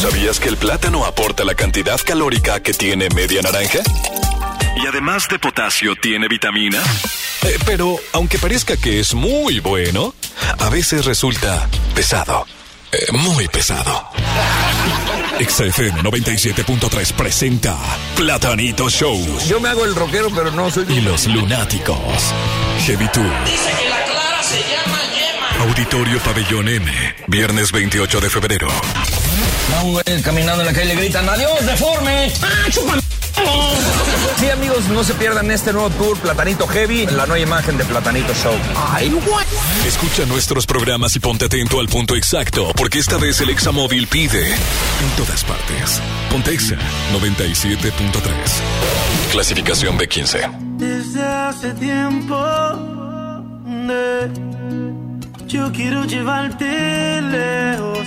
¿Sabías 0.00 0.40
que 0.40 0.48
el 0.48 0.56
plátano 0.56 1.04
aporta 1.04 1.44
la 1.44 1.54
cantidad 1.54 2.00
calórica 2.04 2.60
que 2.60 2.72
tiene 2.72 3.08
media 3.14 3.40
naranja? 3.42 3.80
Y 4.82 4.86
además 4.86 5.28
de 5.28 5.38
potasio, 5.38 5.94
tiene 6.00 6.28
vitamina. 6.28 6.82
Eh, 7.44 7.58
pero, 7.66 7.96
aunque 8.12 8.38
parezca 8.38 8.76
que 8.76 9.00
es 9.00 9.14
muy 9.14 9.60
bueno, 9.60 10.14
a 10.58 10.68
veces 10.70 11.04
resulta 11.04 11.68
pesado. 11.94 12.46
Eh, 12.90 13.12
muy 13.12 13.48
pesado. 13.48 14.08
XFM 15.38 16.02
97.3 16.02 17.12
presenta 17.14 17.76
Platanito 18.16 18.88
Show. 18.88 19.18
Yo 19.46 19.60
me 19.60 19.68
hago 19.68 19.84
el 19.84 19.94
rockero, 19.94 20.28
pero 20.34 20.50
no 20.50 20.70
soy. 20.70 20.84
Y 20.88 21.00
los 21.00 21.26
lunáticos. 21.26 21.98
Heavy 22.86 23.08
Tour. 23.08 23.26
Dice 23.44 23.70
que 23.78 23.88
la 23.88 24.04
clara 24.04 24.42
se 24.42 24.58
llama 24.60 24.98
Yema. 25.14 25.64
Auditorio 25.64 26.18
Pabellón 26.20 26.68
M. 26.68 26.92
Viernes 27.26 27.72
28 27.72 28.20
de 28.20 28.30
febrero. 28.30 28.68
Va 29.72 29.82
un 29.84 29.92
güey 29.92 30.22
caminando 30.22 30.62
en 30.62 30.66
la 30.66 30.72
calle 30.72 30.86
le 30.94 30.96
gritan 30.96 31.28
adiós, 31.28 31.64
deforme. 31.66 32.32
¡Ah, 32.42 32.70
chupa! 32.70 32.94
Sí, 34.38 34.50
amigos, 34.50 34.88
no 34.88 35.02
se 35.04 35.14
pierdan 35.14 35.50
este 35.50 35.72
nuevo 35.72 35.88
tour 35.90 36.18
Platanito 36.18 36.66
Heavy, 36.66 37.06
la 37.06 37.26
nueva 37.26 37.38
imagen 37.38 37.78
de 37.78 37.84
Platanito 37.84 38.34
Show. 38.34 38.54
¡Ay, 38.92 39.08
guay! 39.10 39.46
Escucha 39.86 40.26
nuestros 40.26 40.66
programas 40.66 41.14
y 41.16 41.20
ponte 41.20 41.44
atento 41.46 41.78
al 41.80 41.88
punto 41.88 42.14
exacto, 42.16 42.72
porque 42.76 42.98
esta 42.98 43.16
vez 43.18 43.40
el 43.40 43.50
Examóvil 43.50 44.06
pide 44.08 44.46
en 44.52 45.10
todas 45.16 45.44
partes. 45.44 46.00
Pontexa 46.30 46.76
97.3. 47.12 49.32
Clasificación 49.32 49.98
B15. 49.98 50.76
Desde 50.78 51.22
hace 51.24 51.72
tiempo 51.74 52.36
de- 53.86 54.30
yo 55.46 55.70
quiero 55.72 56.04
llevarte 56.04 57.20
lejos. 57.22 58.06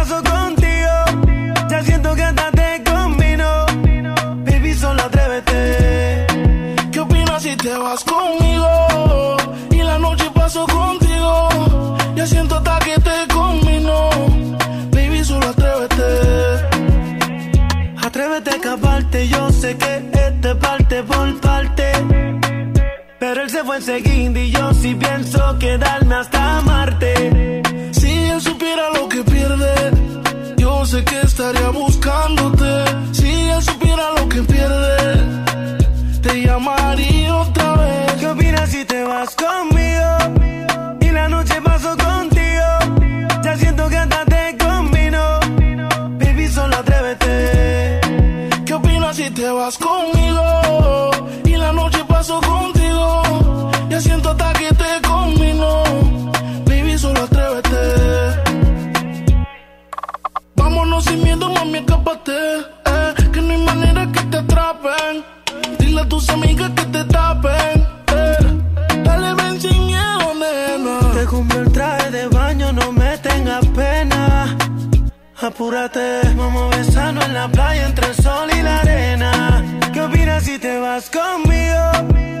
que 19.77 20.27
este 20.27 20.55
parte 20.55 21.03
por 21.03 21.39
parte. 21.39 21.91
Pero 23.19 23.43
él 23.43 23.49
se 23.49 23.63
fue 23.63 23.77
enseguida 23.77 24.39
y 24.39 24.51
yo 24.51 24.73
sí 24.73 24.95
pienso 24.95 25.57
quedarme 25.59 26.15
hasta 26.15 26.61
Marte. 26.61 27.61
Si 27.91 28.11
él 28.11 28.41
supiera 28.41 28.89
lo 28.93 29.07
que 29.07 29.23
pierde, 29.23 29.73
yo 30.57 30.85
sé 30.85 31.03
que 31.03 31.21
estaría 31.21 31.69
buscándote. 31.69 32.85
Si 33.13 33.29
él 33.29 33.61
supiera 33.61 34.11
lo 34.17 34.20
Eh, 62.27 63.13
que 63.33 63.41
no 63.41 63.51
hay 63.53 63.63
manera 63.63 64.07
que 64.11 64.21
te 64.23 64.37
atrapen. 64.37 65.23
Dile 65.79 66.01
a 66.01 66.05
tus 66.07 66.29
amigas 66.29 66.71
que 66.75 66.85
te 66.85 67.03
tapen. 67.05 67.87
eh. 68.13 68.37
Dale, 69.03 69.33
ven 69.33 69.59
sin 69.59 69.85
miedo, 69.87 70.33
nena. 70.35 70.99
Te 71.13 71.25
compré 71.25 71.59
el 71.59 71.71
traje 71.71 72.11
de 72.11 72.27
baño, 72.27 72.71
no 72.73 72.91
me 72.91 73.17
tengas 73.17 73.65
pena. 73.67 74.55
Apúrate, 75.41 76.21
vamos 76.35 76.71
a 76.73 76.77
besarnos 76.77 77.25
en 77.25 77.33
la 77.33 77.47
playa 77.47 77.87
entre 77.87 78.07
el 78.07 78.15
sol 78.15 78.49
y 78.55 78.61
la 78.61 78.79
arena. 78.79 79.63
¿Qué 79.91 80.01
opinas 80.01 80.43
si 80.43 80.59
te 80.59 80.79
vas 80.79 81.09
conmigo? 81.09 82.40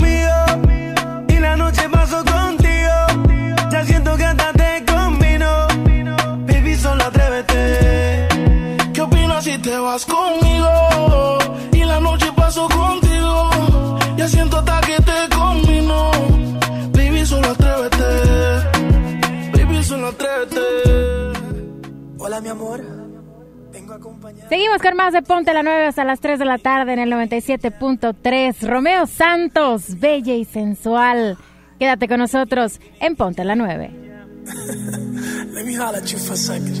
Seguimos 24.51 24.81
con 24.81 24.97
más 24.97 25.13
de 25.13 25.21
Ponte 25.21 25.53
la 25.53 25.63
9 25.63 25.85
hasta 25.85 26.03
las 26.03 26.19
3 26.19 26.37
de 26.37 26.43
la 26.43 26.57
tarde 26.57 26.91
en 26.91 26.99
el 26.99 27.09
97.3. 27.09 28.67
Romeo 28.67 29.07
Santos, 29.07 29.97
bella 29.97 30.33
y 30.33 30.43
sensual. 30.43 31.37
Quédate 31.79 32.09
con 32.09 32.19
nosotros 32.19 32.81
en 32.99 33.15
Ponte 33.15 33.45
la 33.45 33.55
9. 33.55 33.91
Let 35.53 35.63
me 35.63 35.77
holler 35.77 36.01
at 36.01 36.07
you 36.07 36.19
for 36.19 36.33
a 36.33 36.35
second. 36.35 36.75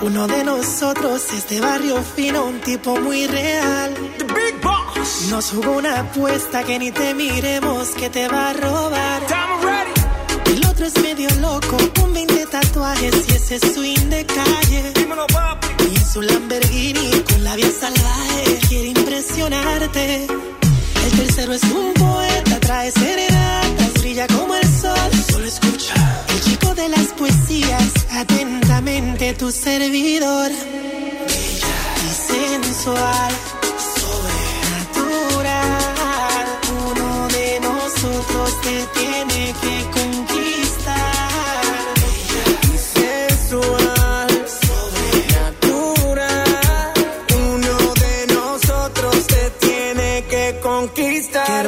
Uno 0.00 0.28
de 0.28 0.44
nosotros 0.44 1.32
es 1.32 1.48
de 1.48 1.58
barrio 1.58 2.00
fino, 2.00 2.44
un 2.44 2.60
tipo 2.60 3.00
muy 3.00 3.26
real. 3.26 3.92
The 4.18 4.24
Big 4.26 4.62
Boss. 4.62 5.26
Nos 5.30 5.50
jugó 5.50 5.78
una 5.78 6.02
apuesta 6.02 6.62
que 6.62 6.78
ni 6.78 6.92
te 6.92 7.14
miremos 7.14 7.88
que 7.96 8.10
te 8.10 8.28
va 8.28 8.50
a 8.50 8.52
robar. 8.52 9.22
El 10.46 10.64
otro 10.66 10.86
es 10.86 11.02
medio 11.02 11.28
loco, 11.40 11.76
con 11.98 12.14
20 12.14 12.46
tatuajes 12.46 13.28
y 13.28 13.32
ese 13.32 13.58
swing 13.58 14.08
de 14.08 14.24
calle. 14.24 15.04
Y 15.90 15.96
en 15.96 16.06
su 16.06 16.22
Lamborghini 16.22 17.10
con 17.28 17.44
la 17.44 17.56
vía 17.56 17.70
salvaje 17.80 18.58
quiere 18.68 18.88
impresionarte. 18.88 20.26
El 21.04 21.12
tercero 21.18 21.52
es 21.52 21.62
un 21.64 21.92
poeta, 21.94 22.60
trae 22.60 22.90
serenatas, 22.90 23.92
brilla 23.94 24.26
como 24.28 24.54
el 24.54 24.66
sol. 24.80 25.10
Solo 25.30 25.46
escucha. 25.46 25.94
El 26.28 26.40
chico 26.40 26.74
de 26.74 26.88
las 26.88 27.08
poesías, 27.18 27.92
atentamente 28.10 29.34
tu 29.34 29.50
servidor. 29.50 30.50
Bella 30.50 31.76
y 32.06 32.10
sensual, 32.32 33.32
sobrenatural. 34.94 36.46
Uno 36.88 37.28
de 37.28 37.60
nosotros 37.60 38.60
te 38.62 38.86
tiene 38.98 39.54
que 39.60 39.84
conquistar. 39.92 40.53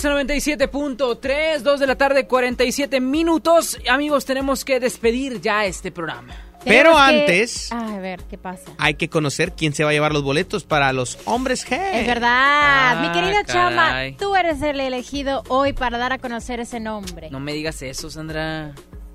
Exa 0.00 0.08
97.3, 0.08 1.58
2 1.62 1.78
de 1.80 1.86
la 1.86 1.94
tarde, 1.94 2.26
47 2.26 3.00
minutos. 3.02 3.76
Amigos, 3.86 4.24
tenemos 4.24 4.64
que 4.64 4.80
despedir 4.80 5.42
ya 5.42 5.66
este 5.66 5.92
programa. 5.92 6.34
Pero 6.64 6.92
que- 6.94 6.98
antes 7.00 7.70
Ah, 7.70 7.96
a 7.96 7.98
ver, 7.98 8.22
¿qué 8.24 8.38
pasa? 8.38 8.70
hay 8.78 8.94
que 8.94 9.10
conocer 9.10 9.52
quién 9.52 9.74
se 9.74 9.84
va 9.84 9.90
a 9.90 9.92
llevar 9.92 10.12
los 10.14 10.22
boletos 10.22 10.64
para 10.64 10.90
los 10.94 11.18
hombres 11.26 11.66
G. 11.70 11.76
Es 11.92 12.06
verdad, 12.06 12.30
Ah, 12.32 12.98
mi 13.02 13.12
querida 13.20 13.44
Chama, 13.44 13.94
tú 14.18 14.34
eres 14.36 14.62
el 14.62 14.80
elegido 14.80 15.42
hoy 15.48 15.74
para 15.74 15.98
dar 15.98 16.14
a 16.14 16.18
conocer 16.18 16.60
ese 16.60 16.80
nombre. 16.80 17.28
No 17.30 17.38
me 17.38 17.52
digas 17.52 17.82
eso, 17.82 18.08
Sandra. 18.08 18.72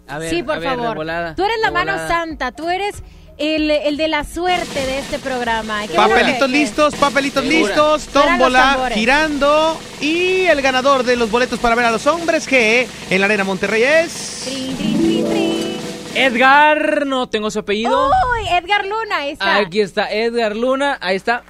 A 0.07 0.19
ver, 0.19 0.29
sí, 0.29 0.43
por 0.43 0.57
a 0.57 0.59
ver, 0.59 0.69
favor. 0.77 0.97
volada, 0.97 1.33
tú 1.33 1.43
eres 1.43 1.57
la 1.63 1.71
mano 1.71 1.97
santa, 2.07 2.51
tú 2.51 2.69
eres 2.69 3.01
el, 3.37 3.69
el 3.71 3.97
de 3.97 4.07
la 4.07 4.23
suerte 4.23 4.85
de 4.85 4.99
este 4.99 5.19
programa. 5.19 5.81
Papelitos 5.95 6.39
que- 6.41 6.47
listos, 6.47 6.95
papelitos 6.95 7.43
Segura. 7.43 7.67
listos, 7.67 8.07
tómbola 8.07 8.89
girando 8.93 9.77
y 10.01 10.45
el 10.45 10.61
ganador 10.61 11.03
de 11.03 11.15
los 11.15 11.29
boletos 11.31 11.59
para 11.59 11.75
ver 11.75 11.85
a 11.85 11.91
los 11.91 12.07
hombres 12.07 12.47
G 12.49 12.87
en 13.09 13.19
la 13.19 13.25
Arena 13.25 13.43
Monterrey 13.43 13.83
es 13.83 14.43
Trin, 14.45 14.77
trin, 14.77 14.97
trin, 15.01 15.25
trin. 15.29 15.77
Edgar, 16.15 17.05
no 17.05 17.27
tengo 17.27 17.51
su 17.51 17.59
apellido. 17.59 18.07
Uy, 18.07 18.47
Edgar 18.47 18.85
Luna, 18.85 19.17
ahí 19.17 19.31
está. 19.31 19.57
Aquí 19.57 19.81
está 19.81 20.09
Edgar 20.11 20.55
Luna, 20.55 20.97
ahí 21.01 21.17
está. 21.17 21.43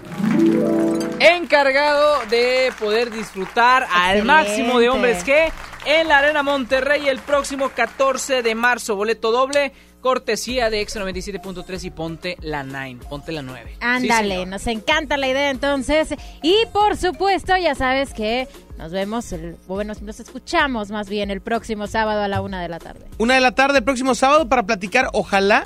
Encargado 1.20 2.20
de 2.30 2.74
poder 2.80 3.12
disfrutar 3.12 3.88
al 3.94 4.24
máximo 4.24 4.80
de 4.80 4.90
hombres 4.90 5.26
G 5.26 5.52
en 5.86 6.08
la 6.08 6.18
Arena 6.18 6.44
Monterrey 6.44 7.08
el 7.08 7.20
próximo 7.20 7.70
14 7.70 8.42
de 8.42 8.56
marzo. 8.56 8.96
Boleto 8.96 9.32
doble 9.32 9.72
cortesía 10.06 10.70
de 10.70 10.82
Exa 10.82 11.00
97.3 11.04 11.84
y 11.84 11.90
ponte 11.90 12.38
la 12.40 12.62
9, 12.62 13.00
ponte 13.10 13.32
la 13.32 13.42
9. 13.42 13.72
Sí, 13.72 13.78
Ándale, 13.82 14.46
nos 14.46 14.68
encanta 14.68 15.18
la 15.18 15.28
idea 15.28 15.50
entonces. 15.50 16.14
Y 16.44 16.54
por 16.72 16.96
supuesto, 16.96 17.58
ya 17.58 17.74
sabes 17.74 18.14
que 18.14 18.48
nos 18.78 18.92
vemos, 18.92 19.32
el, 19.32 19.58
bueno, 19.66 19.94
nos 20.04 20.20
escuchamos 20.20 20.92
más 20.92 21.10
bien 21.10 21.32
el 21.32 21.42
próximo 21.42 21.88
sábado 21.88 22.22
a 22.22 22.28
la 22.28 22.42
una 22.42 22.62
de 22.62 22.70
la 22.70 22.78
tarde. 22.78 23.08
Una 23.18 23.34
de 23.34 23.42
la 23.42 23.54
tarde 23.54 23.80
el 23.80 23.84
próximo 23.84 24.14
sábado 24.14 24.48
para 24.48 24.62
platicar, 24.62 25.10
ojalá, 25.12 25.66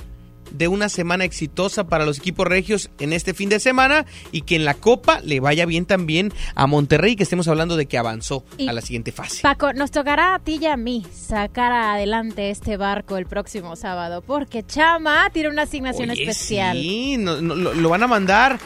de 0.52 0.68
una 0.68 0.90
semana 0.90 1.24
exitosa 1.26 1.88
para 1.88 2.06
los 2.06 2.18
equipos 2.20 2.48
regios 2.48 2.90
en 3.00 3.14
este 3.14 3.34
fin 3.34 3.50
de 3.50 3.60
semana 3.60 4.06
y 4.32 4.42
que 4.42 4.56
en 4.56 4.66
la 4.66 4.74
Copa 4.74 5.20
le 5.22 5.40
vaya 5.40 5.66
bien 5.66 5.86
también 5.86 6.32
a 6.56 6.68
Monterrey, 6.68 7.16
que 7.16 7.24
estemos 7.24 7.48
hablando 7.48 7.76
de 7.78 7.86
que 7.86 7.98
avanzó 7.98 8.44
Y- 8.58 8.68
a 8.68 8.74
la 8.74 8.82
siguiente 8.82 9.12
fase. 9.12 9.42
Paco, 9.42 9.74
nos 9.74 9.92
tocará 9.92 10.36
a 10.36 10.40
ti 10.40 10.60
y 10.62 10.66
a 10.66 10.78
mí 10.78 11.06
sacar 11.14 11.72
adelante 11.72 12.50
este 12.50 12.78
barco 12.78 13.18
el 13.18 13.26
próximo 13.26 13.76
sábado, 13.76 14.22
porque 14.26 14.64
Chama 14.66 15.30
tiene 15.32 15.50
una 15.50 15.64
asignación 15.64 16.10
Oye, 16.10 16.24
especial. 16.24 16.78
Sí, 16.78 17.18
no- 17.18 17.42
no- 17.42 17.56
lo, 17.56 17.74
lo 17.74 17.90
van 17.90 18.04
a 18.04 18.08
mandar. 18.08 18.60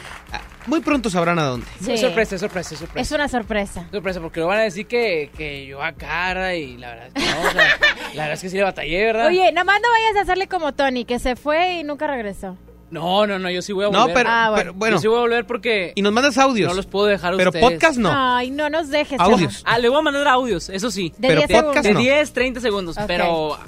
Muy 0.66 0.80
pronto 0.80 1.10
sabrán 1.10 1.38
a 1.38 1.44
dónde. 1.44 1.66
Sí. 1.80 1.98
Sorpresa, 1.98 2.38
sorpresa, 2.38 2.76
sorpresa. 2.76 3.00
Es 3.00 3.12
una 3.12 3.28
sorpresa. 3.28 3.86
Sorpresa, 3.90 4.20
porque 4.20 4.40
lo 4.40 4.46
van 4.46 4.58
a 4.58 4.62
decir 4.62 4.86
que, 4.86 5.30
que 5.36 5.66
yo 5.66 5.82
a 5.82 5.92
cara 5.92 6.54
y 6.54 6.76
la 6.78 6.88
verdad 6.90 7.06
es 7.08 7.12
que 7.14 7.20
no, 7.30 7.40
o 7.48 7.50
sea, 7.52 7.64
la 8.14 8.22
verdad 8.22 8.32
es 8.32 8.40
que 8.40 8.48
sí 8.50 8.56
le 8.56 8.62
batallé, 8.62 9.04
¿verdad? 9.06 9.26
Oye, 9.26 9.52
nada 9.52 9.64
más 9.64 9.80
no 9.82 9.88
vayas 9.90 10.16
a 10.16 10.20
hacerle 10.22 10.46
como 10.48 10.72
Tony, 10.72 11.04
que 11.04 11.18
se 11.18 11.36
fue 11.36 11.74
y 11.80 11.84
nunca 11.84 12.06
regresó. 12.06 12.56
No, 12.90 13.26
no, 13.26 13.38
no, 13.40 13.50
yo 13.50 13.60
sí 13.60 13.72
voy 13.72 13.86
a 13.86 13.90
No, 13.90 14.00
volver. 14.02 14.14
pero- 14.14 14.28
Ah, 14.30 14.46
bueno. 14.50 14.62
pero 14.62 14.74
bueno. 14.74 14.96
Yo 14.96 15.00
sí 15.00 15.08
voy 15.08 15.16
a 15.16 15.20
volver 15.20 15.46
porque 15.46 15.92
Y 15.96 16.02
nos 16.02 16.12
mandas 16.12 16.38
audios. 16.38 16.68
no 16.68 16.74
los 16.74 16.86
puedo 16.86 17.06
dejar 17.06 17.34
a 17.34 17.36
Pero 17.36 17.50
ustedes. 17.50 17.64
podcast 17.70 17.98
no. 17.98 18.10
Ay, 18.12 18.50
no 18.50 18.70
nos 18.70 18.88
dejes. 18.88 19.18
Audios. 19.18 19.62
Ah, 19.66 19.78
le 19.78 19.88
voy 19.88 19.98
a 19.98 20.02
mandar 20.02 20.28
audios, 20.28 20.68
eso 20.68 20.90
sí. 20.92 21.12
De 21.18 21.28
Pero 21.28 21.42
10 21.46 21.62
podcast 21.62 21.86
De 21.86 21.92
no. 21.94 21.98
10, 22.00 22.32
30 22.32 22.60
segundos, 22.60 22.96
Ok. 22.96 23.04
pero 23.08 23.58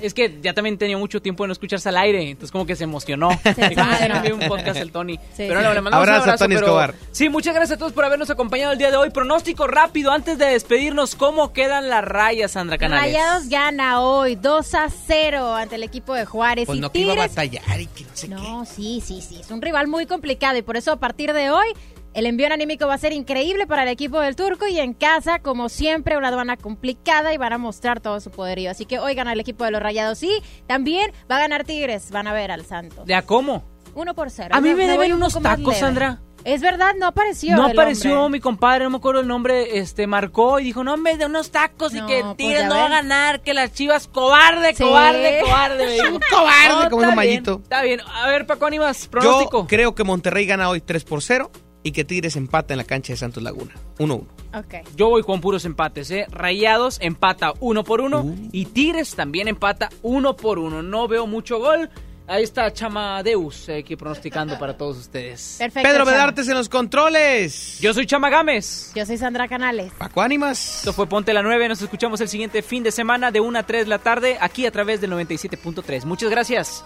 es 0.00 0.14
que 0.14 0.38
ya 0.42 0.52
también 0.54 0.78
tenía 0.78 0.96
mucho 0.98 1.20
tiempo 1.22 1.44
de 1.44 1.48
no 1.48 1.52
escucharse 1.52 1.88
al 1.88 1.96
aire, 1.96 2.30
entonces 2.30 2.50
como 2.52 2.66
que 2.66 2.76
se 2.76 2.84
emocionó. 2.84 3.28
Dijo, 3.44 3.54
claro. 3.74 3.90
"Ah, 4.00 4.08
no 4.08 4.16
envié 4.16 4.32
un 4.32 4.40
podcast 4.40 4.78
el 4.80 4.92
Tony. 4.92 5.16
Sí, 5.16 5.20
pero 5.48 5.60
sí. 5.60 5.66
no, 5.66 5.74
le 5.74 5.80
mandamos 5.80 5.94
Abrazo 6.08 6.22
un 6.24 6.28
a 6.28 6.32
abrazo, 6.32 6.44
Tony 6.44 6.54
pero- 6.54 6.66
Escobar. 6.66 6.94
Sí, 7.12 7.28
muchas 7.28 7.54
gracias 7.54 7.76
a 7.76 7.78
todos 7.78 7.92
por 7.92 8.04
habernos 8.04 8.30
acompañado 8.30 8.72
el 8.72 8.78
día 8.78 8.90
de 8.90 8.96
hoy. 8.96 9.10
Pronóstico 9.10 9.66
rápido 9.66 10.12
antes 10.12 10.38
de 10.38 10.46
despedirnos, 10.46 11.14
¿cómo 11.14 11.52
quedan 11.52 11.88
las 11.88 12.04
rayas, 12.04 12.52
Sandra 12.52 12.78
Canales? 12.78 13.12
Rayados 13.12 13.48
gana 13.48 14.00
hoy 14.00 14.36
2 14.36 14.74
a 14.74 14.88
0 14.90 15.54
ante 15.54 15.76
el 15.76 15.82
equipo 15.82 16.14
de 16.14 16.24
Juárez. 16.24 16.66
Pues 16.66 16.78
y 16.78 16.80
no 16.80 16.90
que 16.92 16.98
iba 17.00 17.12
a 17.12 17.14
Tigres 17.28 17.30
batallar 17.36 17.80
y 17.80 17.86
que 17.86 18.04
no 18.04 18.10
sé 18.14 18.28
qué. 18.28 18.34
No, 18.34 18.64
sí, 18.64 19.02
sí, 19.04 19.20
sí. 19.20 19.38
Es 19.40 19.50
un 19.50 19.62
rival 19.62 19.86
muy 19.88 20.06
complicado 20.06 20.56
y 20.58 20.62
por 20.62 20.76
eso 20.76 20.92
a 20.92 20.96
partir 20.96 21.32
de 21.32 21.50
hoy 21.50 21.66
el 22.14 22.26
envío 22.26 22.46
anímico 22.52 22.86
va 22.86 22.94
a 22.94 22.98
ser 22.98 23.12
increíble 23.12 23.66
para 23.66 23.82
el 23.84 23.88
equipo 23.88 24.20
del 24.20 24.36
Turco 24.36 24.66
y 24.68 24.78
en 24.78 24.92
casa, 24.94 25.38
como 25.38 25.68
siempre, 25.68 26.16
una 26.16 26.28
aduana 26.28 26.56
complicada 26.56 27.32
y 27.32 27.38
van 27.38 27.52
a 27.52 27.58
mostrar 27.58 28.00
todo 28.00 28.20
su 28.20 28.30
poderío. 28.30 28.70
Así 28.70 28.84
que 28.86 28.98
hoy 28.98 29.14
gana 29.14 29.32
el 29.32 29.40
equipo 29.40 29.64
de 29.64 29.70
los 29.70 29.82
Rayados 29.82 30.22
y 30.22 30.30
también 30.66 31.12
va 31.30 31.36
a 31.36 31.40
ganar 31.40 31.64
Tigres. 31.64 32.10
Van 32.10 32.26
a 32.26 32.32
ver 32.32 32.50
al 32.50 32.64
Santos. 32.66 33.06
¿De 33.06 33.14
a 33.14 33.22
cómo? 33.22 33.64
Uno 33.94 34.14
por 34.14 34.30
cero. 34.30 34.50
A 34.52 34.60
mí 34.60 34.74
me 34.74 34.86
deben 34.86 35.12
un 35.12 35.18
unos 35.18 35.40
tacos. 35.40 35.76
Sandra. 35.76 36.20
Es 36.44 36.60
verdad, 36.60 36.94
no 36.98 37.06
apareció. 37.06 37.54
No 37.56 37.66
el 37.66 37.72
apareció 37.72 38.24
hombre. 38.24 38.38
mi 38.38 38.40
compadre, 38.40 38.82
no 38.84 38.90
me 38.90 38.96
acuerdo 38.96 39.20
el 39.20 39.28
nombre, 39.28 39.78
este, 39.78 40.08
marcó 40.08 40.58
y 40.58 40.64
dijo, 40.64 40.82
no, 40.82 40.96
me 40.96 41.16
de 41.16 41.26
unos 41.26 41.52
tacos 41.52 41.92
No, 41.92 42.02
y 42.02 42.06
que 42.08 42.20
pues 42.22 42.36
Tigres 42.36 42.64
no 42.64 42.74
va 42.74 42.86
a 42.86 42.88
ganar, 42.88 43.42
que 43.42 43.54
las 43.54 43.72
chivas, 43.72 44.08
cobarde, 44.08 44.74
Sí. 44.74 44.82
cobarde, 44.82 45.40
cobarde, 45.40 45.86
dijo. 45.92 46.18
cobarde, 46.30 46.90
como 46.90 47.02
bien, 47.04 47.14
Mayito. 47.14 47.60
Está 47.62 47.82
bien, 47.82 48.00
a 48.00 48.26
ver, 48.26 48.44
Paco 48.46 48.66
Ánimas, 48.66 49.06
pronóstico. 49.06 49.60
Yo 49.62 49.66
creo 49.68 49.94
que 49.94 50.02
Monterrey 50.02 50.44
gana 50.46 50.68
hoy 50.68 50.80
3 50.80 51.04
por 51.04 51.22
0 51.22 51.50
y 51.82 51.92
que 51.92 52.04
Tigres 52.04 52.36
empata 52.36 52.74
en 52.74 52.78
la 52.78 52.84
cancha 52.84 53.12
de 53.12 53.16
Santos 53.16 53.42
Laguna. 53.42 53.72
1-1. 53.98 54.24
Ok. 54.54 54.74
Yo 54.96 55.08
voy 55.08 55.22
con 55.22 55.40
puros 55.40 55.64
empates, 55.64 56.10
¿eh? 56.10 56.26
Rayados 56.30 56.98
empata 57.00 57.52
uno 57.60 57.84
por 57.84 58.00
uno 58.00 58.20
Uh. 58.22 58.48
y 58.52 58.66
Tigres 58.66 59.14
también 59.14 59.48
empata 59.48 59.88
uno 60.02 60.36
por 60.36 60.58
uno. 60.58 60.82
No 60.82 61.08
veo 61.08 61.26
mucho 61.26 61.58
gol. 61.58 61.90
Ahí 62.28 62.44
está 62.44 62.72
Chama 62.72 63.20
Deus 63.24 63.68
eh, 63.68 63.78
aquí 63.78 63.96
pronosticando 63.96 64.56
para 64.58 64.76
todos 64.76 64.96
ustedes. 64.96 65.56
Perfecto. 65.58 65.88
Pedro 65.88 66.04
Chama. 66.04 66.12
Bedartes 66.12 66.48
en 66.48 66.54
los 66.54 66.68
controles. 66.68 67.78
Yo 67.80 67.92
soy 67.92 68.06
Chama 68.06 68.30
Gámez. 68.30 68.92
Yo 68.94 69.04
soy 69.04 69.18
Sandra 69.18 69.48
Canales. 69.48 69.92
Paco 69.98 70.22
Ánimas. 70.22 70.78
Esto 70.78 70.92
fue 70.92 71.08
Ponte 71.08 71.32
la 71.34 71.42
9. 71.42 71.68
Nos 71.68 71.82
escuchamos 71.82 72.20
el 72.20 72.28
siguiente 72.28 72.62
fin 72.62 72.84
de 72.84 72.92
semana 72.92 73.32
de 73.32 73.40
1 73.40 73.58
a 73.58 73.62
3 73.64 73.84
de 73.86 73.88
la 73.90 73.98
tarde 73.98 74.38
aquí 74.40 74.66
a 74.66 74.70
través 74.70 75.00
del 75.00 75.10
97.3. 75.12 76.04
Muchas 76.04 76.30
gracias. 76.30 76.84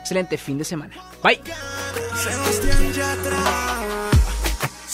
Excelente 0.00 0.36
fin 0.36 0.58
de 0.58 0.64
semana. 0.64 0.94
Bye. 1.22 1.40
Sebastián 2.14 2.92
Yatra. 2.92 4.13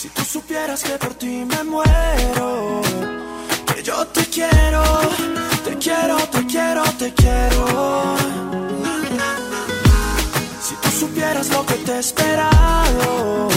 Si 0.00 0.08
tú 0.08 0.24
supieras 0.24 0.82
que 0.82 0.96
por 0.96 1.12
ti 1.12 1.44
me 1.44 1.62
muero, 1.62 2.80
que 3.66 3.82
yo 3.82 4.06
te 4.06 4.24
quiero, 4.24 4.82
te 5.62 5.76
quiero, 5.76 6.16
te 6.16 6.46
quiero, 6.46 6.82
te 6.98 7.12
quiero. 7.12 8.16
Si 10.62 10.74
tú 10.76 10.88
supieras 11.00 11.50
lo 11.50 11.66
que 11.66 11.74
te 11.74 11.92
he 11.92 11.98
esperado, 11.98 13.49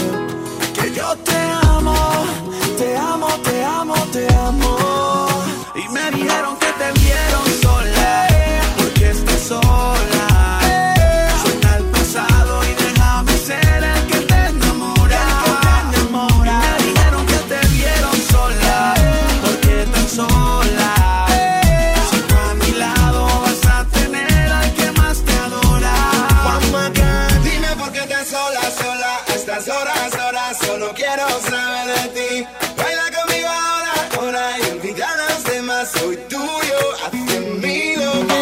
tuyo, 36.34 36.80
haz 37.00 37.12
de 37.12 38.33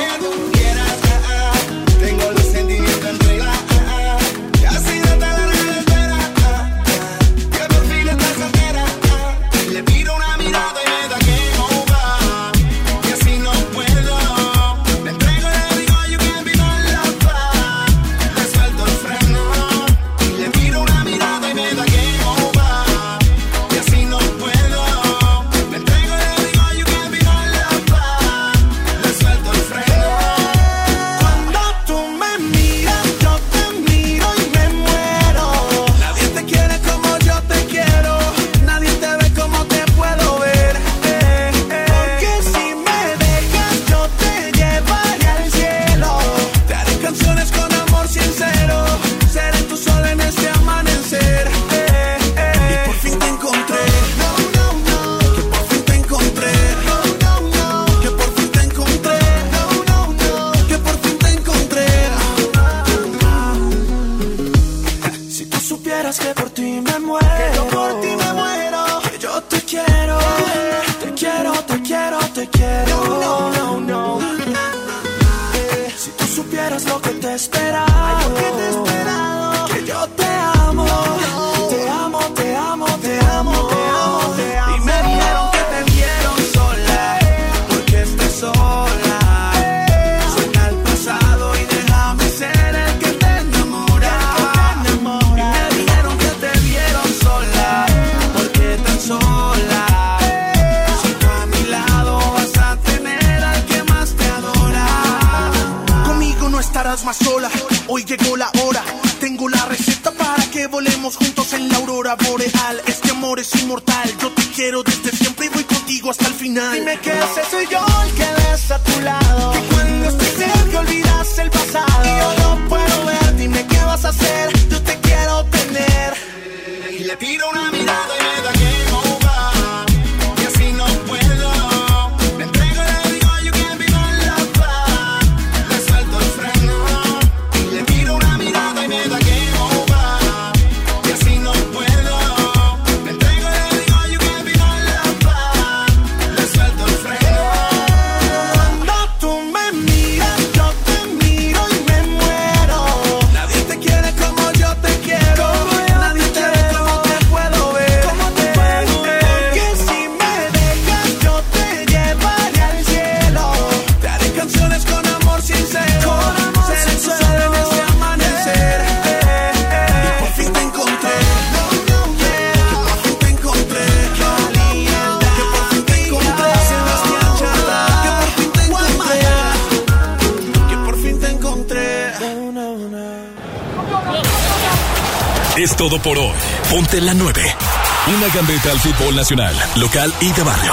al 188.70 188.78
fútbol 188.78 189.16
nacional, 189.16 189.54
local 189.76 190.12
y 190.20 190.32
de 190.32 190.42
barrio. 190.42 190.72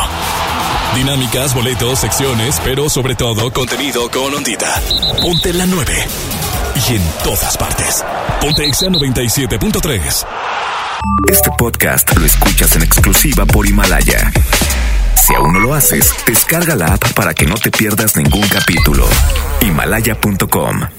Dinámicas, 0.95 1.53
boletos, 1.53 1.99
secciones, 1.99 2.59
pero 2.63 2.89
sobre 2.89 3.15
todo 3.15 3.51
contenido 3.51 4.09
con 4.11 4.33
ondita. 4.33 4.81
Ponte 5.21 5.53
la 5.53 5.65
9. 5.65 5.93
Y 6.87 6.95
en 6.95 7.03
todas 7.23 7.57
partes. 7.57 8.03
Ponte 8.41 8.65
Exa 8.65 8.87
97.3. 8.87 10.25
Este 11.27 11.49
podcast 11.57 12.15
lo 12.17 12.25
escuchas 12.25 12.75
en 12.75 12.83
exclusiva 12.83 13.45
por 13.45 13.67
Himalaya. 13.67 14.31
Si 15.15 15.33
aún 15.33 15.53
no 15.53 15.59
lo 15.59 15.73
haces, 15.73 16.13
descarga 16.25 16.75
la 16.75 16.93
app 16.93 17.13
para 17.13 17.33
que 17.33 17.45
no 17.45 17.55
te 17.55 17.71
pierdas 17.71 18.15
ningún 18.15 18.47
capítulo. 18.47 19.07
Himalaya.com 19.61 20.98